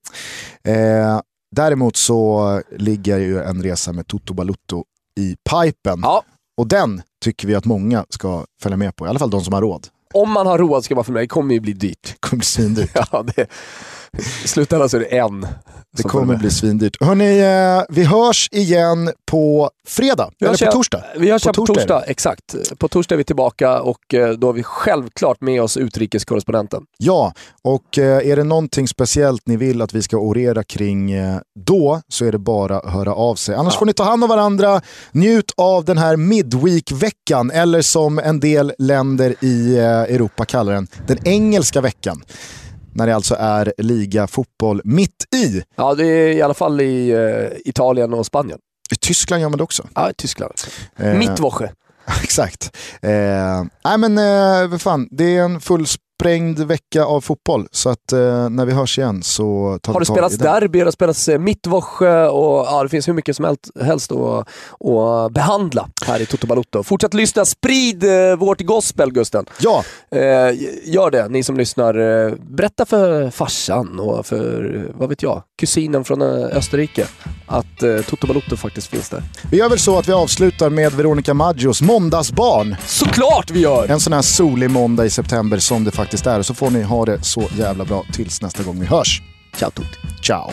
Eh, 0.69 1.21
däremot 1.53 1.97
så 1.97 2.63
ligger 2.79 3.19
ju 3.19 3.43
en 3.43 3.63
resa 3.63 3.93
med 3.93 4.07
Toto 4.07 4.35
Balutto 4.35 4.85
i 5.21 5.37
pipen. 5.51 6.01
Ja, 6.03 6.25
Och 6.57 6.67
den 6.67 7.03
tycker 7.25 7.49
vi 7.49 7.55
att 7.55 7.65
många 7.65 8.05
ska 8.09 8.45
följa 8.63 8.77
med 8.77 8.97
på, 8.97 9.07
i 9.07 9.09
alla 9.09 9.19
fall 9.19 9.31
de 9.31 9.45
som 9.45 9.55
har 9.55 9.61
råd. 9.63 9.87
om 10.15 10.31
man 10.31 10.47
har 10.47 10.59
råd 10.59 10.85
ska 10.85 10.95
man 10.95 11.05
för 11.05 11.13
mig. 11.13 11.23
Det 11.23 11.29
kommer 11.29 11.55
ju 11.55 11.61
bli 11.61 11.73
dyrt. 11.73 12.03
Det 12.03 12.21
kommer 12.21 12.39
bli 12.39 12.45
svindyrt. 12.47 12.91
Ja, 13.13 13.23
det, 13.37 13.47
I 14.45 14.49
slutändan 14.49 14.89
så 14.89 14.97
är 14.97 15.01
det 15.01 15.19
en. 15.19 15.47
Det 15.97 16.03
kommer 16.03 16.37
bli 16.37 16.51
svindyrt. 16.51 16.97
Hörni, 17.05 17.39
eh, 17.41 17.85
vi 17.89 18.05
hörs 18.05 18.49
igen 18.53 19.11
på 19.27 19.71
fredag, 19.89 20.31
Vi 20.39 20.47
eller 20.47 20.57
på 20.59 20.63
igen- 20.65 20.73
torsdag. 20.73 21.05
Vi 21.19 21.31
hörs 21.31 21.43
På 21.43 21.49
på 21.49 21.55
torsdag, 21.55 21.75
torsdag 21.75 22.03
exakt. 22.07 22.55
På 22.79 22.89
torsdag 22.89 23.15
är 23.15 23.17
vi 23.17 23.25
tillbaka 23.25 23.81
och 23.81 24.15
eh, 24.15 24.31
då 24.31 24.47
har 24.49 24.53
vi 24.53 24.63
självklart 24.63 25.41
med 25.41 25.63
oss 25.63 25.77
utrikeskorrespondenten. 25.77 26.83
Ja, 26.99 27.33
och 27.63 27.99
eh, 27.99 28.29
är 28.31 28.37
det 28.37 28.45
någonting 28.45 28.89
speciellt 28.89 29.43
ni 29.47 29.57
vill 29.57 29.83
att 29.83 29.95
vi 29.95 30.03
ska 30.03 30.17
orera 30.17 30.65
kring 30.65 31.13
då 31.67 32.01
så 32.09 32.25
är 32.25 32.33
det 32.33 32.39
bara 32.39 32.79
att 32.79 32.93
höra 32.93 33.15
av 33.15 33.35
sig. 33.35 33.55
Annars 33.55 33.75
Ja. 33.75 33.79
får 33.79 33.87
ni 33.87 33.93
ta 33.93 34.05
hand 34.05 34.25
om 34.25 34.31
varandra, 34.31 34.81
njut 35.13 35.53
av 35.57 35.85
den 35.85 35.99
här 35.99 36.17
midweek-veckan 36.17 37.51
eller 37.51 37.83
som 37.83 38.19
en 38.19 38.41
del 38.41 38.73
länder 38.79 39.35
i 39.41 39.79
Europa 39.79 40.45
kallar 40.45 40.73
den, 40.73 40.87
den 41.07 41.19
engelska 41.29 41.81
veckan. 41.81 42.23
När 42.93 43.07
det 43.07 43.15
alltså 43.15 43.37
är 43.39 43.73
liga-fotboll 43.79 44.81
mitt 44.85 45.27
i. 45.37 45.63
Ja, 45.77 45.95
det 45.95 46.07
är 46.07 46.33
i 46.33 46.43
alla 46.43 46.55
fall 46.55 46.81
i 46.81 47.11
eh, 47.11 47.59
Italien 47.69 48.15
och 48.15 48.27
Spanien. 48.27 48.59
I 48.93 48.97
Tyskland 48.97 49.43
gör 49.43 49.49
man 49.49 49.59
det 49.59 49.65
också. 49.65 49.89
Ja, 49.95 50.11
i 50.11 50.15
Tyskland. 50.15 50.53
Eh, 50.97 51.15
Mittwoche. 51.15 51.73
Exakt. 52.23 52.77
Eh, 53.03 53.65
nej 53.85 53.99
men 53.99 54.19
eh, 54.19 54.79
fan, 54.79 55.09
det 55.11 55.37
är 55.37 55.43
en 55.43 55.61
fullsprängd 56.23 56.59
vecka 56.59 57.05
av 57.05 57.21
fotboll. 57.21 57.69
Så 57.71 57.91
att 57.91 58.13
eh, 58.13 58.49
när 58.51 58.67
vi 58.67 58.73
hörs 58.73 58.99
igen 58.99 59.23
så 59.23 59.79
tar 59.83 59.93
Har 59.93 60.01
vi 60.01 60.05
det 60.05 60.13
spelats 60.13 60.37
derby, 60.37 60.79
det 60.79 60.85
har 60.85 60.91
spelats 60.93 61.29
eh, 61.29 61.39
mittwoche 61.39 62.27
och 62.27 62.67
ja, 62.67 62.83
det 62.83 62.89
finns 62.89 63.09
hur 63.09 63.13
mycket 63.13 63.37
som 63.37 63.57
helst, 63.81 64.13
att, 64.13 64.49
att 64.89 65.33
behandla 65.33 65.89
här 66.07 66.21
i 66.21 66.27
Toto 66.27 66.47
Balotto. 66.47 66.83
Fortsätt 66.83 67.15
lyssna, 67.15 67.45
sprid 67.45 68.05
eh, 68.05 68.37
vårt 68.37 68.61
gospel 68.61 69.13
Gusten. 69.13 69.47
Ja, 69.61 69.85
Eh, 70.13 70.55
gör 70.85 71.11
det, 71.11 71.29
ni 71.29 71.43
som 71.43 71.57
lyssnar. 71.57 72.25
Eh, 72.27 72.35
berätta 72.51 72.87
för 72.87 73.31
farsan 73.31 74.01
och 74.01 74.27
för, 74.27 74.87
vad 74.95 75.09
vet 75.09 75.23
jag, 75.23 75.43
kusinen 75.61 76.05
från 76.05 76.23
eh, 76.23 76.57
Österrike 76.57 77.07
att 77.47 77.83
eh, 77.83 77.97
Toto 77.97 78.27
Balotto 78.27 78.57
faktiskt 78.57 78.87
finns 78.87 79.09
där. 79.09 79.23
vi 79.51 79.57
gör 79.57 79.69
väl 79.69 79.79
så 79.79 79.99
att 79.99 80.09
vi 80.09 80.13
avslutar 80.13 80.71
med 80.71 80.93
Veronica 80.93 81.35
Maggios 81.35 81.83
Måndagsbarn. 81.83 82.77
Såklart 82.87 83.51
vi 83.51 83.61
gör! 83.61 83.91
En 83.91 84.01
sån 84.01 84.13
här 84.13 84.23
solig 84.23 84.71
måndag 84.71 85.05
i 85.05 85.11
september 85.11 85.59
som 85.59 85.85
det 85.85 85.91
faktiskt 85.91 86.12
är. 86.19 86.43
Så 86.43 86.55
får 86.55 86.71
ni 86.71 86.83
ha 86.83 87.05
det 87.05 87.25
så 87.25 87.49
jävla 87.59 87.85
bra 87.85 88.05
tills 88.13 88.43
nästa 88.43 88.63
gång 88.63 88.81
vi 88.81 88.87
hörs. 88.87 89.23
Ciao 89.57 89.71
Tutti. 89.71 89.99
Ciao! 90.23 90.53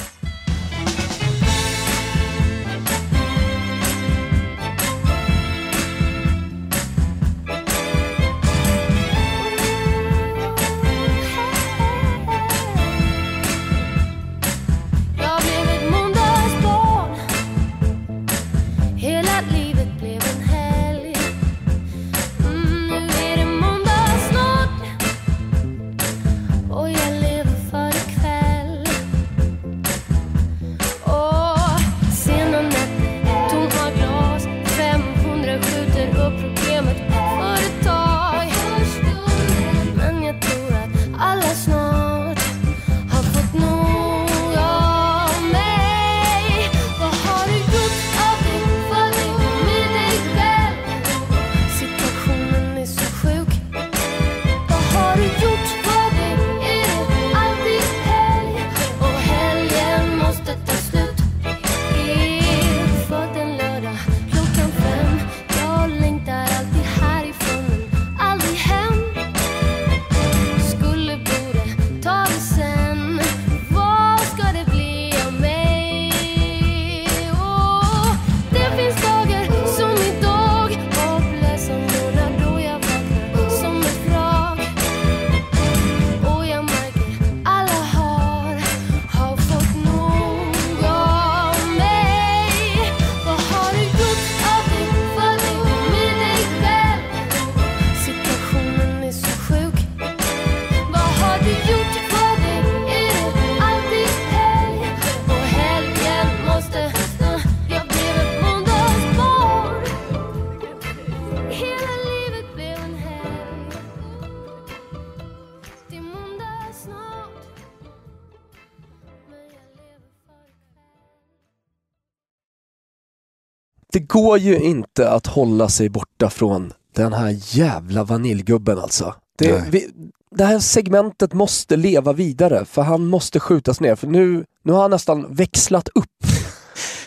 Går 124.22 124.38
ju 124.38 124.60
inte 124.60 125.10
att 125.10 125.28
hålla 125.28 125.70
sig 125.70 125.90
borta 125.90 126.30
från 126.30 126.74
den 126.96 127.14
här 127.14 127.36
jävla 127.58 128.04
vaniljgubben 128.04 128.80
alltså. 128.80 129.16
Det, 129.38 129.64
vi, 129.70 129.90
det 130.36 130.46
här 130.46 130.60
segmentet 130.60 131.34
måste 131.34 131.76
leva 131.78 132.14
vidare 132.14 132.66
för 132.66 132.82
han 132.82 133.06
måste 133.08 133.40
skjutas 133.40 133.80
ner 133.80 133.96
för 133.96 134.08
nu, 134.08 134.46
nu 134.64 134.74
har 134.74 134.82
han 134.82 134.91
nästan 134.91 135.34
växlat 135.36 135.90
upp. 135.96 136.06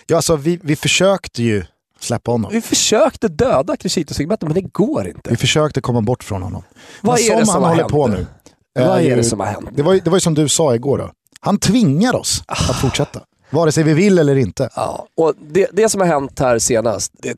Ja, 0.07 0.17
alltså, 0.17 0.37
vi, 0.37 0.61
vi 0.63 0.77
försökte 0.77 1.43
ju 1.43 1.65
släppa 2.01 2.31
honom. 2.31 2.51
Vi 2.53 2.61
försökte 2.61 3.29
döda 3.29 3.77
Crescito-segmentet 3.77 4.49
men 4.49 4.55
det 4.55 4.61
går 4.73 5.09
inte. 5.09 5.31
Vi 5.31 5.37
försökte 5.37 5.81
komma 5.81 6.01
bort 6.01 6.25
från 6.25 6.43
honom. 6.43 6.63
Vad 7.01 7.21
Men 7.21 7.33
är 7.33 7.41
det 7.41 7.47
som 7.47 7.55
han 7.55 7.63
har 7.63 7.69
håller 7.71 7.83
hänt 7.83 7.93
på 7.93 8.07
nu? 8.07 8.27
Vad 8.75 8.99
är 8.99 9.01
ju- 9.01 9.17
det 9.17 9.25
som 9.25 9.41
har 9.41 9.47
hänt? 9.47 9.69
Det 9.73 9.83
var, 9.83 9.95
det 9.95 10.11
var 10.11 10.17
ju 10.17 10.21
som 10.21 10.35
du 10.35 10.49
sa 10.49 10.75
igår 10.75 10.99
då. 10.99 11.11
Han 11.41 11.59
tvingar 11.59 12.15
oss 12.17 12.43
att 12.47 12.77
fortsätta. 12.77 13.21
Vare 13.53 13.73
sig 13.73 13.85
vi 13.85 13.95
vill 13.95 14.19
eller 14.19 14.37
inte. 14.37 14.69
Ja, 14.77 15.07
och 15.17 15.35
det, 15.51 15.69
det 15.73 15.89
som 15.89 16.01
har 16.01 16.09
hänt 16.09 16.39
här 16.39 16.59
senast, 16.59 17.13
det, 17.23 17.29
äh, 17.29 17.35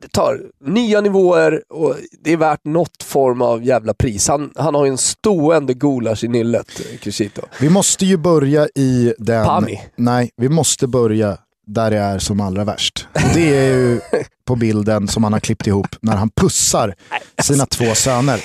det 0.00 0.08
tar 0.08 0.40
nya 0.64 1.00
nivåer 1.00 1.62
och 1.68 1.96
det 2.20 2.32
är 2.32 2.36
värt 2.36 2.64
något 2.64 3.02
form 3.02 3.42
av 3.42 3.64
jävla 3.64 3.94
pris. 3.94 4.28
Han, 4.28 4.50
han 4.56 4.74
har 4.74 4.84
ju 4.84 4.90
en 4.90 4.98
stående 4.98 5.74
gulasch 5.74 6.24
i 6.24 6.28
nyllet, 6.28 6.80
Crescito. 7.00 7.42
Vi 7.60 7.68
måste 7.68 8.06
ju 8.06 8.16
börja 8.16 8.68
i 8.74 9.14
den... 9.18 9.46
Pami. 9.46 9.82
Nej, 9.96 10.30
vi 10.36 10.48
måste 10.48 10.86
börja 10.86 11.38
där 11.66 11.90
det 11.90 11.98
är 11.98 12.18
som 12.18 12.40
allra 12.40 12.64
värst. 12.64 13.06
Det 13.34 13.56
är 13.56 13.74
ju 13.74 14.00
på 14.44 14.56
bilden 14.56 15.08
som 15.08 15.24
han 15.24 15.32
har 15.32 15.40
klippt 15.40 15.66
ihop 15.66 15.96
när 16.00 16.16
han 16.16 16.30
pussar 16.30 16.94
sina 17.42 17.66
två 17.66 17.94
söner. 17.94 18.40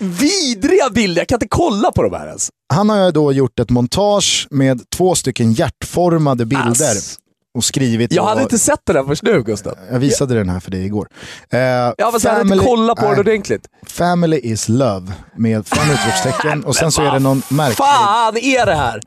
Vidriga 0.00 0.90
bilder, 0.90 1.20
jag 1.20 1.28
kan 1.28 1.36
inte 1.36 1.48
kolla 1.48 1.92
på 1.92 2.02
de 2.02 2.12
här 2.12 2.26
ens. 2.26 2.48
Han 2.72 2.88
har 2.88 3.04
ju 3.04 3.10
då 3.10 3.32
gjort 3.32 3.60
ett 3.60 3.70
montage 3.70 4.46
med 4.50 4.90
två 4.90 5.14
stycken 5.14 5.52
hjärtformade 5.52 6.46
bilder 6.46 6.70
Ass. 6.70 7.18
och 7.54 7.64
skrivit... 7.64 8.12
Jag 8.12 8.24
hade 8.24 8.42
inte 8.42 8.58
sett 8.58 8.80
den 8.84 8.96
här 8.96 9.04
först 9.04 9.22
nu 9.22 9.42
Gustav. 9.42 9.74
Jag 9.92 9.98
visade 9.98 10.34
den 10.34 10.48
här 10.48 10.60
för 10.60 10.70
dig 10.70 10.84
igår. 10.84 11.08
Eh, 11.50 11.58
Ja 11.60 11.94
fast 12.12 12.24
jag 12.24 12.32
hade 12.32 12.54
inte 12.54 12.66
kollat 12.66 12.96
på 12.98 13.06
den 13.10 13.18
ordentligt. 13.18 13.66
Family 13.86 14.40
is 14.42 14.68
love 14.68 15.12
med 15.36 15.66
fem 15.66 15.90
utropstecken 15.90 16.64
och 16.66 16.76
sen 16.76 16.92
så 16.92 17.02
är 17.02 17.12
det 17.12 17.18
någon 17.18 17.42
märklig... 17.48 17.76
Fan 17.76 18.36
är 18.36 18.66
det 18.66 18.74
här? 18.74 19.00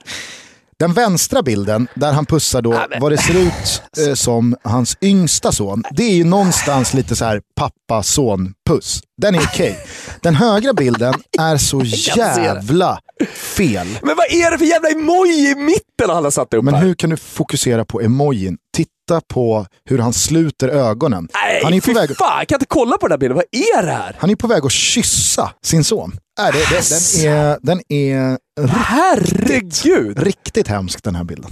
Den 0.79 0.93
vänstra 0.93 1.41
bilden, 1.41 1.87
där 1.95 2.13
han 2.13 2.25
pussar 2.25 2.61
då 2.61 2.85
vad 2.99 3.11
det 3.11 3.17
ser 3.17 3.33
ut 3.41 3.81
eh, 4.07 4.13
som 4.13 4.55
hans 4.63 4.97
yngsta 5.01 5.51
son, 5.51 5.83
det 5.91 6.03
är 6.03 6.15
ju 6.15 6.23
någonstans 6.23 6.93
lite 6.93 7.15
så 7.15 7.25
här 7.25 7.41
pappa-son-puss. 7.55 9.01
Den 9.21 9.35
är 9.35 9.39
okej. 9.39 9.79
Den 10.21 10.35
högra 10.35 10.73
bilden 10.73 11.13
är 11.39 11.57
så 11.57 11.81
jävla 12.17 12.99
fel. 13.33 13.87
Men 14.01 14.15
vad 14.15 14.25
är 14.31 14.51
det 14.51 14.57
för 14.57 14.65
jävla 14.65 14.89
emoji 14.89 15.51
i 15.51 15.55
mitten 15.55 16.09
han 16.09 16.23
har 16.23 16.31
satt 16.31 16.53
upp 16.53 16.63
Men 16.63 16.73
här? 16.73 16.81
hur 16.81 16.93
kan 16.93 17.09
du 17.09 17.17
fokusera 17.17 17.85
på 17.85 18.01
emojin? 18.01 18.57
Titta 18.75 18.91
på 19.27 19.65
hur 19.85 19.99
han 19.99 20.13
sluter 20.13 20.67
ögonen. 20.67 21.27
Nej, 21.33 21.61
han, 21.63 21.73
är 21.73 21.81
på 21.81 21.93
väg, 21.93 22.17
fan, 22.17 22.39
jag 22.39 22.47
kan 22.47 22.55
inte 22.55 22.65
kolla 22.65 22.97
på 22.97 23.07
den 23.07 23.11
här 23.11 23.17
bilden. 23.17 23.35
Vad 23.35 23.45
är 23.51 23.85
det 23.85 23.91
här? 23.91 24.15
han 24.19 24.29
är 24.29 24.35
på 24.35 24.47
väg 24.47 24.65
att 24.65 24.71
kyssa 24.71 25.53
sin 25.61 25.83
son. 25.83 26.11
Äh, 26.39 26.45
det, 26.45 26.51
det, 26.51 27.59
den 27.61 27.79
är, 27.89 28.37
den 28.55 28.65
är 28.65 28.67
Herregud! 28.67 30.19
riktigt 30.19 30.67
hemsk 30.67 31.03
den 31.03 31.15
här 31.15 31.23
bilden. 31.23 31.51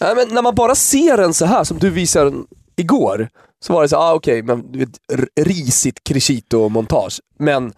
Nej, 0.00 0.14
men 0.16 0.28
när 0.28 0.42
man 0.42 0.54
bara 0.54 0.74
ser 0.74 1.16
den 1.16 1.34
så 1.34 1.46
här 1.46 1.64
som 1.64 1.78
du 1.78 1.90
visade 1.90 2.30
den 2.30 2.46
igår, 2.76 3.28
så 3.64 3.72
var 3.72 3.82
det 3.82 3.88
så 3.88 3.96
ah, 3.96 4.14
okej, 4.14 4.42
men 4.42 4.72
du 4.72 4.78
vet, 4.78 4.88
risigt 5.40 6.04
crescito-montage. 6.04 7.20
Men 7.38 7.72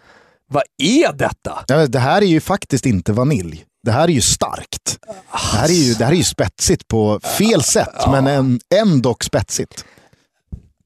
vad 0.47 0.63
är 0.79 1.13
detta? 1.13 1.65
Ja, 1.67 1.87
Det 1.87 1.99
här 1.99 2.23
är 2.23 2.27
ju 2.27 2.41
faktiskt 2.41 2.87
inte 2.87 3.13
vanilj. 3.13 3.65
Det 3.83 3.91
här 3.91 4.05
är 4.09 4.13
ju 4.13 4.21
starkt. 4.21 4.99
Det 5.07 5.39
här 5.39 5.69
är 5.69 5.73
ju, 5.73 5.95
det 5.95 6.05
här 6.05 6.13
är 6.13 6.17
ju 6.17 6.25
spetsigt 6.25 6.89
på 6.89 7.21
fel 7.21 7.63
sätt, 7.63 7.95
men 8.11 8.27
en, 8.27 8.61
ändå 8.75 9.17
spetsigt. 9.21 9.85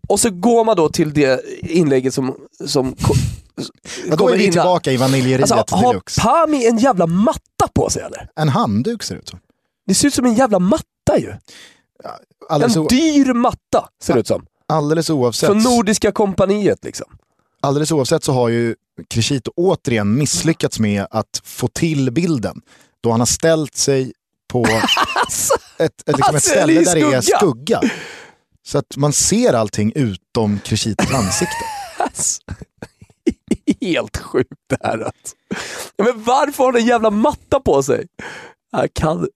Och 0.09 0.21
så 0.21 0.31
går 0.31 0.65
man 0.65 0.77
då 0.77 0.89
till 0.89 1.13
det 1.15 1.41
inlägget 1.63 2.15
som, 2.15 2.37
som 2.67 2.97
Ja, 4.09 4.17
då 4.17 4.29
är 4.29 4.37
vi 4.37 4.43
innan. 4.45 4.53
tillbaka 4.53 4.93
i 4.93 4.97
vaniljeriet 4.97 5.53
Alltså, 5.53 5.77
har 5.77 5.93
deluxe. 5.93 6.21
Pami 6.21 6.67
en 6.67 6.79
jävla 6.79 7.07
matta 7.07 7.69
på 7.75 7.91
sig 7.91 8.03
eller? 8.03 8.29
En 8.37 8.49
handduk 8.49 9.03
ser 9.03 9.15
det 9.15 9.21
ut 9.21 9.29
som. 9.29 9.39
Det 9.87 9.95
ser 9.95 10.09
ut 10.09 10.15
som 10.15 10.25
en 10.27 10.35
jävla 10.35 10.59
matta 10.59 11.19
ju. 11.19 11.35
Alldeles, 12.49 12.77
En 12.77 12.87
dyr 12.87 13.33
matta 13.33 13.89
ser 14.03 14.15
det 14.15 14.21
ut 14.21 14.27
som. 14.27 14.47
alldeles, 14.69 15.11
oavsett, 15.11 15.47
Från 15.47 15.63
Nordiska 15.63 16.13
kompaniet 16.13 16.85
liksom. 16.85 17.07
alldeles 17.61 17.93
oavsett 17.93 18.25
så 18.25 18.33
har 18.33 18.49
ju 18.49 18.75
Crescito 19.09 19.53
återigen 19.57 20.15
misslyckats 20.15 20.79
med 20.79 21.07
att 21.11 21.41
få 21.45 21.69
till 21.69 22.11
bilden. 22.11 22.61
Då 23.05 23.11
han 23.11 23.21
har 23.21 23.27
ställt 23.27 23.77
sig 23.77 24.13
på 24.49 24.67
ett, 25.79 26.09
ett, 26.09 26.17
liksom 26.17 26.37
ett 26.37 26.43
ser 26.43 26.51
ställe 26.51 26.81
där 26.81 26.95
det 26.95 27.01
är 27.17 27.21
skugga. 27.21 27.81
Så 28.67 28.79
att 28.79 28.97
man 28.97 29.13
ser 29.13 29.53
allting 29.53 29.93
utom 29.95 30.59
Crescitos 30.65 31.13
ansikte. 31.15 31.55
Alltså, 31.99 32.43
Helt 33.81 34.17
sjukt 34.17 34.53
det 34.69 34.79
här 34.83 34.99
alltså. 34.99 35.35
Men 35.99 36.25
varför 36.25 36.65
har 36.65 36.73
den 36.73 36.83
en 36.83 36.89
jävla 36.89 37.11
matta 37.11 37.61
på 37.61 37.83
sig? 37.83 38.07
Jag 38.73 38.95
kan... 38.95 39.29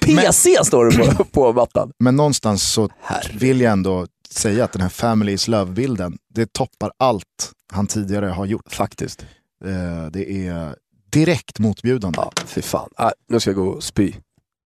PC 0.00 0.64
står 0.64 0.84
det 0.84 1.16
på, 1.16 1.24
på 1.32 1.52
mattan. 1.52 1.92
Men 1.98 2.16
någonstans 2.16 2.72
så 2.72 2.88
Herre. 3.00 3.36
vill 3.38 3.60
jag 3.60 3.72
ändå 3.72 4.06
säga 4.30 4.64
att 4.64 4.72
den 4.72 4.82
här 4.82 4.88
Family 4.88 5.32
is 5.32 5.48
Love-bilden, 5.48 6.18
det 6.34 6.52
toppar 6.52 6.92
allt 6.98 7.52
han 7.72 7.86
tidigare 7.86 8.26
har 8.26 8.46
gjort. 8.46 8.72
Faktiskt. 8.72 9.22
Eh, 9.64 10.06
Det 10.12 10.46
är 10.48 10.74
direkt 11.10 11.58
motbjudande. 11.58 12.18
Ja, 12.18 12.32
fy 12.46 12.62
fan. 12.62 12.88
Ah, 12.96 13.12
nu 13.28 13.40
ska 13.40 13.50
jag 13.50 13.56
gå 13.56 13.68
och 13.68 13.82
spy. 13.82 14.12